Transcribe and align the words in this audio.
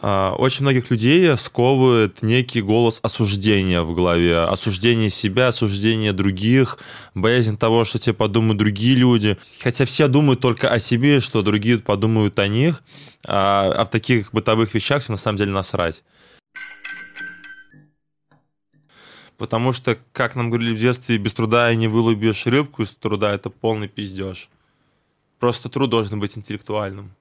А, 0.00 0.34
очень 0.34 0.62
многих 0.62 0.90
людей 0.90 1.36
сковывает 1.36 2.22
некий 2.22 2.60
голос 2.60 3.00
осуждения 3.02 3.82
в 3.82 3.94
голове. 3.94 4.40
Осуждение 4.40 5.10
себя, 5.10 5.48
осуждение 5.48 6.12
других, 6.12 6.78
боязнь 7.14 7.56
того, 7.56 7.84
что 7.84 7.98
тебе 7.98 8.14
подумают 8.14 8.58
другие 8.58 8.94
люди. 8.94 9.36
Хотя 9.60 9.84
все 9.84 10.08
думают 10.08 10.40
только 10.40 10.68
о 10.68 10.78
себе, 10.80 11.20
что 11.20 11.42
другие 11.42 11.78
подумают 11.78 12.38
о 12.38 12.48
них. 12.48 12.82
А, 13.26 13.72
а 13.72 13.84
в 13.84 13.90
таких 13.90 14.32
бытовых 14.32 14.74
вещах 14.74 15.02
все 15.02 15.12
на 15.12 15.18
самом 15.18 15.38
деле 15.38 15.52
насрать. 15.52 16.02
Потому 19.36 19.72
что, 19.72 19.96
как 20.12 20.34
нам 20.34 20.50
говорили 20.50 20.74
в 20.74 20.80
детстве, 20.80 21.16
без 21.16 21.32
труда 21.32 21.72
не 21.74 21.86
вылубишь 21.86 22.46
рыбку 22.46 22.82
из 22.82 22.90
труда, 22.92 23.32
это 23.32 23.50
полный 23.50 23.86
пиздеж. 23.86 24.48
Просто 25.38 25.68
труд 25.68 25.90
должен 25.90 26.18
быть 26.18 26.36
интеллектуальным. 26.36 27.14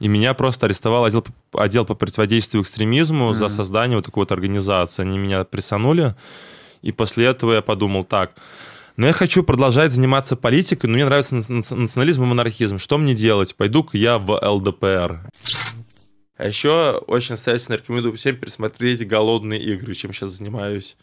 И 0.00 0.08
меня 0.08 0.34
просто 0.34 0.66
арестовал 0.66 1.04
отдел, 1.04 1.24
отдел 1.52 1.84
по 1.84 1.94
противодействию 1.94 2.62
экстремизму 2.62 3.30
mm-hmm. 3.30 3.34
за 3.34 3.48
создание 3.48 3.96
вот 3.96 4.04
такой 4.04 4.22
вот 4.22 4.32
организации. 4.32 5.02
Они 5.02 5.18
меня 5.18 5.44
прессанули, 5.44 6.14
и 6.82 6.92
после 6.92 7.26
этого 7.26 7.54
я 7.54 7.62
подумал 7.62 8.04
так, 8.04 8.32
но 8.98 9.06
я 9.06 9.12
хочу 9.12 9.44
продолжать 9.44 9.92
заниматься 9.92 10.34
политикой, 10.34 10.86
но 10.86 10.94
мне 10.94 11.04
нравится 11.04 11.36
национализм 11.36 12.24
и 12.24 12.26
монархизм. 12.26 12.78
Что 12.78 12.98
мне 12.98 13.14
делать? 13.14 13.54
Пойду-ка 13.54 13.96
я 13.96 14.18
в 14.18 14.36
ЛДПР. 14.36 15.20
А 16.36 16.46
еще 16.46 17.02
очень 17.06 17.32
настоятельно 17.32 17.76
рекомендую 17.76 18.16
всем 18.16 18.36
пересмотреть 18.36 19.06
«Голодные 19.06 19.60
игры», 19.60 19.94
чем 19.94 20.12
сейчас 20.12 20.30
занимаюсь. 20.30 20.96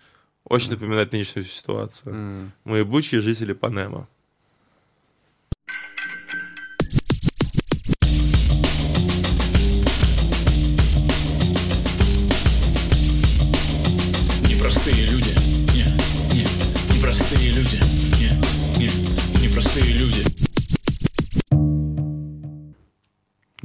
Очень 0.44 0.72
напоминает 0.72 1.14
нынешнюю 1.14 1.46
ситуацию. 1.46 2.14
Mm. 2.14 2.50
Мы 2.66 2.77
ебучие 2.80 3.20
жители 3.20 3.54
Панема. 3.54 4.08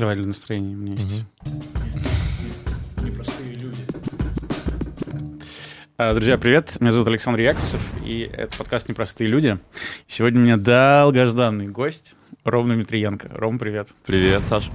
Давай 0.01 0.17
для 0.17 0.25
настроения 0.25 0.75
у 0.75 0.79
меня 0.79 0.95
есть. 0.95 1.27
Непростые 3.05 3.55
люди. 3.55 3.83
А, 5.99 6.15
друзья, 6.15 6.39
привет. 6.39 6.79
Меня 6.81 6.93
зовут 6.93 7.09
Александр 7.09 7.41
Яковлев, 7.41 7.83
и 8.03 8.21
это 8.33 8.57
подкаст 8.57 8.89
«Непростые 8.89 9.29
люди». 9.29 9.59
Сегодня 10.07 10.41
у 10.41 10.45
меня 10.45 10.57
долгожданный 10.57 11.69
гость 11.69 12.17
Ром 12.45 12.71
Дмитриенко. 12.71 13.29
Ром, 13.35 13.59
привет. 13.59 13.95
Привет, 14.07 14.43
Саша. 14.47 14.73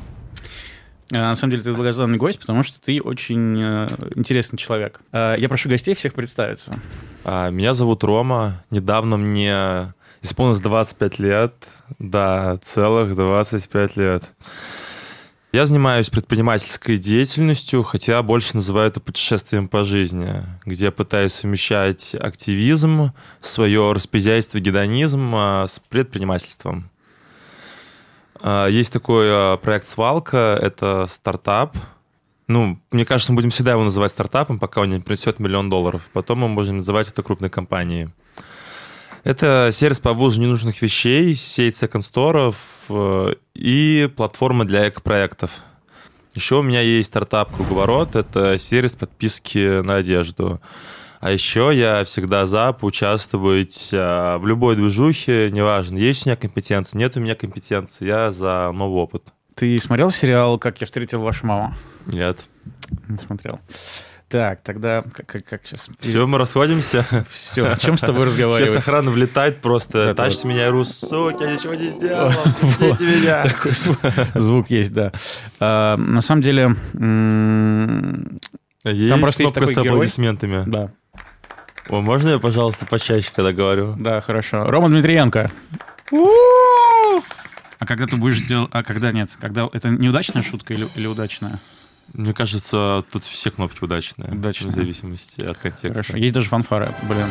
А, 1.12 1.30
на 1.30 1.34
самом 1.34 1.54
деле 1.54 1.64
ты 1.64 1.74
долгожданный 1.74 2.20
гость, 2.20 2.40
потому 2.40 2.62
что 2.62 2.80
ты 2.80 3.02
очень 3.02 3.60
э, 3.60 3.88
интересный 4.14 4.58
человек. 4.58 5.02
А, 5.12 5.34
я 5.38 5.50
прошу 5.50 5.70
гостей 5.70 5.96
всех 5.96 6.14
представиться. 6.14 6.80
Меня 7.26 7.74
зовут 7.74 8.04
Рома. 8.04 8.64
Недавно 8.70 9.18
мне 9.18 9.92
исполнилось 10.22 10.60
25 10.60 11.18
лет. 11.18 11.56
Да, 11.98 12.60
целых 12.64 13.16
25 13.16 13.98
лет. 13.98 14.24
Я 15.56 15.66
занимаюсь 15.66 16.10
предпринимательской 16.10 16.98
деятельностью, 16.98 17.82
хотя 17.82 18.22
больше 18.22 18.58
называю 18.58 18.90
это 18.90 19.00
путешествием 19.00 19.70
по 19.70 19.86
жизни, 19.86 20.44
где 20.66 20.88
я 20.88 20.92
пытаюсь 20.92 21.32
совмещать 21.32 22.14
активизм, 22.14 23.14
свое 23.40 23.94
распизяйство, 23.94 24.60
гедонизм 24.60 25.34
а, 25.34 25.66
с 25.66 25.80
предпринимательством. 25.80 26.90
А, 28.42 28.68
есть 28.68 28.92
такой 28.92 29.28
а, 29.30 29.56
проект 29.56 29.86
«Свалка», 29.86 30.60
это 30.62 31.08
стартап. 31.10 31.78
Ну, 32.50 32.78
мне 32.92 33.06
кажется, 33.06 33.32
мы 33.32 33.38
будем 33.38 33.52
всегда 33.52 33.72
его 33.72 33.84
называть 33.86 34.12
стартапом, 34.12 34.60
пока 34.60 34.82
он 34.82 34.90
не 34.90 35.00
принесет 35.00 35.40
миллион 35.40 35.70
долларов. 35.70 36.02
Потом 36.12 36.40
мы 36.40 36.50
можем 36.50 36.76
называть 36.76 37.08
это 37.08 37.24
крупной 37.24 37.50
компанией. 37.50 38.10
Это 39.26 39.72
сервис 39.74 40.00
по 40.00 40.14
ввозу 40.14 40.40
ненужных 40.40 40.84
вещей, 40.84 41.34
сеть 41.34 41.76
секонд-сторов 41.76 42.86
э, 42.90 43.34
и 43.56 44.08
платформа 44.16 44.66
для 44.66 44.88
эко-проектов. 44.88 45.64
Еще 46.36 46.58
у 46.58 46.62
меня 46.62 46.82
есть 46.82 47.08
стартап 47.08 47.52
«Круговорот». 47.56 48.16
Это 48.16 48.60
сервис 48.60 48.92
подписки 48.92 49.82
на 49.82 49.96
одежду. 49.96 50.62
А 51.22 51.32
еще 51.32 51.72
я 51.74 52.04
всегда 52.04 52.46
за 52.46 52.72
поучаствовать 52.72 53.90
а, 53.94 54.38
в 54.38 54.46
любой 54.46 54.76
движухе, 54.76 55.50
неважно, 55.50 55.98
есть 55.98 56.28
у 56.28 56.30
меня 56.30 56.36
компетенция, 56.36 57.00
нет 57.00 57.18
у 57.18 57.20
меня 57.20 57.34
компетенции, 57.34 58.06
я 58.06 58.30
за 58.30 58.72
новый 58.76 59.02
опыт. 59.02 59.34
Ты 59.56 59.80
смотрел 59.80 60.12
сериал 60.12 60.60
«Как 60.60 60.80
я 60.82 60.86
встретил 60.86 61.22
вашу 61.22 61.48
маму»? 61.48 61.74
Нет. 62.06 62.46
Не 63.08 63.18
смотрел. 63.18 63.60
Так, 64.28 64.64
тогда 64.64 65.04
как, 65.04 65.28
как, 65.28 65.46
как 65.46 65.66
сейчас? 65.66 65.88
Все, 66.00 66.26
мы 66.26 66.40
расходимся. 66.40 67.06
Все, 67.30 67.68
о 67.68 67.78
чем 67.78 67.96
с 67.98 68.02
тобой 68.02 68.26
разговаривать? 68.26 68.70
Сейчас 68.70 68.82
охрана 68.82 69.12
влетает 69.12 69.62
просто. 69.62 70.08
Да, 70.08 70.16
Тащите 70.16 70.48
меня, 70.48 70.72
Рус, 70.72 70.92
суки, 70.92 71.44
я 71.44 71.54
ничего 71.54 71.76
не 71.76 71.90
сделал. 71.90 72.32
Пустите 72.60 73.06
меня. 73.06 73.44
Такой 73.44 73.74
звук 74.42 74.72
есть, 74.72 74.94
да. 74.94 75.12
А, 75.60 75.96
на 75.98 76.22
самом 76.22 76.42
деле... 76.42 76.76
Там 76.94 78.40
просто 79.22 79.44
есть 79.44 79.54
такой 79.54 79.74
с 79.74 79.78
аплодисментами. 79.78 80.64
Да. 80.66 80.92
О, 81.90 82.02
можно 82.02 82.30
я, 82.30 82.40
пожалуйста, 82.40 82.88
почаще, 82.88 83.30
когда 83.34 83.54
говорю? 83.54 83.96
Да, 84.00 84.22
хорошо. 84.22 84.64
Рома 84.64 84.90
Дмитриенко. 84.90 85.52
А 87.78 87.86
когда 87.86 88.08
ты 88.08 88.16
будешь 88.16 88.40
делать... 88.40 88.72
А 88.74 88.84
когда 88.84 89.12
нет? 89.12 89.30
Когда 89.40 89.70
это 89.72 89.90
неудачная 89.90 90.42
шутка 90.42 90.74
или, 90.74 90.88
или 90.96 91.06
удачная? 91.06 91.60
Мне 92.14 92.34
кажется, 92.34 93.04
тут 93.12 93.24
все 93.24 93.52
кнопки 93.52 93.84
удачные. 93.84 94.32
Удачные. 94.32 94.72
В 94.72 94.76
зависимости 94.76 95.42
от 95.42 95.58
контекста. 95.58 95.90
Хорошо. 95.90 96.18
Есть 96.18 96.34
даже 96.34 96.48
фанфары. 96.50 96.94
Блин. 97.04 97.28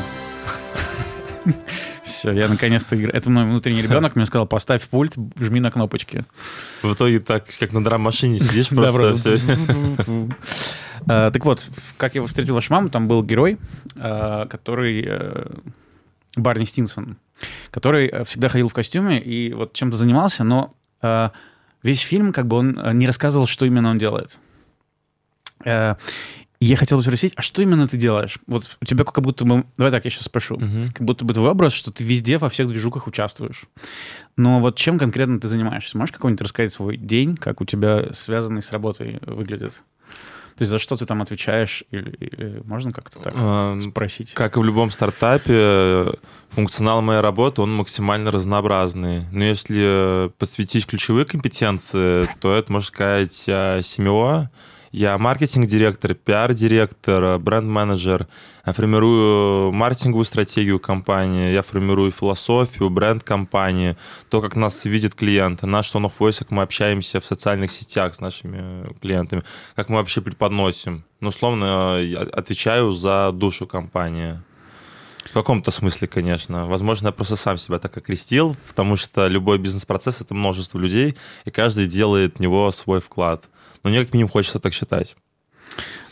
Все, 2.05 2.33
я 2.33 2.49
наконец-то 2.49 2.97
играю. 2.97 3.15
Это 3.15 3.31
мой 3.31 3.45
внутренний 3.45 3.81
ребенок 3.81 4.15
мне 4.15 4.27
сказал, 4.27 4.47
поставь 4.47 4.83
пульт, 4.89 5.15
жми 5.39 5.61
на 5.61 5.71
кнопочки. 5.71 6.25
В 6.83 6.93
итоге 6.93 7.19
так, 7.21 7.47
как 7.59 7.73
на 7.73 7.83
драм-машине 7.83 8.39
сидишь, 8.39 8.69
просто 8.71 9.15
все. 9.17 9.39
А, 11.06 11.31
так 11.31 11.45
вот, 11.45 11.61
как 11.99 12.15
я 12.15 12.25
встретил 12.25 12.55
вашу 12.55 12.73
маму, 12.73 12.89
там 12.89 13.09
был 13.09 13.23
герой, 13.23 13.59
а, 13.97 14.47
который... 14.47 15.05
Э, 15.06 15.47
Барни 16.37 16.65
Стинсон, 16.65 17.17
который 17.71 18.09
э, 18.09 18.25
всегда 18.25 18.49
ходил 18.49 18.69
в 18.69 18.75
костюме 18.75 19.21
и 19.21 19.53
вот 19.53 19.73
чем-то 19.73 19.97
занимался, 19.97 20.45
но 20.45 20.75
а, 21.01 21.33
весь 21.83 22.01
фильм 22.01 22.33
как 22.33 22.47
бы 22.47 22.56
он 22.56 22.79
э, 22.79 22.93
не 22.93 23.06
рассказывал, 23.06 23.47
что 23.47 23.67
именно 23.67 23.91
он 23.91 23.99
делает. 23.99 24.39
Э, 25.64 25.97
я 26.60 26.76
хотел 26.76 26.97
бы 26.97 27.02
спросить, 27.02 27.34
а 27.36 27.42
что 27.42 27.60
именно 27.62 27.86
ты 27.86 27.97
делаешь? 27.97 28.38
Вот 28.47 28.78
у 28.80 28.84
тебя 28.84 29.04
как 29.04 29.22
будто 29.22 29.44
бы... 29.44 29.66
Давай 29.76 29.91
так, 29.91 30.04
я 30.04 30.10
сейчас 30.10 30.25
спрошу. 30.25 30.54
Угу. 30.54 30.92
Как 30.94 31.02
будто 31.02 31.25
бы 31.25 31.34
твой 31.34 31.50
образ, 31.50 31.72
что 31.72 31.91
ты 31.91 32.04
везде 32.04 32.38
во 32.38 32.48
всех 32.48 32.69
движухах 32.69 33.06
участвуешь. 33.06 33.64
Но 34.36 34.60
вот 34.60 34.76
чем 34.76 34.98
конкретно 34.98 35.41
ты 35.41 35.48
занимаешься? 35.48 35.98
Можешь 35.98 36.12
какой-нибудь 36.12 36.42
рассказать 36.42 36.72
свой 36.72 36.97
день, 36.97 37.36
как 37.36 37.60
у 37.60 37.64
тебя 37.64 38.14
связанный 38.14 38.62
с 38.62 38.72
работой 38.72 39.19
выглядит? 39.26 39.82
То 40.56 40.62
есть 40.62 40.70
за 40.70 40.78
что 40.78 40.97
ты 40.97 41.04
там 41.04 41.20
отвечаешь? 41.20 41.82
Или, 41.91 42.10
или 42.10 42.62
можно 42.64 42.92
как-то 42.92 43.19
так 43.19 43.82
спросить? 43.82 44.32
Как 44.34 44.56
и 44.56 44.60
в 44.60 44.64
любом 44.64 44.91
стартапе, 44.91 46.12
функционал 46.50 47.02
моей 47.02 47.20
работы, 47.20 47.60
он 47.60 47.75
максимально 47.75 48.31
разнообразный. 48.31 49.25
Но 49.32 49.44
если 49.44 50.31
посвятить 50.38 50.86
ключевые 50.86 51.26
компетенции, 51.26 52.28
то 52.41 52.54
это, 52.54 52.72
можно 52.72 52.86
сказать, 52.86 53.44
а, 53.48 53.82
семья, 53.82 54.48
я 54.94 55.19
маркетинг-директор, 55.19 56.15
пиар-директор, 56.15 57.37
бренд-менеджер. 57.41 58.28
Я 58.65 58.72
формирую 58.72 59.72
маркетинговую 59.72 60.25
стратегию 60.25 60.78
компании, 60.78 61.53
я 61.53 61.62
формирую 61.62 62.12
философию, 62.12 62.91
бренд 62.91 63.25
компании, 63.25 63.97
то, 64.31 64.41
как 64.41 64.55
нас 64.55 64.84
видит 64.84 65.16
клиент, 65.16 65.62
наш 65.62 65.93
tone 65.93 66.05
of 66.05 66.12
voice, 66.16 66.38
как 66.38 66.53
мы 66.53 66.62
общаемся 66.62 67.21
в 67.21 67.27
социальных 67.27 67.72
сетях 67.72 68.15
с 68.15 68.21
нашими 68.21 68.94
клиентами, 69.00 69.43
как 69.75 69.88
мы 69.88 69.96
вообще 69.96 70.20
преподносим. 70.20 71.05
Ну, 71.19 71.31
условно, 71.31 71.99
я 72.00 72.20
отвечаю 72.20 72.93
за 72.93 73.32
душу 73.32 73.67
компании. 73.67 74.38
В 75.25 75.32
каком-то 75.32 75.73
смысле, 75.73 76.06
конечно. 76.06 76.69
Возможно, 76.69 77.08
я 77.08 77.12
просто 77.12 77.35
сам 77.35 77.58
себя 77.58 77.81
так 77.81 77.96
окрестил, 77.96 78.56
потому 78.69 78.94
что 78.94 79.26
любой 79.26 79.58
бизнес-процесс— 79.58 80.20
это 80.20 80.35
множество 80.35 80.79
людей, 80.79 81.17
и 81.44 81.50
каждый 81.50 81.88
делает 81.88 82.37
в 82.37 82.41
него 82.41 82.70
свой 82.70 83.00
вклад 83.00 83.49
но 83.84 83.90
мне 83.90 84.04
как 84.04 84.12
минимум 84.12 84.31
хочется 84.31 84.58
так 84.58 84.72
считать. 84.72 85.16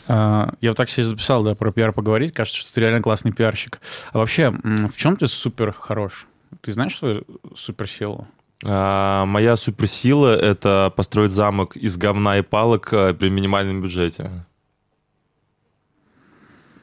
А, 0.07 0.53
я 0.61 0.69
вот 0.69 0.77
так 0.77 0.89
себе 0.89 1.05
записал, 1.05 1.43
да, 1.43 1.55
про 1.55 1.71
пиар 1.71 1.91
поговорить. 1.91 2.33
Кажется, 2.33 2.59
что 2.59 2.73
ты 2.73 2.81
реально 2.81 3.01
классный 3.01 3.33
пиарщик. 3.33 3.79
А 4.11 4.19
вообще, 4.19 4.51
в 4.51 4.95
чем 4.95 5.17
ты 5.17 5.27
супер 5.27 5.73
хорош? 5.73 6.27
Ты 6.61 6.71
знаешь 6.71 6.97
свою 6.97 7.25
суперсилу? 7.55 8.27
А, 8.63 9.25
моя 9.25 9.55
суперсила— 9.55 10.35
это 10.39 10.93
построить 10.95 11.31
замок 11.31 11.75
из 11.75 11.97
говна 11.97 12.37
и 12.37 12.41
палок 12.41 12.89
а, 12.93 13.13
при 13.13 13.29
минимальном 13.29 13.81
бюджете. 13.81 14.29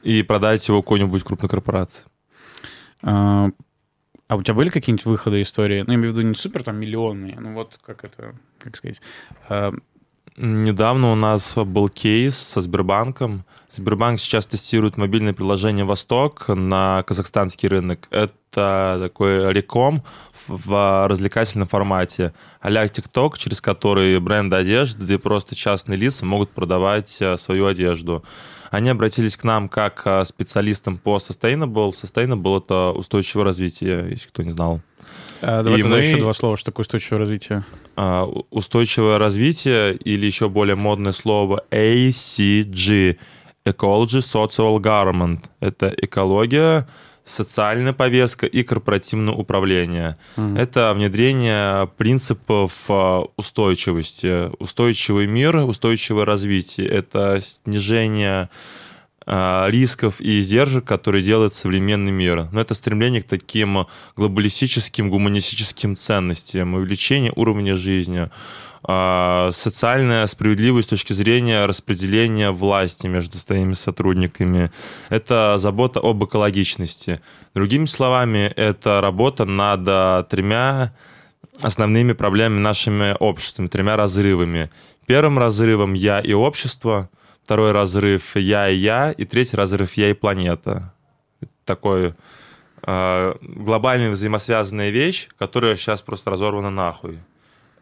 И 0.03 0.23
продать 0.23 0.67
его 0.67 0.81
какой-нибудь 0.81 1.23
крупной 1.23 1.49
корпорации. 1.49 2.07
А, 3.03 3.49
а 4.27 4.35
у 4.35 4.43
тебя 4.43 4.55
были 4.55 4.69
какие-нибудь 4.69 5.05
выходы 5.05 5.41
истории? 5.41 5.83
Ну, 5.85 5.91
я 5.91 5.95
имею 5.99 6.13
в 6.13 6.17
виду 6.17 6.27
не 6.27 6.35
супер 6.35 6.63
там 6.63 6.79
миллионные, 6.79 7.39
ну 7.39 7.53
вот 7.53 7.79
как 7.85 8.03
это, 8.03 8.35
как 8.59 8.77
сказать, 8.77 9.01
Недавно 10.37 11.11
у 11.11 11.15
нас 11.15 11.53
был 11.55 11.89
кейс 11.89 12.37
со 12.37 12.61
Сбербанком. 12.61 13.43
Сбербанк 13.69 14.19
сейчас 14.19 14.47
тестирует 14.47 14.97
мобильное 14.97 15.33
приложение 15.33 15.83
«Восток» 15.83 16.47
на 16.47 17.03
казахстанский 17.03 17.67
рынок. 17.67 18.07
Это 18.11 18.97
такой 19.01 19.51
реком 19.51 20.03
в 20.51 21.07
развлекательном 21.07 21.67
формате. 21.67 22.33
а 22.59 22.87
ТикТок, 22.87 23.37
через 23.37 23.61
который 23.61 24.19
бренды 24.19 24.57
одежды, 24.57 25.05
да 25.05 25.13
и 25.13 25.17
просто 25.17 25.55
частные 25.55 25.97
лица 25.97 26.25
могут 26.25 26.51
продавать 26.51 27.17
э, 27.21 27.37
свою 27.37 27.67
одежду. 27.67 28.23
Они 28.69 28.89
обратились 28.89 29.37
к 29.37 29.43
нам 29.43 29.69
как 29.69 30.01
э, 30.05 30.25
специалистам 30.25 30.97
по 30.97 31.17
Sustainable. 31.17 31.91
Sustainable— 31.91 32.57
это 32.63 32.91
устойчивое 32.91 33.45
развитие, 33.45 34.07
если 34.09 34.27
кто 34.27 34.43
не 34.43 34.51
знал. 34.51 34.81
А, 35.41 35.63
давай 35.63 35.79
и 35.79 35.83
мы... 35.83 35.97
еще 35.97 36.17
два 36.17 36.33
слова, 36.33 36.57
что 36.57 36.71
такое 36.71 36.83
устойчивое 36.83 37.19
развитие. 37.19 37.63
А, 37.95 38.25
устойчивое 38.25 39.17
развитие, 39.17 39.95
или 39.95 40.25
еще 40.25 40.49
более 40.49 40.75
модное 40.75 41.13
слово 41.13 41.63
ACG— 41.71 43.17
Ecology 43.65 44.21
Social 44.21 44.79
Government. 44.79 45.39
Это 45.59 45.93
экология, 45.97 46.87
социальная 47.23 47.93
повестка 47.93 48.45
и 48.45 48.63
корпоративное 48.63 49.33
управление. 49.33 50.17
Mm. 50.37 50.57
Это 50.57 50.93
внедрение 50.93 51.87
принципов 51.97 52.85
а, 52.89 53.25
устойчивости. 53.37 54.49
Устойчивый 54.61 55.27
мир, 55.27 55.57
устойчивое 55.57 56.25
развитие. 56.25 56.87
Это 56.87 57.39
снижение 57.41 58.49
рисков 59.25 60.19
и 60.19 60.39
издержек, 60.39 60.83
которые 60.83 61.23
делает 61.23 61.53
современный 61.53 62.11
мир. 62.11 62.47
Но 62.51 62.59
это 62.59 62.73
стремление 62.73 63.21
к 63.21 63.27
таким 63.27 63.85
глобалистическим, 64.15 65.11
гуманистическим 65.11 65.95
ценностям, 65.95 66.73
увеличение 66.73 67.31
уровня 67.35 67.75
жизни, 67.75 68.29
а, 68.83 69.51
социальная 69.53 70.25
справедливость 70.25 70.87
с 70.87 70.89
точки 70.89 71.13
зрения 71.13 71.65
распределения 71.65 72.51
власти 72.51 73.05
между 73.07 73.37
своими 73.37 73.73
сотрудниками. 73.73 74.71
Это 75.09 75.55
забота 75.59 75.99
об 75.99 76.23
экологичности. 76.23 77.21
Другими 77.53 77.85
словами, 77.85 78.51
это 78.55 79.01
работа 79.01 79.45
над 79.45 79.81
а, 79.87 80.23
тремя 80.23 80.93
основными 81.61 82.13
проблемами 82.13 82.59
нашими 82.59 83.15
обществами, 83.19 83.67
тремя 83.67 83.97
разрывами. 83.97 84.71
Первым 85.05 85.37
разрывом 85.37 85.93
«я» 85.93 86.19
и 86.19 86.33
общество, 86.33 87.09
второй 87.43 87.71
разрыв 87.71 88.35
«я» 88.35 88.69
и 88.69 88.75
«я», 88.75 89.11
и 89.11 89.25
третий 89.25 89.55
разрыв 89.57 89.93
«я» 89.93 90.09
и 90.09 90.13
планета. 90.13 90.93
Такой 91.65 92.13
э, 92.83 93.35
глобальная 93.41 94.11
взаимосвязанная 94.11 94.89
вещь, 94.89 95.27
которая 95.37 95.75
сейчас 95.75 96.01
просто 96.01 96.31
разорвана 96.31 96.69
нахуй. 96.69 97.19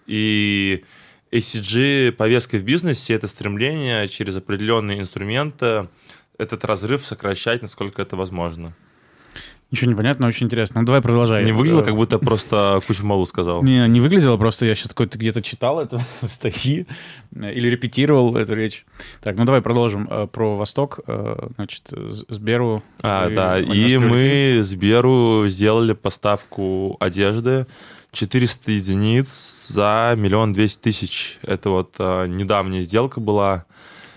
И 0.07 0.83
ACG 1.31 2.11
повестка 2.13 2.57
в 2.57 2.63
бизнесе— 2.63 3.13
это 3.15 3.27
стремление 3.27 4.07
через 4.07 4.35
определенные 4.35 5.00
инструменты 5.00 5.88
этот 6.38 6.65
разрыв 6.65 7.06
сокращать, 7.06 7.61
насколько 7.61 8.01
это 8.01 8.15
возможно. 8.15 8.73
Ничего 9.71 9.92
не 9.92 9.95
понятно, 9.95 10.27
очень 10.27 10.48
интересно. 10.48 10.81
Ну, 10.81 10.88
давай 10.88 11.00
продолжай. 11.01 11.45
Не 11.45 11.51
выглядело, 11.51 11.83
как 11.83 11.95
будто 11.95 12.18
просто 12.18 12.80
кучу 12.88 13.06
малу 13.06 13.25
сказал. 13.27 13.63
Не, 13.63 13.88
не 13.88 14.01
выглядело, 14.01 14.36
просто 14.38 14.66
я 14.66 14.74
сейчас 14.74 14.89
какой-то 14.89 15.19
где-то 15.19 15.44
читал 15.44 15.80
это 15.80 16.00
в 16.21 16.27
статьи 16.27 16.88
или 17.36 17.68
репетировал 17.68 18.36
эту 18.36 18.56
речь. 18.56 18.86
Так, 19.21 19.38
ну 19.38 19.45
давай 19.45 19.62
продолжим 19.62 20.07
э, 20.10 20.27
про 20.27 20.57
Восток. 20.57 21.01
Э, 21.06 21.50
значит, 21.56 21.83
Сберу... 22.30 22.83
А, 23.01 23.30
да, 23.30 23.60
и 23.60 23.98
мы 23.98 24.62
Сберу 24.63 25.48
сделали 25.48 25.94
поставку 25.94 26.98
одежды 27.00 27.68
400 28.12 28.71
единиц 28.71 29.68
за 29.69 30.16
миллион 30.18 30.51
двести 30.51 30.80
тысяч. 30.81 31.38
Это 31.44 31.69
вот 31.69 31.94
э, 32.00 32.25
недавняя 32.27 32.81
сделка 32.81 33.19
была. 33.19 33.66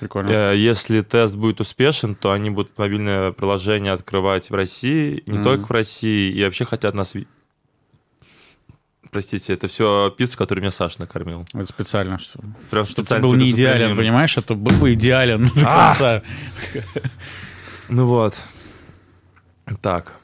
Прикольно. 0.03 0.31
Э, 0.31 0.57
если 0.57 1.01
тест 1.03 1.37
будет 1.37 1.61
успешен, 1.61 2.17
то 2.17 2.33
они 2.33 2.51
будут 2.51 2.77
мобильное 2.77 3.31
приложение 3.31 3.93
открывать 3.93 4.51
в 4.51 4.55
России, 4.55 5.23
не 5.27 5.39
mm 5.39 5.45
только 5.45 5.67
в 5.67 5.71
России, 5.71 6.33
и 6.33 6.43
вообще 6.43 6.65
хотят 6.65 6.95
нас... 6.95 7.15
Простите, 9.13 9.53
это 9.53 9.69
все 9.69 10.11
пицца, 10.11 10.37
которую 10.37 10.63
меня 10.63 10.73
Саша 10.73 11.03
накормил. 11.03 11.47
Это 11.55 11.67
специально, 11.67 12.19
что... 12.19 12.41
Прям 12.69 12.85
что 12.85 13.03
специально. 13.03 13.23
ты 13.23 13.29
был 13.29 13.35
не 13.35 13.53
идеален, 13.53 13.97
понимаешь? 13.97 14.37
А 14.37 14.43
то 14.43 14.57
был 14.57 14.77
бы 14.77 14.95
идеален 14.95 15.47
до 15.55 15.61
конца. 15.61 16.23
Ну 17.89 18.07
вот. 18.09 18.35
Так. 19.83 20.15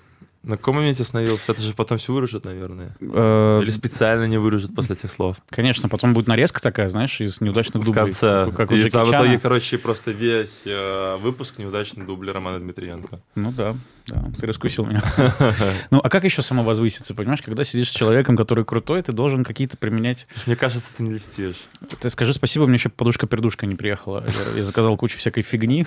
На 0.42 0.56
каком 0.56 0.76
моменте 0.76 1.02
остановился? 1.02 1.52
Это 1.52 1.60
же 1.60 1.74
потом 1.74 1.98
все 1.98 2.12
вырежет, 2.12 2.44
наверное. 2.44 2.96
Э, 3.00 3.60
Или 3.62 3.70
специально 3.70 4.24
не 4.24 4.38
вырежет 4.38 4.74
после 4.74 4.94
этих 4.94 5.10
слов. 5.10 5.36
Конечно, 5.50 5.88
потом 5.88 6.14
будет 6.14 6.28
нарезка 6.28 6.60
такая, 6.60 6.88
знаешь, 6.88 7.20
из 7.20 7.40
неудачных 7.40 7.84
дублей. 7.84 7.92
В 7.92 8.04
конце. 8.04 8.52
Как, 8.56 8.70
у 8.70 8.74
И 8.74 8.88
там 8.88 9.04
в 9.04 9.10
итоге, 9.10 9.38
короче, 9.38 9.78
просто 9.78 10.12
весь 10.12 10.62
э, 10.64 11.16
выпуск 11.16 11.58
неудачный 11.58 12.06
дубль 12.06 12.30
Романа 12.30 12.60
Дмитриенко. 12.60 13.20
Ну 13.34 13.52
да, 13.52 13.74
да, 14.08 14.24
ты 14.38 14.46
раскусил 14.46 14.84
меня. 14.86 15.02
Ну, 15.90 16.00
а 16.02 16.08
как 16.08 16.24
еще 16.24 16.42
самовозвыситься, 16.42 17.14
понимаешь? 17.14 17.42
Когда 17.42 17.64
сидишь 17.64 17.90
с 17.90 17.94
человеком, 17.94 18.36
который 18.36 18.64
крутой, 18.64 19.02
ты 19.02 19.12
должен 19.12 19.44
какие-то 19.44 19.76
применять... 19.76 20.26
Мне 20.46 20.56
кажется, 20.56 20.88
ты 20.96 21.02
не 21.02 21.12
листишь. 21.12 21.56
Ты 22.00 22.10
скажи 22.10 22.32
спасибо, 22.34 22.66
мне 22.66 22.74
еще 22.74 22.88
подушка-пердушка 22.88 23.66
не 23.66 23.74
приехала. 23.74 24.24
Я 24.54 24.62
заказал 24.62 24.96
кучу 24.96 25.18
всякой 25.18 25.42
фигни. 25.42 25.86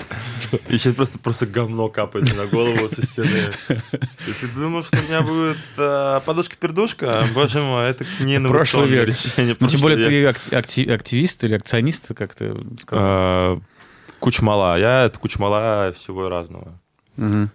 И 0.69 0.77
сейчас 0.77 0.95
просто, 0.95 1.19
просто 1.19 1.45
говно 1.45 1.89
капает 1.89 2.35
на 2.35 2.47
голову 2.47 2.89
со 2.89 3.05
стены. 3.05 3.51
Ты 3.67 4.47
думал, 4.55 4.83
что 4.83 4.97
у 4.97 5.01
меня 5.01 5.21
будет 5.21 5.57
э, 5.77 6.19
подушка-пердушка? 6.25 7.27
Боже 7.33 7.61
мой, 7.61 7.89
это 7.89 8.05
не 8.19 8.37
инновационное 8.37 9.05
решение. 9.05 9.55
Ну, 9.59 9.67
тем 9.67 9.81
более 9.81 10.07
ты 10.07 10.25
активист 10.25 11.43
или 11.43 11.55
акционист, 11.55 12.13
как 12.15 12.35
ты 12.35 12.55
сказал? 12.81 13.05
А, 13.05 13.61
кучмала. 14.19 14.77
Я 14.77 15.05
это 15.05 15.19
кучмала 15.19 15.93
всего 15.93 16.29
разного. 16.29 16.80
Угу. 17.17 17.49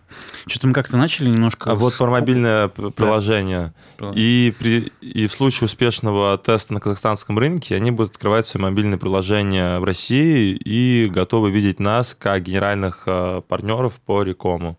Что-то 0.46 0.66
мы 0.68 0.72
как-то 0.74 0.96
начали 0.96 1.28
немножко... 1.28 1.70
А 1.70 1.76
с... 1.76 1.78
вот 1.78 1.96
про 1.96 2.10
мобильное 2.10 2.68
приложение. 2.68 3.72
Да. 3.98 4.12
И, 4.14 4.54
при, 4.58 4.92
и 5.00 5.26
в 5.26 5.32
случае 5.32 5.66
успешного 5.66 6.36
теста 6.38 6.74
на 6.74 6.80
казахстанском 6.80 7.38
рынке 7.38 7.74
они 7.74 7.90
будут 7.90 8.12
открывать 8.12 8.46
свои 8.46 8.62
мобильные 8.62 8.98
приложения 8.98 9.78
в 9.78 9.84
России 9.84 10.54
и 10.54 11.08
готовы 11.08 11.50
видеть 11.50 11.80
нас 11.80 12.14
как 12.14 12.42
генеральных 12.42 13.04
э, 13.06 13.40
партнеров 13.48 13.94
по 14.04 14.22
рекому 14.22 14.78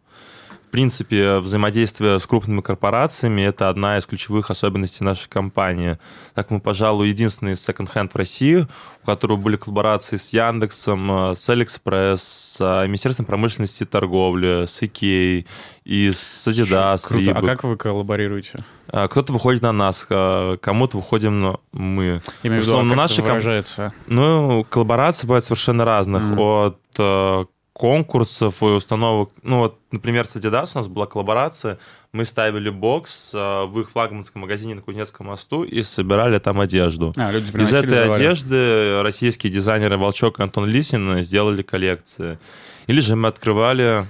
в 0.68 0.70
принципе, 0.70 1.38
взаимодействие 1.38 2.20
с 2.20 2.26
крупными 2.28 2.60
корпорациями– 2.60 3.42
это 3.44 3.70
одна 3.70 3.98
из 3.98 4.06
ключевых 4.06 4.52
особенностей 4.52 5.06
нашей 5.06 5.30
компании. 5.30 5.98
Так 6.34 6.52
мы, 6.52 6.60
пожалуй, 6.60 7.08
единственный 7.08 7.56
секонд-хенд 7.56 8.14
в 8.14 8.18
России, 8.18 8.68
у 9.04 9.06
которого 9.06 9.38
были 9.38 9.56
коллаборации 9.56 10.18
с 10.18 10.34
Яндексом, 10.34 11.36
с 11.36 11.50
Алиэкспресс, 11.50 12.22
с 12.22 12.86
Министерством 12.86 13.26
промышленности 13.26 13.84
и 13.84 13.86
торговли, 13.86 14.66
с 14.68 14.82
Икей 14.82 15.48
и 15.86 16.12
с 16.12 16.46
Adidas. 16.48 17.08
Круто. 17.08 17.32
А 17.32 17.42
как 17.42 17.64
вы 17.64 17.78
коллаборируете? 17.78 18.66
А, 18.90 19.08
кто-то 19.08 19.32
выходит 19.32 19.62
на 19.62 19.72
нас, 19.72 20.06
а, 20.10 20.58
кому-то 20.58 20.98
выходим 20.98 21.60
мы. 21.72 22.22
Я 22.44 22.50
имею 22.50 22.62
в 22.62 22.66
виду, 22.66 22.78
а 22.78 22.84
как 22.84 22.98
наши 22.98 23.22
выражается? 23.22 23.94
Ну, 24.08 24.66
коллаборации 24.70 25.28
бывают 25.28 25.46
совершенно 25.46 25.86
разных. 25.86 26.22
Mm. 26.22 26.68
От 26.68 26.80
э, 26.98 27.46
конкурсов 27.78 28.64
и 28.64 28.66
установок. 28.66 29.30
Ну, 29.44 29.60
вот, 29.60 29.78
например, 29.92 30.26
с 30.26 30.36
Adidas 30.36 30.72
у 30.74 30.80
нас 30.80 30.88
была 30.88 31.06
коллаборация. 31.06 31.78
Мы 32.12 32.26
ставили 32.26 32.72
бокс 32.72 33.32
э, 33.36 33.66
в 33.66 33.80
их 33.80 33.92
флагманском 33.92 34.42
магазине 34.42 34.74
на 34.74 34.82
Кузнецком 34.82 35.28
мосту 35.28 35.64
и 35.64 35.84
собирали 35.84 36.40
там 36.40 36.60
одежду. 36.60 37.14
А, 37.16 37.32
люди 37.32 37.56
Из 37.56 37.72
этой 37.72 38.06
давали. 38.06 38.14
одежды 38.14 39.04
российские 39.04 39.54
дизайнеры 39.54 39.96
Волчок 39.98 40.40
и 40.40 40.44
Антон 40.44 40.66
Лисин 40.66 41.22
сделали 41.22 41.62
коллекции. 41.62 42.40
Или 42.88 43.00
же 43.00 43.16
мы 43.16 43.28
открывали 43.28 44.06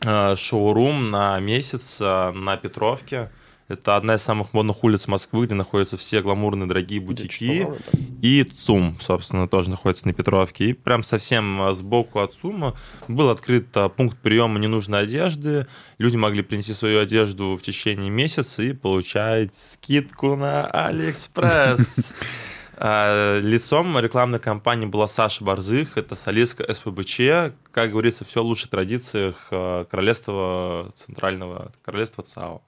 э, 0.00 0.34
шоурум 0.34 1.08
на 1.08 1.38
месяц 1.38 1.98
э, 2.00 2.32
на 2.32 2.56
Петровке 2.56 3.30
это 3.68 3.96
одна 3.96 4.16
из 4.16 4.22
самых 4.22 4.52
модных 4.52 4.84
улиц 4.84 5.06
Москвы, 5.08 5.46
где 5.46 5.54
находятся 5.54 5.96
все 5.96 6.20
гламурные 6.20 6.66
дорогие 6.66 7.00
бутики. 7.00 7.66
И 8.20 8.44
ЦУМ, 8.44 8.98
собственно, 9.00 9.48
тоже 9.48 9.70
находится 9.70 10.06
на 10.06 10.12
Петровке. 10.12 10.66
И 10.66 10.72
прям 10.72 11.02
совсем 11.02 11.62
а, 11.62 11.72
сбоку 11.72 12.20
от 12.20 12.34
ЦУМа 12.34 12.74
был 13.08 13.30
открыт 13.30 13.68
а, 13.76 13.88
пункт 13.88 14.18
приема 14.18 14.58
ненужной 14.58 15.02
одежды. 15.02 15.66
Люди 15.98 16.16
могли 16.16 16.42
принести 16.42 16.74
свою 16.74 17.00
одежду 17.00 17.56
в 17.56 17.62
течение 17.62 18.10
месяца 18.10 18.62
и 18.62 18.72
получать 18.72 19.54
скидку 19.54 20.36
на 20.36 20.66
Алиэкспресс. 20.66 22.14
А, 22.84 23.38
лицом 23.38 23.96
рекламной 23.98 24.40
кампании 24.40 24.86
была 24.86 25.06
Саша 25.06 25.44
Борзых, 25.44 25.96
это 25.96 26.16
солистка 26.16 26.72
СБПЧ, 26.72 27.52
как 27.70 27.92
говорится, 27.92 28.24
все 28.24 28.42
в 28.42 28.46
лучших 28.46 28.70
традициях 28.70 29.36
королевства 29.50 30.90
центрального, 30.94 31.70
королевства 31.84 32.24
ЦАО. 32.24 32.62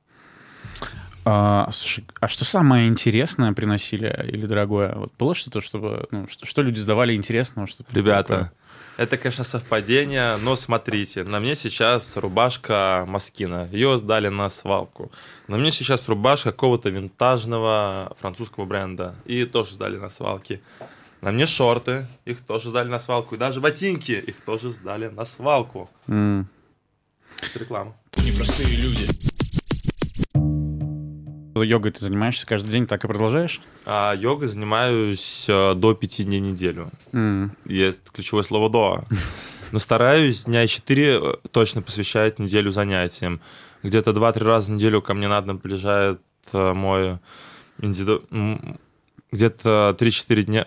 А, 1.24 1.70
слушай, 1.72 2.04
а 2.20 2.28
что 2.28 2.44
самое 2.44 2.86
интересное 2.88 3.52
приносили 3.52 4.28
или 4.30 4.44
дорогое? 4.46 4.94
Вот 4.94 5.12
было 5.18 5.34
что-то, 5.34 5.60
чтобы, 5.60 6.06
ну, 6.10 6.28
что, 6.28 6.44
что 6.44 6.62
люди 6.62 6.80
сдавали 6.80 7.14
интересного? 7.14 7.66
Что 7.66 7.84
Ребята, 7.92 8.28
такое? 8.28 8.52
это, 8.98 9.16
конечно, 9.16 9.42
совпадение, 9.44 10.36
но 10.36 10.54
смотрите, 10.54 11.24
на 11.24 11.40
мне 11.40 11.54
сейчас 11.54 12.16
рубашка 12.18 13.04
Маскина, 13.08 13.68
ее 13.72 13.96
сдали 13.96 14.28
на 14.28 14.50
свалку. 14.50 15.10
На 15.48 15.56
мне 15.56 15.72
сейчас 15.72 16.08
рубашка 16.08 16.52
какого-то 16.52 16.90
винтажного 16.90 18.14
французского 18.20 18.66
бренда, 18.66 19.14
и 19.24 19.44
тоже 19.46 19.72
сдали 19.72 19.96
на 19.96 20.10
свалке. 20.10 20.60
На 21.22 21.32
мне 21.32 21.46
шорты, 21.46 22.06
их 22.26 22.42
тоже 22.42 22.68
сдали 22.68 22.88
на 22.90 22.98
свалку. 22.98 23.34
И 23.34 23.38
даже 23.38 23.62
ботинки, 23.62 24.12
их 24.12 24.42
тоже 24.42 24.70
сдали 24.70 25.06
на 25.08 25.24
свалку. 25.24 25.88
М. 26.06 26.46
Это 27.40 27.58
реклама. 27.60 27.96
Непростые 28.18 28.76
люди. 28.76 29.33
Йогой 31.62 31.92
ты 31.92 32.04
занимаешься 32.04 32.46
каждый 32.46 32.70
день, 32.70 32.86
так 32.86 33.04
и 33.04 33.08
продолжаешь? 33.08 33.60
А 33.86 34.14
йогой 34.14 34.48
занимаюсь 34.48 35.46
э, 35.48 35.74
до 35.74 35.94
пяти 35.94 36.24
дней 36.24 36.40
в 36.40 36.44
неделю. 36.44 36.90
М. 37.12 37.56
Есть 37.64 38.10
ключевое 38.12 38.42
слово 38.42 38.68
«до». 38.70 39.04
Но 39.72 39.78
стараюсь 39.78 40.44
дня 40.44 40.66
4 40.66 41.20
точно 41.50 41.82
посвящать 41.82 42.38
неделю 42.38 42.70
занятиям. 42.70 43.40
Где-то 43.82 44.10
2-3 44.12 44.44
раза 44.44 44.70
в 44.72 44.74
неделю 44.76 45.02
ко 45.02 45.14
мне 45.14 45.28
на 45.28 45.40
дом 45.40 45.58
приезжает 45.58 46.20
э, 46.52 46.72
мой 46.72 47.18
индиду... 47.80 48.24
м, 48.30 48.78
Где-то 49.32 49.96
3-4 49.98 50.42
дня... 50.42 50.66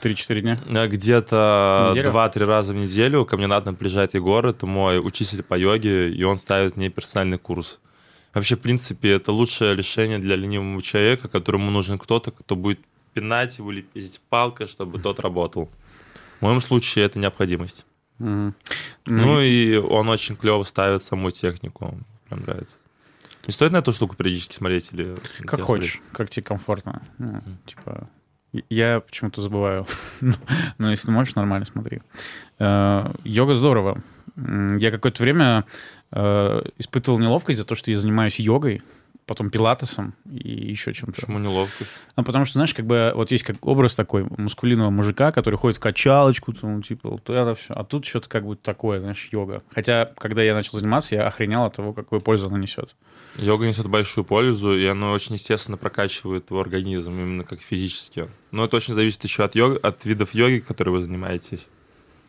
Три-четыре 0.00 0.42
дня? 0.42 0.60
Э, 0.66 0.86
Где-то 0.86 1.92
Неделю? 1.92 2.10
2-3 2.12 2.44
раза 2.44 2.72
в 2.74 2.76
неделю 2.76 3.24
ко 3.24 3.36
мне 3.38 3.46
на 3.46 3.58
дом 3.60 3.74
приезжает 3.74 4.12
Егор, 4.14 4.44
это 4.46 4.66
мой 4.66 4.98
учитель 4.98 5.42
по 5.42 5.54
йоге, 5.58 6.10
и 6.10 6.22
он 6.24 6.38
ставит 6.38 6.76
мне 6.76 6.90
персональный 6.90 7.38
курс. 7.38 7.80
Вообще, 8.34 8.56
в 8.56 8.60
принципе, 8.60 9.12
это 9.12 9.32
лучшее 9.32 9.76
решение 9.76 10.18
для 10.18 10.36
ленивого 10.36 10.82
человека, 10.82 11.28
которому 11.28 11.70
нужен 11.70 11.98
кто-то, 11.98 12.32
кто 12.32 12.56
будет 12.56 12.80
пинать 13.14 13.58
его 13.58 13.72
или 13.72 13.82
пиздить 13.82 14.20
палкой, 14.28 14.66
чтобы 14.66 14.98
тот 14.98 15.20
работал. 15.20 15.70
В 16.40 16.42
моем 16.42 16.60
случае 16.60 17.04
это 17.04 17.18
необходимость. 17.20 17.86
М. 18.18 18.54
Ну 19.06 19.40
и 19.40 19.76
он 19.76 20.08
очень 20.08 20.36
клево 20.36 20.64
ставит 20.64 21.02
саму 21.02 21.30
технику. 21.30 21.96
Прям 22.28 22.42
нравится. 22.42 22.78
Не 23.46 23.52
стоит 23.52 23.72
на 23.72 23.78
эту 23.78 23.92
штуку 23.92 24.16
периодически 24.16 24.54
смотреть 24.54 24.90
или... 24.92 25.16
Как 25.42 25.60
хочешь, 25.60 26.00
как 26.12 26.30
тебе 26.30 26.42
комфортно. 26.44 27.02
Ну, 27.18 27.40
Типа, 27.66 28.08
я 28.68 29.00
почему-то 29.00 29.42
забываю. 29.42 29.86
Но 30.78 30.90
если 30.90 31.10
можешь, 31.10 31.34
нормально 31.34 31.66
смотри. 31.66 32.00
Э, 32.58 33.12
Йога 33.24 33.54
здорово. 33.54 34.02
Я 34.36 34.90
какое-то 34.90 35.22
время 35.22 35.64
э, 36.12 36.62
испытывал 36.78 37.18
неловкость 37.18 37.58
за 37.58 37.64
то, 37.64 37.74
что 37.74 37.90
я 37.90 37.98
занимаюсь 37.98 38.38
йогой, 38.38 38.82
потом 39.26 39.50
пилатесом 39.50 40.14
и 40.30 40.70
еще 40.70 40.92
чем-то. 40.92 41.12
Почему 41.12 41.38
неловкость? 41.38 41.92
Ну, 42.16 42.24
потому 42.24 42.44
что, 42.44 42.54
знаешь, 42.54 42.74
как 42.74 42.86
бы 42.86 43.12
вот 43.14 43.30
есть 43.30 43.44
как 43.44 43.56
образ 43.66 43.94
такой 43.94 44.24
мускулинного 44.36 44.90
мужика, 44.90 45.32
который 45.32 45.56
ходит 45.56 45.78
в 45.78 45.80
качалочку, 45.80 46.52
там, 46.52 46.82
типа, 46.82 47.10
вот 47.10 47.30
это 47.30 47.54
все. 47.54 47.74
А 47.74 47.84
тут 47.84 48.04
что-то 48.04 48.28
как 48.28 48.46
бы 48.46 48.56
такое, 48.56 49.00
знаешь, 49.00 49.28
йога. 49.32 49.62
Хотя, 49.70 50.10
когда 50.18 50.42
я 50.42 50.54
начал 50.54 50.78
заниматься, 50.78 51.14
я 51.14 51.26
охренел 51.26 51.64
от 51.64 51.76
того, 51.76 51.92
какую 51.92 52.20
пользу 52.20 52.46
она 52.48 52.58
несет. 52.58 52.94
Йога 53.36 53.66
несет 53.66 53.88
большую 53.88 54.24
пользу, 54.24 54.76
и 54.76 54.84
она 54.86 55.12
очень 55.12 55.34
естественно 55.34 55.76
прокачивает 55.76 56.46
твой 56.46 56.60
организм, 56.60 57.12
именно 57.12 57.44
как 57.44 57.60
физически. 57.60 58.28
Но 58.50 58.64
это 58.64 58.76
очень 58.76 58.94
зависит 58.94 59.24
еще 59.24 59.44
от, 59.44 59.54
йог... 59.54 59.78
от 59.82 60.04
видов 60.04 60.34
йоги, 60.34 60.58
которые 60.60 60.94
вы 60.94 61.02
занимаетесь. 61.02 61.66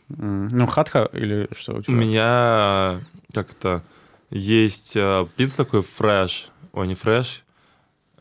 Ну, 0.09 0.67
хатха 0.67 1.09
или 1.13 1.47
что 1.57 1.73
у 1.73 1.77
У 1.77 1.81
тебя? 1.81 1.93
меня 1.95 2.99
как 3.33 3.53
то 3.53 3.81
есть 4.29 4.95
э, 4.95 5.25
принцип 5.35 5.57
такой 5.57 5.81
фреш, 5.81 6.49
ой, 6.73 6.87
не 6.87 6.95
фреш. 6.95 7.43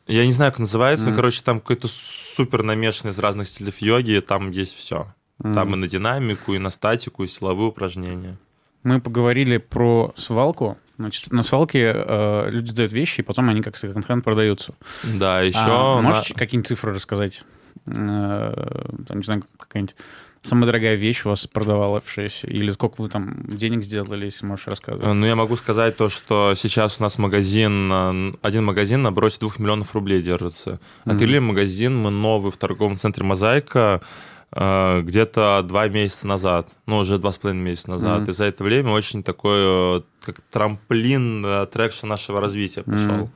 Я 0.07 0.27
не 0.27 0.33
знаю, 0.33 0.53
как 0.53 0.59
называется, 0.61 1.09
Мгм. 1.09 1.17
короче, 1.17 1.43
там 1.43 1.61
какой-то 1.61 1.89
супер 1.89 2.63
намешанный 2.63 3.13
из 3.13 3.19
разных 3.19 3.49
стилей 3.49 3.73
йоги, 3.81 4.21
там 4.27 4.51
есть 4.51 4.77
все. 4.77 5.07
М. 5.43 5.55
Там 5.55 5.73
и 5.75 5.77
на 5.77 5.89
динамику, 5.89 6.55
и 6.55 6.59
на 6.59 6.71
статику, 6.71 7.25
и 7.25 7.27
силовые 7.27 7.69
упражнения. 7.69 8.37
Мы 8.83 9.01
поговорили 9.01 9.57
про 9.57 10.13
свалку. 10.17 10.77
Значит, 10.99 11.33
на 11.33 11.43
свалке 11.43 11.93
э, 11.95 12.51
люди 12.51 12.71
сдают 12.71 12.93
вещи, 12.93 13.21
и 13.21 13.25
потом 13.25 13.49
они 13.49 13.63
как 13.63 13.77
секонд-хенд 13.77 14.23
продаются. 14.25 14.75
Да, 15.03 15.41
еще... 15.41 15.59
А 15.63 15.97
на- 15.97 16.03
можешь 16.03 16.33
какие-нибудь 16.37 16.69
цифры 16.69 16.93
рассказать? 16.95 17.43
Э, 17.87 18.93
там, 19.09 19.19
не 19.19 19.25
знаю, 19.25 19.43
какая-нибудь 19.59 19.97
самая 20.45 20.67
дорогая 20.67 20.95
вещь 20.95 21.25
у 21.25 21.31
вас 21.31 21.47
продавалась, 21.47 22.05
или 22.45 22.71
сколько 22.73 23.01
вы 23.03 23.09
там 23.09 23.45
денег 23.49 23.83
сделали, 23.83 24.27
если 24.27 24.47
можешь 24.47 24.67
рассказывать? 24.69 25.07
Э, 25.07 25.13
Ну, 25.13 25.27
я 25.27 25.35
могу 25.35 25.57
сказать 25.57 25.97
то, 25.97 26.09
что 26.09 26.55
сейчас 26.55 27.01
у 27.01 27.03
нас 27.03 27.19
магазин, 27.19 27.91
э, 27.93 28.33
один 28.43 28.65
магазин 28.65 29.03
на 29.03 29.11
бросье 29.11 29.41
двух 29.41 29.59
миллионов 29.59 29.95
рублей 29.95 30.23
держится. 30.23 30.79
Открыли 31.05 31.39
магазин 31.39 31.97
мы 31.97 32.11
новый 32.11 32.53
в 32.53 32.57
торговом 32.57 32.97
центре 32.97 33.25
«Мозаика» 33.25 34.01
э, 34.53 35.01
где-то 35.01 35.65
два 35.65 35.89
месяца 35.89 36.27
назад, 36.27 36.69
ну, 36.87 36.99
уже 36.99 37.19
два 37.19 37.33
с 37.33 37.39
половиной 37.39 37.65
месяца 37.65 37.91
назад. 37.91 38.21
Мгм. 38.21 38.31
И 38.31 38.33
за 38.33 38.45
это 38.45 38.63
время 38.63 38.93
очень 38.93 39.23
такой, 39.23 40.05
как 40.25 40.41
трамплин, 40.53 41.67
traction 41.73 42.07
нашего 42.07 42.41
развития 42.41 42.83
пошел. 42.83 43.15
Мгм. 43.15 43.31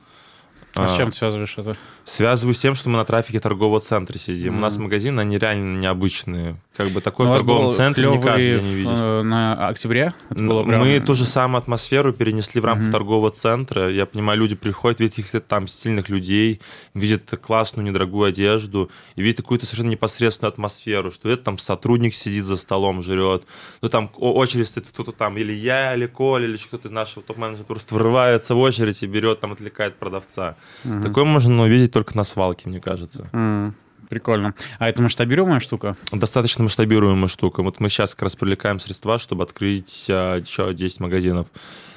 А 0.75 0.87
с 0.87 0.95
чем 0.95 1.11
ты 1.11 1.17
связываешь 1.17 1.55
это? 1.57 1.75
Связываю 2.05 2.53
с 2.53 2.59
тем, 2.59 2.73
что 2.75 2.89
мы 2.89 2.97
на 2.97 3.05
трафике 3.05 3.39
торгового 3.39 3.79
центра 3.79 4.17
сидим. 4.17 4.57
У 4.57 4.59
нас 4.61 4.77
магазины, 4.77 5.19
они 5.19 5.37
реально 5.37 5.79
необычные. 5.79 6.55
Как 6.75 6.89
бы 6.91 7.01
такой 7.01 7.25
Ну, 7.27 7.33
в 7.33 7.35
торговом 7.35 7.71
центре 7.71 8.05
не 8.09 8.21
каждый 8.21 8.59
день 8.61 8.71
увидишь. 8.71 8.97
э, 9.01 9.21
На 9.23 9.67
октябре? 9.67 10.13
Это 10.29 10.39
было 10.43 10.63
прям- 10.63 10.79
Мы 10.81 10.99
ту 11.01 11.13
же 11.15 11.25
самую 11.25 11.59
атмосферу 11.59 12.13
перенесли 12.13 12.61
в 12.61 12.65
рамках 12.65 12.83
Мгм. 12.85 12.91
торгового 12.93 13.31
центра. 13.31 13.91
Я 13.91 14.05
понимаю, 14.05 14.39
люди 14.39 14.55
приходят, 14.55 14.99
видят 15.01 15.15
каких-то 15.15 15.41
там 15.41 15.67
стильных 15.67 16.07
людей, 16.07 16.61
видят 16.93 17.29
классную, 17.41 17.85
недорогую 17.87 18.29
одежду, 18.29 18.89
и 19.15 19.21
видят 19.21 19.37
какую-то 19.41 19.65
совершенно 19.65 19.89
непосредственную 19.89 20.53
атмосферу, 20.53 21.11
что 21.11 21.29
это 21.29 21.43
там 21.43 21.57
сотрудник 21.57 22.13
сидит 22.13 22.45
за 22.45 22.55
столом, 22.55 23.03
жрет. 23.03 23.43
Ну 23.81 23.89
там 23.89 24.09
очередь 24.17 24.67
стоит 24.67 24.87
кто-то 24.87 25.11
там, 25.11 25.37
или 25.37 25.51
я, 25.51 25.93
или 25.95 26.05
Коля, 26.07 26.45
или 26.45 26.55
кто-то 26.57 26.87
из 26.87 26.91
нашего 26.91 27.21
топ-менеджера 27.23 27.65
просто 27.65 27.93
врывается 27.93 28.55
в 28.55 28.59
очередь 28.59 29.03
и 29.03 29.07
берет, 29.07 29.41
там 29.41 29.51
отвлекает 29.51 29.97
продавца. 29.97 30.55
Мгм. 30.83 31.03
Такое 31.03 31.23
можно 31.25 31.63
увидеть 31.63 31.91
только 31.91 32.15
на 32.15 32.23
свалке, 32.23 32.69
мне 32.69 32.79
кажется. 32.79 33.29
М, 33.33 33.75
Прикольно. 34.09 34.55
А 34.79 34.89
это 34.89 35.03
масштабируемая 35.03 35.59
штука? 35.59 35.95
Достаточно 36.11 36.63
масштабируемая 36.63 37.27
штука. 37.27 37.61
Вот 37.61 37.79
мы 37.79 37.89
сейчас 37.89 38.15
как 38.15 38.23
раз 38.23 38.35
привлекаем 38.35 38.79
средства, 38.79 39.19
чтобы 39.19 39.43
открыть 39.43 40.07
а, 40.09 40.37
еще 40.37 40.73
10 40.73 40.99
магазинов. 40.99 41.47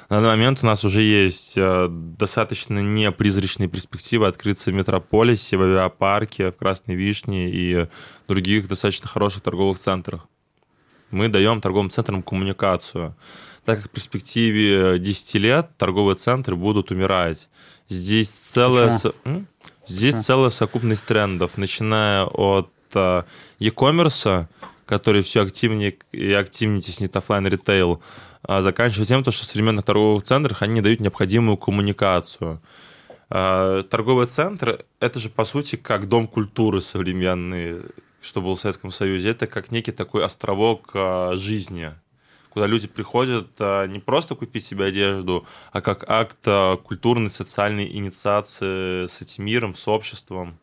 На 0.09 0.17
данный 0.17 0.29
момент 0.29 0.59
у 0.61 0.67
нас 0.67 0.83
уже 0.83 1.01
есть 1.01 1.55
а, 1.57 1.87
достаточно 1.89 2.77
непризрачные 2.79 3.67
перспективы 3.67 4.27
открыться 4.27 4.69
в 4.69 4.75
Метрополисе, 4.75 5.57
в 5.57 5.63
авиапарке, 5.63 6.51
в 6.51 6.57
Красной 6.57 6.93
Вишне 6.93 7.49
и 7.49 7.87
других 8.27 8.67
достаточно 8.67 9.07
хороших 9.07 9.41
торговых 9.41 9.79
центрах. 9.79 10.27
Мы 11.09 11.29
даем 11.29 11.61
торговым 11.61 11.89
центрам 11.89 12.21
коммуникацию. 12.21 13.15
Так 13.65 13.81
как 13.81 13.89
в 13.89 13.93
перспективе 13.93 14.99
10 14.99 15.35
лет 15.35 15.69
торговые 15.77 16.15
центры 16.15 16.55
будут 16.55 16.91
умирать. 16.91 17.49
Здесь 17.89 18.29
целая... 18.29 18.91
Со-? 18.91 19.13
Здесь 19.85 20.11
Почему? 20.11 20.23
целая 20.23 20.49
совокупность 20.49 21.03
трендов, 21.03 21.57
начиная 21.57 22.23
от 22.23 22.71
а, 22.93 23.25
e-commerce, 23.59 24.47
который 24.85 25.23
все 25.23 25.43
активнее 25.43 25.97
и 26.13 26.31
активнее 26.31 26.81
теснит 26.81 27.15
офлайн 27.15 27.45
ритейл, 27.47 28.01
а 28.43 28.61
заканчивая 28.61 29.05
тем, 29.05 29.23
то, 29.23 29.31
что 29.31 29.43
в 29.43 29.47
современных 29.47 29.83
торговых 29.83 30.23
центрах 30.23 30.61
они 30.61 30.79
дают 30.79 31.01
необходимую 31.01 31.57
коммуникацию. 31.57 32.61
А, 33.29 33.83
Торговый 33.83 34.27
центр— 34.27 34.85
это 35.01 35.19
же, 35.19 35.29
по 35.29 35.43
сути, 35.43 35.75
как 35.75 36.07
дом 36.07 36.27
культуры 36.27 36.79
современный, 36.79 37.81
что 38.21 38.41
был 38.41 38.55
в 38.55 38.59
Советском 38.59 38.89
Союзе. 38.89 39.31
Это 39.31 39.47
как 39.47 39.69
некий 39.69 39.91
такой 39.91 40.23
островок 40.23 40.91
жизни, 41.33 41.91
куда 42.53 42.67
люди 42.67 42.87
приходят 42.87 43.47
а, 43.57 43.87
не 43.87 43.97
просто 43.97 44.35
купить 44.35 44.63
себе 44.63 44.85
одежду, 44.85 45.47
а 45.71 45.81
как 45.81 46.07
акт 46.07 46.37
а, 46.45 46.77
культурной, 46.77 47.31
социальной 47.31 47.87
инициации 47.97 49.07
с 49.07 49.21
этим 49.21 49.45
миром, 49.45 49.73
с 49.73 49.87
обществом. 49.87 50.59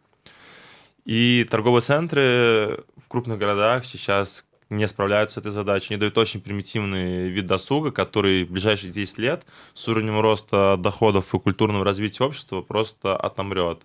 И 1.04 1.44
торговые 1.50 1.82
центры 1.82 2.84
в 3.04 3.08
крупных 3.08 3.40
городах 3.40 3.84
сейчас 3.84 4.46
не 4.68 4.86
справляются 4.86 5.34
с 5.34 5.38
этой 5.38 5.50
задачей. 5.50 5.94
Они 5.94 6.00
дают 6.00 6.16
очень 6.16 6.40
примитивный 6.40 7.28
вид 7.28 7.46
досуга, 7.46 7.90
который 7.90 8.44
в 8.44 8.52
ближайшие 8.52 8.92
10 8.92 9.18
лет 9.18 9.44
с 9.74 9.88
уровнем 9.88 10.20
роста 10.20 10.76
доходов 10.78 11.34
и 11.34 11.40
культурного 11.40 11.84
развития 11.84 12.22
общества 12.22 12.62
просто 12.62 13.16
отомрет. 13.16 13.82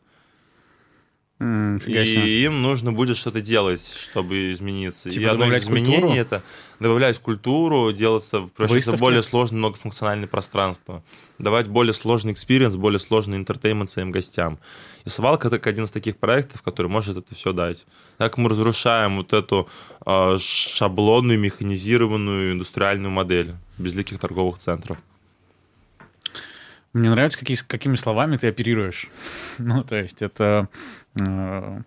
Себе. 1.38 2.06
И 2.06 2.44
им 2.46 2.62
нужно 2.62 2.94
будет 2.94 3.18
что-то 3.18 3.42
делать, 3.42 3.94
чтобы 3.94 4.54
измениться. 4.54 5.10
Типа 5.10 5.22
и 5.24 5.26
одно 5.26 5.54
из 5.54 5.64
изменений 5.64 6.00
культуру? 6.00 6.14
это 6.14 6.44
добавлять 6.80 7.20
культуру, 7.20 7.92
делаться, 7.92 8.50
превращаться 8.56 8.96
в 8.96 9.00
более 9.00 9.22
сложное 9.22 9.60
многофункциональное 9.60 10.28
пространство, 10.30 11.04
давать 11.38 11.68
более 11.68 11.94
сложный 11.94 12.32
experience, 12.32 12.78
более 12.78 13.00
сложный 13.00 13.36
entertainment 13.36 13.90
своим 13.90 14.12
гостям. 14.12 14.60
И 15.04 15.10
свалка 15.10 15.50
это 15.50 15.70
один 15.70 15.84
из 15.84 15.92
таких 15.92 16.16
проектов, 16.18 16.62
который 16.62 16.88
может 16.88 17.18
это 17.18 17.36
все 17.36 17.52
дать. 17.52 17.86
Так 18.18 18.38
мы 18.38 18.50
разрушаем 18.50 19.18
вот 19.18 19.34
эту 19.34 19.68
э, 20.06 20.38
шаблонную, 20.40 21.38
механизированную 21.38 22.54
индустриальную 22.54 23.12
модель 23.12 23.56
безликих 23.78 24.20
торговых 24.20 24.58
центров. 24.58 24.98
Мне 26.96 27.10
нравится, 27.10 27.38
какие, 27.38 27.58
какими 27.58 27.98
словами 27.98 28.38
ты 28.38 28.48
оперируешь. 28.48 29.10
Ну, 29.58 29.84
то 29.84 29.98
есть 29.98 30.22
это... 30.22 30.70
э, 31.20 31.82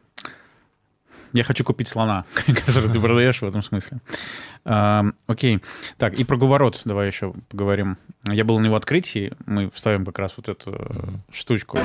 я 1.33 1.45
хочу 1.45 1.65
купить 1.65 1.89
слона, 1.89 2.27
который 2.67 2.91
ты 2.91 3.01
продаешь 3.01 3.41
в 3.41 3.47
этом 3.47 3.63
смысле. 3.63 4.01
А, 4.67 5.07
Окей. 5.27 5.61
Так, 5.97 6.19
и 6.19 6.25
про 6.25 6.37
Говорот 6.37 6.83
давай 6.85 7.07
еще 7.07 7.33
поговорим. 7.49 7.97
Я 8.27 8.45
был 8.45 8.59
на 8.59 8.67
его 8.67 8.77
открытии, 8.77 9.33
мы 9.47 9.71
вставим 9.71 10.05
как 10.05 10.19
раз 10.19 10.35
вот 10.37 10.51
эту 10.51 10.73
э, 10.73 11.33
штучку. 11.33 11.79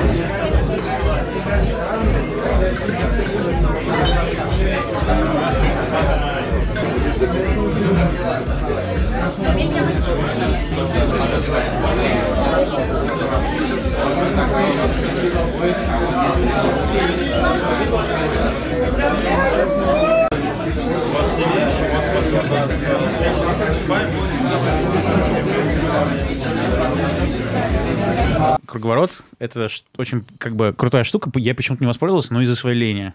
Круговорот— 28.65 29.23
это 29.39 29.67
очень 29.97 30.25
как 30.39 30.55
бы 30.55 30.73
крутая 30.73 31.03
штука. 31.03 31.31
Я 31.35 31.53
почему-то 31.53 31.83
не 31.83 31.87
воспользовался, 31.87 32.33
но 32.33 32.41
из-за 32.41 32.55
своей 32.55 32.77
лени. 32.77 33.13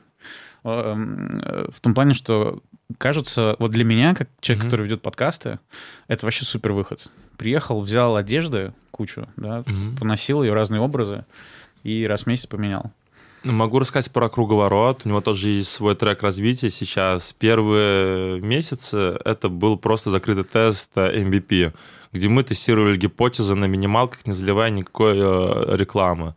Эм, 0.65 1.41
э, 1.45 1.67
в 1.73 1.81
том 1.81 1.95
плане, 1.95 2.15
что 2.15 2.63
кажется, 2.99 3.57
вот 3.59 3.71
для 3.71 3.85
меня, 3.85 4.15
как 4.15 4.29
человек, 4.41 4.65
mm-hmm. 4.65 4.67
который 4.67 4.85
ведет 4.87 5.03
подкасты, 5.03 5.59
это 6.09 6.27
вообще 6.27 6.45
супер 6.45 6.73
выход. 6.73 7.11
Приехал, 7.37 7.81
взял 7.81 8.17
одежды, 8.17 8.73
кучу, 8.91 9.29
да, 9.37 9.61
mm-hmm. 9.61 9.99
поносил 9.99 10.43
ее 10.43 10.55
разные 10.55 10.81
образы 10.81 11.25
и 11.85 12.07
раз 12.07 12.23
в 12.23 12.27
месяц 12.27 12.47
поменял. 12.47 12.93
Ну, 13.45 13.53
могу 13.53 13.79
рассказать 13.79 14.11
про 14.11 14.29
круговорот. 14.29 15.03
У 15.05 15.09
него 15.09 15.21
тоже 15.21 15.49
есть 15.49 15.71
свой 15.71 15.95
трек 15.95 16.23
развития 16.23 16.71
сейчас. 16.71 17.33
Первые 17.33 18.41
месяцы 18.41 19.17
это 19.25 19.49
был 19.49 19.79
просто 19.79 20.11
закрытый 20.11 20.43
тест 20.43 20.91
MVP, 20.97 21.73
где 22.13 22.29
мы 22.29 22.43
тестировали 22.43 22.97
гипотезы 22.97 23.55
на 23.55 23.67
минималках, 23.67 24.27
не 24.27 24.33
заливая 24.33 24.71
никакой 24.71 25.19
э, 25.19 25.77
рекламы. 25.77 26.35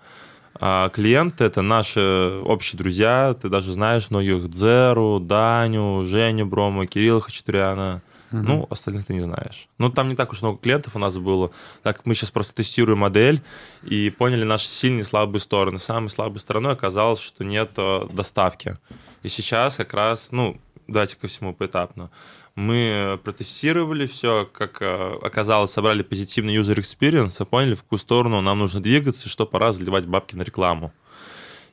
А 0.59 0.89
клиенты— 0.89 1.43
это 1.45 1.61
наши 1.61 2.39
общие 2.43 2.77
друзья. 2.77 3.35
Ты 3.39 3.49
даже 3.49 3.73
знаешь 3.73 4.09
многих 4.09 4.49
Дзеру, 4.49 5.19
Даню, 5.19 6.05
Женю 6.05 6.45
Брома, 6.45 6.87
Кирилла 6.87 7.21
Хачатуряна. 7.21 8.01
Угу. 8.31 8.41
Ну, 8.41 8.67
остальных 8.69 9.05
ты 9.05 9.13
не 9.13 9.19
знаешь. 9.19 9.67
Ну, 9.77 9.89
там 9.89 10.09
не 10.09 10.15
так 10.15 10.31
уж 10.31 10.41
много 10.41 10.57
клиентов 10.57 10.95
у 10.95 10.99
нас 10.99 11.17
было. 11.17 11.51
Так 11.83 12.05
мы 12.05 12.15
сейчас 12.15 12.31
просто 12.31 12.53
тестируем 12.53 12.99
модель 12.99 13.41
и 13.83 14.09
поняли 14.09 14.43
наши 14.43 14.67
сильные 14.67 15.01
и 15.01 15.05
слабые 15.05 15.41
стороны. 15.41 15.79
Самой 15.79 16.09
слабой 16.09 16.39
стороной 16.39 16.73
оказалось, 16.73 17.19
что 17.19 17.43
нет 17.43 17.71
э, 17.75 18.07
доставки. 18.11 18.77
И 19.23 19.27
сейчас 19.27 19.75
как 19.75 19.93
раз, 19.93 20.29
ну, 20.31 20.57
давайте 20.87 21.17
ко 21.17 21.27
всему 21.27 21.53
поэтапно. 21.53 22.09
Мы 22.55 23.19
протестировали 23.23 24.05
все, 24.05 24.47
как 24.51 24.81
э, 24.81 25.17
оказалось, 25.21 25.71
собрали 25.71 26.03
позитивный 26.03 26.55
user 26.57 26.75
experience, 26.75 27.43
поняли, 27.45 27.75
в 27.75 27.83
какую 27.83 27.99
сторону 27.99 28.41
нам 28.41 28.59
нужно 28.59 28.81
двигаться, 28.81 29.29
что 29.29 29.45
пора 29.45 29.71
заливать 29.71 30.05
бабки 30.05 30.35
на 30.35 30.41
рекламу. 30.41 30.91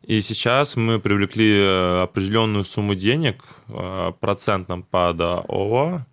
И 0.03 0.21
сейчас 0.21 0.77
мы 0.77 1.01
привлекли 1.01 1.59
э, 1.59 2.03
определенную 2.03 2.63
сумму 2.65 2.95
денег, 2.95 3.43
э, 3.69 4.13
процентом 4.21 4.85
под 4.85 5.21
ООО, 5.21 6.07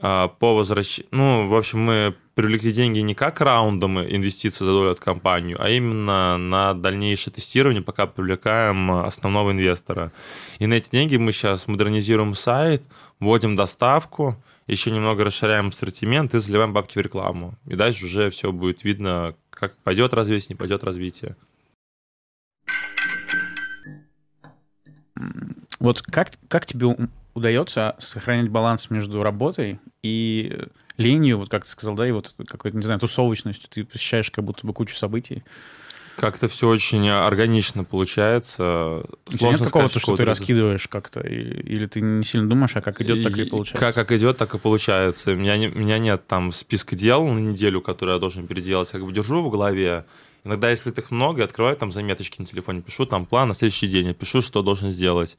по 0.00 0.56
возвращению... 0.56 1.08
Ну, 1.12 1.48
в 1.48 1.54
общем, 1.54 1.78
мы 1.78 2.16
привлекли 2.34 2.72
деньги 2.72 2.98
не 2.98 3.14
как 3.14 3.40
раундом 3.40 4.00
инвестиций 4.00 4.64
за 4.66 4.72
долю 4.72 4.90
от 4.90 4.98
компании, 4.98 5.54
а 5.56 5.68
именно 5.68 6.36
на 6.38 6.74
дальнейшее 6.74 7.32
тестирование, 7.32 7.82
пока 7.82 8.06
привлекаем 8.06 8.90
основного 8.90 9.52
инвестора. 9.52 10.10
И 10.58 10.66
на 10.66 10.74
эти 10.74 10.90
деньги 10.90 11.18
мы 11.18 11.30
сейчас 11.30 11.68
модернизируем 11.68 12.34
сайт, 12.34 12.82
вводим 13.22 13.54
доставку, 13.54 14.36
еще 14.66 14.90
немного 14.90 15.22
расширяем 15.22 15.68
ассортимент 15.68 16.34
и 16.34 16.40
заливаем 16.40 16.72
бабки 16.72 16.98
в 16.98 17.00
рекламу. 17.00 17.54
И 17.66 17.76
дальше 17.76 18.06
уже 18.06 18.30
все 18.30 18.50
будет 18.50 18.82
видно, 18.82 19.36
как 19.50 19.76
пойдет 19.78 20.12
развитие, 20.12 20.48
не 20.50 20.56
пойдет 20.56 20.82
развитие. 20.82 21.36
Вот 25.78 26.02
как, 26.02 26.32
как 26.48 26.66
тебе 26.66 26.96
удается 27.34 27.94
сохранять 27.98 28.50
баланс 28.50 28.90
между 28.90 29.22
работой 29.22 29.78
и 30.02 30.66
ленью, 30.96 31.38
вот 31.38 31.48
как 31.48 31.64
ты 31.64 31.70
сказал, 31.70 31.94
да, 31.94 32.08
и 32.08 32.12
вот 32.12 32.34
какой-то, 32.46 32.76
не 32.76 32.84
знаю, 32.84 32.98
тусовочностью, 32.98 33.70
ты 33.70 33.84
посещаешь 33.84 34.32
как 34.32 34.44
будто 34.44 34.66
бы 34.66 34.72
кучу 34.72 34.96
событий. 34.96 35.44
Как-то 36.16 36.48
все 36.48 36.68
очень 36.68 37.08
органично 37.08 37.84
получается. 37.84 39.04
У 39.28 39.36
тебя 39.36 39.50
нет 39.50 39.60
какого-то, 39.60 39.98
что 39.98 40.16
ты 40.16 40.24
раскидываешь 40.24 40.88
как-то? 40.88 41.20
Или 41.20 41.86
ты 41.86 42.00
не 42.00 42.24
сильно 42.24 42.48
думаешь, 42.48 42.76
а 42.76 42.80
как 42.80 43.00
идет, 43.00 43.22
так 43.22 43.36
и 43.38 43.44
получается? 43.44 43.78
Как, 43.78 43.94
как 43.94 44.12
идет, 44.12 44.36
так 44.36 44.54
и 44.54 44.58
получается. 44.58 45.32
У 45.32 45.36
меня, 45.36 45.56
не, 45.56 45.68
у 45.68 45.78
меня 45.78 45.98
нет 45.98 46.26
там 46.26 46.52
списка 46.52 46.94
дел 46.94 47.26
на 47.26 47.38
неделю, 47.38 47.80
которые 47.80 48.14
я 48.14 48.20
должен 48.20 48.46
переделать. 48.46 48.90
Я 48.92 48.98
как 48.98 49.06
бы 49.06 49.12
держу 49.12 49.42
в 49.42 49.50
голове. 49.50 50.04
Иногда, 50.44 50.70
если 50.70 50.90
их 50.90 51.10
много, 51.10 51.44
открываю 51.44 51.76
там 51.76 51.92
заметочки 51.92 52.40
на 52.40 52.46
телефоне, 52.46 52.82
пишу 52.82 53.06
там 53.06 53.26
план 53.26 53.48
на 53.48 53.54
следующий 53.54 53.86
день, 53.86 54.08
я 54.08 54.14
пишу, 54.14 54.42
что 54.42 54.62
должен 54.62 54.90
сделать. 54.90 55.36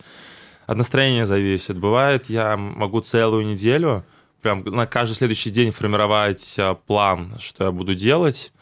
От 0.66 0.78
настроения 0.78 1.26
зависит. 1.26 1.78
Бывает, 1.78 2.30
я 2.30 2.56
могу 2.56 3.02
целую 3.02 3.46
неделю 3.46 4.06
прям 4.44 4.64
на 4.64 4.86
каждый 4.86 5.16
следующий 5.16 5.50
день 5.50 5.72
формировать 5.72 6.56
а, 6.60 6.76
план, 6.76 7.34
что 7.40 7.64
я 7.66 7.72
буду 7.72 7.96
делать, 7.96 8.53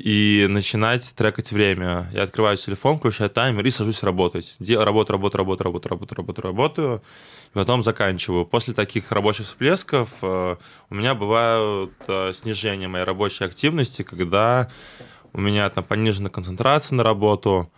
и 0.00 0.46
начинать 0.48 1.12
трекать 1.14 1.52
время. 1.52 2.08
Я 2.14 2.22
открываю 2.22 2.56
телефон, 2.56 2.98
включаю 2.98 3.28
таймер 3.28 3.66
и 3.66 3.70
сажусь 3.70 4.02
работать. 4.02 4.56
Делаю 4.58 4.86
работу, 4.86 5.12
работу, 5.12 5.36
работу, 5.36 5.64
работу, 5.64 5.88
работу, 5.88 6.14
работу, 6.14 6.42
работаю, 6.42 7.02
и 7.50 7.54
потом 7.54 7.82
заканчиваю. 7.82 8.46
После 8.46 8.72
таких 8.72 9.12
рабочих 9.12 9.44
всплесков 9.44 10.08
э, 10.22 10.56
у 10.88 10.94
меня 10.94 11.14
бывают 11.14 11.92
э, 12.08 12.32
снижения 12.32 12.88
моей 12.88 13.04
рабочей 13.04 13.44
активности, 13.44 14.02
когда 14.02 14.70
у 15.34 15.40
меня 15.40 15.68
там 15.68 15.84
понижена 15.84 16.30
концентрация 16.30 16.96
на 16.96 17.02
работу. 17.02 17.70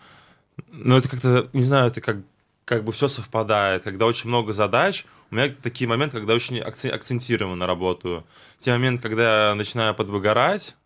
Но 0.70 0.98
это 0.98 1.08
как-то, 1.08 1.48
не 1.52 1.62
знаю, 1.62 1.88
это 1.88 2.00
как, 2.00 2.18
как 2.64 2.84
бы 2.84 2.92
все 2.92 3.08
совпадает. 3.08 3.82
Когда 3.82 4.06
очень 4.06 4.28
много 4.28 4.52
задач, 4.52 5.06
у 5.32 5.34
меня 5.34 5.48
такие 5.60 5.88
моменты, 5.88 6.18
когда 6.18 6.34
очень 6.34 6.60
акцентированно 6.60 7.66
работаю. 7.66 8.24
В 8.60 8.62
те 8.62 8.70
моменты, 8.70 9.02
когда 9.02 9.48
я 9.48 9.54
начинаю 9.56 9.92
подвыгорать, 9.92 10.76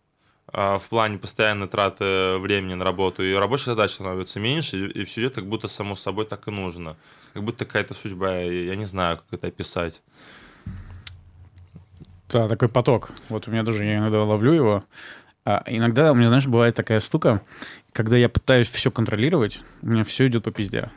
в 0.51 0.83
плане 0.89 1.17
постоянной 1.17 1.67
траты 1.67 2.37
времени 2.37 2.73
на 2.73 2.85
работу, 2.85 3.23
и 3.23 3.33
рабочая 3.33 3.71
задача 3.71 3.95
становится 3.95 4.39
меньше, 4.39 4.87
и 4.87 5.05
все 5.05 5.21
идет 5.21 5.35
как 5.35 5.47
будто 5.47 5.67
само 5.67 5.95
собой 5.95 6.25
так 6.25 6.47
и 6.47 6.51
нужно. 6.51 6.95
Как 7.33 7.43
будто 7.43 7.65
какая-то 7.65 7.93
судьба, 7.93 8.37
я 8.37 8.75
не 8.75 8.85
знаю, 8.85 9.17
как 9.17 9.25
это 9.31 9.47
описать. 9.47 10.01
Да, 12.29 12.47
такой 12.47 12.69
поток. 12.69 13.11
Вот 13.29 13.47
у 13.47 13.51
меня 13.51 13.63
тоже, 13.63 13.85
я 13.85 13.97
иногда 13.97 14.23
ловлю 14.23 14.53
его. 14.53 14.83
А 15.45 15.63
иногда 15.65 16.11
у 16.11 16.15
меня, 16.15 16.27
знаешь, 16.27 16.45
бывает 16.45 16.75
такая 16.75 16.99
штука, 16.99 17.41
когда 17.93 18.17
я 18.17 18.27
пытаюсь 18.27 18.67
все 18.67 18.91
контролировать, 18.91 19.61
у 19.81 19.87
меня 19.87 20.03
все 20.03 20.27
идет 20.27 20.43
по 20.43 20.51
пизде. 20.51 20.91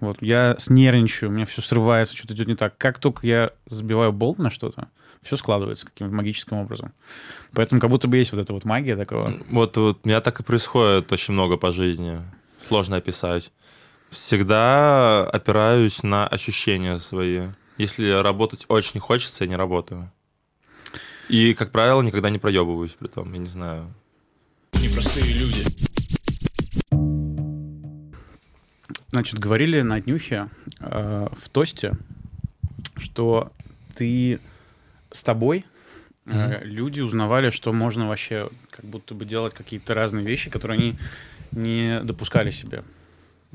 Вот 0.00 0.18
я 0.20 0.56
снервничаю, 0.58 1.30
у 1.30 1.32
меня 1.32 1.46
все 1.46 1.62
срывается, 1.62 2.16
что-то 2.16 2.34
идет 2.34 2.48
не 2.48 2.54
так. 2.54 2.76
Как 2.76 2.98
только 2.98 3.26
я 3.26 3.50
забиваю 3.66 4.12
болт 4.12 4.38
на 4.38 4.50
что-то, 4.50 4.88
все 5.22 5.36
складывается 5.36 5.86
каким-то 5.86 6.14
магическим 6.14 6.58
образом. 6.58 6.92
Поэтому 7.52 7.80
как 7.80 7.90
будто 7.90 8.08
бы 8.08 8.16
есть 8.16 8.32
вот 8.32 8.40
эта 8.40 8.52
вот 8.52 8.64
магия 8.64 8.96
такого. 8.96 9.34
Вот, 9.50 9.76
вот 9.76 10.00
у 10.04 10.08
меня 10.08 10.20
так 10.20 10.40
и 10.40 10.42
происходит 10.42 11.10
очень 11.12 11.34
много 11.34 11.56
по 11.56 11.72
жизни. 11.72 12.20
Сложно 12.68 12.96
описать. 12.96 13.52
Всегда 14.10 15.28
опираюсь 15.28 16.02
на 16.02 16.26
ощущения 16.26 16.98
свои. 16.98 17.48
Если 17.78 18.08
работать 18.10 18.64
очень 18.68 19.00
хочется, 19.00 19.44
я 19.44 19.50
не 19.50 19.56
работаю. 19.56 20.10
И, 21.28 21.54
как 21.54 21.72
правило, 21.72 22.02
никогда 22.02 22.30
не 22.30 22.38
проебываюсь 22.38 22.92
при 22.92 23.08
том, 23.08 23.32
я 23.32 23.38
не 23.38 23.48
знаю. 23.48 23.92
Непростые 24.74 25.32
люди. 25.32 25.64
Значит, 29.16 29.38
говорили 29.38 29.80
на 29.80 29.98
днюхе 29.98 30.50
э, 30.78 31.28
в 31.40 31.48
тосте, 31.48 31.94
что 32.98 33.50
ты 33.94 34.40
с 35.10 35.24
тобой 35.24 35.64
mm-hmm. 36.26 36.64
люди 36.64 37.00
узнавали, 37.00 37.48
что 37.48 37.72
можно 37.72 38.08
вообще 38.08 38.50
как 38.68 38.84
будто 38.84 39.14
бы 39.14 39.24
делать 39.24 39.54
какие-то 39.54 39.94
разные 39.94 40.26
вещи, 40.26 40.50
которые 40.50 40.76
они 40.76 40.96
не 41.52 42.02
допускали 42.02 42.50
себе. 42.50 42.84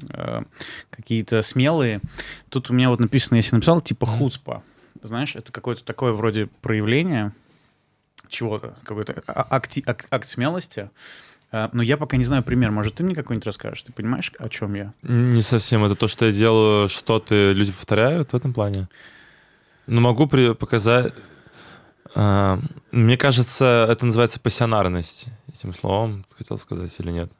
Э, 0.10 0.42
какие-то 0.90 1.44
смелые. 1.44 2.02
Тут 2.50 2.72
у 2.72 2.74
меня 2.74 2.90
вот 2.90 3.00
написано, 3.00 3.36
если 3.38 3.56
написал, 3.56 3.82
типа 3.82 4.08
хуцпа. 4.08 4.64
Знаешь, 5.04 5.36
это 5.36 5.52
какое-то 5.52 5.86
такое 5.86 6.12
вроде 6.12 6.48
проявление 6.64 7.34
чего-то, 8.30 8.76
какой-то 8.84 9.22
а, 9.28 9.46
акт, 9.48 9.78
акт, 9.86 10.08
акт 10.10 10.28
смелости. 10.28 10.80
Э, 10.80 10.90
но 11.52 11.82
я 11.82 11.98
пока 11.98 12.18
не 12.18 12.24
знаю 12.24 12.44
пример. 12.44 12.72
Может, 12.72 12.96
ты 12.96 13.04
мне 13.04 13.16
какой-нибудь 13.16 13.46
расскажешь? 13.46 13.84
Ты 13.84 13.92
понимаешь, 13.92 14.32
о 14.40 14.50
чем 14.50 14.74
я? 14.74 14.94
Не 15.04 15.42
совсем. 15.42 15.84
Это 15.84 15.96
то, 15.96 16.08
что 16.08 16.26
я 16.26 16.32
делаю, 16.32 16.90
что-то 16.90 17.52
люди 17.52 17.72
повторяют 17.72 18.32
в 18.32 18.36
этом 18.36 18.54
плане. 18.54 18.88
Но 19.88 20.02
могу 20.02 20.28
при- 20.28 20.54
показать 20.54 21.14
а, 22.14 22.60
мне 22.92 23.18
кажется, 23.18 23.88
это 23.90 24.06
называется 24.06 24.40
пассионарность. 24.40 25.28
Этим 25.54 25.74
словом 25.74 26.26
хотел 26.38 26.58
сказать 26.58 26.94
или 27.00 27.12
нет? 27.12 27.32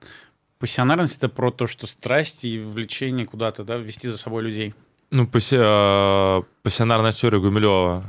Пассионарность— 0.60 1.18
это 1.18 1.30
про 1.30 1.52
то, 1.52 1.68
что 1.68 1.88
страсть 1.88 2.46
и 2.46 2.60
влечение 2.60 3.26
куда-то, 3.26 3.64
да, 3.64 3.78
вести 3.78 4.08
за 4.08 4.18
собой 4.18 4.44
людей. 4.44 4.74
Ну. 5.10 5.30
А, 5.54 6.44
пассионарная 6.64 7.12
теория 7.12 7.40
Гумилева. 7.40 8.04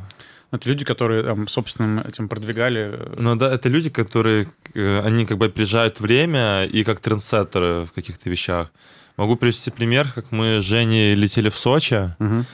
Это 0.52 0.68
люди, 0.68 0.84
которые 0.84 1.22
там, 1.24 1.48
собственным 1.48 1.98
этим 2.00 2.28
продвигали. 2.28 2.98
Ну 3.16 3.36
да, 3.36 3.52
это 3.52 3.68
люди, 3.70 3.88
которые, 3.90 4.46
э, 4.74 5.00
они 5.04 5.24
как 5.26 5.38
бы 5.38 5.46
опережают 5.46 5.98
время 5.98 6.64
и 6.66 6.84
как 6.84 7.00
трендсеттеры 7.00 7.84
в 7.86 7.92
каких-то 7.92 8.28
вещах. 8.30 8.70
Могу 9.16 9.36
привести 9.36 9.70
пример, 9.70 10.06
как 10.14 10.30
мы 10.30 10.60
с 10.60 10.64
Женей 10.64 11.14
летели 11.14 11.48
в 11.48 11.56
Сочи, 11.58 12.14
Мгм. 12.18 12.44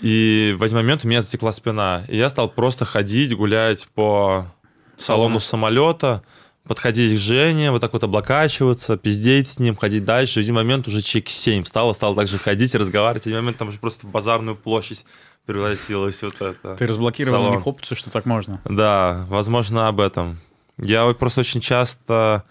и 0.00 0.54
в 0.58 0.62
один 0.62 0.76
момент 0.76 1.04
у 1.04 1.08
меня 1.08 1.20
затекла 1.20 1.52
спина. 1.52 2.04
И 2.08 2.16
я 2.16 2.28
стал 2.30 2.48
просто 2.48 2.84
ходить, 2.84 3.34
гулять 3.36 3.88
по 3.94 4.46
салону 4.96 5.40
самолета, 5.40 6.22
подходить 6.64 7.14
к 7.16 7.18
Жене, 7.20 7.72
вот 7.72 7.80
так 7.80 7.92
вот 7.92 8.04
облокачиваться, 8.04 8.96
пиздеть 8.96 9.48
с 9.48 9.58
ним, 9.58 9.74
ходить 9.76 10.04
дальше. 10.04 10.38
В 10.40 10.42
один 10.44 10.54
момент 10.54 10.86
уже 10.86 11.02
человек 11.02 11.28
7 11.28 11.64
встал, 11.64 11.92
стал 11.94 12.14
также 12.14 12.38
ходить 12.38 12.72
и 12.74 12.78
разговаривать. 12.78 13.24
В 13.24 13.26
один 13.26 13.38
момент 13.40 13.56
там 13.58 13.68
уже 13.68 13.78
просто 13.78 14.06
в 14.06 14.10
базарную 14.10 14.56
площадь 14.56 15.04
превратилась 15.46 16.22
вот 16.22 16.40
это. 16.40 16.76
Ты 16.76 16.86
разблокировал 16.86 17.46
у 17.46 17.50
них 17.56 17.66
опцию, 17.66 17.96
что 17.98 18.10
так 18.10 18.26
можно. 18.26 18.60
Да, 18.64 19.26
возможно, 19.28 19.88
об 19.88 20.00
этом. 20.00 20.38
Я 20.78 21.04
вот 21.04 21.18
просто 21.18 21.40
очень 21.40 21.60
часто... 21.60 22.44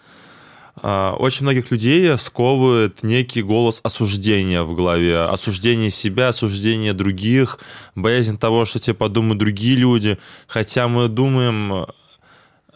а, 0.76 1.14
Очень 1.14 1.44
многих 1.44 1.70
людей 1.70 2.16
сковывает 2.18 3.02
некий 3.02 3.42
голос 3.42 3.80
осуждения 3.82 4.62
в 4.62 4.74
голове. 4.74 5.22
Осуждение 5.24 5.90
себя, 5.90 6.28
осуждение 6.28 6.92
других, 6.92 7.58
боязнь 7.94 8.38
того, 8.38 8.64
что 8.64 8.78
тебе 8.78 8.94
подумают 8.94 9.38
другие 9.38 9.76
люди. 9.76 10.18
Хотя 10.46 10.86
мы 10.88 11.08
думаем... 11.08 11.86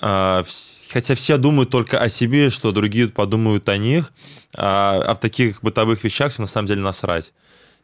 а, 0.00 0.44
Хотя 0.92 1.14
все 1.14 1.36
думают 1.36 1.70
только 1.70 1.98
о 1.98 2.08
себе, 2.08 2.50
что 2.50 2.72
другие 2.72 3.08
подумают 3.08 3.68
о 3.68 3.76
них, 3.76 4.12
а 4.56 5.00
а 5.06 5.14
в 5.14 5.20
таких 5.20 5.62
бытовых 5.62 6.02
вещах 6.04 6.36
на 6.38 6.46
самом 6.46 6.66
деле 6.68 6.80
насрать. 6.80 7.32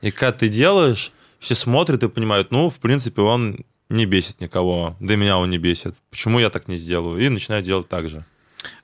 И 0.01 0.11
когда 0.11 0.33
ты 0.33 0.49
делаешь, 0.49 1.13
все 1.43 1.55
смотрят 1.55 2.03
и 2.05 2.09
понимают, 2.09 2.53
ну, 2.53 2.71
в 2.71 2.79
принципе, 2.79 3.21
он 3.23 3.65
не 3.89 4.07
бесит 4.07 4.41
никого, 4.41 4.97
да 5.01 5.15
и 5.15 5.17
меня 5.17 5.37
он 5.39 5.51
не 5.51 5.59
бесит. 5.59 5.95
Почему 6.11 6.39
я 6.39 6.49
так 6.51 6.69
не 6.69 6.77
сделаю? 6.77 7.19
И 7.23 7.29
начинаю 7.29 7.63
делать 7.63 7.89
так 7.89 8.09
же. 8.09 8.25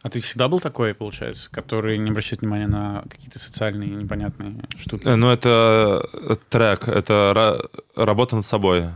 А 0.03 0.11
ты 0.11 0.21
всегда 0.21 0.49
был 0.49 0.59
такой, 0.61 0.93
получается, 0.93 1.49
который 1.53 1.99
не 1.99 2.11
обращает 2.11 2.43
внимания 2.43 2.67
на 2.67 3.05
какие-то 3.09 3.39
социальные 3.39 3.91
непонятные 3.91 4.61
штуки? 4.77 5.05
Э, 5.07 5.15
Ну, 5.15 5.31
это 5.31 6.03
э, 6.13 6.37
трек, 6.51 6.89
это 6.89 7.33
ра- 7.35 7.83
работа 7.95 8.35
над 8.37 8.45
собой. 8.45 8.87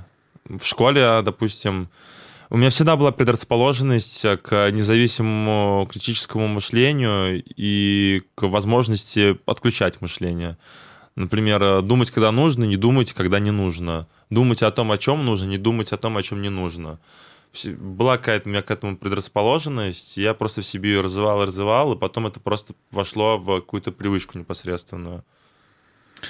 В 0.45 0.65
школе, 0.65 1.23
допустим, 1.23 1.89
у 2.51 2.57
меня 2.59 2.71
всегда 2.71 2.97
была 2.97 3.13
предрасположенность 3.13 4.27
к 4.43 4.71
независимому 4.73 5.87
критическому 5.87 6.49
мышлению 6.49 7.43
и 7.57 8.23
к 8.35 8.43
возможности 8.49 9.39
отключать 9.47 10.01
мышление. 10.01 10.59
Например, 11.15 11.63
э, 11.63 11.83
думать, 11.83 12.11
когда 12.11 12.33
нужно, 12.33 12.65
не 12.65 12.77
думать, 12.77 13.13
когда 13.13 13.39
не 13.39 13.51
нужно. 13.51 14.09
Думать 14.31 14.63
о 14.63 14.71
том, 14.71 14.93
о 14.93 14.99
чем 14.99 15.25
нужно, 15.25 15.47
не 15.47 15.59
думать 15.59 15.93
о 15.93 15.99
том, 15.99 16.17
о 16.17 16.23
чем 16.23 16.41
не 16.41 16.49
нужно. 16.49 16.99
Была 17.79 18.17
какая-то 18.17 18.49
у 18.49 18.53
меня 18.53 18.63
к 18.63 18.71
этому 18.71 18.97
предрасположенность, 18.97 20.17
я 20.17 20.33
просто 20.33 20.63
в 20.63 20.65
себе 20.65 20.93
ее 20.93 21.01
развивал, 21.03 21.45
развивал, 21.45 21.93
и 21.93 21.99
потом 21.99 22.27
это 22.27 22.41
просто 22.41 22.73
вошло 22.91 23.37
в 23.37 23.61
какую-то 23.61 23.93
привычку 23.93 24.39
непосредственную. 24.39 25.23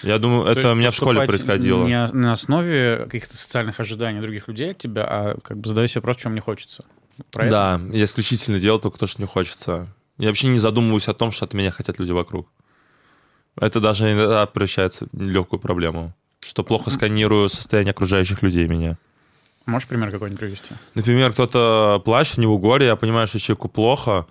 Я 0.03 0.19
думаю, 0.19 0.45
То 0.45 0.59
это 0.59 0.73
у 0.73 0.75
меня 0.75 0.91
в 0.91 0.95
школе 0.95 1.27
происходило. 1.27 1.87
Не 1.87 2.09
на 2.09 2.33
основе 2.33 3.05
каких-то 3.05 3.37
социальных 3.37 3.79
ожиданий 3.79 4.21
других 4.21 4.49
людей 4.49 4.73
от 4.73 4.79
тебя, 4.79 5.05
а 5.09 5.39
как 5.41 5.59
бы 5.59 5.69
задавай 5.69 5.87
себе 5.87 6.01
вопрос, 6.01 6.19
что 6.19 6.29
мне 6.31 6.41
хочется. 6.41 6.85
Про 7.31 7.45
это? 7.45 7.53
Да, 7.53 7.97
я 7.97 8.05
исключительно 8.05 8.59
делал 8.59 8.81
только 8.81 8.99
то, 8.99 9.07
что 9.07 9.21
мне 9.21 9.29
хочется. 9.29 9.89
Я 10.19 10.29
вообще 10.29 10.49
не 10.49 10.59
задумываюсь 10.59 11.09
о 11.09 11.15
том, 11.15 11.31
что 11.31 11.45
от 11.45 11.53
меня 11.53 11.71
хотят 11.71 11.99
люди 11.99 12.11
вокруг. 12.11 12.49
Это 13.61 13.81
даже 13.81 14.11
иногда 14.13 14.47
превращается 14.47 15.07
в 15.13 15.21
легкую 15.21 15.61
проблему. 15.61 16.15
Что 16.41 16.65
плохо 16.65 16.91
сканирую 16.91 17.49
состояние 17.49 17.93
окружающих 17.93 18.43
людей 18.43 18.67
меня. 18.67 18.97
Можешь 19.67 19.89
пример 19.89 20.11
какой-нибудь 20.11 20.41
привести? 20.41 20.75
Например, 20.95 21.33
кто-то 21.33 22.03
плачет, 22.05 22.39
у 22.39 22.41
него 22.41 22.59
горе, 22.59 22.87
я 22.87 22.97
понимаю, 22.97 23.27
что 23.29 23.39
человеку 23.39 23.69
плохо, 23.69 24.27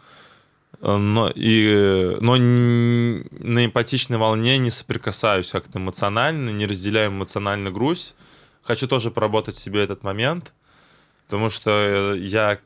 э, 0.82 0.98
но, 0.98 1.32
и, 1.34 2.18
но 2.20 2.36
на 2.36 3.66
эмпатичной 3.66 4.18
волне 4.18 4.58
не 4.58 4.70
соприкасаюсь 4.70 5.50
как-то 5.50 5.80
эмоционально, 5.80 6.50
не 6.50 6.66
разделяю 6.66 7.12
эмоционально 7.12 7.72
грусть. 7.72 8.16
Хочу 8.64 8.88
тоже 8.88 9.10
поработать 9.10 9.56
себе 9.56 9.82
этот 9.82 10.04
момент, 10.04 10.54
потому 11.28 11.50
что 11.50 11.72
э, 11.72 12.18
я 12.20 12.60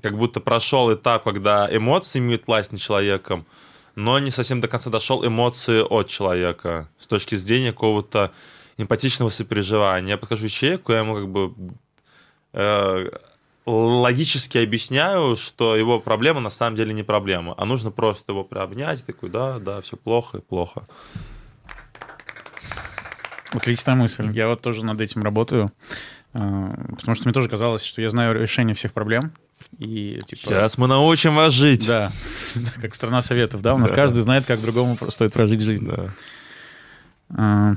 как 0.00 0.16
будто 0.16 0.40
прошел 0.40 0.94
этап, 0.94 1.24
когда 1.24 1.68
эмоции 1.70 2.20
имеют 2.20 2.46
власть 2.46 2.70
над 2.70 2.80
человеком, 2.80 3.44
но 3.98 4.20
не 4.20 4.30
совсем 4.30 4.60
до 4.60 4.68
конца 4.68 4.90
дошел 4.90 5.26
эмоции 5.26 5.80
от 5.80 6.06
человека 6.06 6.88
с 7.00 7.08
точки 7.08 7.34
зрения 7.34 7.72
какого-то 7.72 8.30
эмпатичного 8.76 9.28
сопереживания. 9.28 10.10
Я 10.10 10.18
подхожу 10.18 10.46
к 10.46 10.50
человеку, 10.50 10.92
я 10.92 11.00
ему 11.00 11.16
как 11.16 11.28
бы 11.28 11.52
э, 12.52 13.08
логически 13.66 14.58
объясняю, 14.58 15.34
что 15.34 15.74
его 15.74 15.98
проблема 15.98 16.38
на 16.38 16.48
самом 16.48 16.76
деле 16.76 16.94
не 16.94 17.02
проблема, 17.02 17.54
а 17.58 17.64
нужно 17.64 17.90
просто 17.90 18.30
его 18.30 18.44
приобнять, 18.44 19.04
такой, 19.04 19.30
да, 19.30 19.58
да, 19.58 19.80
все 19.80 19.96
плохо 19.96 20.38
и 20.38 20.42
плохо. 20.42 20.86
Отличная 23.50 23.96
мысль. 23.96 24.30
Я 24.30 24.46
вот 24.46 24.60
тоже 24.60 24.84
над 24.84 25.00
этим 25.00 25.24
работаю. 25.24 25.72
Э, 26.34 26.74
Потому 26.96 27.14
что 27.14 27.24
мне 27.24 27.32
тоже 27.32 27.48
казалось, 27.48 27.82
что 27.82 28.00
я 28.02 28.10
знаю 28.10 28.34
решение 28.40 28.74
всех 28.74 28.92
проблем. 28.92 29.32
И 29.78 30.20
типа... 30.26 30.42
Сейчас 30.50 30.78
мы 30.78 30.86
научим 30.86 31.34
вас 31.34 31.52
жить. 31.52 31.86
Да, 31.88 32.10
как 32.80 32.94
страна 32.94 33.22
советов, 33.22 33.60
да? 33.62 33.74
У 33.74 33.78
нас 33.78 33.90
Да. 33.90 33.96
каждый 33.96 34.22
знает, 34.22 34.46
как 34.46 34.60
другому 34.60 34.96
стоит 35.10 35.32
прожить 35.32 35.60
жизнь. 35.60 35.86
Да. 35.88 36.08
А, 37.30 37.72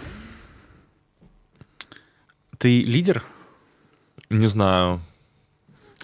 Ты 2.57 2.81
лидер? 2.81 3.23
Не 4.29 4.47
знаю. 4.47 5.01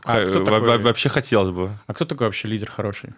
А 0.03 0.25
кто 0.25 0.43
такой? 0.43 0.59
во- 0.61 0.77
Вообще 0.79 1.09
хотелось 1.09 1.51
бы. 1.51 1.77
А 1.85 1.93
кто 1.93 2.05
такой 2.05 2.27
вообще 2.27 2.47
лидер 2.47 2.71
хороший? 2.71 3.13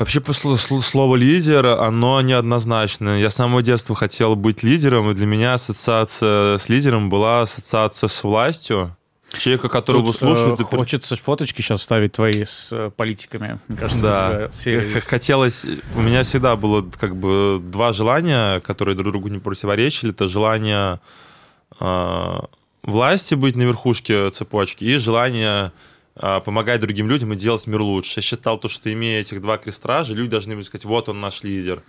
Вообще 0.00 0.22
слово 0.32 1.16
лидер, 1.16 1.66
оно 1.66 2.22
неоднозначное. 2.22 3.18
Я 3.20 3.28
с 3.28 3.34
самого 3.34 3.62
детства 3.62 3.94
хотел 3.94 4.34
быть 4.34 4.62
лидером, 4.62 5.10
и 5.10 5.14
для 5.14 5.26
меня 5.26 5.52
ассоциация 5.52 6.56
с 6.56 6.70
лидером 6.70 7.10
была 7.10 7.42
ассоциация 7.42 8.08
с 8.08 8.24
властью. 8.24 8.96
Человека, 9.38 9.68
которого 9.68 10.06
Тут, 10.06 10.16
слушают. 10.16 10.58
э, 10.58 10.62
и 10.62 10.66
Хочется 10.66 11.16
фоточки 11.16 11.60
сейчас 11.60 11.80
вставить 11.80 12.12
твои 12.12 12.44
с 12.44 12.72
э, 12.72 12.90
политиками. 12.96 13.60
Мне 13.68 13.76
кажется, 13.76 14.02
Да. 14.02 14.48
все. 14.48 15.02
Хотелось... 15.06 15.66
У 15.94 16.00
меня 16.00 16.24
всегда 16.24 16.56
было 16.56 16.82
как 16.98 17.14
бы 17.14 17.60
два 17.62 17.92
желания, 17.92 18.60
которые 18.60 18.96
друг 18.96 19.12
другу 19.12 19.28
не 19.28 19.38
противоречили. 19.38 20.12
Это 20.12 20.28
желание 20.28 20.98
э, 21.78 22.38
власти 22.82 23.34
быть 23.34 23.54
на 23.54 23.62
верхушке 23.64 24.30
цепочки 24.30 24.82
и 24.84 24.96
желание 24.96 25.72
помогать 26.14 26.80
другим 26.80 27.08
людям 27.08 27.32
и 27.32 27.36
делать 27.36 27.66
мир 27.66 27.80
лучше. 27.80 28.18
Я 28.18 28.22
считал 28.22 28.58
то, 28.58 28.68
что 28.68 28.92
имея 28.92 29.20
этих 29.20 29.40
два 29.40 29.58
крестража, 29.58 30.14
люди 30.14 30.30
должны 30.30 30.54
были 30.54 30.64
сказать, 30.64 30.84
вот 30.84 31.08
он 31.08 31.20
наш 31.20 31.42
лидер. 31.42 31.82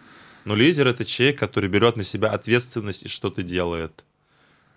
Но 0.45 0.55
лидер— 0.55 0.87
это 0.89 1.05
человек, 1.05 1.39
который 1.39 1.69
берет 1.69 1.97
на 1.97 2.03
себя 2.03 2.29
ответственность 2.29 3.03
и 3.03 3.07
что-то 3.07 3.43
делает. 3.43 4.03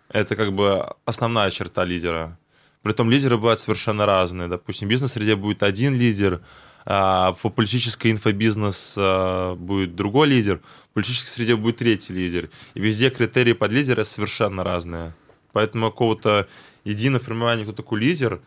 Это 0.09 0.37
как 0.37 0.53
бы 0.53 0.95
основная 1.05 1.51
черта 1.51 1.85
лидера. 1.85 2.39
Притом 2.83 3.11
лидеры 3.11 3.37
бывают 3.39 3.61
совершенно 3.61 4.05
разные. 4.05 4.49
Допустим, 4.49 4.89
в 4.89 4.91
бизнес-среде 4.91 5.37
будет 5.37 5.63
один 5.63 5.95
лидер, 5.95 6.43
а 6.85 7.33
в 7.33 7.49
политической 7.49 8.11
инфобизнес 8.11 8.95
а, 8.99 9.55
будет 9.55 9.97
другой 9.97 10.29
лидер, 10.29 10.61
в 10.91 10.95
политической 10.95 11.29
среде 11.29 11.57
будет 11.57 11.79
третий 11.79 12.13
лидер. 12.13 12.51
И 12.75 12.81
везде 12.81 13.09
критерии 13.09 13.55
под 13.55 13.73
лидера 13.73 14.05
совершенно 14.05 14.65
разные. 14.65 15.15
Поэтому 15.53 15.91
какого-то 15.91 16.47
единого 16.85 17.25
формирования, 17.25 17.63
кто 17.63 17.73
такой 17.73 18.01
лидер, 18.01 18.43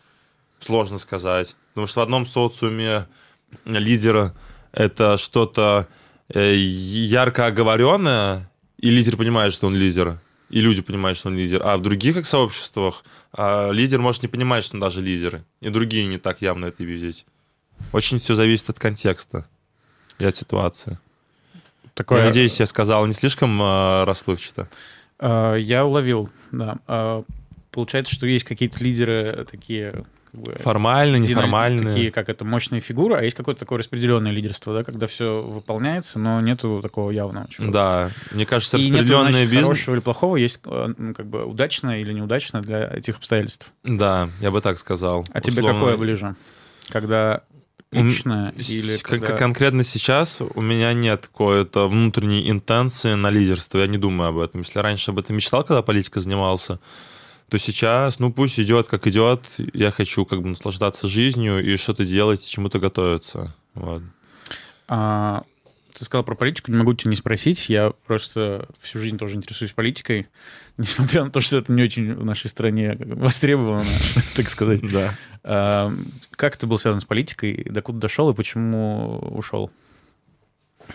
сложно 0.59 0.97
сказать. 0.97 1.55
Потому 1.69 1.87
что 1.87 1.99
в 1.99 2.03
одном 2.03 2.25
социуме 2.25 3.07
лидера 3.65 4.33
это 4.71 5.17
что-то 5.17 5.87
э, 6.29 6.55
ярко 6.55 7.47
оговоренное, 7.47 8.49
и 8.77 8.89
лидер 8.89 9.17
понимает, 9.17 9.53
что 9.53 9.67
он 9.67 9.75
лидер, 9.75 10.19
и 10.49 10.61
люди 10.61 10.81
понимают, 10.81 11.17
что 11.17 11.29
он 11.29 11.35
лидер. 11.35 11.61
А 11.63 11.77
в 11.77 11.81
других 11.81 12.15
как 12.15 12.25
сообществах 12.25 13.03
а, 13.33 13.71
лидер 13.71 13.99
может 13.99 14.21
не 14.21 14.27
понимать, 14.27 14.63
что 14.63 14.75
он 14.75 14.81
даже 14.81 15.01
лидер, 15.01 15.43
и 15.61 15.69
другие 15.69 16.05
не 16.07 16.17
так 16.17 16.41
явно 16.41 16.67
это 16.67 16.83
видеть. 16.83 17.25
Очень 17.91 18.19
все 18.19 18.33
зависит 18.35 18.69
от 18.69 18.79
контекста 18.79 19.47
и 20.19 20.25
от 20.25 20.35
ситуации. 20.35 20.99
Такое, 21.93 22.19
Я 22.19 22.25
надеюсь, 22.27 22.59
я 22.59 22.67
сказал 22.67 23.05
не 23.07 23.13
слишком 23.13 23.61
э, 23.61 24.03
расплывчато. 24.03 24.69
э, 25.19 25.55
я 25.59 25.85
уловил, 25.85 26.29
да. 26.51 27.23
Получается, 27.71 28.13
что 28.13 28.25
есть 28.25 28.45
какие-то 28.45 28.83
лидеры 28.83 29.45
такие... 29.49 30.05
как 30.31 30.41
бы, 30.41 30.55
Формально, 30.59 31.17
неформальные. 31.17 31.93
Такие, 31.93 32.11
как 32.11 32.29
это, 32.29 32.45
мощные 32.45 32.81
фигуры, 32.81 33.15
а 33.15 33.23
есть 33.23 33.35
какое-то 33.35 33.61
такое 33.61 33.79
распределенное 33.79 34.31
лидерство, 34.31 34.73
да, 34.73 34.83
когда 34.83 35.07
все 35.07 35.41
выполняется, 35.41 36.19
но 36.19 36.41
нету 36.41 36.79
такого 36.81 37.11
явного 37.11 37.47
чего. 37.49 37.71
Да, 37.71 38.09
мне 38.31 38.45
кажется, 38.45 38.77
И 38.77 38.85
нету, 38.85 38.95
распределенный 38.95 39.31
значит, 39.31 39.49
бизнес... 39.49 39.65
хорошего 39.65 39.95
или 39.95 40.01
плохого, 40.01 40.35
есть 40.37 40.59
э, 40.65 41.13
как 41.15 41.27
бы 41.27 41.45
удачно 41.45 41.99
или 41.99 42.13
неудачно 42.13 42.61
для 42.61 42.87
этих 42.87 43.17
обстоятельств. 43.17 43.71
Да, 43.83 44.29
я 44.41 44.51
бы 44.51 44.61
так 44.61 44.77
сказал. 44.77 45.25
А 45.31 45.41
тебе 45.41 45.61
Условно, 45.61 45.79
какое 45.79 45.97
ближе? 45.97 46.35
Когда 46.89 47.43
личное 47.91 48.51
или 48.51 48.97
когда... 48.97 49.37
Конкретно 49.37 49.83
сейчас 49.83 50.41
у 50.41 50.61
меня 50.61 50.93
нет 50.93 51.27
какой-то 51.27 51.87
внутренней 51.87 52.49
интенции 52.49 53.13
на 53.13 53.29
лидерство. 53.29 53.79
Я 53.79 53.87
не 53.87 53.97
думаю 53.97 54.29
об 54.29 54.39
этом. 54.39 54.61
Если 54.61 54.79
раньше 54.79 55.11
об 55.11 55.19
этом 55.19 55.35
мечтал, 55.35 55.63
когда 55.63 55.81
политикой 55.81 56.21
занимался, 56.21 56.79
то 57.49 57.57
сейчас, 57.57 58.19
ну 58.19 58.31
пусть 58.31 58.59
идет 58.59 58.87
как 58.87 59.07
идет. 59.07 59.43
Я 59.73 59.91
хочу 59.91 60.25
как 60.25 60.41
бы 60.41 60.49
наслаждаться 60.49 61.07
жизнью 61.07 61.63
и 61.63 61.77
что-то 61.77 62.05
делать, 62.05 62.47
чему-то 62.47 62.79
готовиться. 62.79 63.55
Вот. 63.73 64.01
А, 64.87 65.43
ты 65.97 66.05
сказал 66.05 66.23
про 66.23 66.35
политику, 66.35 66.71
не 66.71 66.77
могу 66.77 66.93
тебя 66.93 67.11
не 67.11 67.15
спросить. 67.15 67.69
Я 67.69 67.91
просто 68.05 68.67
всю 68.81 68.99
жизнь 68.99 69.17
тоже 69.17 69.35
интересуюсь 69.35 69.71
политикой, 69.71 70.27
несмотря 70.77 71.23
на 71.23 71.31
то, 71.31 71.41
что 71.41 71.57
это 71.57 71.71
не 71.71 71.83
очень 71.83 72.13
в 72.13 72.25
нашей 72.25 72.49
стране 72.49 72.97
востребовано, 72.99 73.89
так 74.35 74.49
сказать. 74.49 74.81
Да. 74.91 75.15
А, 75.43 75.93
как 76.31 76.57
ты 76.57 76.67
был 76.67 76.77
связан 76.77 76.99
с 76.99 77.05
политикой, 77.05 77.63
докуда 77.69 77.99
дошел 77.99 78.29
и 78.29 78.35
почему 78.35 79.19
ушел? 79.19 79.71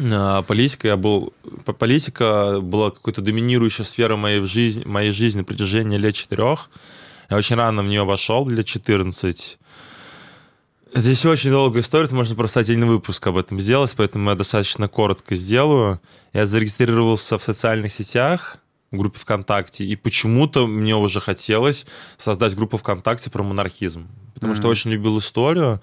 А, 0.01 0.43
политика, 0.43 0.89
я 0.89 0.97
был... 0.97 1.33
Политика 1.79 2.61
была 2.61 2.91
какой-то 2.91 3.23
доминирующей 3.23 3.85
сферой 3.85 4.17
моей 4.17 4.41
жизни, 4.45 4.85
моей 4.85 5.13
жизни 5.13 5.39
на 5.39 5.45
протяжении 5.45 5.99
лет 5.99 6.15
четырех. 6.15 6.71
Я 7.31 7.37
очень 7.37 7.57
рано 7.57 7.83
в 7.83 7.87
нее 7.87 8.05
вошел, 8.05 8.49
лет 8.49 8.67
14. 8.67 9.59
Здесь 10.95 11.25
очень 11.25 11.51
долгая 11.51 11.83
история, 11.83 12.05
это 12.05 12.15
можно 12.15 12.37
просто 12.37 12.61
отдельный 12.61 12.87
выпуск 12.87 13.27
об 13.27 13.39
этом 13.39 13.59
сделать, 13.59 13.95
поэтому 13.97 14.29
я 14.29 14.37
достаточно 14.37 14.89
коротко 14.89 15.35
сделаю. 15.35 16.01
Я 16.35 16.45
зарегистрировался 16.45 17.39
в 17.39 17.43
социальных 17.43 17.93
сетях, 17.93 18.59
в 18.91 18.99
группе 18.99 19.19
ВКонтакте, 19.19 19.85
и 19.85 19.97
почему-то 19.97 20.67
мне 20.67 20.95
уже 20.95 21.21
хотелось 21.23 21.87
создать 22.19 22.55
группу 22.55 22.77
ВКонтакте 22.77 23.31
про 23.31 23.43
монархизм, 23.43 24.07
потому 24.35 24.53
mm-hmm. 24.53 24.57
что 24.57 24.69
очень 24.69 24.91
любил 24.91 25.19
историю. 25.19 25.81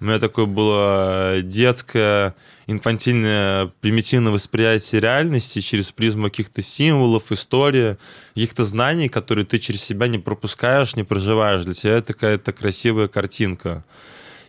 У 0.00 0.04
меня 0.04 0.18
такое 0.18 0.46
было 0.46 1.36
детское, 1.42 2.34
инфантильное, 2.68 3.72
примитивное 3.80 4.30
восприятие 4.30 5.00
реальности 5.00 5.60
через 5.60 5.90
призму 5.90 6.24
каких-то 6.24 6.62
символов, 6.62 7.32
истории, 7.32 7.96
каких-то 8.34 8.64
знаний, 8.64 9.08
которые 9.08 9.46
ты 9.46 9.58
через 9.58 9.82
себя 9.82 10.06
не 10.06 10.18
пропускаешь, 10.18 10.94
не 10.94 11.02
проживаешь. 11.02 11.64
Для 11.64 11.72
тебя 11.72 11.96
это 11.96 12.12
какая-то 12.12 12.52
красивая 12.52 13.08
картинка. 13.08 13.84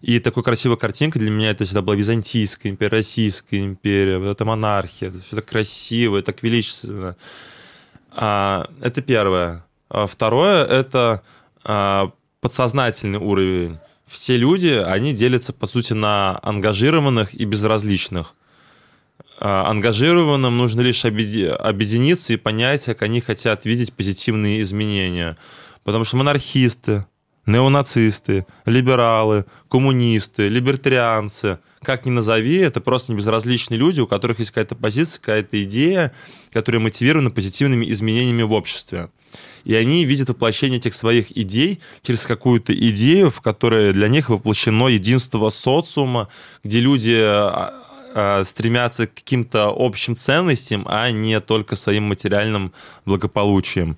И 0.01 0.19
такой 0.19 0.43
красивая 0.43 0.75
картинка 0.75 1.17
для 1.17 1.31
меня 1.31 1.51
это 1.51 1.63
всегда 1.63 1.81
была 1.81 1.95
Византийская 1.95 2.71
империя, 2.71 2.91
Российская 2.91 3.59
империя, 3.59 4.17
вот 4.17 4.27
эта 4.27 4.45
монархия, 4.45 5.09
это 5.09 5.19
все 5.19 5.37
так 5.37 5.45
красиво, 5.45 6.21
так 6.21 6.43
величественно. 6.43 7.15
А, 8.11 8.69
это 8.81 9.01
первое. 9.01 9.65
А 9.89 10.07
второе— 10.07 10.65
это 10.65 11.23
а, 11.63 12.11
подсознательный 12.41 13.19
уровень. 13.19 13.77
Все 14.09 14.37
люди, 14.37 14.69
они 14.69 15.13
делятся, 15.13 15.53
по 15.53 15.67
сути, 15.67 15.93
на 15.93 16.39
ангажированных 16.41 17.35
и 17.35 17.45
безразличных. 17.45 18.33
А, 19.39 19.69
ангажированным 19.69 20.57
нужно 20.57 20.81
лишь 20.81 21.05
объединиться 21.05 22.33
и 22.33 22.37
понять, 22.37 22.85
как 22.85 23.03
они 23.03 23.21
хотят 23.21 23.65
видеть 23.65 23.93
позитивные 23.93 24.61
изменения. 24.61 25.37
Потому 25.83 26.05
что 26.05 26.17
монархисты, 26.17 27.05
неонацисты, 27.45 28.47
либералы, 28.65 29.45
коммунисты, 29.69 30.47
либертарианцы, 30.47 31.59
как 31.83 32.07
ни 32.07 32.09
назови, 32.09 32.57
это 32.57 32.81
просто 32.81 33.13
безразличные 33.13 33.77
люди, 33.77 33.99
у 33.99 34.07
которых 34.07 34.39
есть 34.39 34.49
какая-то 34.49 34.75
позиция, 34.75 35.19
какая-то 35.19 35.63
идея, 35.63 36.13
которая 36.51 36.81
мотивирована 36.81 37.29
позитивными 37.29 37.87
изменениями 37.91 38.41
в 38.41 38.53
обществе. 38.53 39.09
И 39.63 39.75
они 39.75 40.05
видят 40.05 40.29
воплощение 40.29 40.77
этих 40.77 40.93
своих 40.93 41.35
идей 41.37 41.79
через 42.01 42.25
какую-то 42.25 42.73
идею, 42.73 43.29
в 43.29 43.41
которой 43.41 43.93
для 43.93 44.07
них 44.07 44.29
воплощено 44.29 44.87
единство 44.87 45.49
социума, 45.49 46.29
где 46.63 46.79
люди 46.79 47.17
а, 47.19 47.73
а, 48.15 48.43
стремятся 48.45 49.07
к 49.07 49.13
каким-то 49.13 49.73
общим 49.75 50.15
ценностям, 50.15 50.85
а 50.87 51.11
не 51.11 51.39
только 51.39 51.75
своим 51.75 52.05
материальным 52.05 52.73
благополучием. 53.05 53.97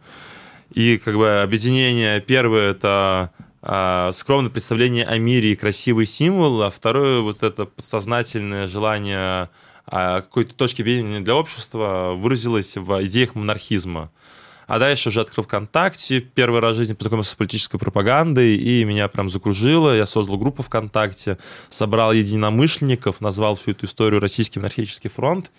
И 0.73 0.97
как 0.97 1.15
бы 1.15 1.41
объединение 1.41 2.21
первое 2.21 2.71
это 2.71 3.31
а, 3.61 4.11
скромное 4.13 4.49
представление 4.49 5.05
о 5.05 5.17
мире 5.17 5.51
и 5.51 5.55
красивый 5.55 6.05
символ, 6.05 6.63
а 6.63 6.71
второе 6.71 7.21
вот 7.21 7.43
это 7.43 7.65
подсознательное 7.65 8.67
желание 8.67 9.49
а, 9.85 10.21
какой-то 10.21 10.55
точки 10.55 10.81
видения 10.81 11.19
для 11.19 11.35
общества 11.35 12.13
выразилось 12.15 12.75
в 12.75 13.05
идеях 13.05 13.35
монархизма. 13.35 14.11
А 14.71 14.79
дальше 14.79 15.09
уже 15.09 15.19
открыл 15.19 15.43
ВКонтакте, 15.43 16.21
первый 16.21 16.61
раз 16.61 16.75
в 16.75 16.77
жизни 16.77 16.93
познакомился 16.93 17.31
с 17.31 17.35
политической 17.35 17.77
пропагандой, 17.77 18.55
и 18.55 18.85
меня 18.85 19.09
прям 19.09 19.29
закружило. 19.29 19.93
Я 19.93 20.05
создал 20.05 20.37
группу 20.37 20.63
ВКонтакте, 20.63 21.37
собрал 21.67 22.13
единомышленников, 22.13 23.19
назвал 23.19 23.57
всю 23.57 23.71
эту 23.71 23.85
историю 23.85 24.21
«Российский 24.21 24.59
монархический 24.59 25.09
фронт», 25.09 25.51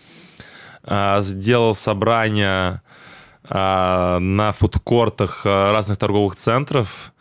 а, 0.82 1.20
сделал 1.20 1.74
собрание 1.74 2.80
а, 3.44 4.18
на 4.18 4.50
фудкортах 4.52 5.42
а, 5.44 5.72
разных 5.72 5.98
торговых 5.98 6.36
центров. 6.36 7.12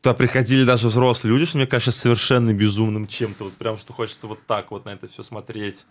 Туда 0.00 0.14
приходили 0.14 0.64
даже 0.64 0.88
взрослые 0.88 1.34
люди, 1.34 1.46
что 1.46 1.58
мне 1.58 1.68
кажется 1.68 1.92
совершенно 1.92 2.52
безумным 2.52 3.06
чем-то. 3.06 3.44
Вот 3.44 3.52
прям, 3.52 3.78
что 3.78 3.92
хочется 3.92 4.26
вот 4.26 4.44
так 4.48 4.72
вот 4.72 4.86
на 4.86 4.90
это 4.90 5.06
все 5.06 5.22
смотреть. 5.22 5.84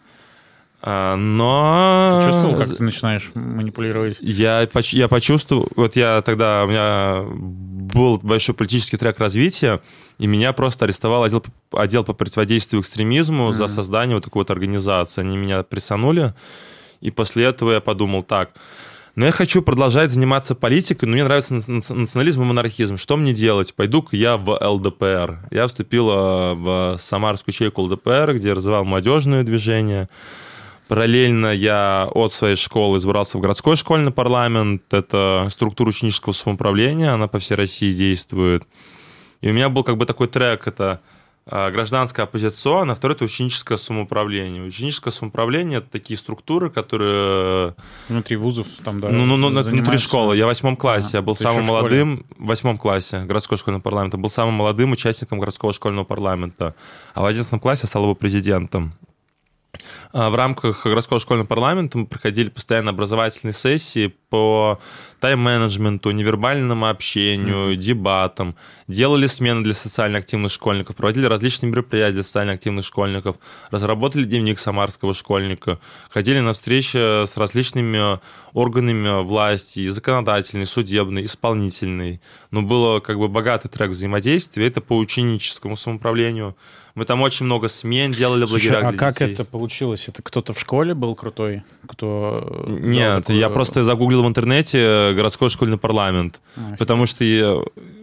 А, 0.84 1.15
но... 1.15 2.17
Ты 2.20 2.32
чувствовал, 2.32 2.56
как 2.58 2.76
ты 2.76 2.84
начинаешь 2.84 3.32
манипулировать? 3.36 4.17
Я, 4.20 4.67
я 4.91 5.08
почувствовал, 5.08 5.67
вот 5.76 5.96
я 5.96 6.22
тогда, 6.24 6.63
у 6.63 6.67
меня 6.67 7.24
был 7.24 8.17
большой 8.17 8.56
политический 8.56 8.98
трек 8.98 9.20
развития, 9.20 9.80
и 10.17 10.26
меня 10.26 10.54
просто 10.54 10.86
арестовал 10.86 11.24
отдел, 11.24 11.44
отдел 11.72 12.04
по 12.04 12.13
противодействию 12.13 12.82
экстремизму 12.82 13.50
mm-hmm. 13.50 13.54
за 13.54 13.67
создание 13.67 14.15
вот 14.15 14.24
такой 14.24 14.41
вот 14.41 14.50
организации. 14.50 15.22
Они 15.22 15.38
меня 15.38 15.62
прессанули, 15.62 16.34
и 17.00 17.12
после 17.12 17.46
этого 17.46 17.74
я 17.74 17.80
подумал, 17.80 18.24
так, 18.24 18.52
но 19.15 19.26
я 19.26 19.32
хочу 19.32 19.62
продолжать 19.62 20.10
заниматься 20.10 20.56
политикой, 20.56 21.06
но 21.06 21.12
мне 21.12 21.24
нравится 21.24 21.54
национализм 21.54 22.41
и 22.41 22.46
монархизм. 22.46 22.98
Что 22.98 23.17
мне 23.17 23.34
делать? 23.34 23.74
Пойду-ка 23.76 24.15
я 24.15 24.38
в 24.38 24.58
ЛДПР. 24.58 25.48
Я 25.52 25.67
вступил 25.67 26.08
в 26.08 26.96
Самарскую 26.98 27.54
ячейку 27.54 27.82
ЛДПР, 27.82 28.34
где 28.36 28.54
развивал 28.54 28.86
молодежное 28.86 29.44
движение. 29.44 30.08
Параллельно 30.91 31.54
я 31.54 32.10
от 32.13 32.34
своей 32.34 32.58
школы 32.58 32.97
избрался 32.97 33.38
в 33.38 33.41
городской 33.41 33.77
школьный 33.77 34.12
парламент. 34.12 34.84
Это 34.91 35.47
структура 35.49 35.88
ученического 35.88 36.34
самоуправления, 36.34 37.13
она 37.13 37.30
по 37.30 37.39
всей 37.39 37.56
России 37.56 37.93
действует. 37.93 38.67
И 39.39 39.49
у 39.49 39.54
меня 39.54 39.69
был 39.69 39.86
как 39.86 39.95
бы 39.95 40.06
такой 40.06 40.27
трек, 40.27 40.67
это 40.67 40.99
а, 41.45 41.71
гражданская 41.71 42.25
оппозиционная, 42.25 42.93
а 42.93 42.97
второе 42.97 43.15
это 43.15 43.23
ученическое 43.23 43.77
самоуправление. 43.77 44.62
Ученическое 44.63 45.13
самоуправление 45.13 45.77
это 45.77 45.89
такие 45.89 46.19
структуры, 46.19 46.69
которые 46.69 47.73
внутри 48.10 48.36
вузов 48.36 48.67
там 48.84 48.99
да. 48.99 49.08
Ну, 49.08 49.25
ну, 49.25 49.38
ну 49.38 49.47
занимаются... 49.47 49.71
внутри 49.71 49.97
школы. 49.97 50.36
Я 50.36 50.43
в 50.43 50.49
восьмом 50.49 50.75
классе, 50.75 51.12
а, 51.13 51.15
я 51.19 51.21
был 51.21 51.38
самым 51.38 51.67
молодым 51.67 52.25
в 52.38 52.47
восьмом 52.47 52.77
классе 52.77 53.23
городского 53.23 53.58
школьного 53.58 53.82
парламента, 53.82 54.17
был 54.17 54.30
самым 54.30 54.56
молодым 54.56 54.91
участником 54.91 55.39
городского 55.39 55.71
школьного 55.71 56.04
парламента, 56.04 56.75
а 57.13 57.21
в 57.21 57.25
одиннадцатом 57.25 57.62
классе 57.62 57.88
стал 57.88 58.04
его 58.04 58.13
президентом. 58.13 58.93
А, 60.12 60.29
в 60.29 60.36
рамках 60.36 60.86
городского 60.86 61.19
школьного 61.19 61.47
парламента 61.47 61.97
мы 61.97 62.05
проходили 62.05 62.49
постоянно 62.49 62.91
образовательные 62.91 63.53
сессии 63.53 64.15
по 64.32 64.80
тайм-менеджменту, 65.20 66.12
невербальному 66.12 66.88
общению, 66.88 67.74
mm-hmm. 67.74 67.76
дебатам, 67.76 68.56
делали 68.88 69.28
смены 69.28 69.62
для 69.62 69.74
социально 69.74 70.17
активных 70.17 70.52
школьников, 70.52 70.96
проводили 70.96 71.26
различные 71.26 71.70
мероприятия 71.70 72.13
для 72.13 72.24
социально 72.24 72.54
активных 72.54 72.86
школьников, 72.86 73.36
разработали 73.70 74.24
дневник 74.24 74.58
самарского 74.58 75.13
школьника, 75.13 75.80
ходили 76.10 76.39
на 76.39 76.54
встречи 76.54 76.98
с 76.98 77.38
различными 77.38 78.20
органами 78.54 79.22
власти, 79.22 79.89
законодательной, 79.89 80.65
судебной, 80.65 81.26
исполнительной. 81.26 82.22
Но 82.50 82.62
было 82.62 83.02
как 83.02 83.20
бы 83.20 83.28
богатый 83.28 83.67
трек 83.67 83.89
взаимодействия, 83.89 84.65
это 84.65 84.82
по 84.82 84.98
ученическому 84.98 85.76
самоуправлению. 85.76 86.56
Мы 86.94 87.06
там 87.06 87.22
очень 87.22 87.46
много 87.46 87.70
смен 87.70 88.12
делали 88.12 88.46
в 88.46 88.52
лагерях 88.52 88.84
а 88.84 88.94
как 88.94 89.13
детей. 89.13 89.34
это 89.34 89.46
получилось? 89.46 90.10
Это 90.10 90.22
кто-то 90.22 90.52
в 90.54 90.60
школе 90.60 90.94
был 90.94 91.15
крутой? 91.15 91.63
Кто 91.88 92.65
Нет, 92.67 93.20
такую... 93.20 93.38
я 93.38 93.50
просто 93.50 93.86
загуглил 93.86 94.20
в 94.23 94.27
интернете 94.27 95.13
городской 95.13 95.49
школьный 95.49 95.77
парламент. 95.77 96.41
А, 96.55 96.75
потому 96.77 97.05
что 97.05 97.23
я, 97.23 97.55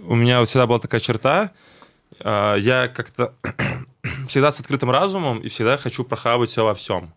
у 0.07 0.15
меня 0.15 0.45
всегда 0.45 0.67
была 0.67 0.79
такая 0.79 1.01
черта, 1.01 1.51
а, 2.21 2.57
я 2.57 2.89
как-то 2.89 3.35
всегда 4.29 4.51
с 4.51 4.61
открытым 4.61 4.91
разумом 4.91 5.39
и 5.39 5.49
всегда 5.49 5.79
хочу 5.79 6.05
прохавать 6.05 6.51
все 6.51 6.65
во 6.65 6.75
всем. 6.75 7.13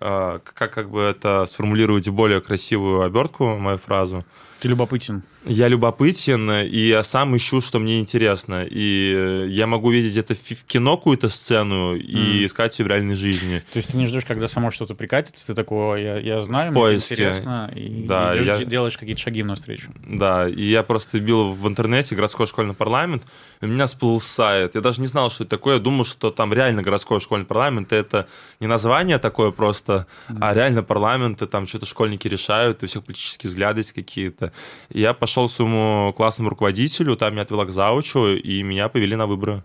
А, 0.00 0.40
как, 0.40 0.72
как 0.72 0.90
бы 0.90 1.00
это 1.00 1.46
сформулировать 1.46 2.08
в 2.08 2.12
более 2.12 2.40
красивую 2.40 3.02
обертку, 3.02 3.56
мою 3.56 3.78
фразу. 3.78 4.24
Ты 4.60 4.68
любопытен. 4.68 5.22
Я 5.46 5.68
любопытен, 5.68 6.50
и 6.50 6.78
я 6.78 7.02
сам 7.02 7.36
ищу, 7.36 7.60
что 7.60 7.78
мне 7.78 8.00
интересно. 8.00 8.66
И 8.68 9.46
я 9.48 9.66
могу 9.66 9.90
видеть 9.90 10.16
это 10.16 10.34
в 10.34 10.64
кино 10.64 10.96
какую-то 10.96 11.28
сцену 11.28 11.94
и 11.94 12.42
mm. 12.42 12.46
искать 12.46 12.78
ее 12.78 12.84
в 12.84 12.88
реальной 12.88 13.16
жизни. 13.16 13.62
То 13.72 13.78
есть 13.78 13.90
ты 13.90 13.96
не 13.96 14.06
ждешь, 14.06 14.24
когда 14.24 14.48
само 14.48 14.70
что-то 14.70 14.94
прикатится, 14.94 15.48
ты 15.48 15.54
такого, 15.54 15.96
я, 15.96 16.18
я 16.18 16.40
знаю, 16.40 16.72
в 16.72 16.74
мне 16.74 16.94
интересно, 16.94 17.70
и 17.74 18.04
да, 18.06 18.34
идешь, 18.36 18.46
я... 18.46 18.64
делаешь 18.64 18.96
какие-то 18.96 19.20
шаги 19.20 19.42
навстречу. 19.42 19.92
Да, 20.06 20.48
и 20.48 20.62
я 20.62 20.82
просто 20.82 21.20
бил 21.20 21.52
в 21.52 21.68
интернете 21.68 22.14
городской 22.14 22.46
школьный 22.46 22.74
парламент, 22.74 23.24
и 23.60 23.66
у 23.66 23.68
меня 23.68 23.86
всплыл 23.86 24.20
сайт. 24.20 24.74
Я 24.74 24.80
даже 24.80 25.00
не 25.00 25.06
знал, 25.06 25.30
что 25.30 25.44
это 25.44 25.50
такое. 25.50 25.74
Я 25.74 25.80
думал, 25.80 26.04
что 26.04 26.30
там 26.30 26.52
реально 26.52 26.82
городской 26.82 27.20
школьный 27.20 27.46
парламент. 27.46 27.92
Это 27.92 28.28
не 28.60 28.66
название 28.66 29.18
такое 29.18 29.50
просто, 29.50 30.06
mm. 30.28 30.38
а 30.40 30.54
реально 30.54 30.82
парламент, 30.82 31.42
и 31.42 31.46
там 31.46 31.66
что-то 31.66 31.86
школьники 31.86 32.28
решают, 32.28 32.82
и 32.82 32.86
у 32.86 32.88
всех 32.88 33.04
политические 33.04 33.50
взгляды 33.50 33.80
есть 33.80 33.92
какие-то. 33.92 34.52
И 34.90 35.00
я 35.00 35.12
пошел 35.12 35.33
к 35.34 35.48
своему 35.48 36.12
классному 36.16 36.50
руководителю, 36.50 37.16
там 37.16 37.32
меня 37.32 37.42
отвела 37.42 37.64
к 37.64 37.70
заучу, 37.70 38.26
и 38.26 38.62
меня 38.62 38.88
повели 38.88 39.16
на 39.16 39.26
выборы. 39.26 39.62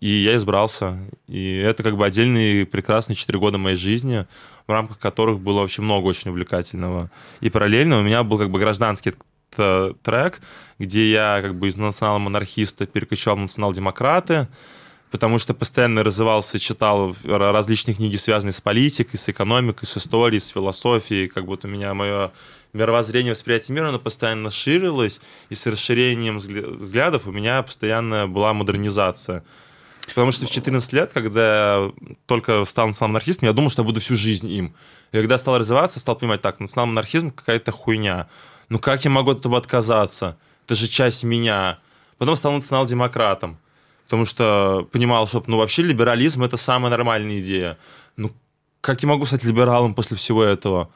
И 0.00 0.08
я 0.08 0.36
избрался. 0.36 0.98
И 1.26 1.56
это 1.56 1.82
как 1.82 1.96
бы 1.96 2.04
отдельные 2.04 2.66
прекрасные 2.66 3.16
четыре 3.16 3.38
года 3.38 3.58
моей 3.58 3.76
жизни, 3.76 4.26
в 4.66 4.70
рамках 4.70 4.98
которых 4.98 5.40
было 5.40 5.60
вообще 5.60 5.82
много 5.82 6.06
очень 6.06 6.30
увлекательного. 6.30 7.10
И 7.40 7.50
параллельно 7.50 7.98
у 7.98 8.02
меня 8.02 8.22
был 8.22 8.38
как 8.38 8.50
бы 8.50 8.58
гражданский 8.58 9.14
трек, 10.02 10.40
где 10.78 11.10
я 11.10 11.40
как 11.42 11.54
бы 11.54 11.68
из 11.68 11.76
национал-монархиста 11.76 12.86
перекочевал 12.86 13.38
в 13.38 13.40
национал-демократы, 13.40 14.46
потому 15.10 15.38
что 15.38 15.54
постоянно 15.54 16.04
развивался, 16.04 16.58
читал 16.58 17.16
различные 17.24 17.94
книги, 17.94 18.16
связанные 18.16 18.52
с 18.52 18.60
политикой, 18.60 19.16
с 19.16 19.28
экономикой, 19.30 19.86
с 19.86 19.96
историей, 19.96 20.40
с 20.40 20.48
философией. 20.48 21.28
Как 21.28 21.46
будто 21.46 21.66
у 21.66 21.70
меня 21.70 21.94
мое 21.94 22.30
мировоззрение, 22.72 23.32
восприятие 23.32 23.74
мира, 23.74 23.88
оно 23.88 23.98
постоянно 23.98 24.50
ширилось, 24.50 25.20
и 25.48 25.54
с 25.54 25.66
расширением 25.66 26.38
взглядов 26.38 27.26
у 27.26 27.32
меня 27.32 27.62
постоянно 27.62 28.26
была 28.28 28.52
модернизация. 28.52 29.44
Потому 30.08 30.32
что 30.32 30.46
в 30.46 30.50
14 30.50 30.92
лет, 30.94 31.12
когда 31.12 31.90
только 32.26 32.64
стал 32.64 32.86
национальным 32.86 33.16
анархистом, 33.16 33.48
я 33.48 33.52
думал, 33.52 33.70
что 33.70 33.82
я 33.82 33.86
буду 33.86 34.00
всю 34.00 34.16
жизнь 34.16 34.50
им. 34.50 34.74
И 35.12 35.16
когда 35.16 35.36
стал 35.36 35.58
развиваться, 35.58 36.00
стал 36.00 36.16
понимать, 36.16 36.40
так, 36.40 36.60
национальный 36.60 36.92
анархизм 36.92 37.30
какая-то 37.30 37.72
хуйня. 37.72 38.28
Ну 38.70 38.78
как 38.78 39.04
я 39.04 39.10
могу 39.10 39.32
от 39.32 39.40
этого 39.40 39.58
отказаться? 39.58 40.38
Это 40.64 40.74
же 40.74 40.88
часть 40.88 41.24
меня. 41.24 41.78
Потом 42.16 42.36
стал 42.36 42.52
национал-демократом 42.52 43.58
потому 44.08 44.24
что 44.24 44.88
понимал, 44.90 45.28
что 45.28 45.44
ну, 45.46 45.58
вообще 45.58 45.82
либерализм 45.82 46.42
это 46.42 46.56
самая 46.56 46.90
нормальная 46.90 47.40
идея. 47.40 47.76
Ну, 48.16 48.32
как 48.80 49.02
я 49.02 49.08
могу 49.08 49.26
стать 49.26 49.44
либералом 49.44 49.92
после 49.92 50.16
всего 50.16 50.42
этого? 50.42 50.88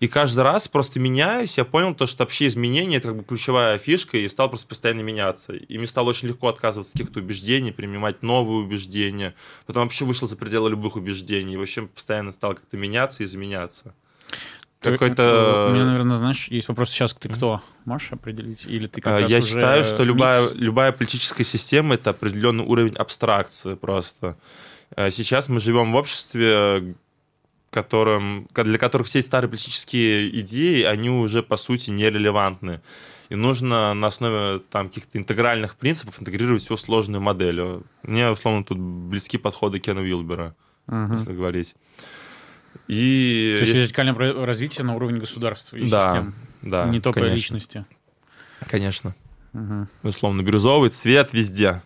И 0.00 0.08
каждый 0.08 0.40
раз 0.40 0.66
просто 0.66 0.98
меняюсь, 0.98 1.58
я 1.58 1.66
понял 1.66 1.94
то, 1.94 2.06
что 2.06 2.24
вообще 2.24 2.48
изменение 2.48 2.98
это 2.98 3.08
как 3.08 3.18
бы 3.18 3.24
ключевая 3.24 3.78
фишка, 3.78 4.16
и 4.16 4.26
стал 4.28 4.48
просто 4.48 4.66
постоянно 4.66 5.02
меняться. 5.02 5.52
И 5.52 5.76
мне 5.76 5.86
стало 5.86 6.08
очень 6.08 6.28
легко 6.28 6.48
отказываться 6.48 6.90
от 6.90 6.98
каких-то 6.98 7.20
убеждений, 7.20 7.70
принимать 7.70 8.22
новые 8.22 8.64
убеждения. 8.64 9.34
Потом 9.66 9.82
вообще 9.82 10.06
вышел 10.06 10.26
за 10.26 10.38
пределы 10.38 10.70
любых 10.70 10.96
убеждений. 10.96 11.54
И 11.54 11.56
вообще 11.58 11.82
постоянно 11.82 12.32
стал 12.32 12.54
как-то 12.54 12.78
меняться 12.78 13.22
и 13.22 13.26
изменяться. 13.26 13.94
Какой-то... 14.80 15.66
У 15.68 15.74
меня, 15.74 15.84
наверное, 15.84 16.16
знаешь, 16.16 16.48
есть 16.48 16.68
вопрос 16.68 16.88
сейчас, 16.88 17.12
ты 17.12 17.28
кто? 17.28 17.60
Можешь 17.84 18.12
определить? 18.12 18.64
Или 18.64 18.86
ты 18.86 19.02
как 19.02 19.22
а, 19.22 19.26
Я 19.26 19.42
считаю, 19.42 19.84
что 19.84 20.02
любая, 20.02 20.50
любая 20.54 20.92
политическая 20.92 21.44
система— 21.44 21.94
это 21.96 22.10
определенный 22.10 22.64
уровень 22.64 22.94
абстракции 22.94 23.74
просто. 23.74 24.38
А 24.96 25.10
сейчас 25.10 25.50
мы 25.50 25.60
живем 25.60 25.92
в 25.92 25.96
обществе, 25.96 26.94
которым, 27.70 28.48
для 28.54 28.78
которых 28.78 29.06
все 29.06 29.20
эти 29.20 29.26
старые 29.26 29.48
политические 29.48 30.40
идеи, 30.40 30.82
они 30.82 31.08
уже, 31.08 31.42
по 31.42 31.56
сути, 31.56 31.90
нерелевантны. 31.90 32.80
И 33.28 33.36
нужно 33.36 33.94
на 33.94 34.08
основе 34.08 34.60
там, 34.70 34.88
каких-то 34.88 35.16
интегральных 35.16 35.76
принципов 35.76 36.20
интегрировать 36.20 36.64
всю 36.64 36.76
сложную 36.76 37.20
модель. 37.20 37.82
Мне, 38.02 38.28
условно, 38.28 38.64
тут 38.64 38.78
близки 38.78 39.38
подходы 39.38 39.78
Кена 39.78 40.00
Уилбера, 40.00 40.56
uh-huh. 40.88 41.18
если 41.18 41.32
говорить. 41.32 41.76
И 42.88 43.54
То 43.58 43.60
есть 43.60 43.72
есть... 43.72 43.82
вертикальное 43.82 44.44
развитие 44.44 44.84
на 44.84 44.96
уровне 44.96 45.20
государства 45.20 45.76
и 45.76 45.88
да, 45.88 46.10
систем. 46.10 46.34
Да, 46.62 46.86
Не 46.86 47.00
только 47.00 47.20
конечно. 47.20 47.36
личности. 47.36 47.84
Конечно. 48.68 49.14
Угу. 49.52 49.88
Условно, 50.04 50.42
бирюзовый 50.42 50.90
цвет 50.90 51.32
везде. 51.32 51.82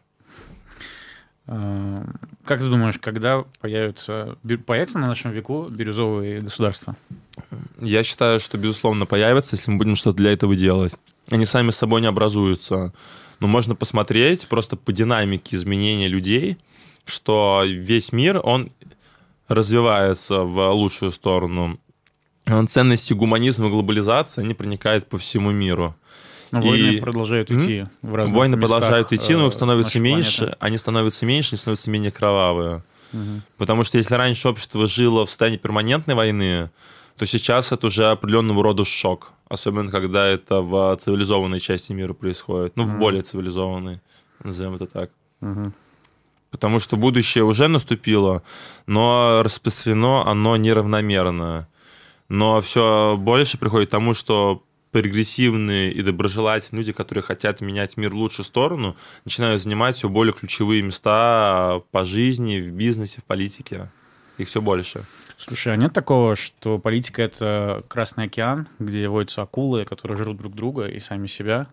А, 1.46 2.04
как 2.44 2.60
ты 2.60 2.68
думаешь, 2.68 2.98
когда 2.98 3.44
появится, 3.60 4.36
появится 4.66 4.98
на 4.98 5.08
нашем 5.08 5.32
веку 5.32 5.66
бирюзовые 5.68 6.40
государства? 6.40 6.96
Я 7.80 8.02
считаю, 8.02 8.40
что, 8.40 8.56
безусловно, 8.56 9.06
появится, 9.06 9.56
если 9.56 9.70
мы 9.70 9.78
будем 9.78 9.96
что-то 9.96 10.18
для 10.18 10.32
этого 10.32 10.56
делать. 10.56 10.96
Они 11.30 11.44
сами 11.44 11.70
с 11.70 11.76
собой 11.76 12.00
не 12.00 12.06
образуются. 12.06 12.92
Но 13.40 13.46
можно 13.46 13.74
посмотреть 13.74 14.46
просто 14.48 14.76
по 14.76 14.92
динамике 14.92 15.56
изменения 15.56 16.08
людей, 16.08 16.56
что 17.04 17.62
весь 17.64 18.12
мир, 18.12 18.40
он 18.42 18.70
развивается 19.48 20.40
в 20.40 20.70
лучшую 20.72 21.12
сторону. 21.12 21.78
Ценности 22.68 23.12
гуманизма 23.12 23.66
и 23.66 23.70
глобализации, 23.70 24.42
они 24.42 24.54
проникают 24.54 25.06
по 25.06 25.18
всему 25.18 25.50
миру. 25.50 25.94
Но 26.50 26.60
и... 26.60 26.82
войны 26.82 27.00
продолжают 27.00 27.50
идти 27.50 27.86
в 28.02 28.14
разных 28.14 28.38
Войны 28.38 28.56
местах 28.56 28.78
продолжают 28.80 29.12
идти, 29.12 29.34
но 29.34 29.46
их 29.46 29.52
становится 29.52 30.00
меньше, 30.00 30.38
планеты. 30.38 30.56
они 30.60 30.78
становятся 30.78 31.26
меньше, 31.26 31.54
они 31.54 31.58
становятся 31.58 31.90
менее 31.90 32.10
кровавые. 32.10 32.84
Угу. 33.12 33.42
Потому 33.58 33.84
что 33.84 33.98
если 33.98 34.14
раньше 34.14 34.48
общество 34.48 34.86
жило 34.86 35.26
в 35.26 35.30
состоянии 35.30 35.58
перманентной 35.58 36.14
войны, 36.14 36.70
то 37.16 37.26
сейчас 37.26 37.72
это 37.72 37.86
уже 37.86 38.10
определенного 38.10 38.62
рода 38.62 38.84
шок. 38.84 39.32
Особенно, 39.48 39.90
когда 39.90 40.26
это 40.26 40.60
в 40.62 40.98
цивилизованной 41.04 41.60
части 41.60 41.92
мира 41.92 42.12
происходит. 42.12 42.76
Ну, 42.76 42.84
в 42.84 42.98
более 42.98 43.22
цивилизованной, 43.22 44.00
назовем 44.42 44.74
это 44.74 44.86
так. 44.86 45.10
Угу 45.40 45.72
потому 46.54 46.78
что 46.78 46.96
будущее 46.96 47.42
уже 47.42 47.66
наступило, 47.66 48.44
но 48.86 49.42
распространено 49.42 50.24
оно 50.24 50.56
неравномерно. 50.56 51.66
Но 52.28 52.60
все 52.60 53.16
больше 53.18 53.58
приходит 53.58 53.88
к 53.88 53.90
тому, 53.90 54.14
что 54.14 54.62
прогрессивные 54.94 55.90
и 55.90 56.02
доброжелательные 56.02 56.82
люди, 56.82 56.92
которые 56.92 57.24
хотят 57.24 57.60
менять 57.60 57.96
мир 57.96 58.10
в 58.10 58.14
лучшую 58.14 58.46
сторону, 58.46 58.94
начинают 59.24 59.60
занимать 59.60 59.96
все 59.96 60.08
более 60.08 60.32
ключевые 60.32 60.82
места 60.82 61.82
по 61.90 62.04
жизни, 62.04 62.60
в 62.60 62.70
бизнесе, 62.70 63.20
в 63.20 63.24
политике. 63.24 63.90
Их 64.38 64.46
все 64.46 64.62
больше. 64.62 65.02
Слушай, 65.36 65.72
а 65.72 65.76
нет 65.76 65.92
такого, 65.92 66.36
что 66.36 66.78
политика— 66.78 67.22
это 67.24 67.82
Красный 67.88 68.26
океан, 68.26 68.68
где 68.78 69.08
водятся 69.08 69.42
акулы, 69.42 69.84
которые 69.84 70.16
жрут 70.16 70.36
друг 70.36 70.54
друга 70.54 70.86
и 70.86 71.00
сами 71.00 71.26
себя? 71.26 71.66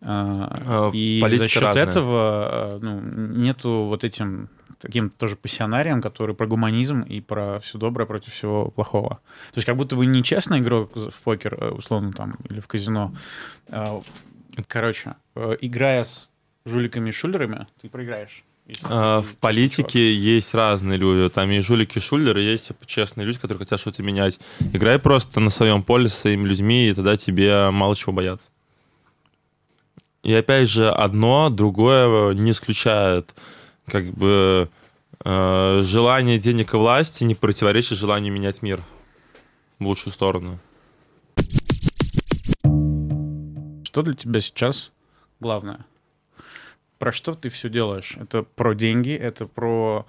А, 0.00 0.88
э, 0.92 0.96
и 0.96 1.18
Политика 1.20 1.42
за 1.42 1.48
счет 1.50 1.62
разная. 1.62 1.84
этого 1.84 2.48
э, 2.52 2.78
ну, 2.80 3.00
нету 3.36 3.70
вот 3.86 4.02
этим 4.02 4.48
таким 4.80 5.10
тоже 5.10 5.36
пассионарием, 5.36 6.02
который 6.02 6.34
про 6.34 6.46
гуманизм 6.46 7.02
и 7.02 7.20
про 7.20 7.60
все 7.60 7.78
доброе 7.78 8.06
против 8.06 8.32
всего 8.32 8.70
плохого. 8.70 9.20
То 9.52 9.58
есть 9.58 9.66
как 9.66 9.76
будто 9.76 9.96
бы 9.96 10.06
нечестный 10.06 10.60
игрок 10.60 10.94
в 10.94 11.22
покер, 11.22 11.56
э, 11.58 11.70
условно, 11.70 12.12
там, 12.12 12.36
или 12.50 12.60
в 12.60 12.66
казино. 12.66 13.14
А, 13.68 14.00
короче, 14.68 15.14
играя 15.60 16.04
с 16.04 16.30
жуликами 16.64 17.10
и 17.10 17.12
шулерами, 17.12 17.66
ты 17.80 17.88
проиграешь. 17.88 18.44
А, 18.82 19.22
в 19.22 19.36
политике 19.36 20.12
чувак. 20.12 20.24
есть 20.24 20.54
разные 20.54 20.98
люди. 20.98 21.30
Там 21.30 21.50
и 21.50 21.60
жулики, 21.60 21.98
и 21.98 22.00
шулеры, 22.00 22.42
есть 22.42 22.72
честные 22.86 23.26
люди, 23.26 23.38
которые 23.38 23.60
хотят 23.60 23.80
что-то 23.80 24.02
менять. 24.02 24.40
Играй 24.72 24.98
просто 24.98 25.40
на 25.40 25.50
своем 25.50 25.82
поле 25.82 26.08
с 26.08 26.14
своими 26.14 26.48
людьми, 26.48 26.88
и 26.88 26.94
тогда 26.94 27.16
тебе 27.16 27.70
мало 27.70 27.94
чего 27.94 28.12
бояться. 28.12 28.50
И 30.24 30.34
опять 30.34 30.68
же, 30.68 30.90
одно 30.90 31.50
другое 31.50 32.34
не 32.34 32.50
исключает. 32.50 33.34
Как 33.86 34.04
бы 34.06 34.68
э, 35.24 35.82
желание 35.82 36.38
денег 36.38 36.74
и 36.74 36.76
власти 36.76 37.24
не 37.24 37.34
противоречит 37.34 37.98
желанию 37.98 38.32
менять 38.32 38.62
мир 38.62 38.82
в 39.78 39.86
лучшую 39.86 40.12
сторону. 40.12 40.58
Что 43.84 44.02
для 44.02 44.14
тебя 44.14 44.40
сейчас 44.40 44.92
главное? 45.40 45.86
Про 46.98 47.12
что 47.12 47.34
ты 47.34 47.48
все 47.48 47.68
делаешь? 47.68 48.16
Это 48.18 48.42
про 48.42 48.74
деньги, 48.74 49.12
это 49.12 49.46
про 49.46 50.06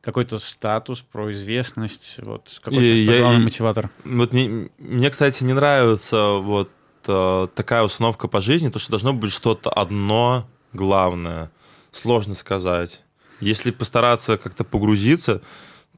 какой-то 0.00 0.38
статус, 0.38 1.00
про 1.00 1.32
известность, 1.32 2.20
вот 2.22 2.60
какой 2.62 2.84
и, 2.84 3.06
главный 3.06 3.44
мотиватор? 3.44 3.90
Вот 4.04 4.32
мне, 4.32 4.70
мне, 4.78 5.10
кстати, 5.10 5.42
не 5.42 5.52
нравится 5.52 6.34
вот 6.34 6.70
э, 7.08 7.48
такая 7.54 7.82
установка 7.82 8.28
по 8.28 8.40
жизни, 8.40 8.68
то, 8.68 8.78
что 8.78 8.90
должно 8.90 9.12
быть 9.12 9.32
что-то 9.32 9.70
одно 9.70 10.46
главное. 10.72 11.50
Сложно 11.90 12.34
сказать. 12.34 13.02
Если 13.40 13.70
постараться 13.70 14.36
как-то 14.36 14.64
погрузиться, 14.64 15.42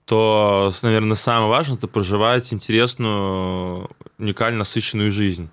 то, 0.04 0.72
наверное, 0.82 1.16
самое 1.16 1.50
важное– 1.50 1.76
это 1.78 1.86
проживать 1.86 2.52
интересную, 2.52 3.90
уникально 4.18 4.58
насыщенную 4.60 5.12
жизнь. 5.12 5.50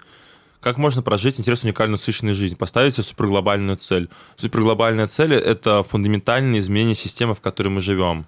Как 0.61 0.77
можно 0.77 1.03
прожить 1.03 1.39
интересную, 1.39 1.71
уникальную, 1.71 1.97
насыщенную 1.97 2.33
жизнь? 2.33 2.55
Поставить 2.55 2.95
себе 2.95 3.03
суперглобальную 3.03 3.77
цель. 3.77 4.09
Суперглобальная 4.35 5.07
цель– 5.07 5.33
это 5.35 5.83
фундаментальное 5.83 6.59
изменение 6.59 6.95
системы, 6.95 7.35
в 7.35 7.41
которой 7.41 7.67
мы 7.67 7.81
живем. 7.81 8.25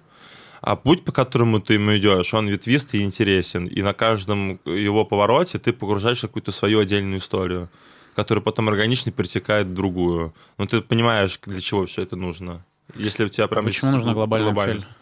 А 0.60 0.76
путь, 0.76 1.04
по 1.04 1.12
которому 1.12 1.60
ты 1.60 1.74
ему 1.74 1.96
идешь, 1.96 2.34
он 2.34 2.46
ветвистый 2.46 3.00
и 3.00 3.04
интересен. 3.04 3.66
И 3.66 3.82
на 3.82 3.92
каждом 3.92 4.60
его 4.66 5.04
повороте 5.04 5.58
ты 5.58 5.72
погружаешь 5.72 6.20
какую-то 6.20 6.52
свою 6.52 6.80
отдельную 6.80 7.18
историю, 7.18 7.70
которая 8.14 8.42
потом 8.42 8.68
органично 8.68 9.10
перетекает 9.10 9.66
в 9.66 9.74
другую. 9.74 10.34
Но 10.58 10.66
ты 10.66 10.80
понимаешь, 10.80 11.40
для 11.44 11.60
чего 11.60 11.86
все 11.86 12.02
это 12.02 12.16
нужно. 12.16 12.64
Если 12.94 13.24
у 13.24 13.28
тебя 13.28 13.46
прям... 13.48 13.64
А 13.64 13.68
почему 13.68 13.90
нужна 13.92 14.14
глобальная 14.14 14.52
глобальность. 14.52 14.86
цель? 14.86 14.94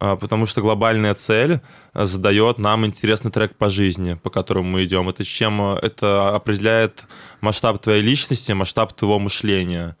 А, 0.00 0.16
потому 0.16 0.46
что 0.46 0.60
глобальная 0.60 1.14
цель 1.14 1.60
задает 1.94 2.58
нам 2.58 2.84
интересный 2.84 3.30
трек 3.30 3.56
по 3.56 3.70
жизни, 3.70 4.14
по 4.14 4.30
которому 4.30 4.68
мы 4.68 4.84
идем. 4.84 5.08
Это 5.08 5.24
чем 5.24 5.60
это 5.62 6.34
определяет 6.34 7.04
масштаб 7.40 7.80
твоей 7.80 8.02
личности, 8.02 8.52
масштаб 8.52 8.92
твоего 8.92 9.18
мышления. 9.18 9.96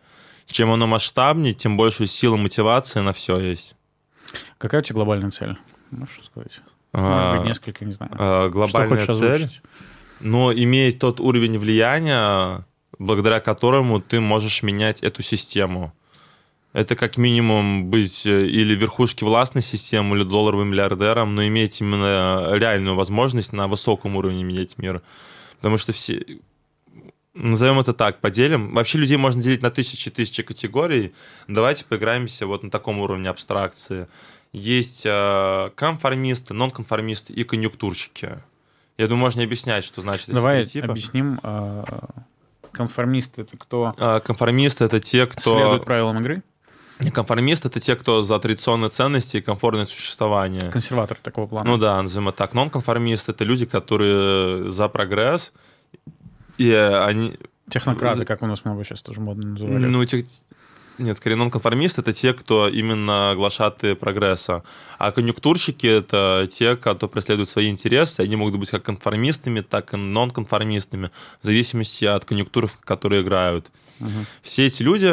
Чем 0.46 0.70
оно 0.70 0.86
масштабнее, 0.86 1.54
тем 1.54 1.76
больше 1.76 2.06
силы 2.06 2.36
мотивации 2.38 3.00
на 3.00 3.12
все 3.12 3.38
есть. 3.38 3.76
Какая 4.58 4.80
у 4.80 4.84
тебя 4.84 4.96
глобальная 4.96 5.30
цель? 5.30 5.56
Можешь 5.90 6.24
сказать? 6.24 6.60
Может 6.92 7.30
быть, 7.32 7.40
а, 7.40 7.44
несколько, 7.44 7.84
не 7.84 7.92
знаю. 7.92 8.12
А, 8.18 8.48
глобальная 8.48 9.00
Что 9.00 9.18
цель? 9.18 9.60
Но 10.20 10.52
иметь 10.52 10.98
тот 10.98 11.20
уровень 11.20 11.58
влияния, 11.58 12.66
благодаря 12.98 13.40
которому 13.40 14.00
ты 14.00 14.20
можешь 14.20 14.62
менять 14.62 15.02
эту 15.02 15.22
систему. 15.22 15.92
Это 16.74 16.96
как 16.96 17.16
минимум 17.16 17.86
быть 17.86 18.26
э, 18.26 18.46
или 18.46 18.74
верхушке 18.74 19.24
властной 19.24 19.62
системы, 19.62 20.16
или 20.16 20.24
долларовым 20.24 20.68
миллиардером, 20.68 21.36
но 21.36 21.46
иметь 21.46 21.80
именно 21.80 22.50
реальную 22.52 22.96
возможность 22.96 23.52
на 23.52 23.68
высоком 23.68 24.16
уровне 24.16 24.42
менять 24.42 24.76
мир. 24.76 25.00
Потому 25.58 25.78
что 25.78 25.92
все, 25.92 26.40
назовем 27.32 27.78
это 27.78 27.94
так, 27.94 28.20
поделим. 28.20 28.74
Вообще 28.74 28.98
людей 28.98 29.16
можно 29.16 29.40
делить 29.40 29.62
на 29.62 29.70
тысячи-тысячи 29.70 30.42
категорий. 30.42 31.14
Давайте 31.46 31.84
поиграемся 31.84 32.48
вот 32.48 32.64
на 32.64 32.70
таком 32.72 32.98
уровне 32.98 33.28
абстракции. 33.28 34.08
Есть 34.52 35.02
э, 35.06 35.70
конформисты, 35.76 36.54
нонконформисты 36.54 37.32
и 37.32 37.44
конъюнктурщики. 37.44 38.42
Я 38.98 39.06
думаю, 39.06 39.20
можно 39.20 39.44
объяснять, 39.44 39.84
что 39.84 40.00
значит 40.00 40.30
Давай 40.30 40.62
эти 40.62 40.72
типы. 40.72 40.88
объясним. 40.88 41.38
Э, 41.44 41.84
конформисты— 42.72 43.42
это 43.42 43.56
кто 43.56 43.94
Э, 43.96 44.18
конформисты— 44.18 44.84
это 44.86 44.98
те, 44.98 45.26
кто... 45.26 45.56
следует 45.56 45.84
правилам 45.84 46.18
игры? 46.18 46.42
Конформисты— 47.12 47.68
это 47.68 47.80
те, 47.80 47.96
кто 47.96 48.22
за 48.22 48.38
традиционные 48.38 48.88
ценности 48.88 49.38
и 49.38 49.40
комфортное 49.40 49.86
существование. 49.86 50.70
Консерватор 50.70 51.18
такого 51.20 51.46
плана. 51.46 51.68
Ну 51.68 51.76
да, 51.76 52.00
назовем 52.00 52.28
это 52.28 52.38
так. 52.38 52.54
Нонконформисты— 52.54 53.32
это 53.32 53.44
люди, 53.44 53.66
которые 53.66 54.70
за 54.70 54.88
прогресс, 54.88 55.52
и 56.58 56.72
они... 56.72 57.36
Технократы, 57.68 58.24
как 58.24 58.42
у 58.42 58.46
нас 58.46 58.64
много 58.64 58.84
сейчас 58.84 59.02
тоже 59.02 59.20
модно 59.20 59.50
называли. 59.50 59.86
Ну, 59.86 60.04
тех... 60.04 60.24
Нет, 60.98 61.16
скорее, 61.16 61.34
нонконформисты— 61.34 62.00
это 62.02 62.12
те, 62.12 62.32
кто 62.32 62.68
именно 62.68 63.32
глашаты 63.34 63.96
прогресса. 63.96 64.62
А 64.98 65.10
конъюнктурщики— 65.10 65.86
это 65.88 66.46
те, 66.48 66.76
кто 66.76 67.08
преследуют 67.08 67.48
свои 67.48 67.68
интересы. 67.68 68.20
Они 68.20 68.36
могут 68.36 68.56
быть 68.60 68.70
как 68.70 68.84
конформистами, 68.84 69.60
так 69.60 69.92
и 69.94 69.96
нонконформистами, 69.96 71.10
в 71.42 71.46
зависимости 71.46 72.04
от 72.04 72.24
конъюнктур, 72.24 72.68
в 72.68 72.76
которые 72.84 73.22
играют. 73.22 73.72
Мгм. 74.00 74.26
Все 74.42 74.66
эти 74.66 74.82
люди, 74.82 75.06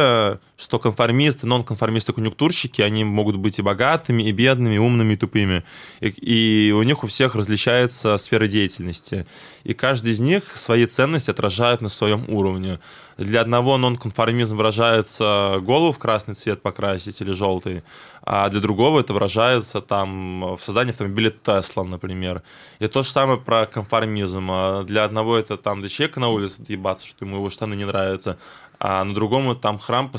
что 0.57 0.79
конформисты, 0.79 1.47
нонконформисты, 1.47 2.13
конъюнктурщики, 2.13 2.82
они 2.82 3.03
могут 3.03 3.38
быть 3.38 3.59
и 3.59 3.61
богатыми, 3.61 4.23
и 4.23 4.32
бедными, 4.32 4.75
и 4.75 4.79
умными, 4.79 5.13
и 5.13 5.17
тупыми. 5.17 5.63
И, 5.99 6.07
и 6.07 6.71
у 6.71 6.84
них 6.84 7.03
у 7.03 7.07
всех 7.07 7.36
различается 7.36 8.17
сфера 8.17 8.47
деятельности. 8.47 9.25
И 9.63 9.73
каждый 9.73 10.13
из 10.13 10.19
них 10.19 10.55
свои 10.55 10.86
ценности 10.86 11.29
отражает 11.29 11.82
на 11.82 11.89
своем 11.89 12.25
уровне. 12.27 12.79
Для 13.17 13.41
одного 13.41 13.77
нонконформизм 13.77 14.57
выражается 14.57 15.59
голову 15.61 15.91
в 15.91 15.99
красный 15.99 16.34
цвет 16.34 16.61
покрасить 16.61 17.21
или 17.21 17.32
желтый, 17.32 17.84
а 18.23 18.49
для 18.49 18.59
другого 18.59 18.99
это 18.99 19.13
выражается 19.13 19.82
там 19.82 20.55
в 20.55 20.59
создании 20.61 20.91
автомобиля 20.91 21.29
Тесла, 21.29 21.84
например. 21.84 22.41
И 22.79 22.88
то 22.88 23.03
же 23.03 23.09
самое 23.09 23.39
про 23.39 23.65
конформизм. 23.65 24.49
А 24.51 24.84
Для 24.84 25.03
одного 25.03 25.38
это 25.38 25.57
там 25.57 25.82
до 25.82 25.89
человека 25.89 26.19
на 26.19 26.29
улице 26.29 26.63
ебаться, 26.67 27.05
что 27.05 27.25
ему 27.25 27.38
его 27.38 27.49
штаны 27.49 27.75
не 27.75 27.86
нравятся, 27.86 28.38
а 28.84 29.03
на 29.03 29.13
другому 29.13 29.55
там 29.55 29.77
храм 29.77 30.11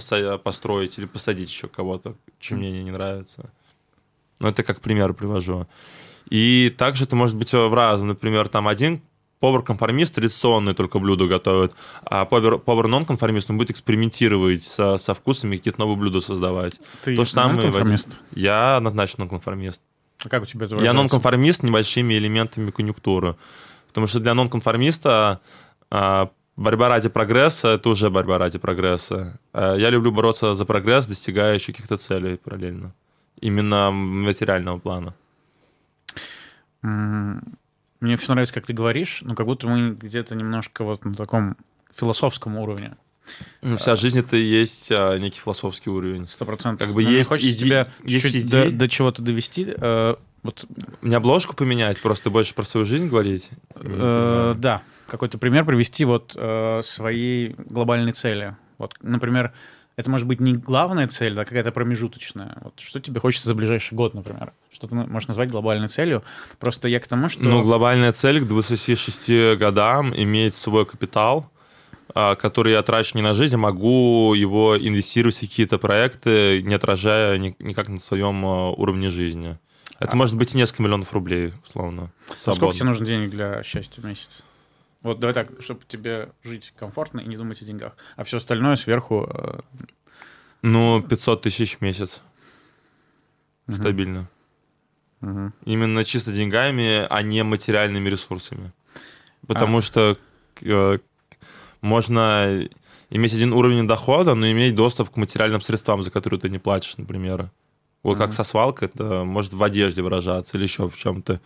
построить 0.44 0.96
или 0.96 1.06
посадить 1.06 1.50
еще 1.50 1.66
кого-то, 1.66 2.14
чем 2.38 2.58
мне 2.58 2.70
не 2.70 2.92
нравится. 2.92 3.50
Ну, 4.38 4.48
это 4.48 4.62
как 4.62 4.80
пример 4.80 5.14
привожу. 5.14 5.66
И 6.30 6.72
также 6.78 7.04
это 7.04 7.16
может 7.16 7.36
быть 7.36 7.52
в 7.52 7.74
разном. 7.74 8.10
Например, 8.10 8.46
там 8.48 8.68
один 8.68 9.02
повар-конформист 9.40 10.14
традиционные 10.14 10.76
только 10.76 11.00
блюда 11.00 11.26
готовит, 11.26 11.72
а 12.04 12.24
повар, 12.24 12.58
повар-нон-конформист 12.58 13.50
он 13.50 13.58
будет 13.58 13.72
экспериментировать 13.72 14.62
со, 14.62 14.96
со 14.96 15.14
вкусами 15.14 15.56
какие-то 15.56 15.80
новые 15.80 15.96
блюда 15.96 16.20
создавать. 16.20 16.80
Ты 17.04 17.16
то 17.16 17.24
же 17.24 17.30
самое 17.32 17.54
в 17.54 17.62
нонконформист? 17.62 18.20
Я 18.36 18.76
однозначно 18.76 19.24
нон-конформист. 19.24 19.82
А 20.24 20.28
как 20.28 20.44
у 20.44 20.46
тебя 20.46 20.66
это 20.66 20.76
Я 20.76 20.92
нонконформист 20.92 21.60
с 21.60 21.62
небольшими 21.64 22.14
элементами 22.14 22.70
конъюнктуры. 22.70 23.34
Потому 23.88 24.06
что 24.06 24.20
для 24.20 24.34
нонконформиста 24.34 25.40
а, 25.90 26.30
борьба 26.56 26.88
ради 26.88 27.08
прогресса— 27.08 27.68
это 27.74 27.88
уже 27.88 28.10
борьба 28.10 28.38
ради 28.38 28.58
прогресса. 28.58 29.38
А 29.52 29.74
Я 29.76 29.90
люблю 29.90 30.12
бороться 30.12 30.54
за 30.54 30.64
прогресс, 30.64 31.06
достигая 31.06 31.54
еще 31.54 31.72
каких-то 31.72 31.96
целей 31.96 32.36
параллельно. 32.36 32.92
Именно 33.40 33.90
материального 33.90 34.78
плана. 34.78 35.14
Мне 36.82 38.16
все 38.16 38.32
нравится, 38.32 38.54
как 38.54 38.66
ты 38.66 38.72
говоришь, 38.72 39.20
но 39.22 39.34
как 39.34 39.46
будто 39.46 39.68
мы 39.68 39.90
где-то 39.92 40.34
немножко 40.34 40.82
вот 40.84 41.04
на 41.04 41.14
таком 41.14 41.56
философском 41.96 42.56
уровне. 42.56 42.96
Ну, 43.62 43.76
Вся 43.76 43.94
жизнь— 43.94 44.18
это 44.20 44.36
и 44.36 44.42
есть 44.42 44.90
а, 44.90 45.16
некий 45.16 45.38
философский 45.40 45.90
уровень. 45.90 46.26
Сто 46.26 46.44
процентов. 46.44 46.88
Как 46.88 46.94
бы 46.94 47.02
Но 47.02 47.08
мне 47.08 47.18
есть 47.18 47.28
хочется 47.28 47.54
иде- 47.54 47.64
тебя 47.64 47.88
есть 48.02 48.24
чуть 48.24 48.34
идеи. 48.34 48.70
до, 48.70 48.76
до 48.78 48.88
чего-то 48.88 49.22
довести. 49.22 49.72
Э, 49.76 50.16
вот, 50.42 50.64
Не 51.02 51.14
обложку 51.14 51.54
поменять, 51.54 52.00
просто 52.02 52.30
больше 52.30 52.52
про 52.54 52.64
свою 52.64 52.84
жизнь 52.84 53.08
говорить? 53.08 53.50
э, 53.76 54.54
да, 54.56 54.82
какой-то 55.12 55.36
пример 55.38 55.64
привести 55.66 56.04
вот 56.06 56.32
э, 56.34 56.80
своей 56.82 57.54
глобальной 57.58 58.12
цели. 58.12 58.56
Вот, 58.78 58.94
например, 59.02 59.52
это 59.96 60.10
может 60.10 60.26
быть 60.26 60.40
не 60.40 60.54
главная 60.54 61.06
цель, 61.06 61.38
а 61.38 61.44
какая-то 61.44 61.70
промежуточная. 61.70 62.56
Вот 62.62 62.80
что 62.80 62.98
тебе 62.98 63.20
хочется 63.20 63.48
за 63.48 63.54
ближайший 63.54 63.94
год, 63.94 64.14
например? 64.14 64.54
Что 64.72 64.88
ты 64.88 64.94
можешь 64.94 65.28
назвать 65.28 65.50
глобальной 65.50 65.88
целью? 65.88 66.24
Просто 66.58 66.88
я 66.88 66.98
к 66.98 67.06
тому, 67.06 67.28
что... 67.28 67.42
Ну, 67.42 67.62
глобальная 67.62 68.12
цель 68.12 68.40
к 68.40 68.48
26 68.48 69.58
годам 69.58 70.14
иметь 70.16 70.54
свой 70.54 70.86
капитал, 70.86 71.50
а, 72.14 72.34
который 72.34 72.72
я 72.72 72.82
трачу 72.82 73.18
не 73.18 73.22
на 73.22 73.34
жизнь, 73.34 73.54
а 73.54 73.58
могу 73.58 74.32
его 74.32 74.78
инвестировать 74.78 75.36
в 75.36 75.40
какие-то 75.40 75.76
проекты, 75.76 76.62
не 76.62 76.74
отражая 76.74 77.36
ни- 77.36 77.54
никак 77.58 77.88
на 77.88 77.98
своем 77.98 78.44
а, 78.46 78.70
уровне 78.70 79.10
жизни. 79.10 79.58
Это 80.00 80.12
А- 80.12 80.16
может 80.16 80.36
быть 80.36 80.54
и 80.54 80.56
несколько 80.56 80.82
миллионов 80.84 81.12
рублей, 81.12 81.52
условно. 81.62 82.10
А 82.46 82.54
сколько 82.54 82.74
тебе 82.74 82.86
нужно 82.86 83.04
денег 83.04 83.28
для 83.28 83.62
счастья 83.62 84.00
в 84.00 84.06
месяц? 84.06 84.42
Вот 85.02 85.18
давай 85.18 85.34
так, 85.34 85.50
чтобы 85.60 85.80
тебе 85.88 86.28
жить 86.44 86.72
комфортно 86.78 87.20
и 87.20 87.26
не 87.26 87.36
думать 87.36 87.60
о 87.62 87.64
деньгах. 87.64 87.96
А 88.16 88.22
все 88.24 88.36
остальное 88.36 88.76
сверху... 88.76 89.28
э, 89.32 89.60
Ну, 90.62 91.02
500 91.02 91.42
тысяч 91.42 91.76
в 91.78 91.80
месяц. 91.80 92.22
мгм, 93.66 93.76
Стабильно. 93.76 94.28
мгм. 95.20 95.52
Именно 95.64 96.04
чисто 96.04 96.32
деньгами, 96.32 97.06
а 97.10 97.22
не 97.22 97.42
материальными 97.42 98.08
ресурсами. 98.08 98.72
Потому 99.46 99.80
что 99.80 100.16
э, 100.60 100.98
можно 101.80 102.68
иметь 103.10 103.34
один 103.34 103.52
уровень 103.52 103.88
дохода, 103.88 104.34
но 104.34 104.48
иметь 104.50 104.74
доступ 104.74 105.10
к 105.10 105.16
материальным 105.16 105.60
средствам, 105.60 106.02
за 106.02 106.10
которые 106.10 106.38
ты 106.40 106.48
не 106.48 106.58
платишь, 106.58 106.96
например. 106.96 107.50
Вот 108.04 108.18
как 108.18 108.28
Мгм. 108.28 108.32
со 108.36 108.44
свалкой, 108.44 108.88
это 108.88 109.24
может 109.24 109.52
в 109.52 109.62
одежде 109.62 110.02
выражаться 110.02 110.56
или 110.56 110.64
еще 110.64 110.88
в 110.88 110.96
чем-то. 110.96 111.40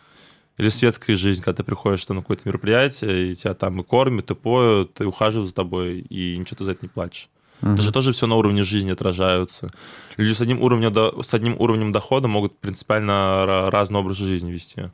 Или 0.58 0.70
светская 0.70 1.16
жизнь, 1.16 1.42
когда 1.42 1.58
ты 1.58 1.64
приходишь 1.64 2.08
на 2.08 2.16
какое-то 2.16 2.42
мероприятие, 2.46 3.30
и 3.30 3.34
тебя 3.34 3.52
там 3.54 3.80
и 3.80 3.84
кормят, 3.84 4.30
и 4.30 4.34
поют, 4.34 5.00
и 5.00 5.04
ухаживают 5.04 5.48
за 5.50 5.54
тобой, 5.54 5.98
и 5.98 6.36
ничего 6.38 6.56
ты 6.56 6.64
за 6.64 6.72
это 6.72 6.80
не 6.82 6.88
платишь. 6.88 7.28
Мгм. 7.60 7.74
Это 7.74 7.82
же 7.82 7.92
тоже 7.92 8.12
все 8.12 8.26
на 8.26 8.36
уровне 8.36 8.62
жизни 8.62 8.90
отражаются. 8.90 9.70
Люди 10.16 10.32
с 10.32 10.40
одним 10.40 10.62
уровнем, 10.62 10.92
до- 10.92 11.22
с 11.22 11.34
одним 11.34 11.56
уровнем 11.60 11.92
дохода 11.92 12.28
могут 12.28 12.58
принципиально 12.58 13.44
ра- 13.46 13.70
разный 13.70 13.98
образ 14.00 14.16
жизни 14.16 14.50
вести. 14.50 14.90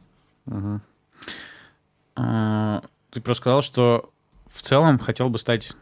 А, 2.17 2.83
Ты 3.11 3.21
просто 3.21 3.41
сказал, 3.43 3.63
что 3.63 4.11
в 4.53 4.63
целом 4.63 4.99
хотел 4.99 5.29
бы 5.29 5.39
стать 5.39 5.73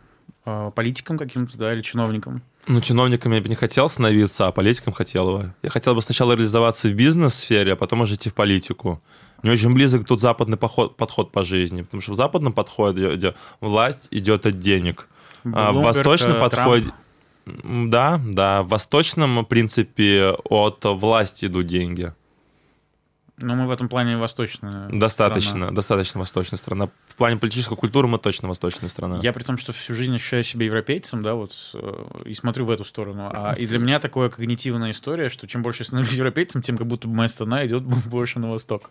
а, 0.45 0.71
политиком 0.71 1.19
каким-то, 1.19 1.57
да, 1.59 1.73
или 1.73 1.81
чиновником. 1.83 2.43
Ну, 2.67 2.81
чиновником 2.81 3.33
я 3.33 3.41
бы 3.41 3.49
не 3.49 3.55
хотел 3.57 3.89
становиться, 3.89 4.47
а 4.47 4.53
политиком 4.53 4.93
хотел 4.93 5.37
бы. 5.39 5.55
Я 5.63 5.71
хотел 5.71 5.95
бы 5.95 6.03
сначала 6.03 6.33
реализоваться 6.33 6.89
в 6.89 6.93
бизнес-сфере, 6.95 7.73
а 7.73 7.77
потом 7.77 8.03
уже 8.03 8.15
идти 8.15 8.31
в 8.31 8.35
политику. 8.35 9.01
Мне 9.43 9.53
очень 9.53 9.73
близок 9.73 10.05
тут 10.05 10.21
западный 10.21 10.57
поход, 10.57 10.97
подход 10.97 11.33
по 11.33 11.43
жизни, 11.43 11.83
потому 11.83 12.01
что 12.01 12.13
в 12.13 12.15
западном 12.15 12.53
подходе 12.53 13.15
где 13.15 13.35
власть 13.61 14.09
идет 14.11 14.47
от 14.47 14.59
денег. 14.59 15.09
А 15.45 15.71
в 15.71 15.75
Блумберг, 15.75 15.97
восточном 15.97 16.37
э, 16.37 16.41
подходе... 16.41 16.85
Трамп. 16.85 17.91
Да, 17.91 18.21
да, 18.25 18.63
в 18.63 18.69
восточном 18.69 19.45
принципе 19.47 20.37
от 20.45 20.85
власти 20.85 21.47
идут 21.47 21.67
деньги. 21.67 22.13
Ну, 23.43 23.55
мы 23.55 23.67
в 23.67 23.71
этом 23.71 23.89
плане 23.89 24.19
восточная 24.19 24.89
Достаточно, 24.91 25.51
страна. 25.51 25.71
достаточно 25.71 26.21
восточная 26.21 26.59
страна. 26.59 26.89
В 27.09 27.15
плане 27.17 27.39
политической 27.39 27.75
культуры 27.75 28.07
мы 28.07 28.19
точно 28.19 28.49
восточная 28.49 28.91
страна. 28.91 29.21
Я 29.23 29.33
при 29.33 29.43
том, 29.43 29.57
что 29.57 29.73
всю 29.73 29.95
жизнь 29.95 30.15
ощущаю 30.15 30.45
себя 30.45 30.67
европейцем, 30.67 31.23
да, 31.23 31.35
вот, 31.35 31.53
э, 31.75 32.05
и 32.27 32.35
смотрю 32.35 32.67
в 32.67 32.71
эту 32.71 32.85
сторону. 32.85 33.31
А, 33.33 33.55
и 33.57 33.67
для 33.67 33.79
меня 33.79 33.99
такая 33.99 34.29
когнитивная 34.29 34.91
история, 34.91 35.31
что 35.31 35.47
чем 35.49 35.63
больше 35.63 35.83
я 35.83 35.87
становлюсь 35.87 36.13
европейцем, 36.13 36.61
тем 36.61 36.77
как 36.77 36.87
будто 36.87 37.09
бы 37.09 37.15
моя 37.15 37.29
страна 37.29 37.67
идет 37.67 37.83
больше 38.07 38.39
на 38.39 38.51
восток. 38.51 38.91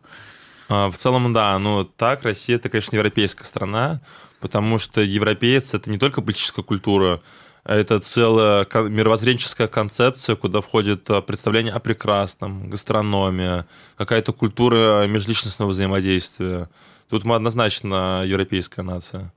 А, 0.70 0.92
В 0.92 0.96
целом, 0.96 1.34
да, 1.34 1.58
ну 1.58 1.84
так, 1.84 2.24
Россия 2.24 2.58
это, 2.58 2.70
конечно, 2.70 2.96
европейская 2.96 3.44
страна, 3.44 4.02
потому 4.40 4.78
что 4.78 5.02
европеец 5.02 5.74
это 5.74 5.90
не 5.90 5.98
только 5.98 6.22
политическая 6.22 6.62
культура, 6.62 7.22
а 7.64 7.76
это 7.76 8.00
целая 8.00 8.66
мировоззренческая 8.74 9.68
концепция, 9.68 10.36
куда 10.36 10.62
входит 10.62 11.10
а, 11.10 11.22
представление 11.22 11.74
о 11.74 11.80
прекрасном, 11.80 12.70
гастрономия, 12.70 13.66
какая-то 13.98 14.32
культура 14.32 15.06
межличностного 15.08 15.70
взаимодействия. 15.70 16.70
Тут 17.10 17.26
мы 17.26 17.36
однозначно 17.36 18.24
европейская 18.26 18.84
нация. 18.84 19.34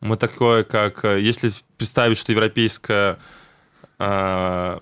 Мы 0.00 0.16
такое, 0.16 0.64
как... 0.64 1.04
э, 1.04 1.20
Если 1.20 1.52
представить, 1.76 2.16
что 2.16 2.32
европейская... 2.32 3.18
а, 3.98 4.80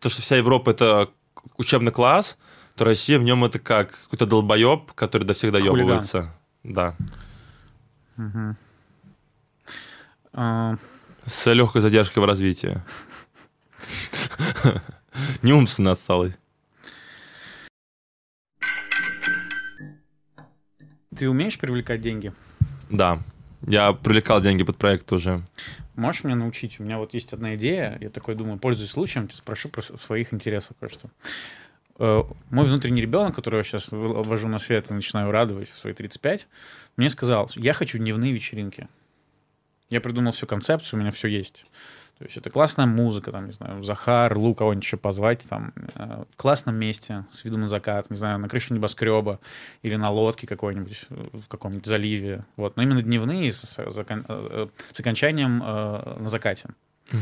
То, 0.00 0.08
что 0.10 0.20
вся 0.20 0.36
Европа— 0.36 0.70
это 0.72 1.08
учебный 1.56 1.92
класс, 1.92 2.36
то 2.76 2.84
Россия 2.84 3.18
в 3.18 3.24
нем 3.24 3.44
это 3.44 3.58
как 3.58 3.98
какой-то 4.02 4.26
долбоеб, 4.26 4.92
который 4.92 5.24
до 5.24 5.32
всех 5.32 5.50
доебывается. 5.50 6.32
Да. 6.62 6.94
А, 10.32 10.76
С 11.24 11.50
легкой 11.52 11.80
задержкой 11.80 12.22
в 12.22 12.26
развитии. 12.26 12.82
Не 15.42 15.54
умственно 15.54 15.92
отсталый. 15.92 16.34
Ты 21.16 21.30
умеешь 21.30 21.58
привлекать 21.58 22.02
деньги? 22.02 22.34
Да. 22.90 23.22
Я 23.66 23.94
привлекал 23.94 24.42
деньги 24.42 24.64
под 24.64 24.76
проект 24.76 25.10
уже. 25.12 25.42
Можешь 25.94 26.24
меня 26.24 26.36
научить? 26.36 26.78
У 26.78 26.82
меня 26.82 26.98
вот 26.98 27.14
есть 27.14 27.32
одна 27.32 27.54
идея. 27.54 27.96
Я 28.02 28.10
такой 28.10 28.34
думаю, 28.34 28.58
пользуясь 28.58 28.90
случаем, 28.90 29.30
спрошу 29.30 29.70
про 29.70 29.80
своих 29.80 30.34
интересах 30.34 30.76
кое-что. 30.78 31.08
Э, 31.98 32.22
мой 32.50 32.66
внутренний 32.66 33.00
ребенок, 33.00 33.34
которого 33.34 33.60
я 33.60 33.64
сейчас 33.64 33.88
ввожу 33.90 34.48
на 34.48 34.58
свет 34.58 34.90
и 34.90 34.94
начинаю 34.94 35.30
радовать 35.30 35.70
в 35.70 35.78
свои 35.78 35.94
35, 35.94 36.46
мне 36.96 37.10
сказал, 37.10 37.50
я 37.54 37.72
хочу 37.72 37.98
дневные 37.98 38.32
вечеринки. 38.32 38.88
Я 39.88 40.00
придумал 40.00 40.32
всю 40.32 40.46
концепцию, 40.46 40.98
у 40.98 41.02
меня 41.02 41.12
все 41.12 41.28
есть. 41.28 41.64
То 42.18 42.24
есть 42.24 42.36
это 42.38 42.48
классная 42.48 42.86
музыка, 42.86 43.30
там, 43.30 43.46
не 43.46 43.52
знаю, 43.52 43.84
Захар, 43.84 44.36
Лу, 44.36 44.54
кого-нибудь 44.54 44.84
еще 44.84 44.96
позвать, 44.96 45.46
там, 45.48 45.72
э, 45.94 46.24
в 46.30 46.36
классном 46.36 46.74
месте, 46.74 47.24
с 47.30 47.44
видом 47.44 47.62
на 47.62 47.68
закат, 47.68 48.10
не 48.10 48.16
знаю, 48.16 48.38
на 48.38 48.48
крыше 48.48 48.72
небоскреба 48.72 49.38
или 49.82 49.96
на 49.96 50.10
лодке 50.10 50.46
какой-нибудь, 50.46 51.06
в 51.08 51.46
каком-нибудь 51.48 51.86
заливе. 51.86 52.44
Вот. 52.56 52.76
Но 52.76 52.82
именно 52.82 53.02
дневные 53.02 53.52
с, 53.52 53.60
с, 53.60 53.78
э, 53.78 54.66
с 54.92 55.00
окончанием 55.00 55.62
э, 55.62 56.16
на 56.20 56.28
закате. 56.28 56.70
Угу. 57.12 57.20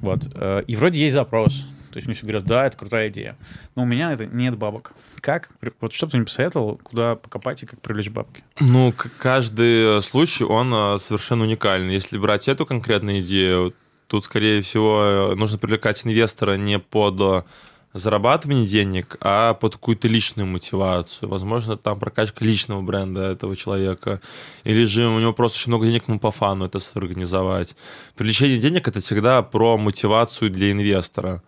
Вот. 0.00 0.20
И 0.66 0.76
вроде 0.76 1.02
есть 1.02 1.14
запрос. 1.14 1.66
То 1.98 2.00
есть 2.00 2.06
мне 2.06 2.14
все 2.14 2.22
говорят, 2.26 2.44
да, 2.44 2.66
это 2.66 2.76
крутая 2.76 3.08
идея. 3.08 3.36
Но 3.74 3.82
у 3.82 3.86
меня 3.86 4.12
это 4.12 4.24
нет 4.26 4.56
бабок. 4.56 4.92
Как? 5.20 5.50
Вот 5.80 5.92
что 5.92 6.06
бы 6.06 6.12
ты 6.12 6.16
мне 6.18 6.26
посоветовал, 6.26 6.80
куда 6.80 7.16
покопать 7.16 7.64
и 7.64 7.66
как 7.66 7.80
привлечь 7.80 8.08
бабки? 8.08 8.44
Ну, 8.60 8.94
каждый 9.18 10.00
случай, 10.02 10.44
он 10.44 11.00
совершенно 11.00 11.42
уникальный. 11.42 11.94
Если 11.94 12.16
брать 12.18 12.48
эту 12.48 12.66
конкретную 12.66 13.20
идею, 13.20 13.74
Тут, 14.06 14.24
скорее 14.24 14.62
всего, 14.62 15.34
нужно 15.36 15.58
привлекать 15.58 16.06
инвестора 16.06 16.54
не 16.54 16.78
под 16.78 17.44
зарабатывание 17.92 18.66
денег, 18.66 19.18
а 19.20 19.52
под 19.52 19.74
какую-то 19.74 20.08
личную 20.08 20.46
мотивацию. 20.46 21.28
Возможно, 21.28 21.76
там 21.76 21.98
прокачка 21.98 22.42
личного 22.42 22.80
бренда 22.80 23.32
этого 23.32 23.54
человека. 23.54 24.22
Или 24.64 24.86
же 24.86 25.08
у 25.08 25.18
него 25.18 25.34
просто 25.34 25.58
очень 25.58 25.72
много 25.72 25.86
денег, 25.86 26.04
ну, 26.06 26.18
по 26.18 26.30
фану 26.30 26.64
это 26.64 26.78
сорганизовать. 26.78 27.76
Привлечение 28.16 28.58
денег— 28.58 28.88
это 28.88 29.00
всегда 29.00 29.42
про 29.42 29.76
мотивацию 29.76 30.50
для 30.50 30.70
инвестора. 30.72 31.42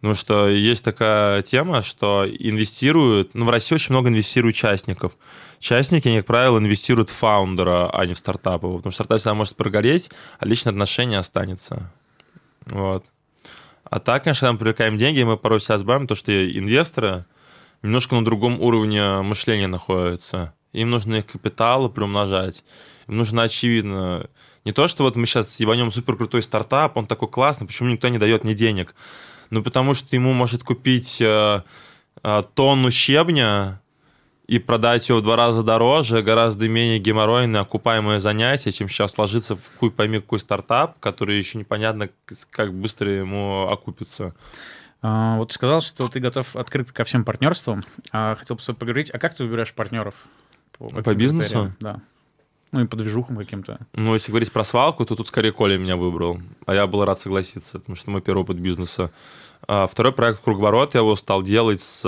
Потому 0.00 0.14
что 0.14 0.48
есть 0.48 0.82
такая 0.82 1.42
тема, 1.42 1.82
что 1.82 2.26
инвестируют... 2.26 3.34
Ну, 3.34 3.44
в 3.44 3.50
России 3.50 3.74
очень 3.74 3.92
много 3.92 4.08
инвестируют 4.08 4.56
участников. 4.56 5.16
Частники, 5.58 6.08
они, 6.08 6.18
как 6.18 6.26
правило, 6.26 6.58
инвестируют 6.58 7.10
в 7.10 7.14
фаундера, 7.14 7.90
а 7.90 8.06
не 8.06 8.14
в 8.14 8.18
стартапы. 8.18 8.66
Потому 8.66 8.92
что 8.92 9.04
стартап 9.04 9.18
всегда 9.18 9.34
может 9.34 9.56
прогореть, 9.56 10.10
а 10.38 10.46
личное 10.46 10.70
отношение 10.70 11.18
останется. 11.18 11.92
Вот. 12.64 13.04
А 13.84 14.00
так, 14.00 14.24
конечно, 14.24 14.50
мы 14.52 14.58
привлекаем 14.58 14.96
деньги, 14.96 15.22
мы 15.22 15.36
порой 15.36 15.60
себя 15.60 15.76
сбавим, 15.76 16.06
то, 16.06 16.14
что 16.14 16.32
инвесторы 16.32 17.26
немножко 17.82 18.14
на 18.14 18.24
другом 18.24 18.60
уровне 18.60 19.20
мышления 19.20 19.66
находятся. 19.66 20.54
Им 20.72 20.90
нужно 20.90 21.16
их 21.16 21.26
капиталы 21.26 21.90
приумножать. 21.90 22.64
Им 23.08 23.18
нужно, 23.18 23.42
очевидно, 23.42 24.30
не 24.64 24.72
то, 24.72 24.88
что 24.88 25.04
вот 25.04 25.16
мы 25.16 25.26
сейчас 25.26 25.58
ебанем 25.58 25.90
супер 25.90 26.16
крутой 26.16 26.42
стартап, 26.42 26.96
он 26.96 27.06
такой 27.06 27.28
классный, 27.28 27.66
почему 27.66 27.88
никто 27.90 28.08
не 28.08 28.18
дает 28.18 28.44
мне 28.44 28.54
денег? 28.54 28.94
Ну, 29.50 29.62
потому 29.62 29.94
что 29.94 30.14
ему 30.14 30.32
может 30.32 30.62
купить 30.62 31.20
э, 31.20 31.62
э, 32.22 32.42
тонну 32.54 32.90
щебня 32.90 33.80
и 34.46 34.58
продать 34.58 35.08
его 35.08 35.18
в 35.18 35.22
два 35.22 35.36
раза 35.36 35.62
дороже, 35.62 36.22
гораздо 36.22 36.68
менее 36.68 36.98
геморройное, 36.98 37.60
окупаемое 37.60 38.18
занятие, 38.18 38.72
чем 38.72 38.88
сейчас 38.88 39.16
ложиться 39.16 39.54
в 39.56 39.60
хуй 39.78 39.90
пойми 39.90 40.20
какой 40.20 40.40
стартап, 40.40 40.98
который 40.98 41.38
еще 41.38 41.58
непонятно, 41.58 42.08
как 42.50 42.74
быстро 42.74 43.10
ему 43.10 43.68
окупится. 43.68 44.34
А, 45.02 45.36
вот 45.36 45.48
ты 45.48 45.54
сказал, 45.54 45.80
что 45.80 46.08
ты 46.08 46.20
готов 46.20 46.56
открыт 46.56 46.90
ко 46.92 47.04
всем 47.04 47.24
партнерствам. 47.24 47.84
А 48.12 48.34
хотел 48.34 48.56
бы 48.56 48.74
поговорить, 48.74 49.10
а 49.10 49.18
как 49.18 49.36
ты 49.36 49.44
выбираешь 49.44 49.72
партнеров? 49.72 50.14
По, 50.76 50.88
по 50.88 51.14
бизнесу? 51.14 51.72
Да. 51.80 52.00
Ну 52.72 52.82
и 52.82 52.86
по 52.86 52.96
движухам 52.96 53.36
каким-то. 53.36 53.78
Ну, 53.94 54.14
если 54.14 54.30
говорить 54.30 54.52
про 54.52 54.64
свалку, 54.64 55.04
то 55.04 55.16
тут 55.16 55.28
скорее 55.28 55.52
Коля 55.52 55.76
меня 55.76 55.96
выбрал. 55.96 56.40
А 56.66 56.74
я 56.74 56.86
был 56.86 57.04
рад 57.04 57.18
согласиться, 57.18 57.80
потому 57.80 57.96
что 57.96 58.10
мой 58.10 58.22
первый 58.22 58.42
опыт 58.42 58.58
бизнеса. 58.58 59.10
А 59.66 59.86
второй 59.86 60.12
проект 60.12 60.42
«Круговорот» 60.42 60.94
я 60.94 61.00
его 61.00 61.16
стал 61.16 61.42
делать 61.42 61.80
с 61.80 62.04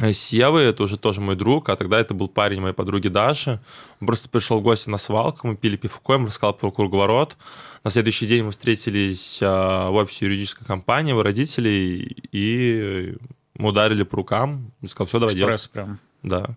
э, 0.00 0.12
Севы, 0.12 0.60
это 0.60 0.84
уже 0.84 0.96
тоже 0.96 1.20
мой 1.20 1.34
друг, 1.34 1.68
а 1.68 1.76
тогда 1.76 1.98
это 1.98 2.14
был 2.14 2.28
парень 2.28 2.60
моей 2.60 2.74
подруги 2.74 3.08
Даши. 3.08 3.60
Он 4.00 4.06
просто 4.06 4.28
пришел 4.28 4.60
в 4.60 4.62
гости 4.62 4.88
на 4.90 4.98
свалку, 4.98 5.48
мы 5.48 5.56
пили 5.56 5.76
пивко, 5.76 6.14
ему 6.14 6.26
рассказал 6.26 6.54
про 6.54 6.70
круговорот. 6.70 7.36
На 7.84 7.90
следующий 7.90 8.26
день 8.26 8.44
мы 8.44 8.52
встретились 8.52 9.40
а, 9.42 9.90
в 9.90 9.94
офисе 9.94 10.26
юридической 10.26 10.64
компании, 10.64 11.12
у 11.12 11.22
родителей, 11.22 12.16
и 12.30 13.16
мы 13.54 13.70
ударили 13.70 14.04
по 14.04 14.18
рукам. 14.18 14.72
Я 14.82 14.88
сказал, 14.88 15.06
все, 15.08 15.18
давай 15.18 15.34
Экспресс 15.34 15.62
делать. 15.62 15.70
прям. 15.70 15.98
Да. 16.22 16.56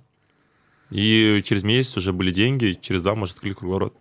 И 0.92 1.42
через 1.46 1.64
месяц 1.64 1.98
уже 1.98 2.14
были 2.14 2.32
деньги, 2.32 2.78
через 2.80 3.02
два, 3.02 3.16
может, 3.16 3.36
открыли 3.36 3.54
круговорот. 3.54 3.96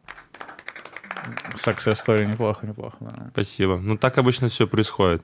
Success 1.55 1.97
story, 2.05 2.27
неплохо, 2.27 2.67
неплохо. 2.67 2.97
Да. 3.01 3.31
Спасибо. 3.33 3.79
Ну, 3.79 3.97
так 3.97 4.19
обычно 4.19 4.49
все 4.49 4.67
происходит. 4.67 5.23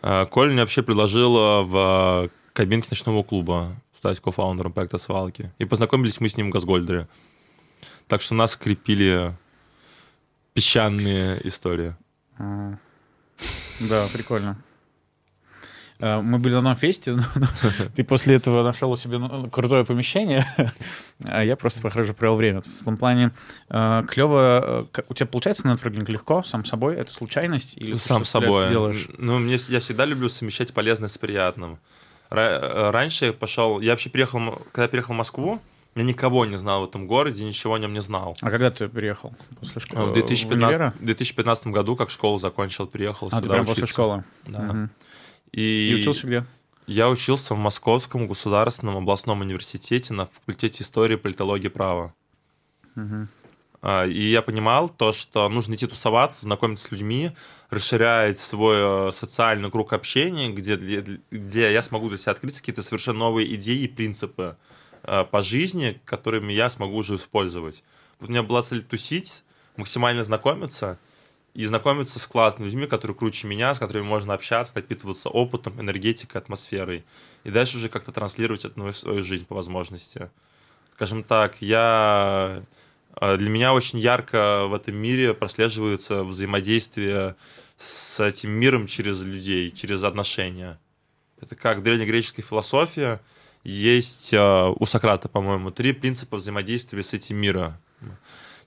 А, 0.00 0.26
Коля 0.26 0.52
мне 0.52 0.62
вообще 0.62 0.82
предложил 0.82 1.64
в 1.64 2.30
кабинке 2.52 2.88
ночного 2.90 3.22
клуба 3.22 3.76
стать 3.96 4.20
кофаундером 4.20 4.72
проекта 4.72 4.98
«Свалки». 4.98 5.52
И 5.58 5.64
познакомились 5.64 6.20
мы 6.20 6.28
с 6.28 6.36
ним 6.36 6.48
в 6.48 6.52
Газгольдере. 6.52 7.06
Так 8.08 8.22
что 8.22 8.34
нас 8.34 8.52
скрепили 8.52 9.32
песчаные 10.54 11.46
истории. 11.46 11.94
А, 12.38 12.78
да, 13.80 14.06
прикольно. 14.12 14.56
Э, 16.02 16.20
мы 16.20 16.38
были 16.38 16.54
на 16.54 16.58
одном 16.58 16.76
фесте, 16.76 17.16
ты 17.94 18.02
после 18.02 18.34
этого 18.34 18.64
нашел 18.64 18.90
у 18.90 18.96
себя 18.96 19.18
ну, 19.18 19.48
крутое 19.48 19.84
помещение, 19.84 20.44
а 21.28 21.44
я 21.44 21.54
просто 21.54 21.88
хорошо 21.88 22.12
провел 22.12 22.34
время. 22.34 22.60
В 22.62 22.84
том 22.84 22.96
плане 22.96 23.30
э, 23.70 24.02
клево, 24.08 24.88
э, 24.92 25.02
у 25.08 25.14
тебя 25.14 25.26
получается 25.26 25.68
нетворкинг 25.68 26.08
легко, 26.08 26.42
сам 26.42 26.64
собой, 26.64 26.96
это 26.96 27.12
случайность? 27.12 27.76
Или 27.76 27.94
сам 27.94 28.24
собой. 28.24 28.68
делаешь? 28.68 29.06
Ну, 29.16 29.38
мне, 29.38 29.58
я 29.68 29.78
всегда 29.78 30.04
люблю 30.04 30.28
совмещать 30.28 30.74
полезное 30.74 31.08
с 31.08 31.16
приятным. 31.18 31.78
Раньше 32.30 33.26
я 33.26 33.32
пошел, 33.32 33.78
я 33.78 33.92
вообще 33.92 34.10
приехал, 34.10 34.58
когда 34.72 34.88
переехал 34.88 35.14
в 35.14 35.18
Москву, 35.18 35.60
я 35.94 36.02
никого 36.02 36.46
не 36.46 36.56
знал 36.56 36.80
в 36.80 36.88
этом 36.88 37.06
городе, 37.06 37.44
ничего 37.44 37.74
о 37.74 37.78
нем 37.78 37.92
не 37.92 38.00
знал. 38.00 38.34
А 38.40 38.50
когда 38.50 38.70
ты 38.70 38.88
приехал? 38.88 39.34
После 39.60 39.80
школы? 39.80 40.06
В 40.06 40.14
2015, 40.14 40.94
в 40.96 41.04
2015 41.04 41.66
году, 41.68 41.94
как 41.94 42.10
школу 42.10 42.38
закончил, 42.38 42.86
приехал 42.86 43.28
а, 43.30 43.36
сюда 43.36 43.42
ты 43.42 43.48
прям 43.48 43.60
учиться. 43.60 43.80
после 43.80 43.86
школы? 43.86 44.24
Да. 44.46 44.58
Угу. 44.58 44.88
И, 45.52 45.90
и 45.90 45.94
учился 45.94 46.26
где? 46.26 46.44
Я 46.86 47.08
учился 47.08 47.54
в 47.54 47.58
Московском 47.58 48.26
государственном 48.26 48.96
областном 48.96 49.40
университете 49.40 50.14
на 50.14 50.26
факультете 50.26 50.82
истории, 50.82 51.16
политологии, 51.16 51.68
права. 51.68 52.14
Угу. 52.96 53.28
И 54.08 54.30
я 54.30 54.42
понимал 54.42 54.88
то, 54.88 55.12
что 55.12 55.48
нужно 55.48 55.74
идти 55.74 55.86
тусоваться, 55.86 56.42
знакомиться 56.42 56.86
с 56.86 56.90
людьми, 56.90 57.32
расширять 57.70 58.38
свой 58.38 59.08
э, 59.08 59.12
социальный 59.12 59.70
круг 59.70 59.92
общения, 59.92 60.50
где, 60.50 60.76
где 61.30 61.72
я 61.72 61.82
смогу 61.82 62.08
для 62.08 62.18
себя 62.18 62.32
открыть 62.32 62.58
какие-то 62.58 62.82
совершенно 62.82 63.18
новые 63.20 63.52
идеи 63.56 63.82
и 63.82 63.88
принципы 63.88 64.56
э, 65.02 65.24
по 65.24 65.42
жизни, 65.42 66.00
которыми 66.04 66.52
я 66.52 66.70
смогу 66.70 66.96
уже 66.96 67.16
использовать. 67.16 67.82
Вот 68.20 68.28
у 68.28 68.32
меня 68.32 68.44
была 68.44 68.62
цель 68.62 68.82
тусить, 68.82 69.42
максимально 69.76 70.24
знакомиться– 70.24 70.98
и 71.54 71.66
знакомиться 71.66 72.18
с 72.18 72.26
классными 72.26 72.66
людьми, 72.66 72.86
которые 72.86 73.14
круче 73.14 73.46
меня, 73.46 73.74
с 73.74 73.78
которыми 73.78 74.04
можно 74.04 74.32
общаться, 74.32 74.74
напитываться 74.74 75.28
опытом, 75.28 75.78
энергетикой, 75.80 76.40
атмосферой. 76.40 77.04
И 77.44 77.50
дальше 77.50 77.76
уже 77.76 77.88
как-то 77.88 78.10
транслировать 78.10 78.64
эту 78.64 78.92
свою 78.92 79.22
жизнь 79.22 79.44
по 79.44 79.54
возможности. 79.54 80.30
Скажем 80.94 81.22
так, 81.22 81.60
я... 81.60 82.62
А, 83.14 83.36
для 83.36 83.50
меня 83.50 83.74
очень 83.74 83.98
ярко 83.98 84.64
в 84.66 84.74
этом 84.74 84.96
мире 84.96 85.34
прослеживается 85.34 86.24
взаимодействие 86.24 87.36
с 87.76 88.18
этим 88.20 88.50
миром 88.50 88.86
через 88.86 89.20
людей, 89.20 89.70
через 89.70 90.04
отношения. 90.04 90.78
Это 91.38 91.54
как 91.54 91.82
древнегреческая 91.82 92.46
философия. 92.46 93.20
Есть 93.62 94.32
а, 94.32 94.70
у 94.70 94.86
Сократа, 94.86 95.28
по-моему, 95.28 95.70
три 95.70 95.92
принципа 95.92 96.38
взаимодействия 96.38 97.02
с 97.02 97.12
этим 97.12 97.36
миром 97.36 97.74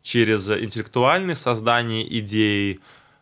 через 0.06 0.48
интеллектуальное 0.48 1.34
создание 1.34 2.06
идей, 2.20 2.80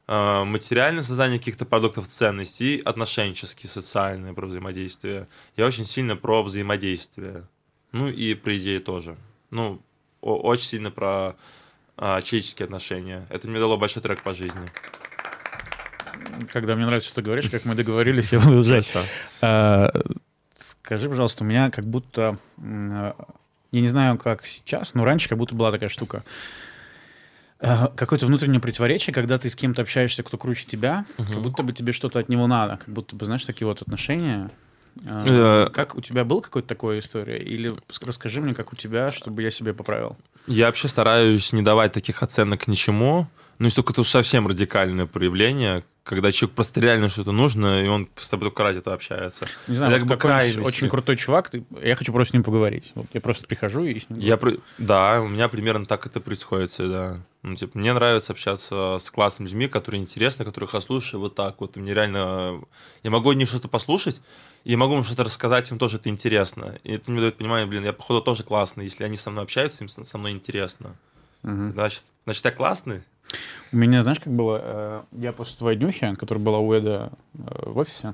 э, 0.10 0.44
материальное 0.44 1.02
создание 1.02 1.40
каких-то 1.40 1.66
продуктов 1.66 2.08
ценностей 2.08 2.82
отношенческие, 2.84 3.70
социальные 3.70 4.34
про 4.34 4.46
взаимодействие. 4.46 5.30
Я 5.56 5.66
очень 5.66 5.86
сильно 5.86 6.18
про 6.18 6.44
взаимодействие. 6.44 7.48
Ну 7.94 8.10
и 8.10 8.34
про 8.34 8.58
идеи 8.58 8.80
тоже. 8.80 9.16
Ну, 9.50 9.82
очень 10.20 10.66
сильно 10.66 10.92
про 10.92 11.36
а, 11.96 12.22
человеческие 12.22 12.66
отношения. 12.66 13.26
Это 13.30 13.48
мне 13.48 13.60
дало 13.60 13.78
большой 13.78 14.02
трек 14.02 14.22
по 14.22 14.34
жизни. 14.34 14.68
Когда 16.52 16.76
мне 16.76 16.86
нравится, 16.86 17.10
что 17.10 17.18
ты 17.18 17.22
говоришь, 17.22 17.50
как 17.50 17.64
мы 17.66 17.76
договорились, 17.76 18.34
я 18.34 18.40
буду 18.40 18.62
жать. 18.64 18.88
А, 19.42 19.90
скажи, 20.56 21.08
пожалуйста, 21.08 21.44
у 21.44 21.48
меня 21.48 21.72
как 21.72 21.86
будто... 21.86 22.38
Я 22.58 23.82
не 23.82 23.90
знаю, 23.90 24.18
как 24.18 24.46
сейчас, 24.46 24.94
но 24.96 25.06
раньше 25.06 25.30
как 25.30 25.38
будто 25.38 25.56
была 25.56 25.72
такая 25.72 25.90
штука 25.90 26.24
какое-то 27.96 28.26
внутреннее 28.28 28.60
противоречие, 28.60 29.14
когда 29.14 29.38
ты 29.38 29.50
с 29.50 29.56
кем-то 29.56 29.82
общаешься, 29.82 30.24
кто 30.24 30.38
круче 30.38 30.66
тебя, 30.66 31.06
Мгм. 31.18 31.28
как 31.28 31.42
будто 31.42 31.64
бы 31.64 31.74
тебе 31.74 31.94
что-то 31.94 32.20
от 32.20 32.30
него 32.30 32.48
надо, 32.48 32.78
как 32.78 32.90
будто 32.94 33.16
бы, 33.16 33.26
знаешь, 33.26 33.44
такие 33.46 33.68
вот 33.68 33.82
отношения. 33.82 34.52
Э, 35.06 35.24
Э, 35.66 35.70
Как 35.72 35.96
у 35.96 36.02
тебя 36.02 36.24
был 36.24 36.42
какой-то 36.42 36.68
такой 36.68 37.00
история? 37.00 37.38
Или 37.38 37.72
ск- 37.90 38.06
расскажи 38.06 38.42
мне, 38.42 38.54
как 38.54 38.74
у 38.74 38.76
тебя, 38.76 39.12
чтобы 39.12 39.42
я 39.42 39.50
себе 39.50 39.74
поправил. 39.74 40.18
Я 40.46 40.68
вообще 40.68 40.88
стараюсь 40.88 41.52
не 41.54 41.62
давать 41.64 41.94
таких 41.94 42.22
оценок 42.22 42.68
ничему. 42.68 43.28
Ну, 43.60 43.66
если 43.66 43.78
только 43.78 43.94
это 43.94 44.02
уж 44.02 44.08
совсем 44.10 44.46
радикальное 44.48 45.06
проявление, 45.06 45.84
когда 46.04 46.32
человек 46.32 46.56
просто 46.56 46.80
реально 46.82 47.08
что-то 47.10 47.32
нужно, 47.32 47.84
и 47.84 47.88
он 47.88 48.08
с 48.18 48.30
тобой 48.30 48.50
только 48.50 48.64
ради 48.64 48.80
этого 48.80 48.96
общается. 48.96 49.48
Не 49.68 49.78
знаю, 49.78 49.94
Это 49.96 50.02
вот 50.06 50.10
как 50.10 50.18
бы 50.18 50.22
какой-нибудь 50.22 50.54
крайности. 50.54 50.78
очень 50.78 50.90
крутой 50.90 51.18
чувак, 51.18 51.50
ты- 51.50 51.64
я 51.82 51.96
хочу 51.96 52.12
просто 52.14 52.32
с 52.32 52.34
ним 52.34 52.44
поговорить. 52.44 52.92
Вот 52.96 53.06
я 53.14 53.22
просто 53.22 53.48
прихожу 53.48 53.86
и 53.86 53.98
с 54.00 54.10
ним 54.10 54.20
Я, 54.20 54.38
про- 54.38 54.58
да, 54.78 55.22
у 55.22 55.28
меня 55.28 55.48
примерно 55.48 55.86
так 55.86 56.06
это 56.06 56.20
происходит 56.20 56.70
всегда. 56.72 57.20
Ну, 57.44 57.56
типа, 57.56 57.78
мне 57.78 57.94
нравится 57.94 58.32
общаться 58.32 58.98
с 59.00 59.12
классными 59.12 59.50
людьми, 59.50 59.68
которые 59.68 60.02
интересны, 60.02 60.46
которых 60.46 60.74
я 60.74 60.82
слушаю 60.82 61.20
вот 61.20 61.36
так 61.36 61.60
вот. 61.60 61.76
И 61.76 61.80
мне 61.82 61.94
реально... 61.94 62.62
Я 63.04 63.12
могу 63.12 63.34
них 63.34 63.50
что-то 63.50 63.68
послушать, 63.68 64.22
и 64.64 64.78
могу 64.78 64.96
им 64.96 65.04
что-то 65.04 65.26
рассказать, 65.26 65.70
им 65.70 65.78
тоже 65.78 65.98
это 65.98 66.08
интересно. 66.08 66.80
И 66.84 66.94
это 66.94 67.12
мне 67.12 67.20
дает 67.20 67.38
понимание, 67.38 67.68
блин, 67.68 67.84
я, 67.84 67.92
походу, 67.92 68.22
тоже 68.22 68.44
классный. 68.44 68.86
Если 68.86 69.04
они 69.04 69.18
со 69.18 69.30
мной 69.30 69.44
общаются, 69.44 69.84
им 69.84 69.90
со 69.90 70.18
мной 70.18 70.32
интересно. 70.32 70.96
Мгм. 71.42 71.74
Значит, 71.74 72.06
значит, 72.24 72.46
я 72.46 72.52
классный? 72.52 73.04
У 73.72 73.78
меня, 73.78 74.02
знаешь, 74.04 74.20
как 74.20 74.32
было? 74.32 74.62
Э, 74.64 75.02
Я 75.12 75.34
после 75.34 75.58
твоей 75.58 75.78
днюхи, 75.78 76.16
которая 76.16 76.44
была 76.44 76.60
у 76.60 76.72
Эда 76.72 77.12
э, 77.34 77.70
в 77.70 77.78
офисе, 77.78 78.14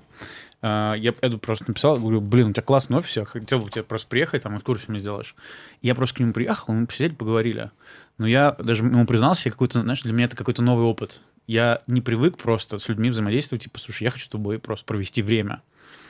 я 0.62 1.14
Эду 1.22 1.38
просто 1.38 1.66
написал, 1.70 1.98
говорю, 1.98 2.22
блин, 2.22 2.48
у 2.48 2.54
тебя 2.54 2.64
классный 2.64 2.98
офис, 2.98 3.16
я 3.18 3.26
хотел 3.26 3.60
бы 3.60 3.68
к 3.68 3.72
тебе 3.72 3.84
просто 3.84 4.08
приехать, 4.08 4.44
там, 4.44 4.58
экскурсию 4.58 4.92
мне 4.92 5.00
сделаешь. 5.00 5.36
И 5.82 5.88
я 5.88 5.96
просто 5.96 6.16
к 6.16 6.20
нему 6.20 6.34
приехал, 6.34 6.74
мы 6.74 6.86
посидели, 6.88 7.14
поговорили. 7.14 7.72
Но 8.18 8.28
я 8.28 8.56
даже 8.60 8.84
ему 8.84 9.06
признался, 9.06 9.48
я 9.48 9.52
какой-то, 9.52 9.82
знаешь, 9.82 10.02
для 10.02 10.12
меня 10.14 10.26
это 10.26 10.36
какой-то 10.36 10.62
новый 10.62 10.86
опыт. 10.86 11.22
Я 11.48 11.82
не 11.88 12.02
привык 12.02 12.38
просто 12.38 12.78
с 12.78 12.90
людьми 12.90 13.10
взаимодействовать, 13.10 13.64
типа, 13.64 13.80
слушай, 13.80 14.04
я 14.04 14.12
хочу 14.12 14.26
с 14.26 14.28
тобой 14.28 14.60
просто 14.60 14.86
провести 14.86 15.22
время. 15.22 15.62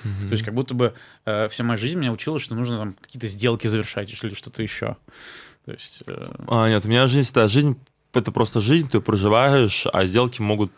То 0.03 0.31
есть 0.31 0.43
как 0.43 0.53
будто 0.53 0.73
бы 0.73 0.93
э, 1.25 1.47
вся 1.49 1.63
моя 1.63 1.77
жизнь 1.77 1.99
меня 1.99 2.11
учила, 2.11 2.39
что 2.39 2.55
нужно 2.55 2.77
там 2.77 2.95
какие-то 3.01 3.27
сделки 3.27 3.67
завершать 3.67 4.11
или 4.23 4.33
что-то 4.33 4.63
еще. 4.63 4.97
То 5.65 5.71
есть... 5.71 6.03
э, 6.07 6.31
А, 6.47 6.69
нет, 6.69 6.85
у 6.85 6.89
меня 6.89 7.05
жизнь, 7.07 7.29
да, 7.33 7.47
жизнь 7.47 7.77
это 8.13 8.31
просто 8.31 8.59
жизнь, 8.61 8.89
ты 8.89 9.01
проживаешь, 9.01 9.85
а 9.91 10.05
сделки 10.05 10.41
могут, 10.41 10.71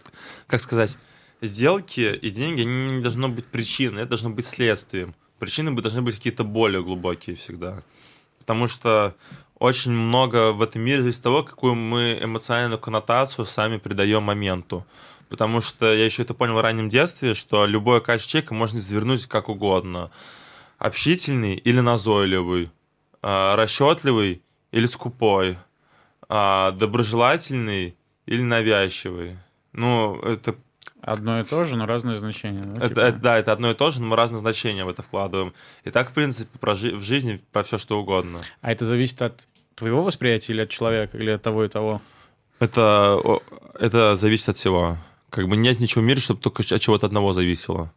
как 0.48 0.62
сказать, 0.62 0.98
сделки 1.42 2.14
и 2.14 2.30
деньги, 2.30 2.62
они 2.62 2.98
не 2.98 3.02
должно 3.02 3.30
быть 3.30 3.46
причиной, 3.46 4.02
это 4.02 4.10
должно 4.10 4.30
быть 4.30 4.46
следствием. 4.46 5.16
Причины 5.40 5.72
должны 5.82 6.02
быть 6.02 6.16
какие-то 6.16 6.44
более 6.44 6.84
глубокие 6.84 7.36
всегда. 7.36 7.82
Потому 8.40 8.68
что 8.68 9.16
очень 9.58 9.92
много 9.92 10.52
в 10.52 10.62
этом 10.62 10.82
мире 10.82 11.02
зависит 11.02 11.20
от 11.20 11.24
того, 11.24 11.44
какую 11.44 11.76
мы 11.76 12.20
эмоциональную 12.22 12.80
коннотацию 12.80 13.46
сами 13.46 13.78
придаем 13.78 14.24
моменту. 14.24 14.86
Потому 15.30 15.62
что 15.62 15.92
я 15.92 16.06
еще 16.06 16.24
это 16.24 16.34
понял 16.34 16.56
в 16.56 16.62
раннем 16.62 16.90
детстве, 16.90 17.34
что 17.34 17.66
любое 17.66 18.02
качество 18.02 18.32
человека 18.32 18.54
можно 18.54 18.80
извернуть 18.80 19.28
как 19.28 19.50
угодно. 19.50 20.12
Общительный 20.78 21.56
или 21.56 21.80
назойливый, 21.80 22.70
а, 23.22 23.56
расчетливый 23.56 24.42
или 24.72 24.86
скупой, 24.88 25.58
а, 26.28 26.72
доброжелательный 26.72 27.96
или 28.26 28.42
навязчивый. 28.42 29.38
Ну, 29.74 30.20
это, 30.22 30.56
Одно 31.02 31.40
и 31.40 31.44
то 31.44 31.66
же, 31.66 31.76
но 31.76 31.86
разные 31.86 32.18
значения. 32.18 32.62
да, 32.64 32.78
это- 32.78 32.88
типа? 32.90 33.00
это- 33.00 33.18
да, 33.20 33.38
это 33.38 33.52
одно 33.52 33.72
и 33.72 33.74
то 33.74 33.90
же, 33.92 34.02
но 34.02 34.08
мы 34.08 34.16
разные 34.16 34.40
значения 34.40 34.84
в 34.84 34.90
это 34.90 35.02
вкладываем. 35.02 35.54
И 35.84 35.90
так, 35.90 36.12
в 36.12 36.14
принципе, 36.14 36.58
про 36.60 36.76
жи- 36.76 36.96
в 36.96 37.02
жизни 37.02 37.42
про 37.52 37.64
все 37.64 37.78
что 37.78 38.00
угодно. 38.00 38.40
А 38.62 38.72
это 38.72 38.86
зависит 38.86 39.22
от 39.22 39.48
твоего 39.76 40.04
восприятия 40.04 40.54
или 40.54 40.62
от 40.62 40.70
человека, 40.70 41.18
или 41.18 41.32
от 41.32 41.42
того 41.42 41.66
и 41.66 41.70
того? 41.70 42.02
Это, 42.60 43.20
это 43.80 44.16
зависит 44.16 44.50
от 44.50 44.58
всего. 44.58 44.98
Как 45.32 45.48
бы 45.48 45.58
нет 45.58 45.80
ничего 45.80 46.02
в 46.02 46.06
мире, 46.06 46.20
чтобы 46.22 46.40
только 46.42 46.62
от 46.62 46.82
чего-то 46.82 47.08
одного 47.08 47.34
зависело. 47.34 47.92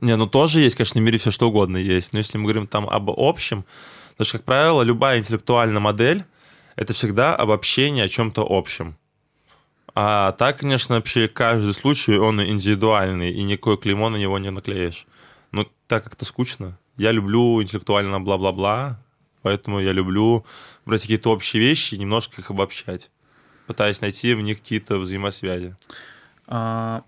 Не, 0.00 0.16
ну 0.16 0.26
тоже 0.26 0.60
есть, 0.60 0.76
конечно, 0.76 1.00
в 1.00 1.04
мире 1.04 1.18
все 1.18 1.30
что 1.30 1.48
угодно 1.48 1.76
есть. 1.78 2.12
Но 2.12 2.18
если 2.18 2.36
мы 2.38 2.44
говорим 2.44 2.66
там 2.66 2.88
об 2.88 3.10
общем, 3.10 3.64
потому 4.10 4.26
что, 4.26 4.38
как 4.38 4.44
правило, 4.44 4.82
любая 4.82 5.18
интеллектуальная 5.18 5.80
модель 5.80 6.24
это 6.76 6.92
всегда 6.92 7.34
обобщение 7.34 8.04
о 8.04 8.08
чем-то 8.08 8.46
общем. 8.48 8.96
А 10.00 10.30
так, 10.30 10.60
конечно, 10.60 10.94
вообще 10.94 11.26
каждый 11.26 11.74
случай, 11.74 12.16
он 12.18 12.40
индивидуальный, 12.40 13.32
и 13.32 13.42
никакое 13.42 13.76
клеймо 13.76 14.10
на 14.10 14.16
него 14.16 14.38
не 14.38 14.52
наклеишь. 14.52 15.08
Ну, 15.50 15.68
так 15.88 16.04
как-то 16.04 16.24
скучно. 16.24 16.78
Я 16.96 17.10
люблю 17.10 17.60
интеллектуально 17.60 18.20
бла-бла-бла, 18.20 19.02
поэтому 19.42 19.80
я 19.80 19.90
люблю 19.90 20.46
брать 20.86 21.00
какие-то 21.00 21.32
общие 21.32 21.60
вещи 21.60 21.96
и 21.96 21.98
немножко 21.98 22.40
их 22.40 22.52
обобщать, 22.52 23.10
пытаясь 23.66 24.00
найти 24.00 24.34
в 24.34 24.40
них 24.40 24.60
какие-то 24.60 24.98
взаимосвязи. 24.98 25.74
А, 26.46 27.02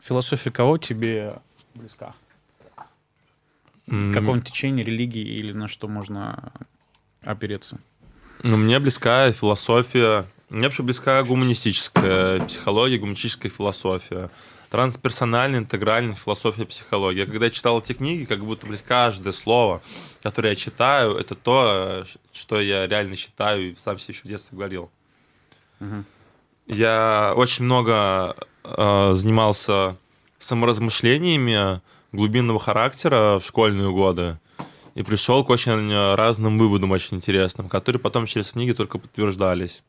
Философия 0.00 0.50
кого 0.50 0.78
тебе 0.78 1.34
близка? 1.74 2.14
М, 3.86 4.14
Какого 4.14 4.40
течения, 4.40 4.82
религии 4.82 5.20
или 5.26 5.52
на 5.52 5.68
что 5.68 5.88
можно 5.88 6.54
опереться? 7.20 7.78
Ну, 8.42 8.56
мне 8.56 8.78
близка 8.78 9.30
философия, 9.32 10.26
мне 10.48 10.64
вообще 10.64 10.82
близка 10.82 11.22
гуманистическая 11.22 12.44
психология, 12.44 12.98
гуманистическая 12.98 13.50
философия. 13.50 14.30
Трансперсональная, 14.70 15.60
интегральная 15.60 16.14
философия 16.14 16.64
психологии. 16.64 17.20
Я 17.20 17.26
когда 17.26 17.50
читал 17.50 17.78
эти 17.78 17.92
книги, 17.92 18.24
как 18.24 18.44
будто, 18.44 18.66
блядь, 18.66 18.82
каждое 18.82 19.32
слово, 19.32 19.82
которое 20.22 20.50
я 20.50 20.56
читаю, 20.56 21.16
это 21.16 21.34
то, 21.34 22.04
что 22.32 22.60
я 22.60 22.86
реально 22.86 23.16
считаю 23.16 23.72
и 23.72 23.74
сам 23.76 23.98
себе 23.98 24.14
еще 24.14 24.24
в 24.24 24.28
детстве 24.28 24.56
говорил. 24.56 24.90
Мгм. 25.80 26.04
Я 26.66 27.34
очень 27.36 27.64
много 27.64 28.36
э, 28.64 29.12
занимался 29.14 29.96
саморазмышлениями 30.38 31.80
глубинного 32.12 32.58
характера 32.58 33.38
в 33.38 33.44
школьные 33.44 33.90
годы 33.90 34.38
и 34.94 35.02
пришел 35.02 35.44
к 35.44 35.50
очень 35.50 35.90
э, 35.90 36.14
разным 36.14 36.58
выводам 36.58 36.90
очень 36.90 37.16
интересным, 37.16 37.68
которые 37.68 38.00
потом 38.00 38.26
через 38.26 38.52
книги 38.52 38.72
только 38.72 38.98
подтверждались. 38.98 39.82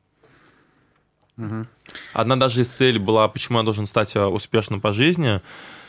Мгм. 1.35 1.67
Одна 2.13 2.35
даже 2.35 2.61
из 2.61 2.67
целей 2.69 2.99
была, 2.99 3.27
почему 3.27 3.57
я 3.57 3.63
должен 3.63 3.85
стать 3.85 4.15
э, 4.15 4.23
успешным 4.23 4.81
по 4.81 4.91
жизни, 4.91 5.41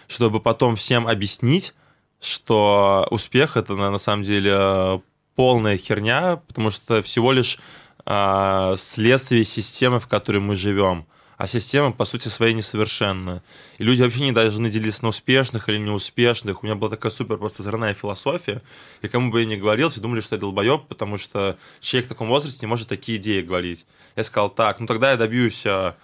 чтобы 0.09 0.41
потом 0.41 0.77
всем 0.77 1.07
объяснить, 1.07 1.75
что 2.21 3.07
успех 3.11 3.57
это 3.57 3.75
на, 3.75 3.91
на 3.91 3.99
самом 3.99 4.23
деле 4.23 4.53
э, 4.55 4.99
полная 5.37 5.77
херня, 5.77 6.37
потому 6.47 6.71
что 6.71 7.03
всего 7.03 7.33
лишь 7.33 7.59
а, 8.07 8.75
следствие 8.77 9.45
системы, 9.45 9.99
в 9.99 10.07
которой 10.07 10.39
мы 10.39 10.57
живем. 10.57 11.07
А 11.37 11.47
система, 11.49 11.91
по 11.91 12.05
сути, 12.05 12.29
своей 12.29 12.55
несовершенна. 12.55 13.43
И 13.79 13.85
люди 13.85 14.03
вообще 14.03 14.21
не 14.21 14.33
должны 14.33 14.71
делиться 14.71 15.03
на 15.03 15.09
успешных 15.09 15.69
или 15.69 15.79
неуспешных. 15.79 16.63
У 16.63 16.67
меня 16.67 16.77
была 16.77 16.91
такая 16.91 17.11
супер 17.11 17.39
просто 17.39 17.63
озорная 17.63 17.95
философия. 17.95 18.63
И 19.03 19.09
кому 19.09 19.33
бы 19.33 19.41
я 19.41 19.47
ни 19.47 19.57
говорил, 19.57 19.91
все 19.91 20.01
думали, 20.01 20.21
что 20.21 20.37
я 20.37 20.41
долбоеб, 20.41 20.87
потому 20.87 21.19
что 21.19 21.57
человек 21.81 22.07
в 22.07 22.09
таком 22.11 22.29
возрасте 22.29 22.61
не 22.63 22.69
может 22.69 22.89
такие 22.89 23.19
идеи 23.19 23.41
говорить. 23.41 23.85
Я 24.15 24.23
сказал, 24.23 24.49
так, 24.49 24.79
ну 24.79 24.87
тогда 24.87 25.11
я 25.11 25.17
добьюсь 25.17 25.67
а, 25.67 25.97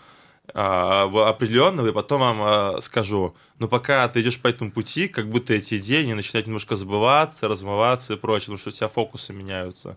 а, 0.53 1.29
определенного, 1.29 1.89
и 1.89 1.93
потом 1.93 2.21
вам 2.21 2.43
а, 2.43 2.81
скажу. 2.81 3.37
Но 3.61 3.69
пока 3.69 4.09
ты 4.09 4.23
идешь 4.23 4.41
по 4.41 4.49
этому 4.49 4.73
пути, 4.73 5.07
как 5.07 5.31
будто 5.31 5.55
эти 5.55 5.79
идеи 5.79 6.05
не 6.05 6.15
начинают 6.15 6.49
немножко 6.49 6.75
забываться, 6.75 7.47
размываться 7.47 8.15
и 8.15 8.17
прочее, 8.17 8.47
потому 8.47 8.59
что 8.59 8.71
у 8.71 8.73
тебя 8.73 8.89
фокусы 8.89 9.33
меняются. 9.33 9.97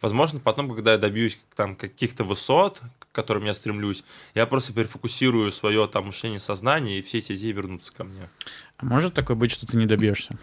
Возможно, 0.00 0.38
потом, 0.38 0.72
когда 0.72 0.92
я 0.92 0.98
добьюсь 0.98 1.40
там 1.56 1.74
каких-то 1.74 2.22
высот, 2.22 2.80
к 3.12 3.14
которым 3.14 3.44
я 3.44 3.54
стремлюсь, 3.54 4.04
я 4.34 4.46
просто 4.46 4.72
перефокусирую 4.72 5.52
свое 5.52 5.86
там 5.86 6.06
мышление 6.06 6.40
сознания, 6.40 6.98
и 6.98 7.02
все 7.02 7.18
эти 7.18 7.32
идеи 7.32 7.52
вернутся 7.52 7.92
ко 7.92 8.04
мне. 8.04 8.28
А 8.76 8.84
может 8.84 9.14
такое 9.14 9.36
быть, 9.36 9.50
что 9.50 9.66
ты 9.66 9.76
не 9.76 9.86
добьешься? 9.86 10.38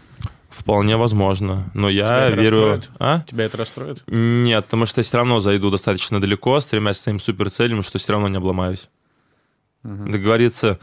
Вполне 0.50 0.96
возможно. 0.96 1.70
Но 1.74 1.88
я 1.88 2.06
Тебя 2.06 2.26
это 2.26 2.40
верю... 2.40 2.60
расстроит? 2.60 2.90
А? 2.98 3.20
Тебя 3.26 3.44
это 3.44 3.56
расстроит? 3.56 4.04
Нет, 4.06 4.64
потому 4.64 4.86
что 4.86 5.00
я 5.00 5.02
все 5.04 5.16
равно 5.16 5.40
зайду 5.40 5.70
достаточно 5.70 6.20
далеко, 6.20 6.60
стремясь 6.60 6.98
к 6.98 7.00
своим 7.00 7.18
суперцелям, 7.18 7.82
что 7.82 7.98
все 7.98 8.12
равно 8.12 8.28
не 8.28 8.36
обломаюсь. 8.36 8.88
Мгм. 9.82 10.10
Договориться, 10.10 10.78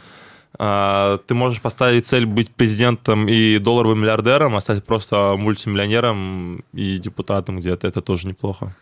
а, 0.57 1.17
ты 1.19 1.33
можешь 1.33 1.61
поставить 1.61 2.05
цель 2.05 2.25
быть 2.25 2.51
президентом 2.51 3.27
и 3.27 3.57
долларовым 3.57 4.01
миллиардером, 4.01 4.55
а 4.55 4.61
стать 4.61 4.83
просто 4.83 5.35
мультимиллионером 5.37 6.63
и 6.73 6.97
депутатом 6.99 7.59
где-то. 7.59 7.87
Это 7.87 8.01
тоже 8.01 8.27
неплохо. 8.27 8.75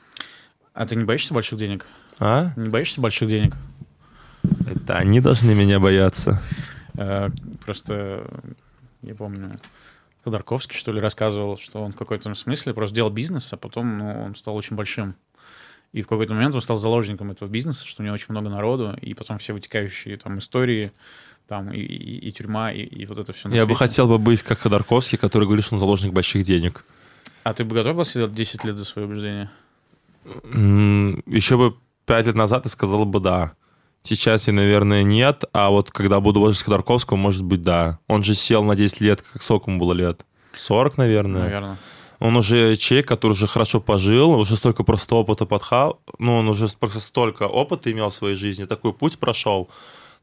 А 0.73 0.85
ты 0.85 0.95
не 0.95 1.03
боишься 1.03 1.33
больших 1.33 1.59
денег? 1.59 1.85
А? 2.21 2.53
Не 2.55 2.69
боишься 2.69 3.01
больших 3.01 3.29
денег? 3.29 3.55
Это 4.67 4.97
они 4.97 5.19
должны 5.21 5.55
меня 5.55 5.79
бояться. 5.79 6.41
Э, 6.95 7.29
Просто 7.65 8.23
я 9.01 9.15
помню, 9.15 9.59
Ходорковский, 10.23 10.77
что 10.77 10.91
ли, 10.91 10.99
рассказывал, 10.99 11.57
что 11.57 11.81
он 11.83 11.93
в 11.93 11.95
какой-то 11.95 12.33
смысле 12.35 12.73
просто 12.75 12.95
делал 12.95 13.09
бизнес, 13.09 13.51
а 13.53 13.57
потом 13.57 13.97
ну, 13.97 14.23
он 14.25 14.35
стал 14.35 14.55
очень 14.55 14.75
большим. 14.75 15.15
И 15.93 16.03
в 16.03 16.07
какой-то 16.07 16.33
момент 16.35 16.53
он 16.55 16.61
стал 16.61 16.77
заложником 16.77 17.31
этого 17.31 17.49
бизнеса, 17.49 17.85
что 17.87 18.01
у 18.01 18.05
него 18.05 18.13
очень 18.13 18.27
много 18.29 18.49
народу, 18.49 18.95
и 19.01 19.13
потом 19.15 19.39
все 19.39 19.53
вытекающие 19.53 20.15
там 20.17 20.37
истории, 20.37 20.91
там 21.47 21.71
и, 21.73 21.79
и- 21.79 22.27
и 22.27 22.31
тюрьма, 22.31 22.71
и, 22.71 22.83
и 22.83 23.05
вот 23.07 23.17
это 23.17 23.33
все. 23.33 23.49
Я 23.49 23.65
бы 23.65 23.75
хотел 23.75 24.07
бы 24.07 24.19
быть 24.19 24.43
как 24.43 24.59
Ходорковский, 24.59 25.17
который 25.17 25.45
говорит, 25.45 25.65
что 25.65 25.75
он 25.75 25.79
заложник 25.79 26.13
больших 26.13 26.45
денег. 26.45 26.85
А 27.43 27.53
ты 27.53 27.63
бы 27.65 27.73
готов 27.75 27.95
был 27.97 28.05
сидеть 28.05 28.33
10 28.33 28.63
лет 28.63 28.77
за 28.77 28.85
свое 28.85 29.07
убеждение? 29.07 29.49
Еще 30.45 31.57
бы 31.57 31.75
пять 32.05 32.25
лет 32.25 32.35
назад 32.35 32.65
я 32.65 32.69
сказал 32.69 33.05
бы 33.05 33.19
да. 33.19 33.53
Сейчас 34.03 34.47
я, 34.47 34.53
наверное, 34.53 35.03
нет, 35.03 35.43
а 35.53 35.69
вот 35.69 35.91
когда 35.91 36.19
буду 36.19 36.39
возраст 36.39 36.63
Ходорковского, 36.63 37.17
может 37.17 37.43
быть, 37.43 37.61
да. 37.61 37.99
Он 38.07 38.23
же 38.23 38.33
сел 38.33 38.63
на 38.63 38.75
10 38.75 38.99
лет, 39.01 39.21
как 39.21 39.43
сколько 39.43 39.69
ему 39.69 39.79
было 39.79 39.93
лет? 39.93 40.25
40, 40.55 40.97
наверное. 40.97 41.43
Наверное. 41.43 41.77
Он 42.19 42.35
уже 42.35 42.75
человек, 42.77 43.07
который 43.07 43.31
уже 43.31 43.47
хорошо 43.47 43.81
пожил, 43.81 44.31
уже 44.31 44.55
столько 44.55 44.83
просто 44.83 45.15
опыта 45.15 45.47
подхал, 45.47 46.01
ну, 46.19 46.37
он 46.37 46.49
уже 46.49 46.67
просто 46.67 46.99
столько 46.99 47.43
опыта 47.47 47.91
имел 47.91 48.09
в 48.09 48.13
своей 48.13 48.35
жизни, 48.35 48.65
такой 48.65 48.93
путь 48.93 49.17
прошел, 49.17 49.69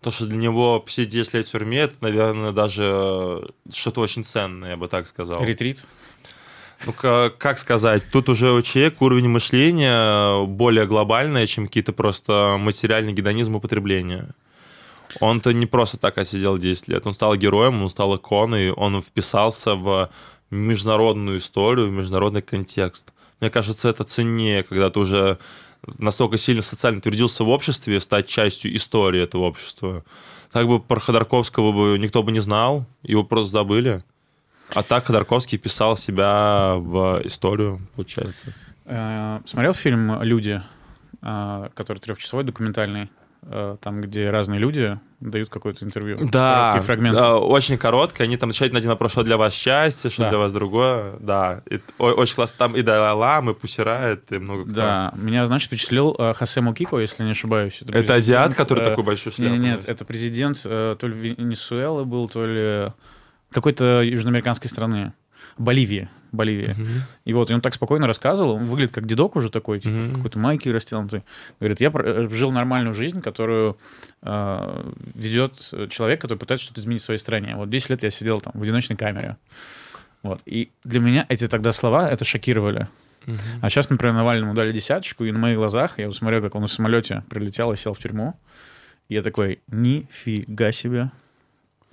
то, 0.01 0.13
что 0.13 0.27
для 0.27 0.39
него 0.39 0.85
все 0.87 1.07
10 1.07 1.35
лет 1.35 1.49
в 1.49 1.51
тюрьме, 1.51 1.79
это, 1.79 1.97
наверное, 2.01 2.53
даже 2.53 3.49
что-то 3.73 4.01
очень 4.01 4.23
ценное, 4.23 4.71
я 4.71 4.77
бы 4.77 4.87
так 4.87 5.09
сказал. 5.09 5.43
Ретрит? 5.43 5.85
Ну, 6.87 6.93
как, 6.93 7.59
сказать, 7.59 8.03
тут 8.13 8.29
уже 8.29 8.53
у 8.53 8.63
человека 8.63 9.03
уровень 9.03 9.29
мышления 9.29 10.45
более 10.47 10.87
глобальный, 10.87 11.47
чем 11.47 11.67
какие-то 11.67 11.93
просто 11.93 12.57
материальный 12.59 13.13
гедонизм 13.13 13.57
употребления. 13.57 14.29
Он-то 15.21 15.53
не 15.53 15.67
просто 15.67 15.97
так 15.97 16.19
отсидел 16.19 16.59
10 16.59 16.89
лет, 16.89 17.07
он 17.07 17.15
стал 17.15 17.35
героем, 17.35 17.83
он 17.83 17.89
стал 17.89 18.17
иконой, 18.17 18.71
он 18.71 19.03
вписался 19.03 19.75
в 19.75 20.11
международную 20.51 21.39
историю, 21.39 21.89
в 21.89 21.93
международный 21.93 22.43
контекст. 22.43 23.13
Мне 23.41 23.51
кажется, 23.51 23.89
это 23.89 24.05
ценнее, 24.05 24.63
когда 24.63 24.91
ты 24.91 25.01
уже 25.01 25.39
настолько 25.99 26.39
сильно 26.39 26.63
социально 26.63 27.01
твердился 27.01 27.45
в 27.45 27.49
обществе, 27.49 28.01
стать 28.01 28.27
частью 28.29 28.75
истории 28.77 29.23
этого 29.23 29.43
общества. 29.43 30.05
Так 30.53 30.67
бы 30.67 30.81
про 30.81 31.01
Ходорковского 31.01 31.73
бы 31.73 31.99
никто 31.99 32.23
бы 32.23 32.33
не 32.33 32.41
знал, 32.41 32.87
его 33.03 33.25
просто 33.25 33.53
забыли. 33.53 34.03
А 34.75 34.83
так 34.83 35.07
Ходорковский 35.07 35.59
писал 35.59 35.97
себя 35.97 36.75
в 36.77 37.23
историю, 37.25 37.81
получается. 37.97 38.53
Э, 38.85 39.41
смотрел 39.45 39.75
фильм 39.75 40.23
«Люди», 40.23 40.63
э, 41.23 41.69
который 41.75 41.99
трехчасовой, 41.99 42.45
документальный? 42.45 43.11
Э, 43.43 43.77
там, 43.81 44.01
где 44.01 44.31
разные 44.31 44.59
люди 44.59 44.99
дают 45.21 45.49
какое-то 45.49 45.85
интервью. 45.85 46.19
Да, 46.31 46.81
фрагменты. 46.81 47.23
очень 47.23 47.79
короткое. 47.79 48.25
Они 48.25 48.37
там 48.37 48.51
отвечают 48.51 48.73
на 48.73 48.79
один 48.79 48.91
вопрос, 48.91 49.13
что 49.13 49.23
для 49.23 49.37
вас 49.37 49.55
счастье, 49.55 50.11
что 50.11 50.23
да. 50.23 50.31
для 50.31 50.39
вас 50.39 50.53
другое. 50.53 51.15
Да, 51.21 51.63
и, 51.71 51.81
очень 51.99 52.35
классно. 52.35 52.57
Там 52.59 52.77
и 52.77 52.83
Далай 52.83 53.13
Лам, 53.13 53.51
и 53.51 53.55
Пусирает, 53.55 54.33
и 54.33 54.39
много 54.39 54.65
кто. 54.65 54.75
Да, 54.75 55.13
меня, 55.17 55.47
значит, 55.47 55.69
впечатлил 55.69 56.17
Хосе 56.35 56.61
Мукико, 56.61 56.99
если 56.99 57.23
не 57.23 57.31
ошибаюсь. 57.31 57.81
Это, 57.83 57.97
это 57.97 58.15
азиат, 58.15 58.55
который 58.55 58.83
э, 58.83 58.87
такой 58.91 59.05
большой 59.05 59.33
шляп? 59.33 59.53
Нет, 59.53 59.61
нет, 59.61 59.85
это 59.87 60.05
президент 60.05 60.63
то 60.63 60.99
ли 61.03 61.35
Венесуэлы 61.35 62.05
был, 62.05 62.29
то 62.29 62.45
ли 62.45 62.93
какой-то 63.51 64.03
южноамериканской 64.03 64.71
страны. 64.71 65.13
Боливии. 65.57 66.09
Боливия. 66.31 66.71
Uh-huh. 66.71 67.01
И 67.25 67.33
вот, 67.33 67.51
и 67.51 67.55
он 67.55 67.61
так 67.61 67.75
спокойно 67.75 68.07
рассказывал, 68.07 68.57
он 68.57 68.67
выглядит 68.67 68.95
как 68.95 69.07
дедок 69.07 69.37
уже 69.37 69.51
такой, 69.51 69.79
типа, 69.81 69.95
uh-huh. 69.95 70.11
в 70.11 70.15
какой-то 70.17 70.39
майке 70.39 70.73
растянутый. 70.73 71.23
Говорит, 71.59 71.81
я 71.81 71.91
э, 71.93 72.29
жил 72.31 72.51
нормальную 72.51 72.95
жизнь, 72.95 73.23
которую 73.23 73.79
э, 74.23 74.93
ведет 75.15 75.55
человек, 75.91 76.21
который 76.21 76.39
пытается 76.39 76.67
что-то 76.67 76.81
изменить 76.81 77.03
в 77.03 77.05
своей 77.05 77.19
стране. 77.19 77.55
Вот 77.57 77.71
10 77.71 77.91
лет 77.91 78.03
я 78.03 78.11
сидел 78.11 78.41
там 78.41 78.53
в 78.55 78.63
одиночной 78.63 78.97
камере. 78.97 79.37
Вот. 80.23 80.41
И 80.45 80.71
для 80.85 81.01
меня 81.01 81.25
эти 81.29 81.49
тогда 81.49 81.73
слова 81.73 82.11
это 82.11 82.25
шокировали. 82.25 82.89
Uh-huh. 83.27 83.37
А 83.63 83.71
сейчас, 83.71 83.89
например, 83.91 84.15
Навальному 84.15 84.55
дали 84.55 84.73
десяточку, 84.73 85.25
и 85.25 85.33
на 85.33 85.39
моих 85.39 85.57
глазах 85.57 85.99
я 85.99 86.11
смотрел, 86.11 86.43
как 86.43 86.55
он 86.55 86.67
в 86.67 86.73
самолете 86.73 87.25
прилетел 87.31 87.73
и 87.73 87.77
сел 87.77 87.95
в 87.95 87.99
тюрьму. 87.99 88.39
И 89.09 89.15
я 89.15 89.23
такой, 89.23 89.61
нифига 89.69 90.73
себе. 90.73 91.11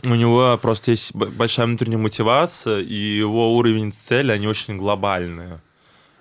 У 0.03 0.13
него 0.13 0.57
просто 0.61 0.91
есть 0.91 1.15
большая 1.15 1.65
внутренняя 1.67 1.97
мотивация, 1.97 2.81
и 2.81 2.93
его 2.93 3.55
уровень 3.55 3.91
цели, 3.91 4.31
они 4.31 4.47
очень 4.47 4.77
глобальные. 4.77 5.59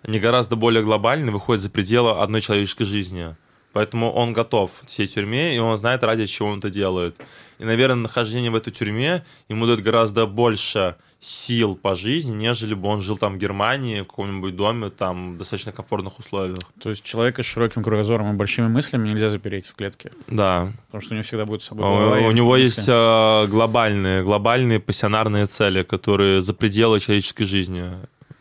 Они 0.03 0.21
гораздо 0.21 0.57
более 0.57 0.83
глобальные, 0.83 1.33
выходят 1.33 1.63
за 1.63 1.71
пределы 1.71 2.13
одной 2.23 2.41
человеческой 2.41 2.85
жизни. 2.85 3.35
Поэтому 3.73 4.13
он 4.13 4.33
готов 4.33 4.71
к 4.85 4.89
всей 4.89 5.09
тюрьме, 5.09 5.57
и 5.57 5.59
он 5.59 5.77
знает, 5.77 6.05
ради 6.05 6.27
чего 6.27 6.49
он 6.49 6.61
это 6.61 6.71
делает. 6.71 7.17
И, 7.59 7.65
наверное, 7.65 8.03
нахождение 8.03 8.51
в 8.51 8.55
этой 8.55 8.73
тюрьме 8.73 9.25
ему 9.49 9.67
дает 9.67 9.83
гораздо 9.83 10.27
больше 10.27 10.95
сил 11.25 11.75
по 11.75 11.95
жизни, 11.95 12.35
нежели 12.35 12.75
бы 12.75 12.89
он 12.89 13.01
жил 13.01 13.17
там 13.17 13.35
в 13.35 13.39
Германии, 13.39 14.03
в 14.03 14.05
каком-нибудь 14.05 14.55
доме, 14.55 14.91
там, 14.91 15.35
в 15.35 15.39
достаточно 15.39 15.73
комфортных 15.73 16.19
условиях. 16.19 16.59
То 16.81 16.91
есть 16.91 17.03
человека 17.03 17.43
с 17.43 17.47
широким 17.47 17.83
кругозором 17.83 18.33
и 18.33 18.37
большими 18.37 18.69
мыслями 18.69 19.09
нельзя 19.09 19.31
запереть 19.31 19.67
в 19.67 19.75
клетке? 19.75 20.13
Да. 20.29 20.73
Потому 20.87 21.03
что 21.03 21.15
у 21.15 21.17
него 21.17 21.25
всегда 21.25 21.47
будет 21.47 21.63
с 21.63 21.67
собой 21.67 21.85
голова 21.85 22.19
У, 22.19 22.27
у 22.27 22.31
него 22.31 22.51
мысли. 22.51 22.65
есть 22.65 22.85
э, 22.87 23.47
глобальные, 23.49 24.23
глобальные 24.23 24.81
пассионарные 24.81 25.47
цели, 25.47 25.83
которые 25.83 26.43
за 26.43 26.53
пределы 26.53 27.01
человеческой 27.01 27.45
жизни 27.45 27.91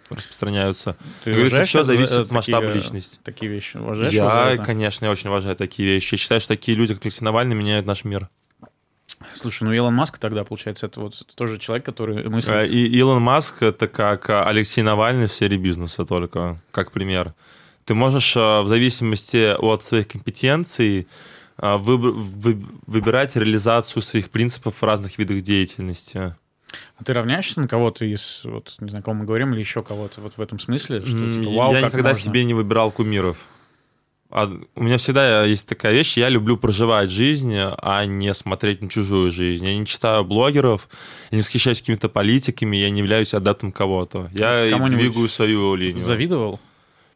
распространяются. 0.10 0.98
Ты 1.24 1.32
говорится, 1.32 1.64
все 1.64 1.84
зависит 1.84 2.18
от 2.18 2.32
масштаба 2.32 2.72
личности. 2.72 3.18
Такие 3.24 3.50
вещи 3.50 3.78
уважаешь? 3.78 4.14
Я, 4.14 4.58
конечно, 4.58 5.06
я 5.06 5.12
очень 5.12 5.30
уважаю 5.30 5.56
такие 5.56 5.88
вещи. 5.88 6.16
Я 6.16 6.18
считаю, 6.18 6.42
что 6.42 6.50
такие 6.50 6.78
люди, 6.78 6.94
как 6.94 7.06
Алексей 7.06 7.24
Навальный, 7.24 7.56
меняют 7.56 7.86
наш 7.86 8.04
мир. 8.04 8.30
Слушай, 9.34 9.64
ну 9.64 9.74
Илон 9.74 9.94
Маск 9.94 10.18
тогда, 10.18 10.44
получается, 10.44 10.86
это 10.86 11.00
вот 11.00 11.26
тоже 11.36 11.58
человек, 11.58 11.86
который 11.86 12.28
мыслит... 12.30 12.54
Э, 12.54 12.68
и 12.68 12.88
Илон 13.00 13.22
Маск— 13.22 13.56
это 13.62 13.88
как 13.88 14.30
Алексей 14.30 14.82
Навальный 14.82 15.28
в 15.28 15.32
сфере 15.32 15.58
бизнеса 15.58 16.06
только, 16.06 16.60
как 16.72 16.92
пример. 16.92 17.34
Ты 17.86 17.94
можешь 17.94 18.36
э, 18.36 18.62
в 18.62 18.68
зависимости 18.68 19.54
от 19.54 19.84
своих 19.84 20.08
компетенций 20.08 21.08
э, 21.58 21.78
выбирать 21.78 23.36
реализацию 23.36 24.02
своих 24.02 24.30
принципов 24.30 24.76
в 24.80 24.84
разных 24.84 25.18
видах 25.18 25.42
деятельности. 25.42 26.36
А 26.98 27.04
ты 27.04 27.14
равняешься 27.14 27.60
на 27.62 27.68
кого-то 27.68 28.06
из, 28.06 28.42
вот, 28.46 28.76
не 28.80 28.90
знаю, 28.90 29.04
кого 29.04 29.16
мы 29.16 29.26
говорим, 29.26 29.54
или 29.54 29.60
еще 29.60 29.84
кого-то 29.84 30.22
вот 30.22 30.38
в 30.38 30.42
этом 30.42 30.60
смысле? 30.60 31.02
Что, 31.02 31.34
типа, 31.34 31.50
вау, 31.52 31.74
Я 31.74 31.82
никогда 31.82 32.10
можно? 32.10 32.24
себе 32.24 32.44
не 32.44 32.54
выбирал 32.54 32.92
кумиров. 32.92 33.38
А 34.34 34.52
у 34.74 34.84
меня 34.84 34.98
всегда 34.98 35.46
есть 35.46 35.68
такая 35.68 35.94
вещь, 35.94 36.18
я 36.18 36.28
люблю 36.28 36.58
проживать 36.58 37.12
жизнь, 37.12 37.54
а 37.56 38.04
не 38.06 38.34
смотреть 38.34 38.82
на 38.82 38.90
чужую 38.90 39.32
жизнь. 39.32 39.64
Я 39.64 39.78
не 39.78 39.86
читаю 39.86 40.26
блогеров, 40.26 40.90
я 41.30 41.36
не 41.38 41.44
восхищаюсь 41.44 41.82
какими-то 41.82 42.10
политиками, 42.10 42.76
я 42.76 42.90
не 42.90 43.02
являюсь 43.02 43.36
адаптом 43.36 43.72
кого-то. 43.72 44.32
Я 44.34 44.76
двигаю 44.90 45.30
свою 45.30 45.76
линию. 45.76 46.04
Завидовал? 46.04 46.60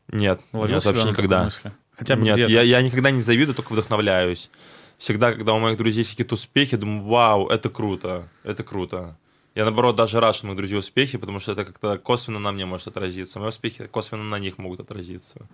Нет, 0.09 0.41
Ловил 0.53 0.76
нет 0.76 0.86
вообще 0.86 1.09
никогда. 1.09 1.49
Хотя 1.97 2.18
бы 2.18 2.22
нет, 2.22 2.38
я, 2.38 2.61
я 2.61 2.82
никогда 2.84 3.09
не 3.09 3.24
завидую, 3.24 3.55
только 3.55 3.74
вдохновляюсь. 3.74 4.51
Всегда, 4.99 5.34
когда 5.34 5.53
у 5.53 5.59
моих 5.59 5.78
друзей 5.80 6.01
есть 6.01 6.11
какие-то 6.11 6.36
успехи, 6.36 6.78
думаю, 6.78 7.03
вау, 7.03 7.47
это 7.47 7.72
круто, 7.72 8.28
это 8.43 8.63
круто. 8.63 9.18
Я, 9.55 9.63
наоборот, 9.63 9.95
даже 9.95 10.20
рад, 10.20 10.36
что 10.36 10.45
у 10.45 10.49
моих 10.49 10.57
друзей 10.57 10.78
успехи, 10.78 11.18
потому 11.18 11.39
что 11.39 11.53
это 11.53 11.65
как-то 11.65 11.97
косвенно 11.97 12.38
на 12.38 12.51
мне 12.51 12.68
может 12.68 12.86
отразиться. 12.89 13.39
Мои 13.39 13.49
успехи 13.49 13.88
косвенно 13.88 14.24
на 14.24 14.38
них 14.38 14.59
могут 14.59 14.82
отразиться. 14.82 15.47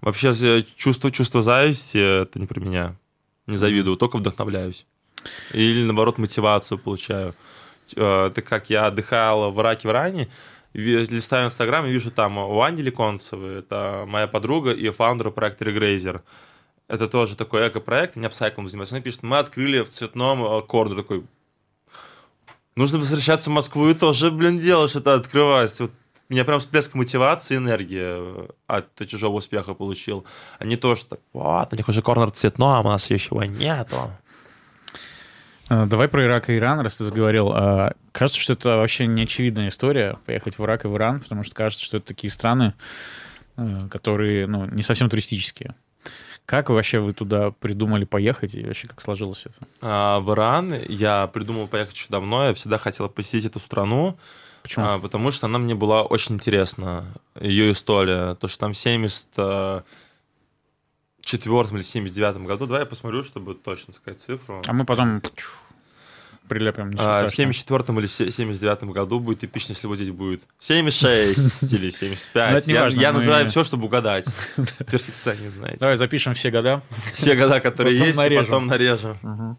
Вообще 0.00 0.32
э, 0.40 0.62
чувство, 0.76 1.10
чувство 1.10 1.42
зависти— 1.42 1.98
это 2.22 2.38
не 2.38 2.46
про 2.46 2.60
меня. 2.60 2.96
Не 3.46 3.56
завидую, 3.56 3.96
только 3.96 4.18
вдохновляюсь. 4.18 4.86
Или, 5.52 5.84
наоборот, 5.84 6.18
мотивацию 6.18 6.78
получаю. 6.78 7.34
Э, 7.96 8.26
это 8.26 8.42
как 8.42 8.70
я 8.70 8.86
отдыхал 8.86 9.50
в 9.50 9.60
Ираке 9.60 9.88
в 9.88 9.90
Иране, 9.90 10.28
листаю 10.72 11.48
Инстаграм 11.48 11.86
и 11.86 11.90
вижу 11.90 12.10
там 12.10 12.38
у 12.38 12.60
Анди 12.60 12.82
Ликонцевой, 12.82 13.60
это 13.60 14.04
моя 14.06 14.26
подруга 14.26 14.72
и 14.72 14.88
фаундер 14.90 15.30
проекта 15.30 15.64
Regrazer. 15.64 16.20
Это 16.86 17.08
тоже 17.08 17.36
такой 17.36 17.68
эко-проект, 17.68 18.16
они 18.16 18.26
апсайклом 18.26 18.68
занимаются. 18.68 18.94
Она 18.94 19.02
пишет, 19.02 19.22
мы 19.22 19.38
открыли 19.38 19.80
в 19.80 19.90
цветном 19.90 20.44
э, 20.44 20.62
корне 20.62 20.96
такой, 20.96 21.24
нужно 22.76 22.98
возвращаться 22.98 23.50
в 23.50 23.54
Москву 23.54 23.88
и 23.88 23.94
тоже, 23.94 24.30
блин, 24.30 24.58
делать 24.58 24.90
что-то 24.90 25.14
открывать. 25.14 25.78
Вот 25.80 25.90
меня 26.28 26.44
прям 26.44 26.60
всплеск 26.60 26.94
мотивации, 26.94 27.56
энергии 27.56 28.48
от 28.66 29.06
чужого 29.06 29.36
успеха 29.36 29.74
получил. 29.74 30.26
А 30.58 30.64
не 30.64 30.76
то, 30.76 30.94
что 30.94 31.18
вот, 31.32 31.72
у 31.72 31.76
них 31.76 31.88
уже 31.88 32.02
корнер 32.02 32.30
цветной, 32.30 32.78
а 32.78 32.80
у 32.80 32.84
нас 32.84 33.10
еще 33.10 33.34
нету. 33.48 33.96
А, 35.68 35.86
давай 35.86 36.08
про 36.08 36.24
Ирак 36.24 36.50
и 36.50 36.56
Иран, 36.56 36.80
раз 36.80 36.96
ты 36.96 37.04
заговорил. 37.04 37.50
А, 37.52 37.94
кажется, 38.12 38.40
что 38.40 38.54
это 38.54 38.76
вообще 38.76 39.06
неочевидная 39.06 39.68
история, 39.68 40.18
поехать 40.26 40.58
в 40.58 40.64
Ирак 40.64 40.84
и 40.84 40.88
в 40.88 40.96
Иран, 40.96 41.20
потому 41.20 41.44
что 41.44 41.54
кажется, 41.54 41.84
что 41.84 41.98
это 41.98 42.06
такие 42.06 42.30
страны, 42.30 42.74
а, 43.56 43.88
которые 43.88 44.46
ну, 44.46 44.66
не 44.66 44.82
совсем 44.82 45.08
туристические. 45.08 45.74
Как 46.46 46.70
вообще 46.70 46.98
вы 46.98 47.12
туда 47.12 47.50
придумали 47.50 48.06
поехать 48.06 48.54
и 48.54 48.64
вообще 48.64 48.88
как 48.88 49.02
сложилось 49.02 49.44
это? 49.44 49.66
А, 49.82 50.20
в 50.20 50.32
Иран 50.32 50.74
я 50.88 51.26
придумал 51.26 51.66
поехать 51.66 51.94
еще 51.94 52.06
давно. 52.08 52.46
Я 52.46 52.54
всегда 52.54 52.78
хотел 52.78 53.08
посетить 53.10 53.44
эту 53.44 53.58
страну. 53.58 54.18
Почему? 54.68 54.84
А, 54.84 54.98
потому 54.98 55.30
что 55.30 55.46
она 55.46 55.58
мне 55.58 55.74
была 55.74 56.02
очень 56.02 56.34
интересна, 56.34 57.06
ее 57.40 57.72
история. 57.72 58.34
То, 58.34 58.48
что 58.48 58.58
там 58.58 58.74
в 58.74 58.76
74 58.76 59.82
или 61.24 61.82
79 61.82 62.42
году, 62.42 62.66
давай 62.66 62.82
я 62.82 62.86
посмотрю, 62.86 63.22
чтобы 63.22 63.54
точно 63.54 63.94
сказать 63.94 64.20
цифру. 64.20 64.60
А 64.66 64.72
мы 64.74 64.84
потом 64.84 65.22
прилепим. 66.50 66.94
А, 66.98 67.26
в 67.26 67.34
74 67.34 67.98
или 67.98 68.06
79 68.06 68.84
году 68.84 69.20
будет 69.20 69.42
эпично, 69.42 69.72
если 69.72 69.86
вот 69.86 69.96
здесь 69.96 70.10
будет 70.10 70.42
76 70.58 71.72
или 71.72 71.88
75. 71.88 72.66
Я, 72.66 72.82
важно, 72.82 73.00
я 73.00 73.12
мы... 73.12 73.20
называю 73.20 73.48
все, 73.48 73.64
чтобы 73.64 73.86
угадать. 73.86 74.26
Перфекционизм, 74.90 75.60
знаете. 75.60 75.78
Давай 75.80 75.96
запишем 75.96 76.34
все 76.34 76.50
года. 76.50 76.82
Все 77.14 77.34
года, 77.36 77.60
которые 77.60 77.96
есть, 77.98 78.20
и 78.20 78.36
потом 78.36 78.66
нарежем. 78.66 79.56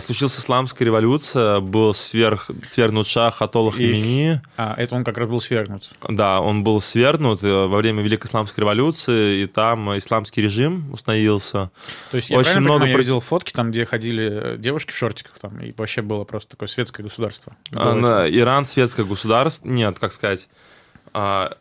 Случилась 0.00 0.38
исламская 0.38 0.84
революция, 0.84 1.60
был 1.60 1.94
сверх, 1.94 2.50
свергнут 2.66 3.06
шах 3.06 3.40
Атолла 3.40 3.70
Хамини. 3.70 4.40
А, 4.56 4.74
это 4.76 4.94
он 4.96 5.04
как 5.04 5.16
раз 5.16 5.28
был 5.28 5.40
свергнут. 5.40 5.90
Да, 6.08 6.40
он 6.40 6.64
был 6.64 6.80
свергнут 6.80 7.42
э, 7.42 7.66
во 7.66 7.76
время 7.76 8.02
Великой 8.02 8.26
исламской 8.26 8.62
революции, 8.62 9.42
и 9.42 9.46
там 9.46 9.96
исламский 9.96 10.42
режим 10.42 10.92
установился. 10.92 11.70
То 12.10 12.16
есть 12.16 12.30
я 12.30 12.38
Очень 12.38 12.60
много 12.60 12.80
понимаю, 12.80 12.92
я 12.92 12.98
видел 12.98 13.20
фотки, 13.20 13.52
там, 13.52 13.70
где 13.70 13.86
ходили 13.86 14.56
девушки 14.58 14.90
в 14.90 14.96
шортиках, 14.96 15.38
там, 15.38 15.58
и 15.60 15.72
вообще 15.76 16.02
было 16.02 16.24
просто 16.24 16.50
такое 16.50 16.68
светское 16.68 17.04
государство. 17.04 17.56
А, 17.72 18.26
Иран 18.28 18.64
светское 18.64 19.06
государство, 19.06 19.68
нет, 19.68 19.98
как 19.98 20.12
сказать, 20.12 20.48
а, 21.12 21.56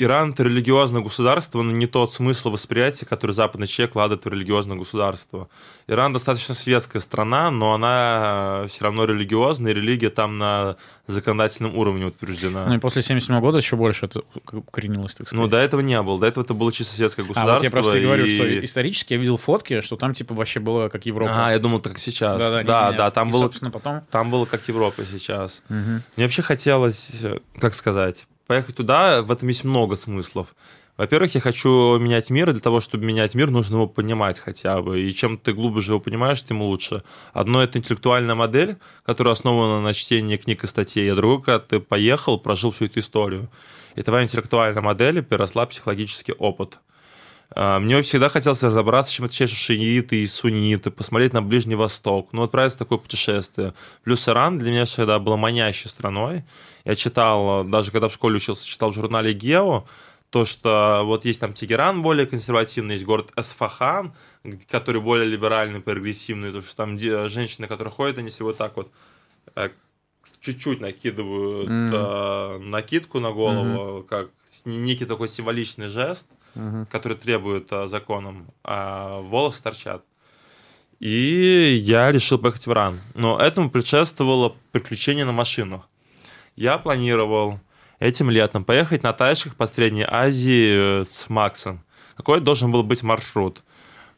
Иран— 0.00 0.30
это 0.32 0.44
религиозное 0.44 1.02
государство, 1.02 1.60
но 1.62 1.72
не 1.72 1.88
тот 1.88 2.12
смысл 2.12 2.50
восприятия, 2.50 3.04
который 3.04 3.32
западный 3.32 3.66
человек 3.66 3.90
вкладывает 3.90 4.24
в 4.24 4.28
религиозное 4.28 4.76
государство. 4.76 5.48
Иран 5.88 6.12
достаточно 6.12 6.54
светская 6.54 7.02
страна, 7.02 7.50
но 7.50 7.74
она 7.74 8.66
все 8.68 8.84
равно 8.84 9.06
религиозная, 9.06 9.72
и 9.72 9.74
религия 9.74 10.10
там 10.10 10.38
на 10.38 10.76
законодательном 11.08 11.76
уровне 11.76 12.06
утверждена. 12.06 12.66
Ну 12.66 12.74
и 12.74 12.78
после 12.78 13.02
77 13.02 13.40
года 13.40 13.58
еще 13.58 13.74
больше 13.74 14.06
это 14.06 14.22
укоренилось, 14.52 15.16
так 15.16 15.26
сказать. 15.26 15.44
Ну, 15.44 15.48
до 15.50 15.56
этого 15.56 15.80
не 15.80 16.00
было. 16.00 16.20
До 16.20 16.26
этого 16.26 16.44
это 16.44 16.54
было 16.54 16.70
чисто 16.70 16.94
светское 16.94 17.24
государство. 17.26 17.54
А 17.54 17.56
вот 17.56 17.64
я 17.64 17.70
просто 17.72 17.98
и... 17.98 18.02
говорю, 18.04 18.24
что 18.24 18.64
исторически 18.64 19.14
я 19.14 19.18
видел 19.18 19.36
фотки, 19.36 19.80
что 19.80 19.96
там 19.96 20.14
типа 20.14 20.32
вообще 20.32 20.60
было 20.60 20.90
как 20.90 21.06
Европа. 21.06 21.46
А, 21.46 21.50
я 21.50 21.58
думал, 21.58 21.80
так 21.80 21.98
сейчас. 21.98 22.38
Да, 22.38 22.50
да, 22.50 22.62
да, 22.62 22.92
да 22.92 23.10
там, 23.10 23.30
и, 23.30 23.32
было, 23.32 23.48
потом... 23.48 24.02
там 24.12 24.30
было 24.30 24.44
как 24.44 24.68
Европа 24.68 25.02
сейчас. 25.04 25.60
Угу. 25.68 25.76
Мне 26.16 26.26
вообще 26.26 26.42
хотелось, 26.42 27.10
как 27.58 27.74
сказать 27.74 28.26
поехать 28.48 28.74
туда, 28.74 29.22
в 29.22 29.30
этом 29.30 29.46
есть 29.46 29.62
много 29.62 29.94
смыслов. 29.94 30.56
Во-первых, 30.96 31.32
я 31.36 31.40
хочу 31.40 31.96
менять 31.98 32.28
мир, 32.30 32.50
и 32.50 32.52
для 32.52 32.60
того, 32.60 32.80
чтобы 32.80 33.04
менять 33.04 33.36
мир, 33.36 33.50
нужно 33.50 33.76
его 33.76 33.86
понимать 33.86 34.40
хотя 34.40 34.82
бы. 34.82 35.00
И 35.00 35.14
чем 35.14 35.38
ты 35.38 35.52
глубже 35.52 35.92
его 35.92 36.00
понимаешь, 36.00 36.42
тем 36.42 36.60
лучше. 36.60 37.04
Одно— 37.32 37.62
это 37.62 37.78
интеллектуальная 37.78 38.34
модель, 38.34 38.78
которая 39.04 39.34
основана 39.34 39.80
на 39.80 39.94
чтении 39.94 40.36
книг 40.36 40.64
и 40.64 40.66
статей, 40.66 41.12
а 41.12 41.14
другое, 41.14 41.38
когда 41.38 41.58
ты 41.60 41.78
поехал, 41.78 42.40
прожил 42.40 42.72
всю 42.72 42.86
эту 42.86 42.98
историю. 42.98 43.48
И 43.94 44.02
твоя 44.02 44.24
интеллектуальная 44.24 44.82
модель 44.82 45.22
переросла 45.22 45.66
психологический 45.66 46.32
опыт. 46.32 46.80
А, 47.54 47.78
мне 47.80 48.02
всегда 48.02 48.28
хотелось 48.28 48.62
разобраться, 48.62 49.12
чем 49.12 49.24
отличаются 49.24 49.56
шииты 49.56 50.22
и 50.22 50.26
сунниты, 50.26 50.90
посмотреть 50.90 51.32
на 51.32 51.42
Ближний 51.42 51.74
Восток, 51.74 52.28
ну, 52.32 52.42
отправиться 52.42 52.76
в 52.76 52.80
такое 52.80 52.98
путешествие. 52.98 53.74
Плюс 54.04 54.28
Иран 54.28 54.58
для 54.58 54.70
меня 54.70 54.84
всегда 54.84 55.18
был 55.18 55.36
манящей 55.36 55.88
страной. 55.88 56.44
Я 56.84 56.94
читал, 56.94 57.64
даже 57.64 57.90
когда 57.90 58.08
в 58.08 58.12
школе 58.12 58.36
учился, 58.36 58.66
читал 58.66 58.90
в 58.90 58.94
журнале 58.94 59.32
«Гео», 59.32 59.84
то, 60.30 60.44
что 60.44 61.02
вот 61.04 61.24
есть 61.24 61.40
там 61.40 61.54
Тегеран 61.54 62.02
более 62.02 62.26
консервативный, 62.26 62.96
есть 62.96 63.06
город 63.06 63.32
Эсфахан, 63.34 64.12
который 64.70 65.00
более 65.00 65.26
либеральный, 65.26 65.80
прогрессивный, 65.80 66.52
то, 66.52 66.60
что 66.60 66.76
там 66.76 66.98
женщины, 66.98 67.66
которые 67.66 67.92
ходят, 67.92 68.18
они 68.18 68.30
вот 68.40 68.58
так 68.58 68.76
вот 68.76 68.90
э, 69.56 69.70
чуть-чуть 70.40 70.80
накидывают 70.80 71.70
mm. 71.70 72.58
накидку 72.58 73.20
на 73.20 73.32
голову, 73.32 74.00
mm-hmm. 74.00 74.06
как 74.06 74.28
некий 74.66 75.06
такой 75.06 75.30
символичный 75.30 75.88
жест 75.88 76.28
угу. 76.58 76.86
который 76.90 77.16
требует 77.16 77.72
а, 77.72 77.86
законом, 77.86 78.48
а 78.64 79.20
волосы 79.20 79.62
торчат. 79.62 80.04
И 81.00 81.76
я 81.80 82.10
решил 82.10 82.38
поехать 82.38 82.66
в 82.66 82.72
Иран. 82.72 82.98
Но 83.14 83.38
этому 83.38 83.70
предшествовало 83.70 84.56
приключение 84.72 85.24
на 85.24 85.32
машинах. 85.32 85.88
Я 86.56 86.76
планировал 86.76 87.60
этим 88.00 88.30
летом 88.30 88.64
поехать 88.64 89.04
на 89.04 89.12
тачках 89.12 89.54
по 89.54 89.66
Средней 89.66 90.06
Азии 90.08 91.00
э, 91.00 91.04
с 91.04 91.28
Максом. 91.28 91.84
Какой 92.16 92.40
должен 92.40 92.72
был 92.72 92.82
быть 92.82 93.04
маршрут? 93.04 93.62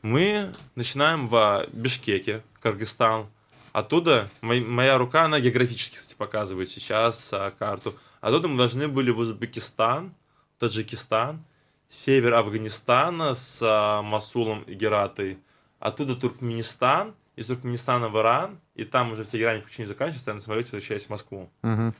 Мы 0.00 0.50
начинаем 0.74 1.28
в 1.28 1.66
Бишкеке, 1.72 2.42
Кыргызстан. 2.62 3.26
Оттуда 3.72 4.30
моя 4.40 4.96
рука, 4.96 5.24
она 5.24 5.38
географически, 5.38 5.96
кстати, 5.96 6.14
показывает 6.16 6.70
сейчас 6.70 7.30
а, 7.32 7.52
карту. 7.56 7.94
Оттуда 8.20 8.48
мы 8.48 8.56
должны 8.56 8.88
были 8.88 9.10
в 9.10 9.18
Узбекистан, 9.18 10.14
Таджикистан, 10.58 11.44
север 11.90 12.34
Афганистана 12.34 13.34
с 13.34 13.60
а, 13.62 14.00
Масулом 14.00 14.62
и 14.62 14.74
Гератой, 14.74 15.38
оттуда 15.80 16.14
Туркменистан, 16.14 17.14
из 17.36 17.46
Туркменистана 17.46 18.08
в 18.08 18.16
Иран, 18.16 18.58
и 18.74 18.84
там 18.84 19.12
уже 19.12 19.24
в 19.24 19.28
Тегеране 19.28 19.60
почти 19.60 19.82
не 19.82 19.88
заканчивается, 19.88 20.30
я 20.30 20.34
на 20.34 20.40
самолете 20.40 20.68
возвращаюсь 20.68 21.06
в 21.06 21.10
Москву. 21.10 21.50
Угу. 21.62 21.94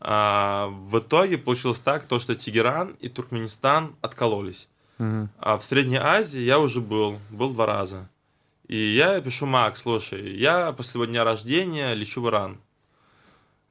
А, 0.00 0.66
в 0.66 0.98
итоге 0.98 1.38
получилось 1.38 1.80
так, 1.80 2.04
то, 2.04 2.18
что 2.18 2.34
Тегеран 2.34 2.96
и 3.00 3.08
Туркменистан 3.08 3.96
откололись. 4.02 4.68
Угу. 4.98 5.28
А 5.38 5.56
в 5.56 5.64
Средней 5.64 5.96
Азии 5.96 6.40
я 6.40 6.58
уже 6.58 6.80
был, 6.80 7.18
был 7.30 7.52
два 7.54 7.66
раза. 7.66 8.10
И 8.68 8.76
я 8.76 9.20
пишу, 9.20 9.46
Макс, 9.46 9.80
слушай, 9.80 10.36
я 10.36 10.72
после 10.72 11.06
дня 11.06 11.24
рождения 11.24 11.94
лечу 11.94 12.20
в 12.20 12.28
Иран. 12.28 12.58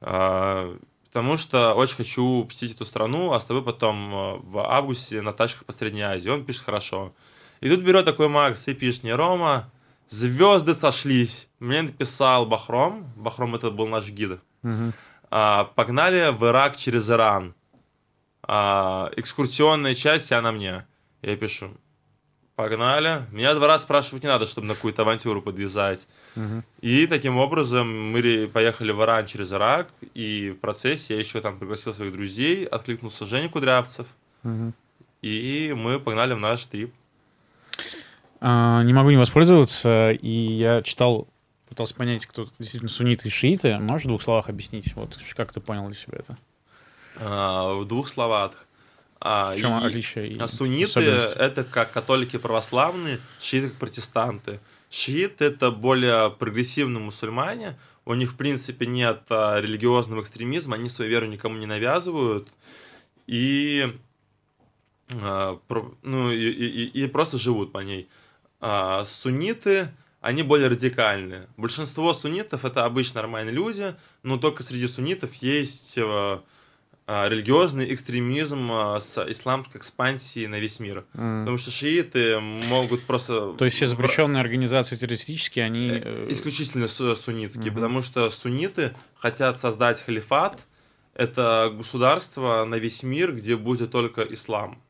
А, 0.00 0.76
потому 1.14 1.36
что 1.36 1.74
очень 1.74 1.94
хочу 1.94 2.44
посетить 2.44 2.74
эту 2.74 2.84
страну, 2.84 3.32
а 3.32 3.40
с 3.40 3.44
тобой 3.44 3.62
потом 3.62 4.12
э, 4.12 4.36
в 4.42 4.58
августе 4.58 5.22
на 5.22 5.32
тачках 5.32 5.64
по 5.64 5.70
Средней 5.70 6.02
Азии. 6.02 6.28
Он 6.28 6.44
пишет 6.44 6.64
хорошо. 6.64 7.14
И 7.60 7.70
тут 7.70 7.82
берет 7.82 8.04
такой 8.04 8.28
Макс 8.28 8.66
и 8.66 8.74
пишет 8.74 9.04
мне, 9.04 9.14
Рома, 9.14 9.70
звезды 10.08 10.74
сошлись. 10.74 11.48
Мне 11.60 11.82
написал 11.82 12.46
Бахром, 12.46 13.12
Бахром 13.14 13.54
это 13.54 13.70
был 13.70 13.86
наш 13.86 14.08
гид. 14.08 14.40
Угу. 14.64 14.92
А, 15.30 15.64
погнали 15.76 16.32
в 16.36 16.44
Ирак 16.46 16.76
через 16.76 17.08
Иран. 17.08 17.54
А, 18.42 19.08
экскурсионная 19.16 19.94
часть, 19.94 20.24
вся 20.24 20.42
на 20.42 20.50
мне. 20.50 20.84
Я 21.22 21.36
пишу, 21.36 21.70
погнали. 22.56 23.26
Меня 23.32 23.54
два 23.54 23.68
раза 23.68 23.84
спрашивать 23.84 24.22
не 24.22 24.28
надо, 24.28 24.46
чтобы 24.46 24.66
на 24.66 24.74
какую-то 24.74 25.02
авантюру 25.02 25.42
подвязать. 25.42 26.06
И 26.80 27.06
таким 27.06 27.36
образом 27.36 28.12
мы 28.12 28.48
поехали 28.52 28.92
в 28.92 29.02
Иран 29.02 29.26
через 29.26 29.52
Ирак, 29.52 29.88
и 30.14 30.54
в 30.56 30.60
процессе 30.60 31.14
я 31.14 31.20
еще 31.20 31.40
там 31.40 31.58
пригласил 31.58 31.94
своих 31.94 32.12
друзей, 32.12 32.64
откликнулся 32.64 33.26
Женя 33.26 33.48
Кудрявцев, 33.48 34.06
и 35.22 35.74
мы 35.76 35.98
погнали 35.98 36.34
в 36.34 36.38
наш 36.38 36.64
трип. 36.66 36.92
А, 38.40 38.82
не 38.82 38.92
могу 38.92 39.10
не 39.10 39.16
воспользоваться, 39.16 40.10
и 40.10 40.28
я 40.28 40.82
читал, 40.82 41.26
пытался 41.68 41.94
понять, 41.94 42.26
кто 42.26 42.46
действительно 42.58 42.90
сунниты 42.90 43.28
и 43.28 43.30
шииты. 43.30 43.78
Можешь 43.78 44.04
в 44.04 44.08
двух 44.08 44.22
словах 44.22 44.50
объяснить, 44.50 44.94
вот 44.94 45.18
как 45.34 45.50
ты 45.50 45.60
понял 45.60 45.86
для 45.86 45.94
себя 45.94 46.18
это? 46.18 46.36
А, 47.20 47.74
в 47.74 47.86
двух 47.86 48.06
словах. 48.08 48.66
А, 49.26 49.54
в 49.54 49.58
чем 49.58 49.72
и, 49.78 49.86
отличие? 49.86 50.36
А 50.38 50.46
сунниты— 50.46 51.00
это 51.36 51.64
как 51.64 51.90
католики 51.92 52.36
православные, 52.36 53.18
шииты— 53.40 53.70
протестанты. 53.80 54.60
Шиит— 54.90 55.36
это 55.40 55.70
более 55.70 56.30
прогрессивные 56.30 57.02
мусульмане, 57.02 57.78
у 58.04 58.12
них, 58.12 58.32
в 58.32 58.36
принципе, 58.36 58.84
нет 58.84 59.22
а, 59.30 59.58
религиозного 59.62 60.20
экстремизма, 60.20 60.76
они 60.76 60.90
свою 60.90 61.10
веру 61.10 61.24
никому 61.24 61.56
не 61.56 61.64
навязывают, 61.64 62.48
и, 63.26 63.98
а, 65.08 65.58
ну, 66.02 66.30
и, 66.30 66.36
и, 66.36 67.04
и 67.04 67.06
просто 67.06 67.38
живут 67.38 67.72
по 67.72 67.78
ней. 67.78 68.10
А, 68.60 69.06
сунниты, 69.06 69.88
они 70.20 70.42
более 70.42 70.68
радикальные. 70.68 71.48
Большинство 71.56 72.12
суннитов— 72.12 72.64
это 72.66 72.84
обычно 72.84 73.22
нормальные 73.22 73.54
люди, 73.54 73.94
но 74.22 74.36
только 74.36 74.62
среди 74.62 74.86
суннитов 74.86 75.34
есть 75.36 75.96
а, 75.98 76.42
религиозный 77.06 77.92
экстремизм 77.92 78.70
а, 78.72 78.98
с 78.98 79.22
исламской 79.30 79.78
экспансией 79.78 80.46
на 80.46 80.58
весь 80.58 80.80
мир. 80.80 81.04
Mm. 81.12 81.40
Потому 81.40 81.58
что 81.58 81.70
шииты 81.70 82.40
могут 82.40 83.04
просто... 83.04 83.52
То 83.52 83.66
есть 83.66 83.76
все 83.76 83.86
запрещенные 83.86 84.40
организации 84.40 84.96
террористические, 84.96 85.66
они... 85.66 85.90
Э, 85.90 86.02
э, 86.02 86.26
исключительно 86.30 86.88
суннитские, 86.88 87.66
mm-hmm. 87.66 87.74
потому 87.74 88.00
что 88.00 88.30
сунниты 88.30 88.94
хотят 89.16 89.60
создать 89.60 90.02
халифат, 90.02 90.66
это 91.14 91.72
государство 91.76 92.64
на 92.64 92.76
весь 92.76 93.02
мир, 93.02 93.32
где 93.32 93.56
будет 93.56 93.90
только 93.90 94.22
ислам. 94.22 94.82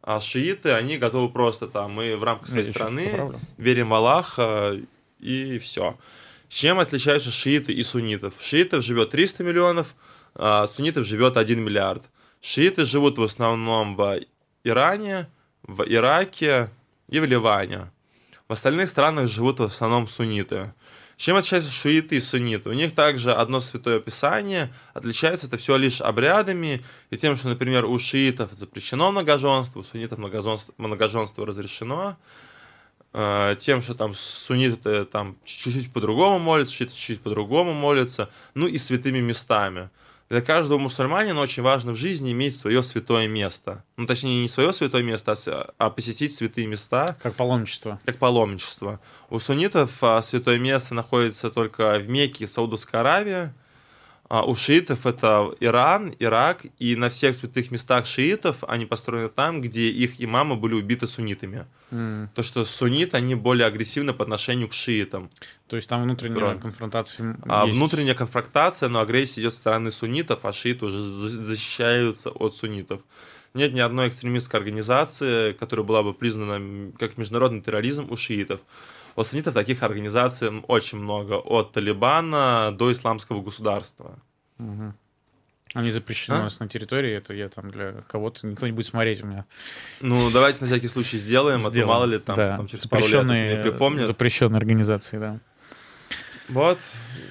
А 0.00 0.20
шииты, 0.20 0.70
они 0.70 0.96
готовы 0.96 1.28
просто 1.28 1.66
там, 1.66 1.92
мы 1.92 2.16
в 2.16 2.22
рамках 2.22 2.48
своей 2.48 2.66
Я 2.66 2.72
страны 2.72 3.32
верим 3.56 3.88
в 3.88 3.94
Аллаха 3.94 4.78
и 5.18 5.58
все. 5.58 5.98
Чем 6.48 6.78
отличаются 6.78 7.30
шииты 7.30 7.72
и 7.72 7.82
суннитов? 7.82 8.34
Шиитов 8.40 8.82
живет 8.84 9.10
300 9.10 9.44
миллионов, 9.44 9.88
а, 9.88 10.07
суннитов 10.38 11.04
живет 11.04 11.36
1 11.36 11.62
миллиард. 11.62 12.04
Шииты 12.40 12.84
живут 12.84 13.18
в 13.18 13.22
основном 13.22 13.96
в 13.96 14.20
Иране, 14.64 15.28
в 15.62 15.82
Ираке 15.82 16.70
и 17.08 17.20
в 17.20 17.24
Ливане. 17.24 17.90
В 18.48 18.52
остальных 18.52 18.88
странах 18.88 19.28
живут 19.28 19.60
в 19.60 19.64
основном 19.64 20.08
сунниты. 20.08 20.72
Чем 21.18 21.34
отличаются 21.34 21.72
шииты 21.72 22.16
и 22.16 22.20
сунниты? 22.20 22.70
У 22.70 22.72
них 22.72 22.94
также 22.94 23.32
одно 23.32 23.58
святое 23.58 23.98
писание, 23.98 24.72
отличается 24.94 25.48
это 25.48 25.58
все 25.58 25.76
лишь 25.76 26.00
обрядами 26.00 26.80
и 27.10 27.16
тем, 27.16 27.34
что, 27.34 27.48
например, 27.48 27.86
у 27.86 27.98
шиитов 27.98 28.52
запрещено 28.52 29.10
многоженство, 29.10 29.80
у 29.80 29.82
суннитов 29.82 30.18
многоженство, 30.18 30.72
многоженство 30.78 31.44
разрешено, 31.44 32.16
а, 33.12 33.56
тем, 33.56 33.82
что 33.82 33.96
там 33.96 34.14
сунниты 34.14 35.04
там 35.06 35.36
чуть-чуть 35.44 35.92
по-другому 35.92 36.38
молятся, 36.38 36.74
шииты 36.74 36.94
чуть-чуть 36.94 37.20
по-другому 37.20 37.74
молятся, 37.74 38.30
ну 38.54 38.68
и 38.68 38.78
святыми 38.78 39.18
местами. 39.18 39.90
Для 40.28 40.42
каждого 40.42 40.78
мусульманина 40.78 41.40
очень 41.40 41.62
важно 41.62 41.92
в 41.92 41.96
жизни 41.96 42.32
иметь 42.32 42.54
свое 42.54 42.82
святое 42.82 43.28
место. 43.28 43.84
Ну, 43.96 44.06
точнее, 44.06 44.42
не 44.42 44.48
свое 44.48 44.74
святое 44.74 45.02
место, 45.02 45.34
а, 45.46 45.70
а 45.78 45.90
посетить 45.90 46.34
святые 46.34 46.66
места. 46.66 47.16
Как 47.22 47.34
паломничество. 47.34 47.98
Как 48.04 48.18
паломничество. 48.18 49.00
У 49.30 49.38
суннитов 49.38 50.02
а, 50.02 50.20
святое 50.20 50.58
место 50.58 50.94
находится 50.94 51.50
только 51.50 51.98
в 51.98 52.10
Мекке 52.10 52.44
и 52.44 52.46
Саудовской 52.46 53.00
Аравии. 53.00 53.52
А 54.28 54.44
у 54.44 54.54
шиитов 54.54 55.06
это 55.06 55.54
Иран, 55.58 56.12
Ирак, 56.18 56.66
и 56.78 56.96
на 56.96 57.08
всех 57.08 57.34
святых 57.34 57.70
местах 57.70 58.04
шиитов 58.04 58.62
они 58.68 58.84
построены 58.84 59.30
там, 59.30 59.62
где 59.62 59.88
их 59.88 60.20
имамы 60.20 60.56
были 60.56 60.74
убиты 60.74 61.06
суннитами. 61.06 61.66
Mm. 61.90 62.28
То, 62.34 62.42
что 62.42 62.64
сунниты, 62.66 63.16
они 63.16 63.34
более 63.34 63.66
агрессивны 63.66 64.12
по 64.12 64.24
отношению 64.24 64.68
к 64.68 64.74
шиитам. 64.74 65.30
То 65.66 65.76
есть 65.76 65.88
там 65.88 66.02
внутренняя 66.02 66.38
Кроме. 66.38 66.60
конфронтация 66.60 67.38
а 67.48 67.64
есть. 67.66 67.78
Внутренняя 67.78 68.14
конфронтация, 68.14 68.90
но 68.90 69.00
агрессия 69.00 69.40
идет 69.40 69.54
со 69.54 69.60
стороны 69.60 69.90
суннитов, 69.90 70.44
а 70.44 70.52
шииты 70.52 70.84
уже 70.84 71.00
защищаются 71.00 72.28
от 72.28 72.54
суннитов. 72.54 73.00
Нет 73.54 73.72
ни 73.72 73.80
одной 73.80 74.08
экстремистской 74.08 74.60
организации, 74.60 75.52
которая 75.52 75.86
была 75.86 76.02
бы 76.02 76.12
признана 76.12 76.92
как 76.98 77.16
международный 77.16 77.62
терроризм 77.62 78.10
у 78.10 78.16
шиитов. 78.16 78.60
У 79.18 79.24
суннитов 79.24 79.52
таких 79.52 79.82
организаций 79.82 80.48
очень 80.68 80.98
много, 80.98 81.32
от 81.38 81.72
Талибана 81.72 82.70
до 82.72 82.92
исламского 82.92 83.42
государства. 83.42 84.16
Угу. 84.60 84.94
Они 85.74 85.90
запрещены 85.90 86.36
а? 86.36 86.40
у 86.40 86.42
нас 86.44 86.60
на 86.60 86.68
территории, 86.68 87.16
это 87.16 87.34
я 87.34 87.48
там 87.48 87.68
для 87.72 87.94
кого-то, 88.06 88.46
никто 88.46 88.66
не 88.68 88.72
будет 88.72 88.86
смотреть 88.86 89.24
у 89.24 89.26
меня. 89.26 89.44
Ну, 90.00 90.20
давайте 90.32 90.60
на 90.60 90.68
всякий 90.68 90.86
случай 90.86 91.18
сделаем, 91.18 91.62
сделаем. 91.62 91.80
а 91.80 91.82
то 91.82 91.88
мало 91.88 92.04
ли 92.04 92.18
там, 92.20 92.36
да. 92.36 92.56
там 92.56 92.68
через 92.68 92.86
пару 92.86 93.08
лет 93.08 93.24
не 93.24 93.60
припомнят. 93.60 94.06
Запрещенные 94.06 94.58
организации, 94.58 95.18
да. 95.18 95.40
Вот, 96.48 96.78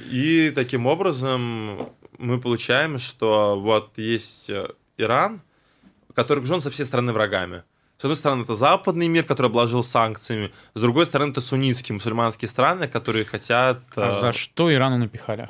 и 0.09 0.51
таким 0.53 0.87
образом 0.87 1.89
мы 2.17 2.41
получаем, 2.41 2.97
что 2.97 3.57
вот 3.57 3.97
есть 3.97 4.51
Иран, 4.97 5.41
который 6.13 6.39
окружен 6.39 6.59
со 6.59 6.69
всей 6.69 6.83
стороны 6.83 7.13
врагами. 7.13 7.63
С 7.97 8.03
одной 8.03 8.15
стороны, 8.15 8.43
это 8.43 8.53
западный 8.53 9.07
мир, 9.07 9.23
который 9.23 9.47
обложил 9.47 9.83
санкциями. 9.83 10.51
С 10.75 10.81
другой 10.81 11.07
стороны, 11.07 11.31
это 11.31 11.41
суннитские 11.41 11.95
мусульманские 11.95 12.47
страны, 12.47 12.87
которые 12.87 13.25
хотят... 13.25 13.79
А 13.95 14.11
за 14.11 14.31
что 14.33 14.71
Ирану 14.71 14.97
напихали? 14.99 15.49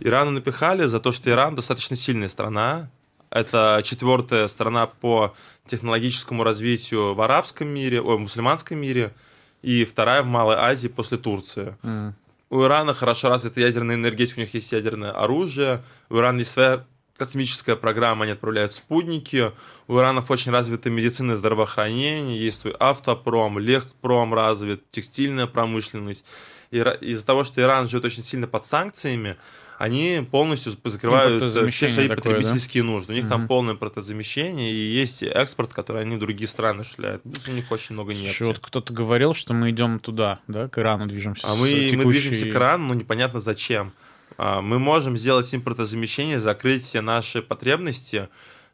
Ирану 0.00 0.32
напихали 0.32 0.84
за 0.84 0.98
то, 0.98 1.12
что 1.12 1.30
Иран 1.30 1.54
достаточно 1.54 1.94
сильная 1.94 2.28
страна. 2.28 2.90
Это 3.30 3.80
четвертая 3.84 4.48
страна 4.48 4.88
по 4.88 5.34
технологическому 5.66 6.42
развитию 6.42 7.14
в 7.14 7.20
арабском 7.20 7.68
мире, 7.68 8.02
ой, 8.02 8.16
в 8.16 8.20
мусульманском 8.20 8.78
мире, 8.78 9.12
и 9.62 9.84
вторая 9.84 10.22
в 10.22 10.26
Малой 10.26 10.56
Азии 10.56 10.88
после 10.88 11.16
Турции. 11.16 11.76
Mm. 11.82 12.12
У 12.50 12.62
Ирана 12.64 12.92
хорошо 12.92 13.28
развита 13.28 13.60
ядерная 13.60 13.94
энергетика, 13.94 14.40
у 14.40 14.42
них 14.42 14.52
есть 14.52 14.72
ядерное 14.72 15.12
оружие, 15.12 15.82
у 16.10 16.16
Ирана 16.18 16.40
есть 16.40 16.50
своя 16.50 16.84
космическая 17.24 17.76
программа, 17.76 18.24
они 18.24 18.32
отправляют 18.32 18.72
спутники. 18.72 19.52
У 19.86 19.98
Иранов 19.98 20.30
очень 20.30 20.50
развита 20.50 20.90
медицина 20.90 21.32
и 21.32 21.36
здравоохранение, 21.36 22.38
есть 22.38 22.60
свой 22.60 22.74
автопром, 22.80 23.58
легпром 23.58 24.34
развит, 24.34 24.82
текстильная 24.90 25.46
промышленность. 25.46 26.24
И 26.72 26.78
из-за 26.78 27.26
того, 27.26 27.44
что 27.44 27.60
Иран 27.60 27.88
живет 27.88 28.04
очень 28.06 28.22
сильно 28.22 28.48
под 28.48 28.66
санкциями, 28.66 29.36
они 29.78 30.26
полностью 30.30 30.72
закрывают 30.84 31.42
ну, 31.42 31.70
все 31.70 31.88
свои 31.90 32.08
такое, 32.08 32.34
потребительские 32.34 32.82
да? 32.82 32.88
нужды. 32.88 33.12
У 33.12 33.16
них 33.16 33.24
угу. 33.24 33.30
там 33.30 33.46
полное 33.46 33.74
протозамещение, 33.74 34.72
и 34.72 34.76
есть 34.76 35.22
экспорт, 35.22 35.72
который 35.72 36.02
они 36.02 36.16
в 36.16 36.18
другие 36.18 36.48
страны 36.48 36.84
шляют. 36.84 37.22
Плюс 37.22 37.46
у 37.48 37.52
них 37.52 37.70
очень 37.70 37.94
много 37.94 38.14
нефти. 38.14 38.42
Вот 38.42 38.58
кто-то 38.58 38.92
говорил, 38.92 39.34
что 39.34 39.54
мы 39.54 39.70
идем 39.70 39.98
туда, 39.98 40.40
да, 40.48 40.68
к 40.68 40.78
Ирану 40.78 41.06
движемся. 41.06 41.46
А 41.48 41.54
мы, 41.54 41.68
текущей... 41.68 41.96
мы 41.96 42.04
движемся 42.12 42.46
к 42.46 42.54
Ирану, 42.54 42.88
но 42.88 42.94
непонятно 42.94 43.40
зачем. 43.40 43.92
А, 44.38 44.60
мы 44.60 44.78
можем 44.78 45.16
сделать 45.16 45.54
импортозамещение, 45.54 46.38
закрыть 46.38 46.84
все 46.84 47.00
наши 47.00 47.42
потребности 47.42 48.28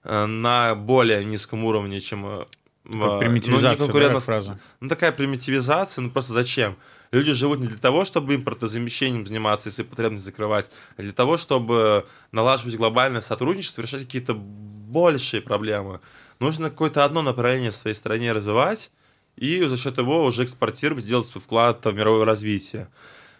э, 0.04 0.26
на 0.26 0.74
более 0.74 1.24
низком 1.24 1.64
уровне, 1.64 2.00
чем... 2.00 2.26
Э, 2.26 2.46
ну, 2.84 3.18
примитивизация, 3.18 3.92
ну, 3.92 3.98
да, 3.98 4.18
фраза. 4.18 4.58
Ну, 4.80 4.88
такая 4.88 5.12
примитивизация, 5.12 6.02
ну, 6.02 6.10
просто 6.10 6.32
зачем? 6.32 6.76
Люди 7.10 7.32
живут 7.32 7.60
не 7.60 7.66
для 7.66 7.76
того, 7.76 8.04
чтобы 8.04 8.34
импортозамещением 8.34 9.26
заниматься, 9.26 9.68
если 9.68 9.82
потребность 9.82 10.24
закрывать, 10.24 10.70
а 10.96 11.02
для 11.02 11.12
того, 11.12 11.36
чтобы 11.36 12.06
налаживать 12.32 12.76
глобальное 12.76 13.20
сотрудничество, 13.20 13.82
решать 13.82 14.02
какие-то 14.02 14.34
большие 14.34 15.42
проблемы. 15.42 16.00
Нужно 16.40 16.70
какое-то 16.70 17.04
одно 17.04 17.22
направление 17.22 17.70
в 17.70 17.76
своей 17.76 17.94
стране 17.94 18.32
развивать, 18.32 18.90
и 19.36 19.62
за 19.62 19.76
счет 19.76 19.98
его 19.98 20.24
уже 20.24 20.44
экспортировать, 20.44 21.04
сделать 21.04 21.26
свой 21.26 21.42
вклад 21.42 21.84
в 21.84 21.92
мировое 21.92 22.24
развитие. 22.24 22.88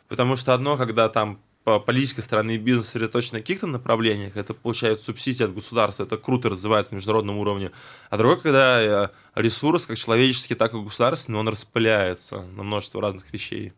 Потому 0.09 0.37
что 0.37 0.55
одно, 0.55 0.77
когда 0.77 1.09
там 1.09 1.41
по 1.69 1.81
политической 1.81 2.23
стороны 2.23 2.57
бизнес 2.57 2.87
сосредоточен 2.87 3.35
на 3.35 3.41
каких-то 3.41 3.67
направлениях, 3.67 4.39
это 4.39 4.55
получает 4.55 5.03
субсидии 5.03 5.45
от 5.45 5.53
государства, 5.53 6.05
это 6.05 6.17
круто 6.17 6.49
развивается 6.49 6.93
на 6.93 6.97
международном 6.97 7.37
уровне. 7.37 7.73
А 8.09 8.17
другой, 8.17 8.41
когда 8.41 8.81
э, 8.81 9.09
ресурс, 9.35 9.85
как 9.85 9.99
человеческий, 9.99 10.55
так 10.55 10.73
и 10.73 10.81
государственный, 10.81 11.39
он 11.39 11.47
распыляется 11.47 12.41
на 12.57 12.63
множество 12.63 13.03
разных 13.03 13.31
вещей. 13.35 13.75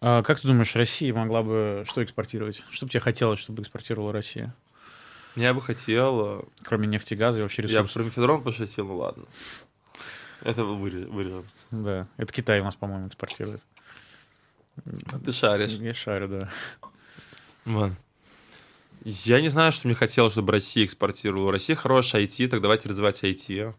А 0.00 0.24
как 0.24 0.40
ты 0.40 0.48
думаешь, 0.48 0.74
Россия 0.74 1.14
могла 1.14 1.44
бы 1.44 1.84
что 1.88 2.02
экспортировать? 2.02 2.64
Что 2.70 2.86
бы 2.86 2.90
тебе 2.90 3.00
хотелось, 3.00 3.38
чтобы 3.38 3.62
экспортировала 3.62 4.12
Россия? 4.12 4.52
Я 5.36 5.54
бы 5.54 5.62
хотел... 5.62 6.40
Э, 6.40 6.42
Кроме 6.64 6.88
нефти, 6.88 7.14
газа 7.14 7.38
и 7.38 7.42
вообще 7.42 7.62
ресурсов. 7.62 7.78
Я 7.80 7.84
бы 7.84 7.92
про 7.92 8.02
мефедрон 8.02 8.42
пошутил, 8.42 8.88
ну 8.88 8.96
ладно. 8.96 9.24
Это 10.42 10.64
вырежем. 10.64 11.44
Да, 11.70 12.08
это 12.16 12.32
Китай 12.32 12.60
у 12.60 12.64
нас, 12.64 12.74
по-моему, 12.74 13.06
экспортирует. 13.06 13.62
Ты 15.24 15.32
шаришь. 15.32 15.72
Я 15.72 15.94
шарю, 15.94 16.28
да. 16.28 16.50
Вон. 17.64 17.96
Я 19.04 19.40
не 19.40 19.48
знаю, 19.48 19.72
что 19.72 19.88
мне 19.88 19.94
хотелось, 19.94 20.32
чтобы 20.32 20.52
Россия 20.52 20.84
экспортировала. 20.84 21.52
Россия 21.52 21.76
хорошая 21.76 22.22
IT, 22.22 22.48
так 22.48 22.60
давайте 22.60 22.88
развивать 22.88 23.22
IT. 23.22 23.74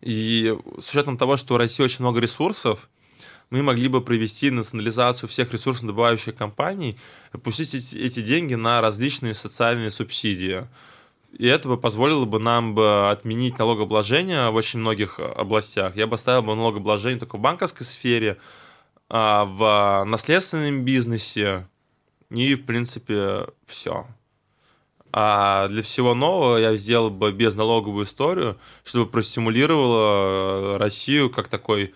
И 0.00 0.56
с 0.80 0.90
учетом 0.90 1.16
того, 1.16 1.36
что 1.36 1.54
у 1.54 1.58
России 1.58 1.82
очень 1.82 2.00
много 2.00 2.20
ресурсов, 2.20 2.88
мы 3.50 3.62
могли 3.62 3.88
бы 3.88 4.00
провести 4.02 4.50
национализацию 4.50 5.28
всех 5.28 5.52
ресурсодобывающих 5.52 6.34
компаний, 6.34 6.98
пустить 7.42 7.74
эти, 7.74 7.96
эти 7.96 8.20
деньги 8.20 8.54
на 8.54 8.80
различные 8.80 9.34
социальные 9.34 9.90
субсидии. 9.90 10.66
И 11.32 11.46
это 11.46 11.68
бы 11.68 11.78
позволило 11.78 12.24
бы 12.24 12.38
нам 12.38 12.74
бы 12.74 13.10
отменить 13.10 13.58
налогообложение 13.58 14.50
в 14.50 14.54
очень 14.54 14.80
многих 14.80 15.18
областях. 15.18 15.96
Я 15.96 16.06
бы 16.06 16.14
оставил 16.14 16.42
бы 16.42 16.54
налогообложение 16.54 17.18
только 17.18 17.36
в 17.36 17.40
банковской 17.40 17.86
сфере, 17.86 18.38
а, 19.10 19.44
в 19.44 20.04
наследственном 20.04 20.84
бизнесе 20.84 21.66
и, 22.30 22.54
в 22.54 22.66
принципе, 22.66 23.46
все. 23.64 24.06
А 25.12 25.68
для 25.68 25.82
всего 25.82 26.14
нового 26.14 26.58
я 26.58 26.76
сделал 26.76 27.10
бы 27.10 27.32
безналоговую 27.32 28.04
историю, 28.04 28.58
чтобы 28.84 29.10
простимулировала 29.10 30.78
Россию 30.78 31.30
как 31.30 31.48
такой 31.48 31.94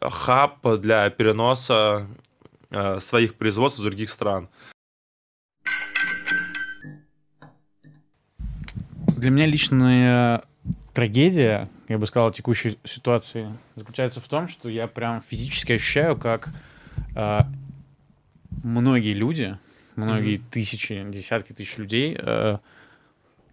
хаб 0.00 0.58
для 0.80 1.08
переноса 1.10 2.06
э, 2.70 3.00
своих 3.00 3.36
производств 3.36 3.78
из 3.80 3.84
других 3.84 4.10
стран. 4.10 4.48
Для 9.16 9.30
меня 9.30 9.46
личная 9.46 10.44
трагедия, 10.92 11.68
я 11.88 11.98
бы 11.98 12.06
сказал, 12.06 12.30
текущей 12.30 12.78
ситуации 12.84 13.56
заключается 13.76 14.20
в 14.20 14.28
том, 14.28 14.48
что 14.48 14.68
я 14.68 14.86
прям 14.86 15.22
физически 15.28 15.72
ощущаю, 15.72 16.16
как 16.16 16.52
э, 17.14 17.40
многие 18.62 19.14
люди, 19.14 19.56
многие 19.96 20.36
mm-hmm. 20.36 20.50
тысячи, 20.50 21.06
десятки 21.10 21.52
тысяч 21.52 21.76
людей 21.76 22.16
э, 22.18 22.58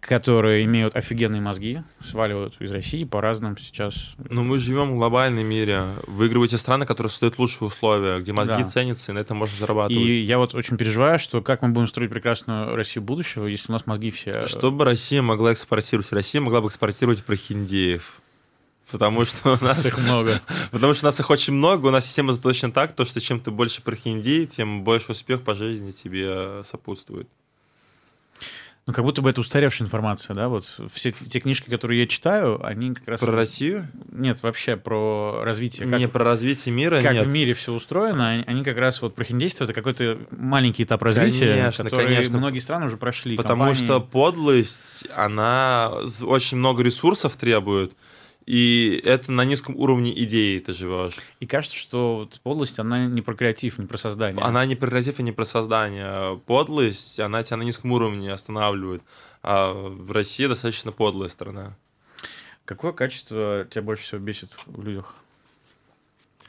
которые 0.00 0.64
имеют 0.64 0.96
офигенные 0.96 1.40
мозги, 1.40 1.82
сваливают 2.00 2.56
из 2.60 2.72
России 2.72 3.04
по 3.04 3.20
разным 3.20 3.56
сейчас. 3.58 4.14
Но 4.30 4.44
мы 4.44 4.58
живем 4.58 4.92
в 4.92 4.96
глобальном 4.96 5.46
мире. 5.46 5.84
Выигрываете 6.06 6.58
страны, 6.58 6.86
которые 6.86 7.10
создают 7.10 7.38
лучшие 7.38 7.68
условия, 7.68 8.18
где 8.20 8.32
мозги 8.32 8.62
да. 8.62 8.64
ценятся, 8.64 9.12
и 9.12 9.14
на 9.14 9.18
этом 9.18 9.38
можно 9.38 9.56
зарабатывать. 9.56 10.02
И 10.02 10.20
я 10.20 10.38
вот 10.38 10.54
очень 10.54 10.76
переживаю, 10.76 11.18
что 11.18 11.42
как 11.42 11.62
мы 11.62 11.70
будем 11.70 11.88
строить 11.88 12.10
прекрасную 12.10 12.74
Россию 12.74 13.04
будущего, 13.04 13.46
если 13.46 13.70
у 13.70 13.74
нас 13.74 13.86
мозги 13.86 14.10
все... 14.10 14.46
Чтобы 14.46 14.84
Россия 14.84 15.22
могла 15.22 15.52
экспортировать? 15.52 16.10
Россия 16.12 16.40
могла 16.40 16.60
бы 16.60 16.68
экспортировать 16.68 17.24
прохиндеев. 17.24 18.20
Потому 18.90 19.24
что 19.24 19.58
у 19.60 19.64
нас 19.64 19.84
их 19.84 19.98
много. 19.98 20.40
Потому 20.70 20.94
что 20.94 21.06
у 21.06 21.08
нас 21.08 21.20
их 21.20 21.30
очень 21.30 21.52
много, 21.52 21.86
у 21.86 21.90
нас 21.90 22.06
система 22.06 22.36
точно 22.36 22.72
так, 22.72 22.94
то, 22.94 23.04
что 23.04 23.20
чем 23.20 23.40
ты 23.40 23.50
больше 23.50 23.82
прохиндей, 23.82 24.46
тем 24.46 24.84
больше 24.84 25.12
успех 25.12 25.42
по 25.42 25.54
жизни 25.54 25.90
тебе 25.90 26.62
сопутствует. 26.64 27.28
Ну, 28.88 28.94
как 28.94 29.04
будто 29.04 29.20
бы 29.20 29.28
это 29.28 29.42
устаревшая 29.42 29.86
информация, 29.86 30.32
да? 30.34 30.48
Вот 30.48 30.64
все 30.94 31.12
те 31.12 31.40
книжки, 31.40 31.68
которые 31.68 32.00
я 32.00 32.06
читаю, 32.06 32.58
они 32.64 32.94
как 32.94 33.06
раз... 33.06 33.20
Про 33.20 33.32
Россию? 33.32 33.86
Нет, 34.10 34.42
вообще 34.42 34.78
про 34.78 35.44
развитие. 35.44 35.86
Как, 35.86 35.98
Не 35.98 36.08
про 36.08 36.24
развитие 36.24 36.74
мира, 36.74 37.02
Как 37.02 37.12
нет. 37.12 37.26
в 37.26 37.28
мире 37.28 37.52
все 37.52 37.74
устроено, 37.74 38.42
они 38.46 38.64
как 38.64 38.78
раз 38.78 39.02
вот 39.02 39.14
про 39.14 39.24
хиндейство— 39.24 39.64
это 39.64 39.74
какой-то 39.74 40.16
маленький 40.30 40.84
этап 40.84 41.02
развития, 41.02 41.54
конечно, 41.54 41.84
который 41.84 42.06
конечно. 42.06 42.38
многие 42.38 42.60
страны 42.60 42.86
уже 42.86 42.96
прошли. 42.96 43.36
Потому 43.36 43.64
компании... 43.64 43.84
что 43.84 44.00
подлость, 44.00 45.06
она 45.14 45.92
очень 46.22 46.56
много 46.56 46.82
ресурсов 46.82 47.36
требует, 47.36 47.92
И 48.48 49.02
это 49.04 49.30
на 49.30 49.44
низком 49.44 49.76
уровне 49.76 50.10
идеи 50.24 50.58
ты 50.58 50.72
живешь. 50.72 51.18
И 51.38 51.46
кажется, 51.46 51.76
что 51.76 52.16
вот 52.16 52.40
подлость, 52.42 52.78
она 52.78 53.04
не 53.04 53.20
про 53.20 53.34
креатив, 53.34 53.76
не 53.76 53.84
про 53.84 53.98
создание. 53.98 54.42
Она 54.42 54.64
не 54.64 54.74
про 54.74 54.88
креатив 54.88 55.20
и 55.20 55.22
не 55.22 55.32
про 55.32 55.44
создание. 55.44 56.38
Подлость, 56.46 57.20
она 57.20 57.42
тебя 57.42 57.58
на 57.58 57.64
низком 57.64 57.92
уровне 57.92 58.32
останавливает. 58.32 59.02
А 59.42 59.74
в 59.74 60.12
России 60.12 60.46
достаточно 60.46 60.92
подлая 60.92 61.28
страна. 61.28 61.76
Какое 62.64 62.92
качество 62.92 63.66
тебя 63.68 63.82
больше 63.82 64.04
всего 64.04 64.18
бесит 64.18 64.56
в 64.64 64.82
людях? 64.82 65.14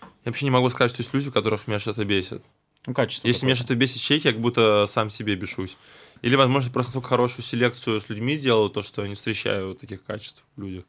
Я 0.01 0.31
вообще 0.31 0.45
не 0.45 0.51
могу 0.51 0.69
сказать, 0.69 0.91
что 0.91 1.01
есть 1.01 1.13
люди, 1.13 1.27
у 1.27 1.33
которых 1.33 1.67
меня 1.67 1.79
что-то 1.79 2.05
бесит. 2.05 2.41
Ну, 2.85 2.93
качество. 2.93 3.27
Если 3.27 3.45
меня 3.45 3.55
что-то 3.55 3.75
бесит 3.75 4.01
чеки, 4.01 4.29
я 4.29 4.31
как 4.31 4.41
будто 4.41 4.85
сам 4.87 5.09
себе 5.09 5.35
бешусь. 5.35 5.75
Или, 6.21 6.35
возможно, 6.35 6.71
просто 6.71 6.93
только 6.93 7.09
хорошую 7.09 7.43
селекцию 7.43 7.99
с 7.99 8.07
людьми 8.07 8.37
делаю, 8.37 8.69
то, 8.69 8.83
что 8.83 9.01
я 9.01 9.09
не 9.09 9.15
встречаю 9.15 9.75
таких 9.75 10.01
качеств 10.05 10.45
в 10.55 10.61
людях. 10.61 10.85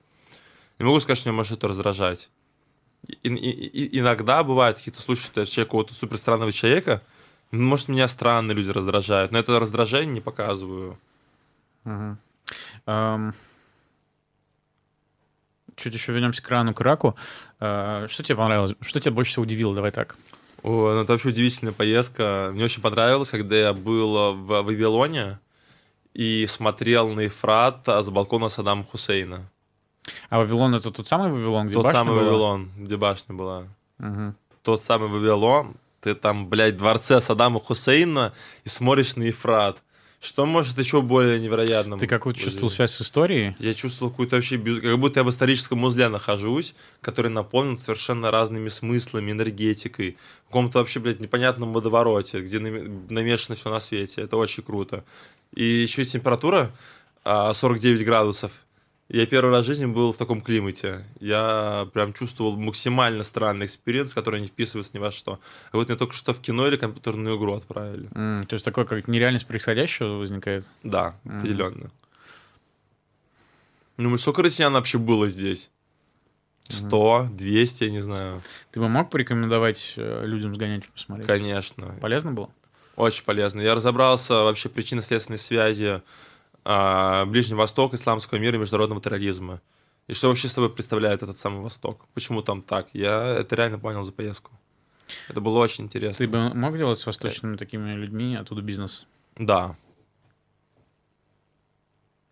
Не 0.81 0.87
могу 0.87 0.99
сказать, 0.99 1.18
что 1.18 1.28
меня 1.28 1.37
может 1.37 1.53
это 1.53 1.68
раздражать. 1.68 2.31
И, 3.07 3.28
и, 3.28 3.51
и, 3.51 3.99
иногда 3.99 4.43
бывают 4.43 4.78
какие-то 4.78 5.03
случаи, 5.03 5.26
что 5.26 5.41
я 5.41 5.47
человек 5.47 5.68
какого-то 5.68 5.93
супер 5.93 6.16
странного 6.16 6.53
человека, 6.53 7.03
может, 7.51 7.89
меня 7.89 8.09
странные 8.09 8.55
люди 8.55 8.70
раздражают, 8.70 9.31
но 9.31 9.39
это 9.39 9.61
раздражение 9.61 10.14
не 10.14 10.20
показываю. 10.22 10.99
Угу. 11.85 12.16
Um, 12.87 13.35
чуть 15.76 15.93
еще 15.93 16.12
вернемся 16.12 16.43
к 16.43 16.49
рану, 16.49 16.72
к 16.72 16.81
раку. 16.81 17.14
Uh, 17.61 18.09
что 18.09 18.22
тебе 18.22 18.37
понравилось? 18.37 18.74
Что 18.81 19.01
тебя 19.01 19.12
больше 19.12 19.33
всего 19.33 19.43
удивило? 19.43 19.74
Давай 19.74 19.91
так. 19.91 20.16
О, 20.62 20.95
ну, 20.95 21.03
это 21.03 21.12
вообще 21.12 21.28
удивительная 21.28 21.74
поездка. 21.74 22.51
Мне 22.55 22.64
очень 22.64 22.81
понравилось, 22.81 23.31
когда 23.31 23.57
я 23.57 23.72
был 23.74 24.35
в 24.35 24.62
Вавилоне 24.62 25.41
и 26.14 26.47
смотрел 26.47 27.09
на 27.11 27.20
Ефрат 27.20 27.87
с 27.87 28.09
балкона 28.09 28.49
Саддама 28.49 28.85
Хусейна. 28.85 29.50
А 30.29 30.39
Вавилон 30.39 30.75
это 30.75 30.91
тот 30.91 31.07
самый 31.07 31.31
Вавилон, 31.31 31.67
где 31.67 31.75
тот 31.75 31.85
башня 31.85 31.99
самый 31.99 32.15
была? 32.15 32.25
Вавилон, 32.25 32.71
где 32.77 32.97
башня 32.97 33.35
была. 33.35 33.65
Угу. 33.99 34.35
Тот 34.63 34.83
самый 34.83 35.09
Вавилон. 35.09 35.75
Ты 36.01 36.15
там, 36.15 36.49
блядь, 36.49 36.75
в 36.75 36.79
дворце 36.79 37.21
Саддама 37.21 37.61
Хусейна 37.61 38.33
и 38.65 38.69
смотришь 38.69 39.17
на 39.17 39.25
Ефрат. 39.25 39.83
Что 40.21 40.45
может 40.45 40.79
еще 40.79 41.01
более 41.01 41.41
невероятным? 41.41 41.99
Ты 41.99 42.07
какую-то 42.07 42.39
чувствовал 42.39 42.71
связь 42.71 42.91
с 42.91 43.01
историей? 43.01 43.57
Я 43.59 43.73
чувствовал 43.73 44.11
какую-то 44.11 44.37
вообще... 44.37 44.59
Как 44.59 44.99
будто 44.99 45.21
я 45.21 45.25
в 45.25 45.31
историческом 45.31 45.83
узле 45.83 46.11
нахожусь, 46.11 46.75
который 47.01 47.31
наполнен 47.31 47.79
совершенно 47.79 48.31
разными 48.31 48.69
смыслами, 48.69 49.31
энергетикой. 49.31 50.19
В 50.45 50.49
каком-то 50.49 50.81
вообще, 50.81 51.01
блядь, 51.01 51.21
непонятном 51.21 51.73
водовороте, 51.73 52.41
где 52.43 52.59
намешано 52.59 53.57
все 53.57 53.71
на 53.71 53.81
свете. 53.81 54.21
Это 54.21 54.37
очень 54.37 54.63
круто. 54.63 55.05
И 55.55 55.65
еще 55.65 56.05
температура 56.05 56.71
49 57.25 58.03
а, 58.03 58.05
градусов. 58.05 58.53
Я 59.13 59.27
первый 59.27 59.51
раз 59.51 59.65
в 59.65 59.67
жизни 59.67 59.87
был 59.87 60.13
в 60.13 60.17
таком 60.17 60.41
климате. 60.41 61.05
Я 61.19 61.89
прям 61.93 62.13
чувствовал 62.13 62.57
максимально 62.57 63.25
странный 63.25 63.67
experience, 63.66 64.14
который 64.15 64.41
не 64.41 64.47
вписывается 64.47 64.93
ни 64.95 65.01
во 65.01 65.11
что. 65.11 65.41
А 65.73 65.77
вот 65.77 65.89
мне 65.89 65.99
только 65.99 66.15
что 66.15 66.33
в 66.33 66.41
кино 66.41 66.69
или 66.69 66.77
компьютерную 66.77 67.37
игру 67.37 67.55
отправили. 67.55 68.09
Mm, 68.11 68.47
то 68.47 68.55
есть 68.55 68.65
такое, 68.65 68.85
как 68.85 69.09
нереальность 69.09 69.49
происходящего 69.49 70.19
возникает? 70.19 70.65
Да, 70.85 71.17
mm. 71.25 71.39
определенно. 71.39 71.91
Ну, 73.97 74.17
сколько 74.17 74.43
россиян 74.43 74.73
вообще 74.73 74.99
было 74.99 75.29
здесь? 75.29 75.71
100, 76.69 77.31
200, 77.33 77.85
я 77.85 77.91
не 77.91 78.01
знаю. 78.01 78.43
Ты 78.71 78.79
бы 78.79 78.89
мог 78.89 79.11
порекомендовать 79.11 79.95
э, 79.97 80.25
людям 80.25 80.55
сгонять 80.55 80.89
посмотреть? 80.89 81.27
Конечно. 81.27 81.97
Полезно 82.01 82.31
было? 82.31 82.51
Очень 82.95 83.25
полезно. 83.25 83.61
Я 83.61 83.75
разобрался 83.75 84.35
вообще 84.35 84.69
причинно-следственной 84.69 85.39
связи 85.39 86.01
Ближний 86.65 87.55
Восток, 87.55 87.95
исламского 87.95 88.39
мира 88.39 88.57
и 88.57 88.61
международного 88.61 89.01
терроризма. 89.01 89.61
И 90.07 90.13
что 90.13 90.29
вообще 90.29 90.49
собой 90.49 90.71
представляет 90.71 91.23
этот 91.23 91.39
самый 91.39 91.63
Восток? 91.63 92.07
Почему 92.15 92.43
там 92.43 92.63
так? 92.63 92.89
Я 92.93 93.39
это 93.39 93.55
реально 93.57 93.79
понял 93.79 94.03
за 94.03 94.13
поездку. 94.13 94.51
Это 95.29 95.41
было 95.41 95.59
очень 95.59 95.85
интересно. 95.85 96.25
Ты 96.25 96.29
бы 96.31 96.53
мог 96.55 96.77
делать 96.77 96.99
с 96.99 97.07
восточными 97.07 97.57
такими 97.57 97.93
людьми 97.93 98.37
оттуда 98.37 98.63
бизнес? 98.63 99.07
Да. 99.37 99.77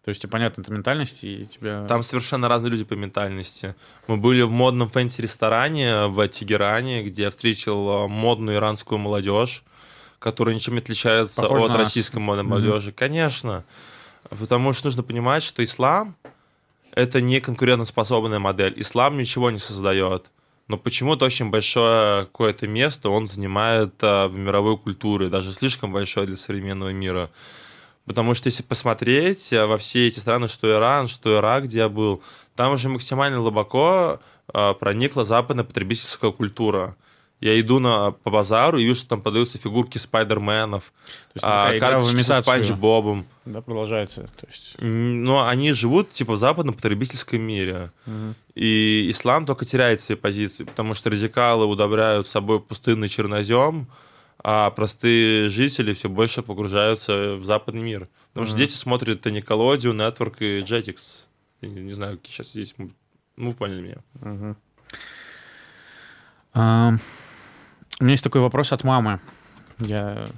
То 0.05 0.11
есть, 0.11 0.22
тебе 0.22 0.31
понятно, 0.31 0.62
это 0.62 0.72
ментальность, 0.72 1.22
и 1.22 1.47
тебя... 1.47 1.85
Там 1.87 2.03
совершенно 2.03 2.49
разные 2.49 2.70
люди 2.70 2.85
по 2.85 2.95
ментальности. 2.95 3.74
Мы 4.07 4.16
были 4.16 4.43
в 4.43 4.51
модном 4.51 4.89
фэнси-ресторане 4.89 6.07
в 6.07 6.26
Тегеране, 6.29 7.03
где 7.03 7.24
я 7.24 7.31
встретил 7.31 7.89
а, 7.91 8.09
модную 8.09 8.57
иранскую 8.57 8.99
молодежь, 8.99 9.64
которая 10.18 10.55
ничем 10.55 10.74
не 10.74 10.81
отличается 10.81 11.43
Похоже 11.43 11.66
от 11.66 11.74
российской 11.76 12.18
модной 12.18 12.45
mm-hmm. 12.45 12.49
молодежи. 12.49 12.93
Конечно. 12.93 13.64
Потому 14.31 14.72
что 14.72 14.87
нужно 14.87 15.03
понимать, 15.03 15.43
что 15.43 15.64
ислам— 15.64 16.16
это 16.93 17.20
не 17.20 17.41
конкурентоспособная 17.41 18.39
модель. 18.39 18.74
Ислам 18.76 19.16
ничего 19.16 19.51
не 19.51 19.59
создает. 19.59 20.31
Но 20.68 20.76
почему-то 20.76 21.24
очень 21.24 21.51
большое 21.51 22.26
какое-то 22.26 22.68
место 22.68 23.09
он 23.09 23.26
занимает 23.26 23.95
а, 24.03 24.29
в 24.29 24.35
мировой 24.35 24.76
культуре, 24.76 25.29
даже 25.29 25.53
слишком 25.53 25.93
большое 25.93 26.26
для 26.26 26.37
современного 26.37 26.93
мира. 26.93 27.31
Потому 28.05 28.35
что 28.35 28.49
если 28.49 28.62
посмотреть 28.62 29.53
а, 29.53 29.66
во 29.66 29.79
все 29.79 30.09
эти 30.09 30.18
страны, 30.18 30.47
что 30.47 30.70
Иран, 30.70 31.09
что 31.09 31.35
Ирак, 31.39 31.64
где 31.64 31.79
я 31.79 31.89
был, 31.89 32.22
там 32.55 32.74
уже 32.74 32.91
максимально 32.91 33.39
глубоко 33.39 34.20
а, 34.53 34.74
проникла 34.74 35.24
западная 35.24 35.64
потребительская 35.64 36.33
культура 36.33 36.97
я 37.41 37.59
иду 37.61 37.79
на, 37.79 38.11
по 38.11 38.31
базару 38.31 38.79
и 38.79 38.85
вижу, 38.85 39.01
что 39.01 39.11
там 39.11 39.22
продаются 39.22 39.59
фигурки 39.59 39.99
спайдерменов, 39.99 40.93
а, 41.41 41.79
карточки 41.79 42.22
с 42.22 42.43
Спанч 42.43 42.70
Бобом. 42.70 43.26
Да, 43.49 43.62
продолжается. 43.62 44.28
То 44.38 44.46
есть... 44.46 44.76
Но 44.78 45.49
они 45.49 45.72
живут 45.72 46.11
типа 46.11 46.34
в 46.34 46.36
западном 46.36 46.74
потребительском 46.74 47.40
мире. 47.40 47.92
Угу. 48.07 48.34
И 48.57 49.07
ислам 49.11 49.46
только 49.46 49.64
теряет 49.64 50.03
свои 50.03 50.18
позиции, 50.18 50.64
потому 50.64 50.92
что 50.92 51.09
радикалы 51.09 51.64
удобряют 51.64 52.28
собой 52.28 52.61
пустынный 52.61 53.09
чернозем, 53.09 53.88
а 54.44 54.70
простые 54.70 55.49
жители 55.49 55.94
все 55.94 56.11
больше 56.11 56.42
погружаются 56.42 57.36
в 57.36 57.44
западный 57.46 57.82
мир. 57.82 58.09
Потому 58.32 58.44
угу. 58.44 58.51
что 58.51 58.59
дети 58.59 58.74
смотрят 58.74 59.24
Nickelodeon, 59.24 59.96
Network 59.96 60.36
и 60.40 60.61
Jetix. 60.61 61.28
Я 61.62 61.68
не, 61.68 61.92
знаю, 61.92 62.18
какие 62.18 62.34
сейчас 62.34 62.51
здесь... 62.51 62.74
Ну, 63.36 63.55
поняли 63.55 63.80
меня. 63.80 63.96
Угу. 64.20 64.57
А, 66.53 66.92
у 67.99 68.05
меня 68.05 68.12
есть 68.12 68.24
такой 68.24 68.42
вопрос 68.42 68.72
от 68.72 68.84
мамы. 68.84 69.20
Я 69.78 70.28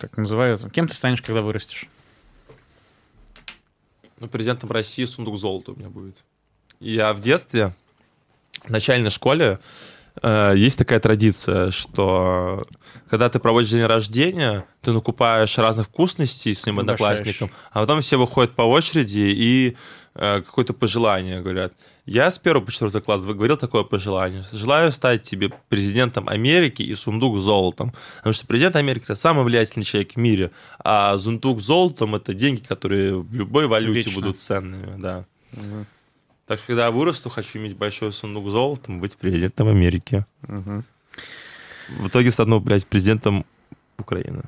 как 0.00 0.16
называю 0.16 0.54
это. 0.54 0.70
Кем 0.70 0.88
ты 0.88 0.94
станешь, 0.94 1.20
когда 1.20 1.42
вырастешь? 1.42 1.86
Ну, 4.20 4.28
президентом 4.28 4.70
России 4.70 5.06
сундук 5.06 5.38
золота 5.38 5.72
у 5.72 5.76
меня 5.76 5.88
будет. 5.88 6.16
Я 6.78 7.14
в 7.14 7.20
детстве, 7.20 7.74
в 8.64 8.70
начальной 8.70 9.10
школе, 9.10 9.58
э, 10.22 10.52
есть 10.56 10.78
такая 10.78 11.00
традиция, 11.00 11.70
что 11.70 12.64
когда 13.08 13.30
ты 13.30 13.38
проводишь 13.38 13.70
день 13.70 13.84
рождения, 13.84 14.66
ты 14.82 14.92
накупаешь 14.92 15.56
разных 15.56 15.86
вкусностей 15.86 16.54
с 16.54 16.60
своим 16.60 16.80
одноклассником, 16.80 17.50
а 17.72 17.80
потом 17.80 18.02
все 18.02 18.18
выходят 18.18 18.54
по 18.54 18.62
очереди 18.62 19.32
и 19.34 19.76
какое-то 20.20 20.74
пожелание 20.74 21.40
говорят. 21.40 21.72
Я 22.04 22.30
с 22.30 22.38
первого 22.38 22.64
по 22.64 22.72
четвертый 22.72 23.00
класс 23.00 23.22
говорил 23.22 23.56
такое 23.56 23.84
пожелание. 23.84 24.44
Желаю 24.52 24.92
стать 24.92 25.22
тебе 25.22 25.50
президентом 25.70 26.28
Америки 26.28 26.82
и 26.82 26.94
сундук 26.94 27.38
с 27.38 27.42
золотом. 27.42 27.94
Потому 28.18 28.34
что 28.34 28.46
президент 28.46 28.76
Америки– 28.76 29.04
это 29.04 29.14
самый 29.14 29.44
влиятельный 29.44 29.84
человек 29.84 30.12
в 30.12 30.16
мире, 30.16 30.50
а 30.78 31.16
сундук 31.16 31.60
с 31.60 31.64
золотом– 31.64 32.14
это 32.16 32.34
деньги, 32.34 32.60
которые 32.60 33.18
в 33.18 33.34
любой 33.34 33.66
валюте 33.66 34.00
Вечно. 34.00 34.12
будут 34.12 34.38
ценными. 34.38 35.00
Да. 35.00 35.24
Угу. 35.54 35.86
Так 36.46 36.58
что, 36.58 36.66
когда 36.66 36.86
я 36.86 36.90
вырасту, 36.90 37.30
хочу 37.30 37.58
иметь 37.58 37.76
большой 37.76 38.12
сундук 38.12 38.48
с 38.48 38.52
золотом, 38.52 39.00
быть 39.00 39.16
президентом 39.16 39.68
Америки. 39.68 40.26
Угу. 40.42 40.84
В 42.00 42.08
итоге 42.08 42.30
стану, 42.30 42.60
блядь, 42.60 42.86
президентом 42.86 43.46
Украины. 43.98 44.42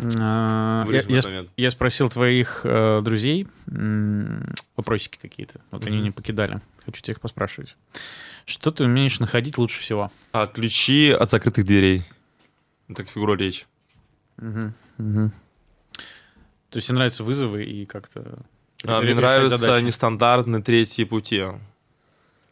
А, 0.00 0.86
я, 0.90 1.02
я, 1.08 1.46
я 1.56 1.70
спросил 1.70 2.08
твоих 2.08 2.60
э, 2.62 3.00
друзей 3.02 3.48
э, 3.66 4.42
вопросики 4.76 5.18
какие-то. 5.20 5.60
Вот 5.72 5.82
mm-hmm. 5.82 5.88
они 5.88 6.00
не 6.00 6.10
покидали. 6.12 6.60
Хочу 6.86 7.02
тебя 7.02 7.12
их 7.12 7.20
поспрашивать. 7.20 7.76
Что 8.44 8.70
ты 8.70 8.84
умеешь 8.84 9.18
находить 9.18 9.58
лучше 9.58 9.80
всего? 9.80 10.10
А, 10.32 10.46
ключи 10.46 11.10
от 11.10 11.30
закрытых 11.30 11.64
дверей. 11.64 12.04
Это 12.88 13.02
как 13.02 13.12
фигура 13.12 13.36
речи. 13.36 13.66
Угу, 14.38 14.72
угу. 14.98 15.30
То 16.70 16.76
есть 16.76 16.86
тебе 16.86 16.96
нравятся 16.96 17.24
вызовы 17.24 17.64
и 17.64 17.84
как-то... 17.84 18.38
А, 18.84 19.02
мне 19.02 19.14
нравятся 19.14 19.56
задачи. 19.56 19.84
нестандартные 19.84 20.62
третьи 20.62 21.04
пути. 21.04 21.44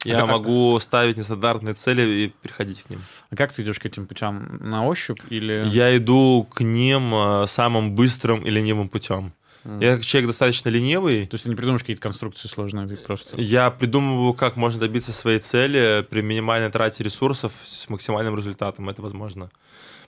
Я 0.07 0.23
а, 0.23 0.27
могу 0.27 0.79
ставить 0.81 1.17
нестандартные 1.17 1.75
цели 1.75 2.03
и 2.03 2.29
переходить 2.29 2.83
к 2.83 2.91
ним. 2.91 3.01
А 3.31 3.37
как 3.37 3.53
ты 3.53 3.63
идешь 3.63 3.79
к 3.79 3.87
этим 3.87 4.07
путям? 4.07 4.59
На 4.61 4.87
ощупь 4.87 5.21
или... 5.31 5.65
Я 5.67 5.97
иду 5.97 6.47
к 6.55 6.61
ним 6.61 7.15
э, 7.15 7.47
самым 7.47 7.95
быстрым 7.95 8.43
и 8.43 8.51
ленивым 8.51 8.89
путем. 8.89 9.33
Я 9.81 10.01
человек 10.01 10.29
достаточно 10.29 10.69
ленивый. 10.69 11.27
То 11.27 11.35
есть 11.35 11.45
ты 11.45 11.51
не 11.51 11.57
придумаешь 11.57 11.83
какие-то 11.83 12.03
конструкции 12.03 12.49
сложные, 12.49 12.87
ты 12.87 12.97
просто... 12.97 13.41
Я 13.41 13.71
придумываю, 13.71 14.33
как 14.33 14.57
можно 14.57 14.81
добиться 14.81 15.13
своей 15.13 15.41
цели 15.41 16.07
при 16.09 16.23
минимальной 16.23 16.71
трате 16.71 17.03
ресурсов 17.03 17.53
с 17.65 17.89
максимальным 17.89 18.37
результатом. 18.37 18.89
Это 18.89 19.03
возможно. 19.03 19.51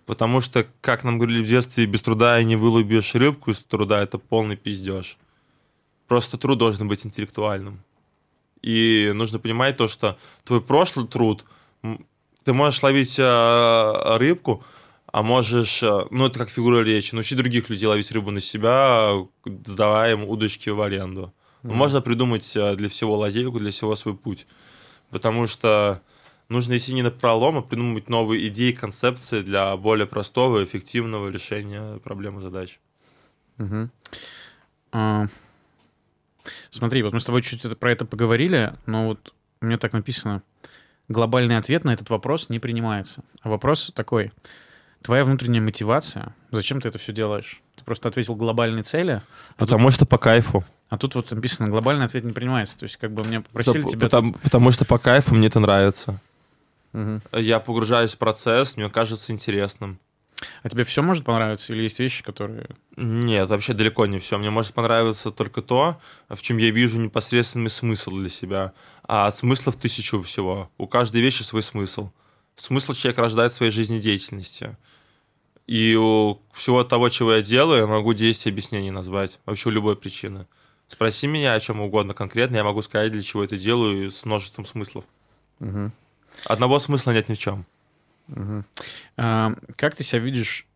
Потому 0.07 0.41
что, 0.41 0.67
как 0.81 1.05
нам 1.05 1.19
говорили 1.19 1.43
в 1.43 1.49
детстве, 1.49 1.87
без 1.87 2.03
труда 2.03 2.41
и 2.41 2.45
не 2.45 2.57
вылубишь 2.57 3.15
рыбку 3.15 3.51
из 3.51 3.59
труда, 3.61 4.01
это 4.01 4.19
полный 4.19 4.57
пиздеж. 4.57 5.19
Просто 6.07 6.39
труд 6.39 6.59
должен 6.59 6.89
быть 6.89 7.05
интеллектуальным. 7.05 7.83
И 8.63 9.13
нужно 9.15 9.39
понимать 9.39 9.77
то, 9.77 9.89
что 9.89 10.19
твой 10.45 10.61
прошлый 10.61 11.07
труд, 11.07 11.45
ты 12.45 12.53
можешь 12.53 12.83
ловить 12.83 13.19
э, 13.19 14.17
рыбку, 14.19 14.65
а 15.13 15.23
можешь, 15.23 15.83
э, 15.83 16.07
ну 16.11 16.27
это 16.27 16.39
как 16.39 16.51
фигура 16.51 16.83
речи, 16.83 17.15
научить 17.15 17.39
других 17.39 17.69
людей 17.71 17.87
ловить 17.87 18.11
рыбу 18.11 18.31
на 18.31 18.41
себя, 18.41 19.15
сдавая 19.45 20.13
им 20.13 20.25
удочки 20.25 20.71
в 20.71 20.81
аренду. 20.81 21.33
Mm-hmm. 21.63 21.75
Можно 21.75 22.01
придумать 22.01 22.57
э, 22.57 22.75
для 22.77 22.89
всего 22.89 23.17
лазейку, 23.17 23.59
для 23.59 23.71
всего 23.71 23.95
свой 23.97 24.17
путь. 24.17 24.47
Потому 25.11 25.47
что 25.47 26.03
нужно 26.49 26.77
идти 26.77 26.93
не 26.93 27.03
на 27.03 27.11
пролом, 27.11 27.59
а 27.59 27.63
придумывать 27.63 28.09
новые 28.09 28.47
идеи, 28.49 28.73
концепции 28.73 29.43
для 29.43 29.77
более 29.77 30.07
простого 30.07 30.65
эффективного 30.65 31.29
решения 31.29 31.99
проблемы 31.99 32.41
задач. 32.41 32.79
Угу. 33.59 33.91
А, 34.93 35.27
смотри, 36.71 37.03
вот 37.03 37.13
мы 37.13 37.21
с 37.21 37.25
тобой 37.25 37.43
чуть 37.43 37.79
про 37.79 37.93
это 37.93 38.05
поговорили, 38.05 38.75
но 38.87 39.09
вот 39.09 39.35
у 39.61 39.67
меня 39.67 39.79
так 39.79 39.93
написано. 39.93 40.43
Глобальный 41.09 41.57
ответ 41.57 41.85
на 41.85 41.93
этот 41.93 42.11
вопрос 42.11 42.49
не 42.49 42.59
принимается. 42.59 43.23
А 43.41 43.49
вопрос 43.49 43.91
такой. 43.95 44.33
Твоя 45.03 45.25
внутренняя 45.25 45.63
мотивация, 45.63 46.35
зачем 46.51 46.81
ты 46.81 46.89
это 46.89 46.99
все 46.99 47.13
делаешь? 47.13 47.63
Ты 47.77 47.85
просто 47.85 48.09
ответил 48.09 48.35
глобальные 48.35 48.83
цели. 48.83 49.13
А 49.13 49.23
Потому 49.57 49.87
тут... 49.87 49.95
что 49.95 50.07
по 50.07 50.19
кайфу. 50.19 50.65
А 50.89 50.99
тут 50.99 51.15
вот 51.15 51.31
написано, 51.31 51.69
глобальный 51.69 52.05
ответ 52.05 52.25
не 52.25 52.33
принимается. 52.33 52.77
То 52.79 52.85
есть 52.85 52.97
как 52.97 53.13
бы 53.13 53.23
мне 53.23 53.41
попросили 53.41 53.83
Что, 53.83 53.91
тебя... 53.91 54.07
Потому, 54.07 54.33
тут... 54.33 54.43
потому 54.43 54.71
что 54.71 54.85
по 54.85 54.99
кайфу 54.99 55.35
мне 55.35 55.47
это 55.49 55.61
нравится. 55.61 56.19
Угу. 56.93 57.21
Я 57.39 57.61
погружаюсь 57.61 58.15
в 58.15 58.19
процесс, 58.19 58.77
мне 58.77 58.89
кажется 58.91 59.33
интересным. 59.33 59.99
А 60.63 60.69
тебе 60.69 60.85
все 60.85 61.03
может 61.03 61.25
понравиться 61.25 61.73
или 61.73 61.83
есть 61.83 61.99
вещи, 61.99 62.23
которые... 62.23 62.69
Нет, 62.97 63.49
вообще 63.49 63.75
далеко 63.75 64.07
не 64.07 64.19
все. 64.19 64.39
Мне 64.39 64.51
может 64.51 64.73
понравиться 64.73 65.31
только 65.31 65.63
то, 65.63 66.01
в 66.29 66.41
чем 66.41 66.59
я 66.59 66.71
вижу 66.71 67.01
непосредственный 67.01 67.71
смысл 67.71 68.13
для 68.13 68.29
себя. 68.29 68.73
А 69.03 69.31
смыслов 69.31 69.77
тысячу 69.77 70.23
всего. 70.23 70.71
У 70.79 70.87
каждой 70.87 71.21
вещи 71.21 71.43
свой 71.43 71.63
смысл. 71.63 72.11
Смысл 72.57 72.93
человек 72.93 73.19
рождает 73.19 73.53
в 73.53 73.57
своей 73.57 73.73
жизнедеятельности. 73.73 74.77
И 75.67 75.95
у 75.97 76.41
всего 76.53 76.83
того, 76.83 77.09
чего 77.09 77.35
я 77.35 77.43
делаю, 77.43 77.81
я 77.81 77.87
могу 77.87 78.15
10 78.15 78.47
объяснений 78.47 78.91
назвать. 78.91 79.39
Вообще 79.45 79.69
у 79.69 79.73
любой 79.73 79.97
причины. 79.97 80.47
Спроси 80.89 81.27
меня 81.27 81.53
о 81.53 81.61
чем 81.61 81.81
угодно 81.81 82.15
конкретно, 82.15 82.57
я 82.57 82.65
могу 82.65 82.81
сказать, 82.81 83.13
для 83.13 83.23
чего 83.23 83.45
это 83.45 83.59
делаю, 83.59 84.11
с 84.11 84.25
множеством 84.25 84.65
смыслов. 84.65 85.05
Угу. 85.61 85.93
Одного 86.47 86.79
смысла 86.79 87.11
нет 87.13 87.29
ни 87.29 87.35
в 87.35 87.39
чем. 87.39 87.67
Угу. 88.29 88.65
А, 89.17 89.55
как 89.77 89.95
ты 89.95 90.05
себя 90.05 90.21
видишь 90.21 90.67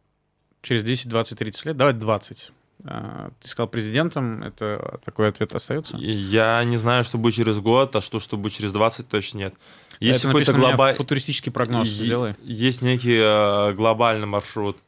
через 0.62 0.84
10, 0.84 1.08
20, 1.08 1.38
30 1.38 1.66
лет? 1.66 1.76
Давай 1.76 1.92
20. 1.92 2.52
А, 2.84 3.30
ты 3.40 3.48
сказал 3.48 3.68
президентом, 3.68 4.42
это 4.42 5.00
такой 5.04 5.28
ответ 5.28 5.54
остается? 5.54 5.96
Я 5.96 6.64
не 6.64 6.76
знаю, 6.76 7.04
что 7.04 7.18
будет 7.18 7.34
через 7.34 7.58
год, 7.60 7.94
а 7.94 8.00
что, 8.00 8.18
что 8.18 8.36
будет 8.36 8.54
через 8.54 8.72
20, 8.72 9.08
точно 9.08 9.38
нет. 9.38 9.54
Есть 10.00 10.22
какой-то 10.22 10.52
глобальный... 10.52 10.96
Футуристический 10.96 11.52
прогноз 11.52 11.88
е- 11.88 12.04
сделай. 12.04 12.34
Есть 12.42 12.82
некий 12.82 13.18
э, 13.20 13.72
глобальный 13.74 14.26
маршрут. 14.26 14.78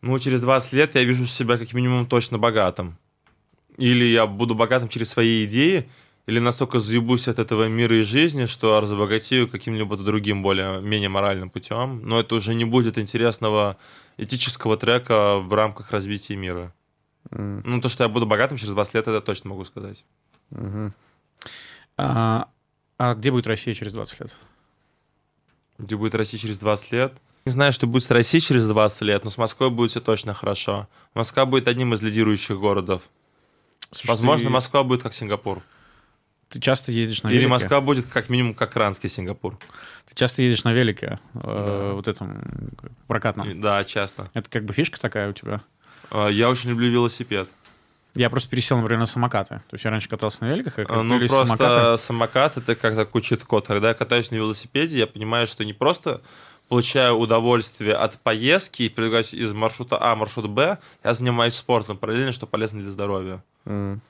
Ну, 0.00 0.18
через 0.18 0.40
20 0.40 0.72
лет 0.72 0.94
я 0.94 1.04
вижу 1.04 1.26
себя 1.26 1.58
как 1.58 1.72
минимум 1.72 2.06
точно 2.06 2.38
богатым. 2.38 2.98
Или 3.78 4.04
я 4.04 4.26
буду 4.26 4.54
богатым 4.54 4.88
через 4.88 5.10
свои 5.10 5.44
идеи, 5.44 5.88
или 6.26 6.38
настолько 6.38 6.78
заебусь 6.78 7.28
от 7.28 7.38
этого 7.38 7.68
мира 7.68 7.98
и 7.98 8.02
жизни, 8.02 8.46
что 8.46 8.80
разбогатею 8.80 9.48
каким-либо 9.48 9.96
другим, 9.96 10.42
более 10.42 10.80
менее 10.80 11.08
моральным 11.08 11.50
путем. 11.50 12.00
Но 12.04 12.20
это 12.20 12.36
уже 12.36 12.54
не 12.54 12.64
будет 12.64 12.96
интересного 12.96 13.76
этического 14.18 14.76
трека 14.76 15.38
в 15.38 15.52
рамках 15.52 15.90
развития 15.90 16.36
мира. 16.36 16.72
Mm. 17.30 17.62
Ну, 17.64 17.80
то, 17.80 17.88
что 17.88 18.04
я 18.04 18.08
буду 18.08 18.26
богатым 18.26 18.56
через 18.56 18.72
20 18.72 18.94
лет, 18.94 19.08
это 19.08 19.20
точно 19.20 19.50
могу 19.50 19.64
сказать. 19.64 20.04
Mm-hmm. 20.50 20.92
А, 21.98 22.48
а 22.98 23.14
где 23.14 23.30
будет 23.30 23.46
Россия 23.46 23.74
через 23.74 23.92
20 23.92 24.20
лет? 24.20 24.32
Где 25.78 25.96
будет 25.96 26.14
Россия 26.14 26.38
через 26.38 26.58
20 26.58 26.92
лет? 26.92 27.14
Не 27.46 27.52
знаю, 27.52 27.72
что 27.72 27.88
будет 27.88 28.04
с 28.04 28.10
Россией 28.10 28.40
через 28.40 28.68
20 28.68 29.00
лет, 29.02 29.24
но 29.24 29.30
с 29.30 29.38
Москвой 29.38 29.70
будет 29.70 29.90
все 29.90 30.00
точно 30.00 30.34
хорошо. 30.34 30.88
Москва 31.14 31.44
будет 31.46 31.66
одним 31.66 31.94
из 31.94 32.00
лидирующих 32.00 32.60
городов. 32.60 33.02
Слушай, 33.90 34.10
Возможно, 34.10 34.46
ты... 34.46 34.52
Москва 34.52 34.84
будет 34.84 35.02
как 35.02 35.12
Сингапур. 35.12 35.62
Ты 36.52 36.60
часто 36.60 36.92
ездишь 36.92 37.22
на 37.22 37.28
велике? 37.28 37.42
Или 37.42 37.48
Москва 37.48 37.80
будет 37.80 38.06
как 38.06 38.28
минимум 38.28 38.52
как 38.52 38.76
Ранский 38.76 39.08
Сингапур. 39.08 39.56
Ты 40.08 40.14
часто 40.14 40.42
ездишь 40.42 40.64
на 40.64 40.74
велике, 40.74 41.18
э, 41.34 41.64
да. 41.66 41.92
вот 41.94 42.08
этом 42.08 42.42
прокатном? 43.06 43.58
Да, 43.58 43.82
часто. 43.84 44.28
Это 44.34 44.50
как 44.50 44.66
бы 44.66 44.74
фишка 44.74 45.00
такая 45.00 45.30
у 45.30 45.32
тебя? 45.32 45.62
Э, 46.10 46.28
я 46.30 46.50
очень 46.50 46.68
люблю 46.68 46.90
велосипед. 46.90 47.48
Я 48.14 48.28
просто 48.28 48.50
пересел, 48.50 48.76
например, 48.76 49.00
на 49.00 49.06
самокаты. 49.06 49.62
То 49.70 49.74
есть 49.74 49.84
я 49.86 49.90
раньше 49.90 50.10
катался 50.10 50.44
на 50.44 50.50
великах, 50.50 50.74
а 50.76 51.02
Ну, 51.02 51.18
просто 51.18 51.46
самокаты... 51.46 52.02
самокат— 52.02 52.56
это 52.58 52.74
как 52.74 52.94
такой 52.94 53.22
чит-код. 53.22 53.66
Когда 53.66 53.88
я 53.88 53.94
катаюсь 53.94 54.30
на 54.30 54.34
велосипеде, 54.36 54.98
я 54.98 55.06
понимаю, 55.06 55.46
что 55.46 55.64
не 55.64 55.72
просто 55.72 56.20
получаю 56.68 57.16
удовольствие 57.16 57.94
от 57.94 58.18
поездки 58.18 58.82
и 58.82 58.88
передвигаюсь 58.90 59.32
из 59.32 59.54
маршрута 59.54 59.96
А 59.96 60.14
в 60.14 60.18
маршрут 60.18 60.50
Б, 60.50 60.76
я 61.02 61.14
занимаюсь 61.14 61.54
спортом 61.54 61.96
параллельно, 61.96 62.32
что 62.32 62.46
полезно 62.46 62.80
для 62.80 62.90
здоровья. 62.90 63.42
Mm. 63.64 64.00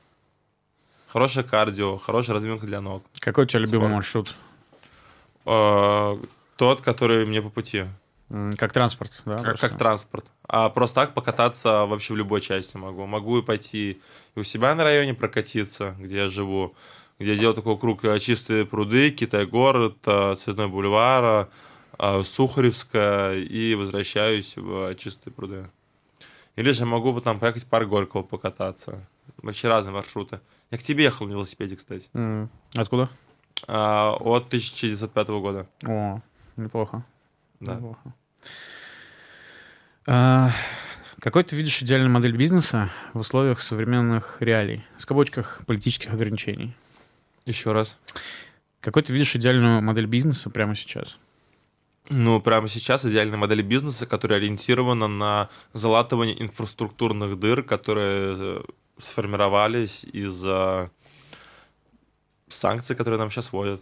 Хорошее 1.12 1.44
кардио, 1.44 1.98
хорошая 1.98 2.36
разминка 2.36 2.64
для 2.64 2.80
ног. 2.80 3.05
Какой 3.18 3.44
у 3.44 3.47
тебя 3.47 3.60
любимый 3.60 3.82
Спорт. 3.82 3.94
маршрут? 3.94 4.34
Э, 5.44 6.16
тот, 6.56 6.80
который 6.80 7.26
мне 7.26 7.43
по 7.43 7.51
пути. 7.51 7.84
Как 8.56 8.72
транспорт, 8.72 9.20
да? 9.26 9.36
Как, 9.36 9.60
как 9.60 9.76
транспорт. 9.76 10.24
А 10.48 10.70
просто 10.70 11.02
так 11.02 11.12
покататься 11.12 11.84
вообще 11.84 12.14
в 12.14 12.16
любой 12.16 12.40
части 12.40 12.78
могу. 12.78 13.05
Могу 13.05 13.40
и 13.40 13.43
пойти 13.43 14.01
и 14.34 14.40
у 14.40 14.43
себя 14.43 14.74
на 14.74 14.84
районе 14.84 15.12
прокатиться, 15.12 15.94
где 15.98 16.16
я 16.16 16.28
живу, 16.28 16.74
где 17.18 17.34
я 17.34 17.39
делаю 17.39 17.56
такой 17.56 17.76
круг 17.78 18.02
э, 18.06 18.18
чистые 18.18 18.64
пруды, 18.64 19.10
Китай-город, 19.10 19.98
э, 20.06 20.34
Цветной 20.39 20.68
бульвар, 20.68 21.51
Сухаревская, 22.24 23.34
и 23.34 23.74
возвращаюсь 23.74 24.56
в 24.56 24.94
чистые 24.94 25.34
пруды. 25.34 25.68
Или 26.56 26.72
же 26.72 26.86
могу 26.86 27.20
там 27.20 27.39
поехать 27.39 27.64
в 27.64 27.66
парк 27.66 27.86
Горького 27.86 28.22
покататься. 28.22 29.06
Вообще 29.39 29.69
разные 29.69 29.93
маршруты. 29.93 30.40
Я 30.70 30.78
к 30.78 30.82
тебе 30.82 31.05
ехал 31.05 31.27
на 31.27 31.32
велосипеде, 31.32 31.77
кстати. 31.77 32.09
Mm. 32.12 32.49
Откуда? 32.74 33.09
А, 33.66 34.15
от 34.15 34.47
1905 34.47 35.28
года. 35.28 35.66
О, 35.86 36.20
неплохо. 36.57 37.05
Да. 37.61 37.74
Неплохо. 37.74 38.15
А, 40.07 40.51
какой 41.20 41.44
ты 41.44 41.55
видишь 41.55 41.82
идеальную 41.82 42.11
модель 42.11 42.36
бизнеса 42.36 42.90
в 43.12 43.20
условиях 43.20 43.61
современных 43.61 44.39
реалий, 44.40 44.85
в 44.97 45.03
скобочках 45.03 45.61
политических 45.66 46.12
ограничений? 46.12 46.74
Еще 47.47 47.73
раз. 47.73 47.99
Какой 48.81 49.03
ты 49.03 49.12
видишь 49.12 49.36
идеальную 49.36 49.82
модель 49.82 50.07
бизнеса 50.07 50.51
прямо 50.51 50.74
сейчас? 50.74 51.19
Ну, 52.11 52.40
прямо 52.40 52.66
сейчас 52.66 53.05
идеальная 53.05 53.39
модель 53.39 53.62
бизнеса, 53.62 54.07
которая 54.07 54.40
ориентирована 54.40 55.07
на 55.07 55.49
залатывание 55.73 56.43
инфраструктурных 56.43 57.39
дыр, 57.39 57.62
которые 57.62 58.36
э, 58.36 58.62
сформировались 59.02 60.04
из-за 60.04 60.90
санкций, 62.48 62.96
которые 62.96 63.18
нам 63.18 63.30
сейчас 63.30 63.52
вводят. 63.52 63.80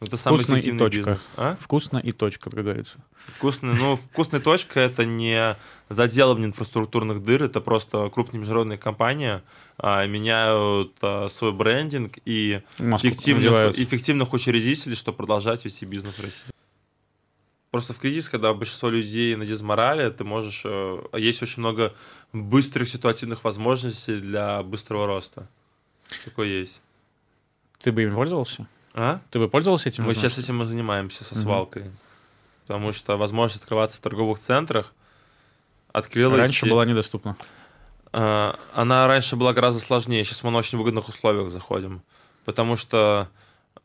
Это 0.00 0.18
самый 0.18 0.36
Вкусно 0.36 0.54
эффективный 0.54 0.76
и 0.76 0.90
точка. 0.90 0.98
бизнес. 0.98 1.28
А? 1.36 1.56
Вкусно 1.58 1.98
и 1.98 2.12
точка, 2.12 2.50
как 2.50 2.62
говорится. 2.62 2.98
Вкусный, 3.16 3.74
ну, 3.74 3.96
вкусная 3.96 4.40
точка 4.40 4.80
это 4.80 5.06
не 5.06 5.56
заделывание 5.88 6.48
инфраструктурных 6.48 7.24
дыр, 7.24 7.44
это 7.44 7.62
просто 7.62 8.10
крупные 8.10 8.40
международные 8.40 8.76
компании 8.76 9.40
а, 9.78 10.06
меняют 10.06 10.92
а, 11.00 11.28
свой 11.28 11.52
брендинг 11.52 12.18
и 12.26 12.60
эффективных, 12.78 13.78
эффективных 13.78 14.34
учредителей, 14.34 14.96
чтобы 14.96 15.16
продолжать 15.16 15.64
вести 15.64 15.86
бизнес 15.86 16.18
в 16.18 16.22
России. 16.22 16.50
Просто 17.76 17.92
в 17.92 17.98
кризис, 17.98 18.30
когда 18.30 18.54
большинство 18.54 18.88
людей 18.88 19.36
на 19.36 19.44
дизморале, 19.44 20.08
ты 20.08 20.24
можешь... 20.24 20.62
Э, 20.64 20.98
есть 21.12 21.42
очень 21.42 21.60
много 21.60 21.92
быстрых 22.32 22.88
ситуативных 22.88 23.44
возможностей 23.44 24.18
для 24.18 24.62
быстрого 24.62 25.06
роста. 25.06 25.46
Такое 26.24 26.46
есть. 26.46 26.80
Ты 27.78 27.92
бы 27.92 28.02
им 28.04 28.14
пользовался? 28.14 28.66
А? 28.94 29.20
Ты 29.30 29.38
бы 29.38 29.50
пользовался 29.50 29.90
этим? 29.90 30.04
Мы 30.04 30.14
сейчас 30.14 30.38
этим 30.38 30.62
и 30.62 30.66
занимаемся 30.66 31.22
со 31.22 31.34
свалкой. 31.34 31.82
Угу. 31.82 31.90
Потому 32.66 32.92
что 32.92 33.18
возможность 33.18 33.60
открываться 33.60 33.98
в 33.98 34.00
торговых 34.00 34.38
центрах 34.38 34.94
открылась... 35.92 36.40
Раньше 36.40 36.64
и... 36.64 36.70
была 36.70 36.86
недоступна. 36.86 37.36
А, 38.10 38.58
она 38.72 39.06
раньше 39.06 39.36
была 39.36 39.52
гораздо 39.52 39.82
сложнее. 39.82 40.24
Сейчас 40.24 40.42
мы 40.42 40.50
на 40.50 40.56
очень 40.56 40.78
выгодных 40.78 41.10
условиях 41.10 41.50
заходим. 41.50 42.00
Потому 42.46 42.76
что 42.76 43.28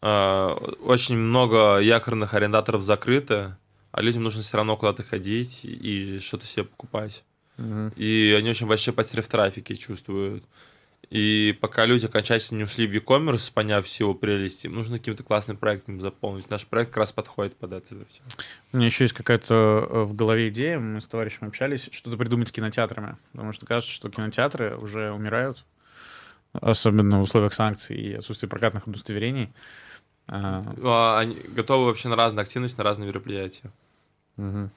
а, 0.01 0.53
очень 0.81 1.17
много 1.17 1.79
якорных 1.79 2.33
арендаторов 2.33 2.83
закрыты, 2.83 3.57
а 3.91 4.01
людям 4.01 4.23
нужно 4.23 4.41
все 4.41 4.57
равно 4.57 4.77
куда-то 4.77 5.03
ходить 5.03 5.61
и 5.63 6.19
что-то 6.19 6.45
себе 6.45 6.63
покупать. 6.63 7.23
Угу. 7.57 7.93
И 7.95 8.35
они 8.37 8.49
очень 8.49 8.67
большие 8.67 8.93
потери 8.93 9.21
в 9.21 9.27
трафике 9.27 9.75
чувствуют. 9.75 10.43
И 11.09 11.57
пока 11.59 11.85
люди 11.85 12.05
окончательно 12.05 12.59
не 12.59 12.63
ушли 12.63 12.87
в 12.87 12.91
e-commerce, 12.93 13.51
поняв 13.53 13.85
все 13.85 14.05
его 14.05 14.13
прелести, 14.13 14.67
нужно 14.67 14.97
каким-то 14.97 15.23
классным 15.23 15.57
проектом 15.57 15.99
заполнить. 15.99 16.49
Наш 16.49 16.65
проект 16.65 16.91
как 16.91 16.99
раз 16.99 17.11
подходит 17.11 17.55
под 17.57 17.73
это 17.73 18.05
все. 18.07 18.21
У 18.71 18.77
меня 18.77 18.85
еще 18.85 19.03
есть 19.03 19.13
какая-то 19.13 19.87
э, 19.89 20.03
в 20.03 20.15
голове 20.15 20.47
идея, 20.49 20.79
мы 20.79 21.01
с 21.01 21.07
товарищем 21.07 21.47
общались, 21.47 21.89
что-то 21.91 22.15
придумать 22.15 22.47
с 22.47 22.51
кинотеатрами. 22.53 23.17
Потому 23.33 23.51
что 23.51 23.65
кажется, 23.65 23.93
что 23.93 24.09
кинотеатры 24.09 24.77
уже 24.77 25.11
умирают. 25.11 25.65
особенно 26.53 27.19
в 27.19 27.23
условиях 27.23 27.53
санкций 27.53 27.97
и 27.97 28.13
отсутствия 28.13 28.47
прокатных 28.47 28.87
удостоверений. 28.87 29.51
А, 30.31 30.63
А, 30.83 31.19
Они 31.19 31.35
готовы 31.49 31.85
вообще 31.85 32.07
на 32.07 32.15
разные 32.15 32.41
активности, 32.43 32.77
на 32.77 32.83
разные 32.85 33.07
мероприятия. 33.07 33.69
мгм. 34.37 34.71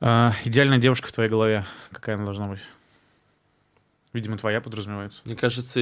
А, 0.00 0.34
Идеальная 0.44 0.78
девушка 0.78 1.08
в 1.08 1.12
твоей 1.12 1.30
голове, 1.30 1.64
какая 1.90 2.16
она 2.16 2.24
должна 2.24 2.48
быть? 2.48 2.60
Видимо, 4.12 4.36
твоя 4.36 4.60
подразумевается. 4.60 5.22
Мне 5.24 5.36
кажется, 5.36 5.80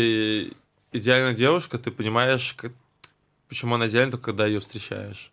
идеальная 0.92 1.34
девушка, 1.34 1.78
ты 1.78 1.90
понимаешь, 1.90 2.54
как- 2.54 2.72
почему 3.48 3.74
она 3.74 3.88
идеальна, 3.88 4.12
только 4.12 4.26
когда 4.26 4.46
ее 4.46 4.60
встречаешь. 4.60 5.32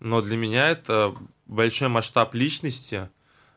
Но 0.00 0.22
для 0.22 0.36
меня 0.36 0.70
это 0.70 1.14
большой 1.46 1.88
масштаб 1.88 2.34
личности, 2.34 3.08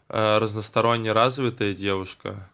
э, 0.10 0.38
разносторонне 0.38 1.14
развитая 1.14 1.74
девушка, 1.74 2.50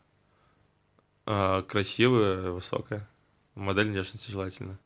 э, 1.25 1.63
красивая, 1.67 2.51
высокая. 2.51 3.07
Модель 3.55 3.89
внешности 3.89 4.29
желательно. 4.31 4.77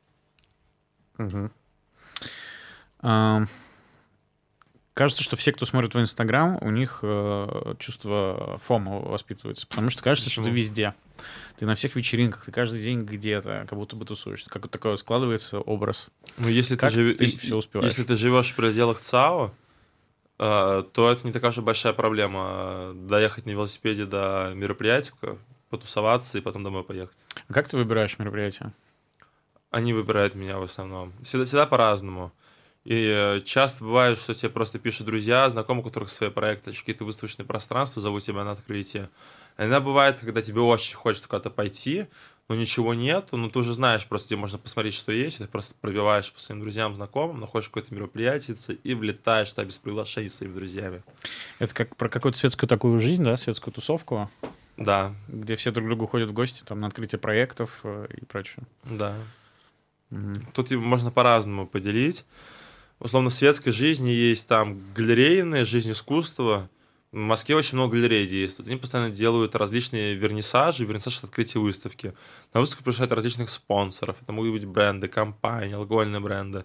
А, 2.99 3.43
Кажется, 4.93 5.23
что 5.23 5.37
все, 5.37 5.53
кто 5.53 5.65
смотрит 5.65 5.91
твой 5.91 6.03
Инстаграм, 6.03 6.57
у 6.61 6.69
них 6.69 6.99
э, 7.01 7.75
чувство 7.79 8.59
фома 8.61 8.99
воспитывается. 8.99 9.65
Потому 9.67 9.89
что 9.89 10.03
кажется, 10.03 10.29
что 10.29 10.41
ты 10.41 10.49
Почему? 10.49 10.57
везде. 10.57 10.93
Ты 11.57 11.65
на 11.65 11.75
всех 11.75 11.95
вечеринках, 11.95 12.43
ты 12.43 12.51
каждый 12.51 12.83
день 12.83 13.03
где-то, 13.03 13.65
как 13.69 13.79
будто 13.79 13.95
бы 13.95 14.03
тусуешься. 14.03 14.49
Как 14.49 14.63
вот 14.63 14.71
такой 14.71 14.97
складывается 14.97 15.59
образ. 15.61 16.09
Ну, 16.37 16.49
если 16.49 16.75
Как 16.75 16.89
ты, 16.91 16.95
живи- 16.97 17.13
ты 17.15 17.25
всё 17.27 17.55
успеваешь? 17.57 17.89
Если 17.89 18.03
ты 18.03 18.15
живешь 18.17 18.51
в 18.51 18.55
пределах 18.57 18.99
ЦАО, 18.99 19.53
э, 20.39 20.83
то 20.93 21.09
это 21.11 21.25
не 21.25 21.31
такая 21.31 21.53
и 21.53 21.61
большая 21.61 21.93
проблема. 21.93 22.91
э, 22.91 22.93
Доехать 22.93 23.45
на 23.45 23.51
велосипеде 23.51 24.05
до 24.05 24.51
мероприятия, 24.55 25.13
потусоваться 25.69 26.37
и 26.37 26.41
потом 26.41 26.65
домой 26.65 26.83
поехать. 26.83 27.25
А 27.47 27.53
как 27.53 27.69
ты 27.69 27.77
выбираешь 27.77 28.19
мероприятия? 28.19 28.73
Они 29.71 29.93
выбирают 29.93 30.35
меня 30.35 30.59
в 30.59 30.63
основном. 30.63 31.13
Всегда, 31.23 31.45
всегда 31.45 31.65
по-разному. 31.65 32.31
И 32.83 33.05
э, 33.05 33.41
часто 33.45 33.83
бывает, 33.83 34.17
что 34.17 34.33
тебе 34.33 34.49
просто 34.49 34.79
пишут 34.79 35.05
друзья, 35.05 35.49
знакомые, 35.49 35.83
у 35.83 35.87
которых 35.87 36.09
свои 36.09 36.29
проекты, 36.29 36.71
какие-то 36.71 37.05
выставочные 37.05 37.45
пространства, 37.45 38.01
зовут 38.01 38.23
тебя 38.23 38.43
на 38.43 38.51
открытие. 38.51 39.09
Иногда 39.57 39.79
бывает, 39.79 40.19
когда 40.19 40.41
тебе 40.41 40.61
очень 40.61 40.95
хочется 40.95 41.27
куда-то 41.29 41.51
пойти, 41.51 42.07
но 42.49 42.55
ничего 42.55 42.93
нету, 42.93 43.37
но 43.37 43.49
ты 43.49 43.59
уже 43.59 43.73
знаешь 43.73 44.05
просто, 44.07 44.27
где 44.27 44.35
можно 44.35 44.57
посмотреть, 44.57 44.95
что 44.95 45.11
есть, 45.11 45.37
ты 45.37 45.47
просто 45.47 45.73
пробиваешь 45.79 46.33
по 46.33 46.39
своим 46.39 46.59
друзьям, 46.61 46.95
знакомым, 46.95 47.39
находишь 47.39 47.69
какое-то 47.69 47.93
мероприятие 47.93 48.57
и 48.83 48.93
влетаешь 48.93 49.51
туда 49.51 49.63
без 49.63 49.77
приглашений 49.77 50.29
с 50.29 50.35
своими 50.35 50.53
друзьями. 50.53 51.03
Это 51.59 51.73
как 51.73 51.95
про 51.95 52.09
какую-то 52.09 52.37
светскую 52.37 52.67
такую 52.67 52.99
жизнь, 52.99 53.23
да, 53.23 53.37
светскую 53.37 53.73
тусовку, 53.73 54.29
Да, 54.75 55.13
где 55.27 55.55
все 55.55 55.71
друг 55.71 55.85
к 55.85 55.87
другу 55.87 56.07
ходят 56.07 56.29
в 56.29 56.33
гости, 56.33 56.63
там, 56.63 56.79
на 56.79 56.87
открытие 56.87 57.19
проектов 57.19 57.81
э, 57.83 58.07
и 58.19 58.25
прочее. 58.25 58.65
да. 58.83 59.15
Тут 60.53 60.71
можно 60.71 61.11
по-разному 61.11 61.67
поделить. 61.67 62.25
Условно, 62.99 63.29
в 63.29 63.33
светской 63.33 63.71
жизни 63.71 64.09
есть 64.09 64.47
там 64.47 64.79
галерейная 64.93 65.65
жизнь 65.65 65.91
искусства. 65.91 66.69
В 67.11 67.17
Москве 67.17 67.55
очень 67.55 67.77
много 67.77 67.93
галерей 67.93 68.27
действует. 68.27 68.69
Они 68.69 68.77
постоянно 68.77 69.09
делают 69.09 69.55
различные 69.55 70.13
вернисажи, 70.15 70.85
вернисаж 70.85 71.17
от 71.17 71.25
открытия 71.25 71.59
выставки. 71.59 72.13
На 72.53 72.61
выставку 72.61 72.83
приглашают 72.83 73.11
различных 73.11 73.49
спонсоров. 73.49 74.17
Это 74.21 74.31
могут 74.31 74.51
быть 74.51 74.65
бренды, 74.65 75.07
компании, 75.07 75.73
алкогольные 75.73 76.21
бренды. 76.21 76.63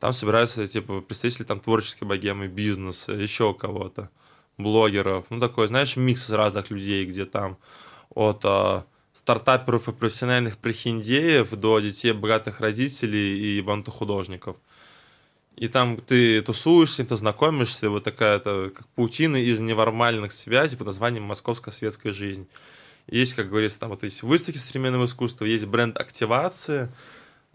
Там 0.00 0.12
собираются 0.12 0.66
типа 0.66 1.00
представители 1.00 1.44
там 1.44 1.60
творческой 1.60 2.04
богемы, 2.04 2.48
бизнеса, 2.48 3.12
еще 3.12 3.54
кого-то, 3.54 4.10
блогеров. 4.58 5.26
Ну, 5.30 5.40
такой, 5.40 5.68
знаешь, 5.68 5.96
микс 5.96 6.28
из 6.28 6.32
разных 6.32 6.70
людей, 6.70 7.06
где 7.06 7.24
там 7.24 7.56
от 8.10 8.40
а, 8.44 8.84
стартаперов 9.26 9.88
и 9.88 9.92
профессиональных 9.92 10.56
прихиндеев 10.56 11.50
до 11.50 11.80
детей 11.80 12.12
богатых 12.12 12.60
родителей 12.60 13.40
и 13.40 13.56
ебанутых 13.56 13.94
художников. 13.94 14.56
И 15.56 15.66
там 15.66 15.96
ты 15.96 16.40
тусуешься, 16.42 17.04
ты 17.04 17.16
знакомишься, 17.16 17.90
вот 17.90 18.04
такая 18.04 18.38
то 18.38 18.70
как 18.72 18.86
паутина 18.90 19.34
из 19.34 19.58
неформальных 19.58 20.30
связей 20.30 20.76
под 20.76 20.86
названием 20.86 21.24
«Московская 21.24 21.72
светская 21.72 22.12
жизнь». 22.12 22.46
Есть, 23.08 23.34
как 23.34 23.48
говорится, 23.48 23.80
там 23.80 23.90
вот 23.90 24.04
есть 24.04 24.22
выставки 24.22 24.58
современного 24.58 25.06
искусства, 25.06 25.44
есть 25.44 25.66
бренд 25.66 25.96
активации. 25.96 26.88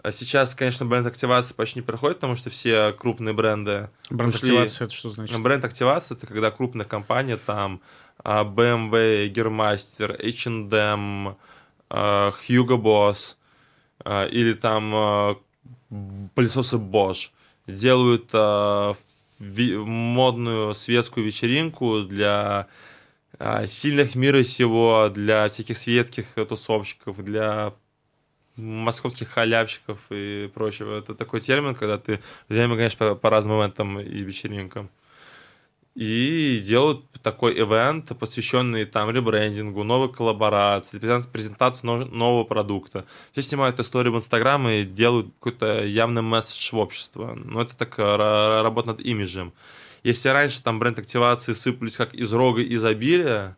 А 0.03 0.11
Сейчас, 0.11 0.55
конечно, 0.55 0.85
бренд 0.85 1.07
активации 1.07 1.53
почти 1.53 1.79
не 1.79 1.83
проходит, 1.83 2.17
потому 2.17 2.35
что 2.35 2.49
все 2.49 2.91
крупные 2.91 3.33
бренды 3.33 3.89
Бренд 4.09 4.35
ушли. 4.35 4.49
активация, 4.49 4.85
это 4.87 4.93
что 4.93 5.09
значит? 5.09 5.39
Бренд 5.39 5.63
активация 5.63 6.17
это 6.17 6.27
когда 6.27 6.51
крупная 6.51 6.85
компания, 6.85 7.37
там 7.37 7.79
BMW, 8.25 9.27
Гермастер, 9.29 10.11
H&M, 10.21 11.37
а, 11.93 12.31
Hugo 12.47 12.77
Boss 12.81 13.35
а, 13.99 14.25
или 14.25 14.53
там 14.53 14.95
а, 14.95 15.37
пылесосы 16.35 16.77
Bosch 16.77 17.31
делают 17.67 18.31
модную 19.39 20.73
светскую 20.73 21.25
вечеринку 21.25 22.01
для 22.03 22.67
сильных 23.65 24.15
мира 24.15 24.43
сего, 24.43 25.09
для 25.13 25.47
всяких 25.47 25.77
светских 25.77 26.25
тусовщиков, 26.47 27.23
для 27.23 27.73
московских 28.55 29.29
халявщиков 29.29 29.99
и 30.09 30.49
прочего. 30.53 30.97
Это 30.99 31.15
такой 31.15 31.39
термин, 31.39 31.75
когда 31.75 31.97
ты 31.97 32.19
взаимно 32.49 32.75
гоняешь 32.75 32.97
по, 32.97 33.15
по 33.15 33.29
разным 33.29 33.59
ивентам 33.59 33.99
и 33.99 34.21
вечеринкам. 34.21 34.89
И 35.93 36.61
делают 36.65 37.05
такой 37.21 37.53
ивент, 37.53 38.17
посвященный 38.17 38.85
там 38.85 39.11
ребрендингу, 39.11 39.83
новой 39.83 40.11
коллаборации, 40.11 40.97
презент- 40.99 41.29
презентации 41.29 41.85
но- 41.85 42.05
нового 42.05 42.45
продукта. 42.45 43.05
Все 43.33 43.41
снимают 43.41 43.79
истории 43.79 44.09
в 44.09 44.15
Инстаграм 44.15 44.67
и 44.69 44.83
делают 44.83 45.27
какой-то 45.39 45.83
явный 45.83 46.21
месседж 46.21 46.71
в 46.71 46.77
общество. 46.77 47.33
Но 47.35 47.61
это 47.61 47.75
так 47.75 47.99
ра- 47.99 48.61
работа 48.63 48.89
над 48.89 49.01
имиджем. 49.01 49.53
Если 50.03 50.29
раньше 50.29 50.63
там 50.63 50.79
бренд 50.79 50.97
активации 50.97 51.53
сыпались 51.53 51.97
как 51.97 52.13
из 52.13 52.31
рога 52.33 52.63
изобилия, 52.63 53.57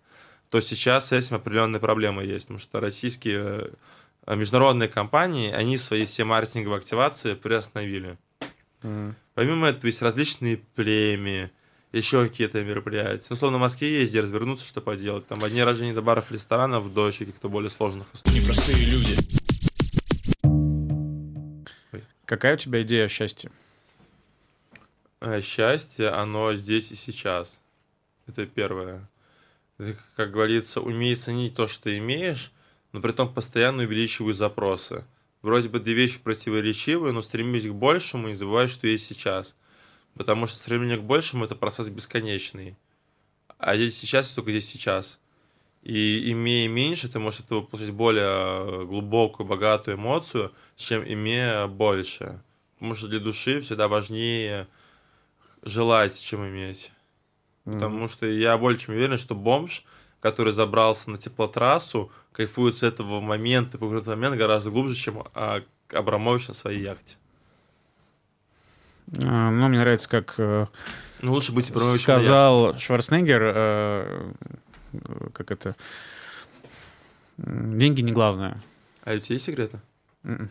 то 0.50 0.60
сейчас 0.60 1.08
с 1.08 1.12
этим 1.12 1.36
определенные 1.36 1.80
проблемы 1.80 2.24
есть, 2.26 2.46
потому 2.46 2.60
что 2.60 2.80
российские 2.80 3.72
э, 4.26 4.36
международные 4.36 4.90
компании, 4.90 5.52
они 5.52 5.78
свои 5.78 6.06
все 6.06 6.26
маркетинговые 6.26 6.80
активации 6.80 7.36
приостановили. 7.36 8.18
Мгм. 8.82 9.16
Помимо 9.36 9.68
этого 9.68 9.86
есть 9.86 10.02
различные 10.02 10.58
премии, 10.58 11.50
еще 11.94 12.28
какие-то 12.28 12.64
мероприятия. 12.64 13.28
Ну, 13.30 13.36
словно 13.36 13.58
в 13.58 13.62
Москве 13.62 14.00
есть 14.00 14.12
где 14.12 14.22
развернуться, 14.22 14.66
что 14.66 14.82
поделать. 14.82 15.28
Там 15.28 15.44
от 15.44 15.52
дней 15.52 15.64
рождения 15.64 15.94
до 15.94 16.02
баров, 16.02 16.32
ресторанов, 16.32 16.94
до 16.94 17.08
еще 17.08 17.26
каких-то 17.26 17.50
более 17.50 17.70
сложных. 17.70 18.08
Непростые 18.26 18.86
люди. 18.86 19.16
Какая 22.26 22.56
у 22.56 22.58
тебя 22.58 22.82
идея 22.82 23.08
счастья? 23.08 23.52
Э, 25.22 25.42
Счастье, 25.42 26.10
оно 26.10 26.54
здесь 26.56 26.92
и 26.92 26.96
сейчас. 26.96 27.62
Это 28.28 28.46
первое. 28.46 29.10
Ты, 29.78 29.96
как 30.16 30.32
говорится, 30.32 30.82
умей 30.82 31.16
ценить 31.16 31.56
то, 31.56 31.68
что 31.68 31.84
ты 31.84 31.98
имеешь, 32.00 32.52
но 32.92 33.02
при 33.02 33.12
этом 33.12 33.34
постоянно 33.34 33.84
увеличивай 33.84 34.34
запросы. 34.34 35.06
Вроде 35.42 35.70
бы 35.70 35.80
две 35.80 35.94
вещи 35.94 36.20
противоречивые, 36.20 37.14
но 37.14 37.22
стремись 37.22 37.68
к 37.68 37.72
большему 37.72 38.28
и 38.28 38.32
не 38.32 38.36
забывай, 38.36 38.68
что 38.68 38.88
есть 38.88 39.06
сейчас. 39.06 39.56
Потому 40.16 40.48
что 40.48 40.58
стремление 40.58 40.98
к 40.98 41.04
большему– 41.04 41.46
это 41.46 41.56
процесс 41.56 41.90
бесконечный. 41.90 42.78
А 43.58 43.76
здесь 43.76 43.98
сейчас– 43.98 44.32
только 44.34 44.52
здесь 44.52 44.68
сейчас. 44.68 45.20
И 45.82 46.32
имея 46.32 46.70
меньше, 46.70 47.10
ты 47.10 47.20
можешь 47.20 47.42
этого 47.42 47.62
получить 47.62 47.92
более 47.92 48.86
глубокую, 48.86 49.46
богатую 49.46 49.98
эмоцию, 49.98 50.54
чем 50.78 51.04
имея 51.04 51.68
больше. 51.68 52.42
Потому 52.76 52.96
что 52.96 53.08
для 53.08 53.20
души 53.20 53.60
всегда 53.62 53.88
важнее 53.88 54.68
желать, 55.62 56.22
чем 56.22 56.48
иметь. 56.48 56.92
Потому 57.66 58.08
что 58.08 58.26
я 58.26 58.58
более 58.58 58.80
чем 58.80 58.96
уверен, 58.96 59.18
что 59.18 59.36
бомж, 59.36 59.84
который 60.20 60.54
забрался 60.54 61.10
на 61.10 61.18
теплотрассу, 61.18 62.12
кайфует 62.32 62.76
с 62.76 62.84
этого 62.84 63.20
момента, 63.20 63.78
в 63.78 63.94
этот 63.94 64.08
момент 64.08 64.36
гораздо 64.36 64.72
глубже, 64.72 64.96
чем 64.96 65.24
а, 65.34 65.64
Абрамович 65.90 66.50
на 66.50 66.54
своей 66.54 66.82
яхте. 66.82 67.18
А, 69.24 69.50
Ну, 69.52 69.68
мне 69.68 69.80
нравится, 69.80 70.10
как 70.10 70.36
э, 70.38 70.68
Ну, 71.22 71.34
лучше 71.34 71.52
быть 71.52 71.68
сказал 71.68 72.78
Шварценеггер, 72.78 73.42
э, 73.44 74.32
э, 74.94 75.30
как 75.34 75.52
это, 75.52 75.76
деньги 77.38 78.02
не 78.02 78.12
главное. 78.12 78.62
А 79.04 79.14
у 79.14 79.20
тебя 79.20 79.34
есть 79.34 79.46
секреты? 79.46 79.80
Мгм. 80.24 80.50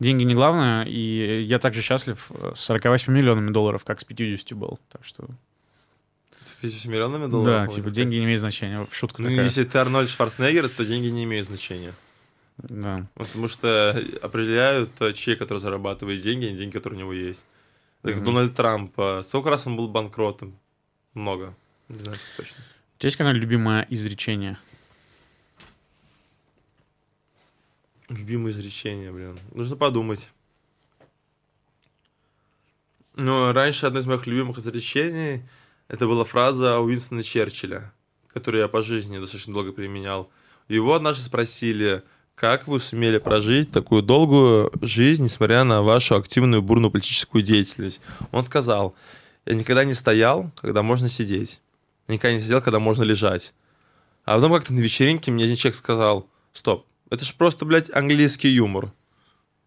Деньги 0.00 0.22
не 0.22 0.34
главное, 0.34 0.84
и 0.84 1.42
я 1.42 1.58
также 1.58 1.82
счастлив 1.82 2.30
с 2.54 2.60
48 2.60 3.12
миллионами 3.12 3.50
долларов, 3.50 3.84
как 3.84 4.00
с 4.00 4.04
50 4.04 4.52
был. 4.56 4.78
Так 4.92 5.04
что, 5.04 5.28
50 6.60 6.86
миллионами 6.86 7.26
долларов? 7.28 7.46
да, 7.46 7.66
типа 7.66 7.80
сказать? 7.80 7.94
деньги 7.94 8.14
не 8.16 8.24
имеют 8.24 8.40
значения. 8.40 8.86
Шутка 8.92 9.22
Ну, 9.22 9.28
такая. 9.28 9.44
если 9.44 9.64
ты 9.64 9.78
Арнольд 9.78 10.08
Шварценеггер, 10.08 10.68
то 10.68 10.84
деньги 10.84 11.08
не 11.08 11.24
имеют 11.24 11.46
значения. 11.48 11.92
Да. 12.58 13.06
Потому 13.14 13.48
что 13.48 13.90
определяют 14.20 14.90
э, 15.00 15.12
чей, 15.12 15.36
который 15.36 15.58
зарабатывает 15.58 16.20
деньги, 16.22 16.46
а 16.46 16.50
не 16.50 16.56
деньги, 16.56 16.72
которые 16.72 16.98
у 16.98 17.00
него 17.02 17.12
есть. 17.12 17.44
Как 18.02 18.16
Мгм. 18.16 18.24
Дональд 18.24 18.54
Трамп. 18.54 18.92
э, 18.98 19.22
Сколько 19.22 19.50
раз 19.50 19.66
он 19.66 19.76
был 19.76 19.88
банкротом? 19.88 20.58
Много. 21.14 21.54
Не 21.88 21.98
знаю, 21.98 22.18
точно. 22.36 22.56
У 22.58 22.98
тебя 23.00 23.06
есть 23.08 23.16
какое-нибудь 23.16 23.42
любимое 23.42 23.86
изречение? 23.90 24.58
Любимое 28.08 28.52
изречение, 28.52 29.12
блин. 29.12 29.38
Нужно 29.52 29.76
подумать. 29.76 30.28
Ну, 33.14 33.52
раньше 33.52 33.86
одно 33.86 33.98
из 34.00 34.06
моих 34.06 34.26
любимых 34.26 34.58
изречений 34.58 35.42
это 35.88 36.06
была 36.06 36.24
фраза 36.24 36.78
Уинстона 36.80 37.22
Черчилля, 37.22 37.92
которую 38.28 38.62
я 38.62 38.68
по 38.68 38.80
жизни 38.82 39.18
достаточно 39.18 39.52
долго 39.54 39.72
применял. 39.72 40.30
Его 40.68 40.94
однажды 40.94 41.24
спросили, 41.24 42.02
как 42.38 42.68
вы 42.68 42.78
сумели 42.78 43.18
прожить 43.18 43.72
такую 43.72 44.00
долгую 44.00 44.70
жизнь, 44.80 45.24
несмотря 45.24 45.64
на 45.64 45.82
вашу 45.82 46.14
активную 46.14 46.62
бурную 46.62 46.92
политическую 46.92 47.42
деятельность? 47.42 48.00
Он 48.30 48.44
сказал, 48.44 48.94
я 49.44 49.54
никогда 49.54 49.84
не 49.84 49.94
стоял, 49.94 50.52
когда 50.60 50.84
можно 50.84 51.08
сидеть. 51.08 51.60
Я 52.06 52.14
никогда 52.14 52.36
не 52.36 52.42
сидел, 52.42 52.62
когда 52.62 52.78
можно 52.78 53.02
лежать. 53.02 53.52
А 54.24 54.36
потом 54.36 54.52
как-то 54.52 54.72
на 54.72 54.78
вечеринке 54.78 55.32
мне 55.32 55.44
один 55.44 55.56
человек 55.56 55.76
сказал, 55.76 56.28
стоп, 56.52 56.86
это 57.10 57.24
же 57.24 57.32
просто, 57.36 57.64
блядь, 57.64 57.90
английский 57.90 58.50
юмор. 58.50 58.92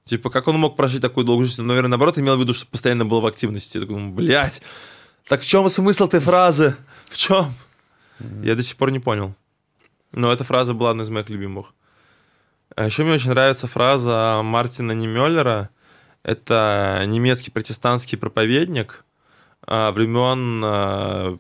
Типа, 0.05 0.29
как 0.29 0.47
он 0.47 0.57
мог 0.57 0.77
прожить 0.77 1.01
такую 1.01 1.25
долгую 1.25 1.47
жизнь? 1.47 1.61
Он, 1.61 1.67
наверное, 1.67 1.89
наоборот, 1.89 2.17
имел 2.19 2.37
в 2.37 2.39
виду, 2.39 2.53
что 2.53 2.65
постоянно 2.67 3.05
был 3.05 3.19
в 3.19 3.25
активности. 3.25 3.79
Я 3.79 3.85
ну, 3.85 4.11
блядь, 4.11 4.61
так 5.27 5.41
в 5.41 5.45
чем 5.45 5.69
смысл 5.69 6.05
этой 6.05 6.21
фразы? 6.21 6.75
В 7.09 7.17
чем? 7.17 7.53
Я 8.43 8.55
до 8.55 8.63
сих 8.63 8.77
пор 8.77 8.91
не 8.91 8.99
понял. 8.99 9.35
Но 10.13 10.31
эта 10.31 10.45
фраза 10.45 10.73
была 10.73 10.91
одной 10.91 11.05
из 11.05 11.09
моих 11.09 11.29
любимых. 11.29 11.73
А 12.75 12.85
еще 12.85 13.03
мне 13.03 13.15
очень 13.15 13.31
нравится 13.31 13.67
фраза 13.67 14.41
Мартина 14.43 14.93
Немеллера. 14.93 15.69
Это 16.23 17.03
немецкий 17.05 17.51
протестантский 17.51 18.17
проповедник 18.17 19.03
а, 19.65 19.91
времен 19.91 20.61
а, 20.63 21.37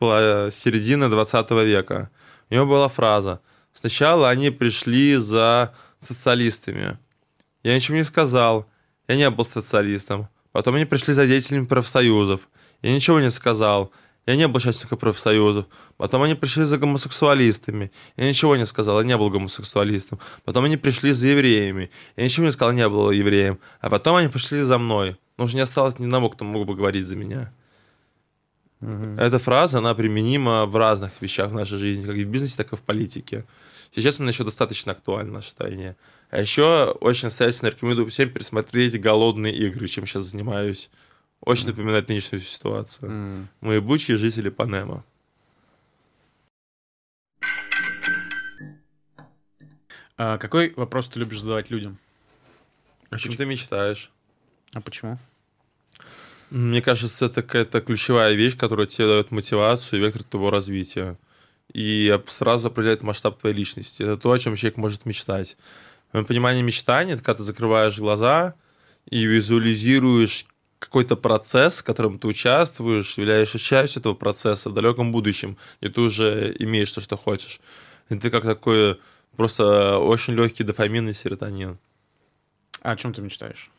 середины 0.00 1.08
20 1.08 1.50
века. 1.50 2.10
У 2.50 2.54
него 2.54 2.66
была 2.66 2.88
фраза. 2.88 3.40
Сначала 3.72 4.28
они 4.28 4.50
пришли 4.50 5.16
за 5.16 5.74
социалистами. 5.98 6.98
Я 7.62 7.74
ничего 7.74 7.96
не 7.96 8.04
сказал. 8.04 8.68
Я 9.08 9.16
не 9.16 9.28
был 9.30 9.46
социалистом. 9.46 10.28
Потом 10.52 10.76
они 10.76 10.84
пришли 10.84 11.12
за 11.12 11.26
деятелями 11.26 11.64
профсоюзов. 11.64 12.48
Я 12.82 12.94
ничего 12.94 13.20
не 13.20 13.30
сказал. 13.30 13.92
Я 14.28 14.36
не 14.36 14.46
был 14.46 14.58
участником 14.58 14.98
профсоюзов. 14.98 15.64
Потом 15.96 16.20
они 16.20 16.34
пришли 16.34 16.64
за 16.64 16.76
гомосексуалистами. 16.76 17.90
Я 18.18 18.28
ничего 18.28 18.56
не 18.56 18.66
сказал, 18.66 19.00
я 19.00 19.06
не 19.06 19.16
был 19.16 19.30
гомосексуалистом. 19.30 20.20
Потом 20.44 20.66
они 20.66 20.76
пришли 20.76 21.12
за 21.12 21.28
евреями. 21.28 21.90
Я 22.14 22.24
ничего 22.24 22.44
не 22.44 22.52
сказал, 22.52 22.74
не 22.74 22.86
был 22.90 23.10
евреем. 23.10 23.58
А 23.80 23.88
потом 23.88 24.16
они 24.16 24.28
пришли 24.28 24.60
за 24.60 24.76
мной. 24.76 25.16
Но 25.38 25.44
уже 25.44 25.56
не 25.56 25.62
осталось 25.62 25.98
ни 25.98 26.04
одного, 26.04 26.28
кто 26.28 26.44
мог 26.44 26.66
бы 26.66 26.74
говорить 26.74 27.06
за 27.06 27.16
меня. 27.16 27.54
Угу. 28.82 29.16
Эта 29.16 29.38
фраза, 29.38 29.78
она 29.78 29.94
применима 29.94 30.66
в 30.66 30.76
разных 30.76 31.12
вещах 31.22 31.48
в 31.48 31.54
нашей 31.54 31.78
жизни, 31.78 32.04
как 32.04 32.14
и 32.14 32.24
в 32.26 32.28
бизнесе, 32.28 32.58
так 32.58 32.70
и 32.74 32.76
в 32.76 32.82
политике. 32.82 33.46
Сейчас 33.94 34.20
она 34.20 34.28
еще 34.28 34.44
достаточно 34.44 34.92
актуальна 34.92 35.30
в 35.30 35.34
нашей 35.36 35.48
стране. 35.48 35.96
А 36.28 36.38
еще 36.38 36.94
очень 37.00 37.28
настоятельно 37.28 37.68
рекомендую 37.68 38.10
всем 38.10 38.28
пересмотреть 38.28 39.00
«Голодные 39.00 39.56
игры», 39.56 39.88
чем 39.88 40.06
сейчас 40.06 40.24
занимаюсь. 40.24 40.90
Очень 41.40 41.68
напоминает 41.68 42.08
нынешнюю 42.08 42.42
ситуацию. 42.42 43.10
Mm. 43.10 43.46
Мы 43.60 43.80
бучие 43.80 44.16
жители 44.16 44.48
Панема. 44.48 45.04
А 50.16 50.36
какой 50.38 50.72
вопрос 50.74 51.08
ты 51.08 51.20
любишь 51.20 51.40
задавать 51.40 51.70
людям? 51.70 51.96
О 53.10 53.18
чем 53.18 53.36
ты 53.36 53.46
мечтаешь? 53.46 54.10
А 54.74 54.80
почему? 54.80 55.18
Мне 56.50 56.82
кажется, 56.82 57.26
это 57.26 57.42
какая-то 57.42 57.80
ключевая 57.80 58.34
вещь, 58.34 58.56
которая 58.56 58.86
тебе 58.86 59.06
дает 59.06 59.30
мотивацию 59.30 60.00
и 60.00 60.02
вектор 60.02 60.24
твоего 60.24 60.50
развития. 60.50 61.16
И 61.72 62.18
сразу 62.26 62.68
определяет 62.68 63.02
масштаб 63.02 63.38
твоей 63.38 63.54
личности. 63.54 64.02
Это 64.02 64.16
то, 64.16 64.32
о 64.32 64.38
чем 64.38 64.56
человек 64.56 64.76
может 64.76 65.06
мечтать. 65.06 65.56
В 66.10 66.14
моем 66.14 66.26
понимании 66.26 66.62
мечтания, 66.62 67.14
это 67.14 67.22
когда 67.22 67.38
ты 67.38 67.44
закрываешь 67.44 67.98
глаза 67.98 68.54
и 69.08 69.24
визуализируешь 69.24 70.46
какой-то 70.78 71.16
процесс, 71.16 71.80
в 71.80 71.84
котором 71.84 72.18
ты 72.18 72.28
участвуешь, 72.28 73.18
являешься 73.18 73.58
частью 73.58 74.00
этого 74.00 74.14
процесса 74.14 74.70
в 74.70 74.74
далеком 74.74 75.12
будущем, 75.12 75.56
и 75.80 75.88
ты 75.88 76.00
уже 76.00 76.54
имеешь 76.58 76.92
то, 76.92 77.00
что 77.00 77.16
хочешь. 77.16 77.60
И 78.08 78.16
ты 78.16 78.30
как 78.30 78.44
такой 78.44 79.00
просто 79.36 79.98
очень 79.98 80.34
легкий 80.34 80.64
дофамин 80.64 81.08
и 81.08 81.12
серотонин. 81.12 81.78
А 82.82 82.92
о 82.92 82.96
чем 82.96 83.12
ты 83.12 83.20
мечтаешь? 83.20 83.70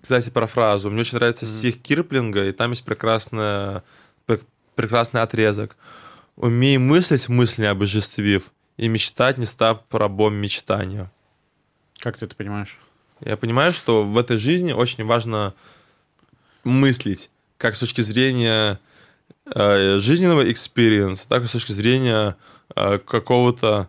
Кстати, 0.00 0.30
про 0.30 0.46
фразу. 0.46 0.90
Мне 0.90 1.02
очень 1.02 1.18
нравится 1.18 1.44
mm-hmm. 1.44 1.58
стих 1.58 1.80
Киплинга, 1.80 2.46
и 2.46 2.52
там 2.52 2.70
есть 2.70 2.84
прекрасная, 2.84 3.84
прекрасный 4.74 5.22
отрезок. 5.22 5.76
«Умей 6.34 6.78
мыслить, 6.78 7.28
мысли 7.28 7.64
обожествив, 7.64 8.50
и 8.78 8.88
мечтать, 8.88 9.38
не 9.38 9.44
став 9.44 9.82
рабом 9.90 10.34
мечтания». 10.34 11.12
Как 11.98 12.16
ты 12.18 12.24
это 12.24 12.34
понимаешь? 12.34 12.78
Я 13.20 13.36
понимаю, 13.36 13.72
что 13.72 14.02
в 14.02 14.18
этой 14.18 14.38
жизни 14.38 14.72
очень 14.72 15.04
важно 15.04 15.54
мыслить, 16.64 17.30
как 17.56 17.74
с 17.74 17.80
точки 17.80 18.00
зрения 18.00 18.80
э, 19.46 19.98
жизненного 19.98 20.50
experience 20.50 21.15
а, 21.15 21.28
так 21.28 21.42
и 21.42 21.46
с 21.46 21.50
точки 21.50 21.72
зрения 21.72 22.36
э, 22.74 22.98
какого-то 22.98 23.88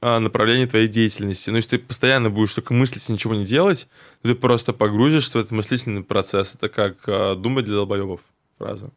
э, 0.00 0.18
направления 0.18 0.66
твоей 0.66 0.88
деятельности. 0.88 1.50
Но 1.50 1.56
если 1.56 1.76
ты 1.76 1.78
постоянно 1.78 2.30
будешь 2.30 2.54
только 2.54 2.74
мыслить 2.74 3.08
и 3.08 3.12
ничего 3.12 3.34
не 3.34 3.44
делать, 3.44 3.88
ты 4.22 4.34
просто 4.34 4.72
погрузишься 4.72 5.38
в 5.38 5.40
этот 5.40 5.52
мыслительный 5.52 6.02
процесс. 6.02 6.54
Это 6.54 6.68
как 6.68 6.96
э, 7.06 7.34
думать 7.36 7.64
для 7.64 7.74
долбоебов 7.74 8.20
фраза. 8.58 8.90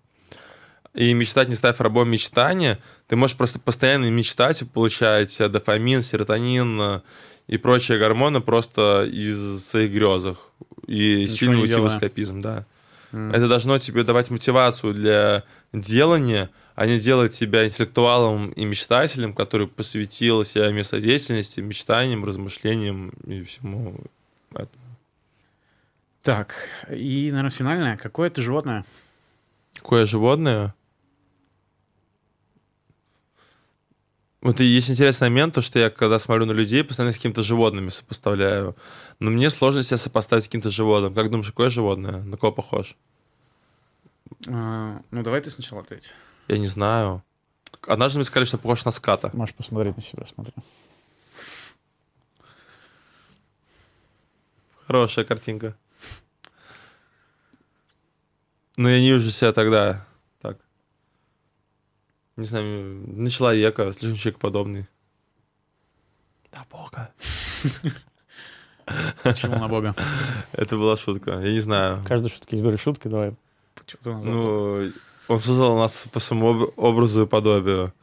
И 0.94 1.14
мечтать, 1.14 1.50
не 1.50 1.56
ставь 1.56 1.80
рабом 1.82 2.10
мечтания, 2.10 2.80
ты 3.08 3.18
можешь 3.18 3.36
просто 3.36 3.60
постоянно 3.60 4.10
мечтать 4.10 4.62
и 4.62 4.66
получать 4.66 5.38
дофамин, 5.38 6.02
серотонин, 6.02 6.82
э, 6.82 7.02
и 7.48 7.58
прочие 7.58 8.00
гормоны 8.00 8.42
просто 8.42 9.08
из 9.12 9.66
своих 9.66 9.92
грезах. 9.92 10.38
И 10.88 11.24
Ничего 11.24 11.36
сильно 11.36 11.60
уйти 11.60 11.76
в 11.76 11.88
эскапизм, 11.88 12.42
да. 12.42 12.66
Mm. 13.12 13.32
Это 13.32 13.48
должно 13.48 13.78
тебе 13.80 14.04
давать 14.04 14.30
мотивацию 14.30 14.94
для 14.94 15.44
делания, 15.72 16.50
а 16.76 16.86
не 16.86 17.00
делать 17.00 17.34
тебя 17.34 17.66
интеллектуалом 17.66 18.50
и 18.50 18.66
мечтателем, 18.66 19.34
который 19.34 19.68
посвятил 19.68 20.44
себя 20.44 20.72
место 20.72 21.00
деятельности, 21.00 21.62
мечтаниям, 21.62 22.26
размышлениям 22.26 23.10
и 23.26 23.44
всему 23.44 23.96
этому. 24.52 24.84
Так, 26.22 26.56
и, 26.90 27.30
наверное, 27.30 27.52
финальное. 27.52 27.98
Какое 27.98 28.28
это 28.28 28.42
животное? 28.42 28.84
Какое 29.76 30.06
животное? 30.06 30.74
Вот 34.46 34.60
и 34.60 34.64
есть 34.64 34.92
интересный 34.92 35.30
момент, 35.30 35.56
то, 35.56 35.62
что 35.62 35.80
я, 35.80 35.90
когда 35.90 36.20
смотрю 36.20 36.46
на 36.46 36.52
людей, 36.52 36.84
постоянно 36.84 37.12
с 37.12 37.16
какими-то 37.16 37.42
животными 37.42 37.90
сопоставляю. 37.90 38.76
Но 39.20 39.32
мне 39.32 39.50
сложно 39.50 39.82
себя 39.82 39.98
сопоставить 39.98 40.44
с 40.44 40.48
каким-то 40.48 40.70
животным. 40.70 41.16
Как 41.16 41.32
думаешь, 41.32 41.48
какое 41.48 41.72
животное? 41.72 42.22
На 42.22 42.38
кого 42.38 42.52
похож? 42.52 42.96
А, 44.48 45.02
ну, 45.10 45.24
давай 45.24 45.42
ты 45.42 45.50
сначала 45.50 45.82
ответь. 45.82 46.14
Я 46.48 46.60
не 46.60 46.68
знаю. 46.68 47.24
Однажды 47.88 48.20
мне 48.20 48.24
сказали, 48.24 48.46
что 48.46 48.60
похож 48.60 48.86
на 48.86 48.92
ската. 48.92 49.32
Можешь 49.34 49.56
посмотреть 49.56 49.96
на 49.96 50.04
себя, 50.04 50.28
смотри. 50.28 50.54
Хорошая 54.86 55.26
картинка. 55.26 55.76
Но 58.78 58.92
я 58.92 59.00
не 59.00 59.10
вижу 59.10 59.32
себя 59.32 59.54
тогда. 59.54 60.06
Не 62.38 62.46
знаю, 62.46 63.04
на 63.08 63.30
человека, 63.30 63.94
слишком 63.94 64.18
человекоподобный. 64.18 64.88
Да 66.52 66.66
бога. 66.70 67.12
Почему 69.24 69.56
на 69.58 69.68
бога? 69.68 69.96
Это 70.52 70.78
была 70.78 70.98
шутка, 70.98 71.40
я 71.40 71.52
не 71.52 71.60
знаю. 71.60 72.04
Каждой 72.08 72.30
шутки 72.30 72.56
есть 72.56 72.64
доля 72.64 72.78
шутки, 72.78 73.08
давай. 73.08 73.36
Ну, 74.04 74.92
он 75.28 75.40
создал 75.40 75.78
нас 75.78 76.06
по 76.12 76.20
своему 76.20 76.72
образу 76.76 77.24
и 77.24 77.28
подобию. 77.28 77.94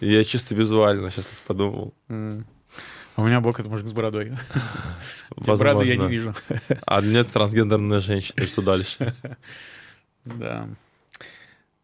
Я 0.00 0.24
чисто 0.24 0.54
визуально 0.54 1.10
сейчас 1.10 1.30
подумал. 1.46 1.94
У 2.08 3.22
меня 3.22 3.40
бог 3.40 3.60
это 3.60 3.68
мужик 3.68 3.86
с 3.86 3.92
бородой. 3.92 4.32
Бороды 5.36 5.84
я 5.84 5.96
не 5.96 6.08
вижу. 6.08 6.34
А 6.86 7.02
нет 7.02 7.30
трансгендерная 7.30 8.00
женщина, 8.00 8.46
что 8.46 8.62
дальше? 8.62 9.14
Да. 10.24 10.68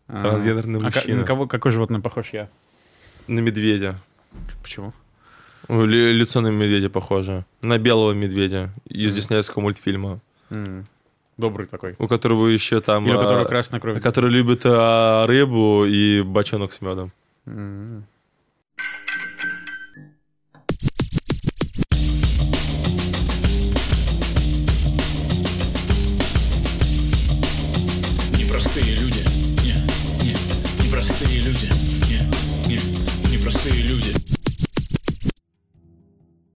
Трансгендерный 0.07 0.81
а, 0.81 0.83
мужчина. 0.83 1.17
на 1.19 1.25
кого, 1.25 1.47
какой 1.47 1.73
животное 1.73 2.01
похож 2.01 2.31
я? 2.33 2.49
На 3.27 3.41
медведя. 3.41 3.99
Почему? 4.63 4.93
Лицо 5.69 6.41
на 6.41 6.49
медведя 6.49 6.91
похоже. 6.91 7.45
На 7.63 7.79
белого 7.79 8.13
медведя 8.13 8.71
из 8.87 9.13
mm. 9.13 9.17
диснеевского 9.17 9.63
мультфильма. 9.63 10.21
Mm. 10.51 10.85
Добрый 11.37 11.67
такой. 11.67 11.97
У 11.99 12.07
которого 12.07 12.47
еще 12.47 12.81
там... 12.81 13.05
Или 13.05 13.15
у 13.15 13.19
которого 13.19 13.43
а, 13.43 13.47
красная 13.47 13.81
кровь. 13.81 14.01
Который 14.01 14.31
любит 14.31 14.63
а, 14.65 15.27
рыбу 15.27 15.85
и 15.87 16.23
бочонок 16.23 16.73
с 16.73 16.81
медом. 16.81 17.11
Mm. 17.47 18.03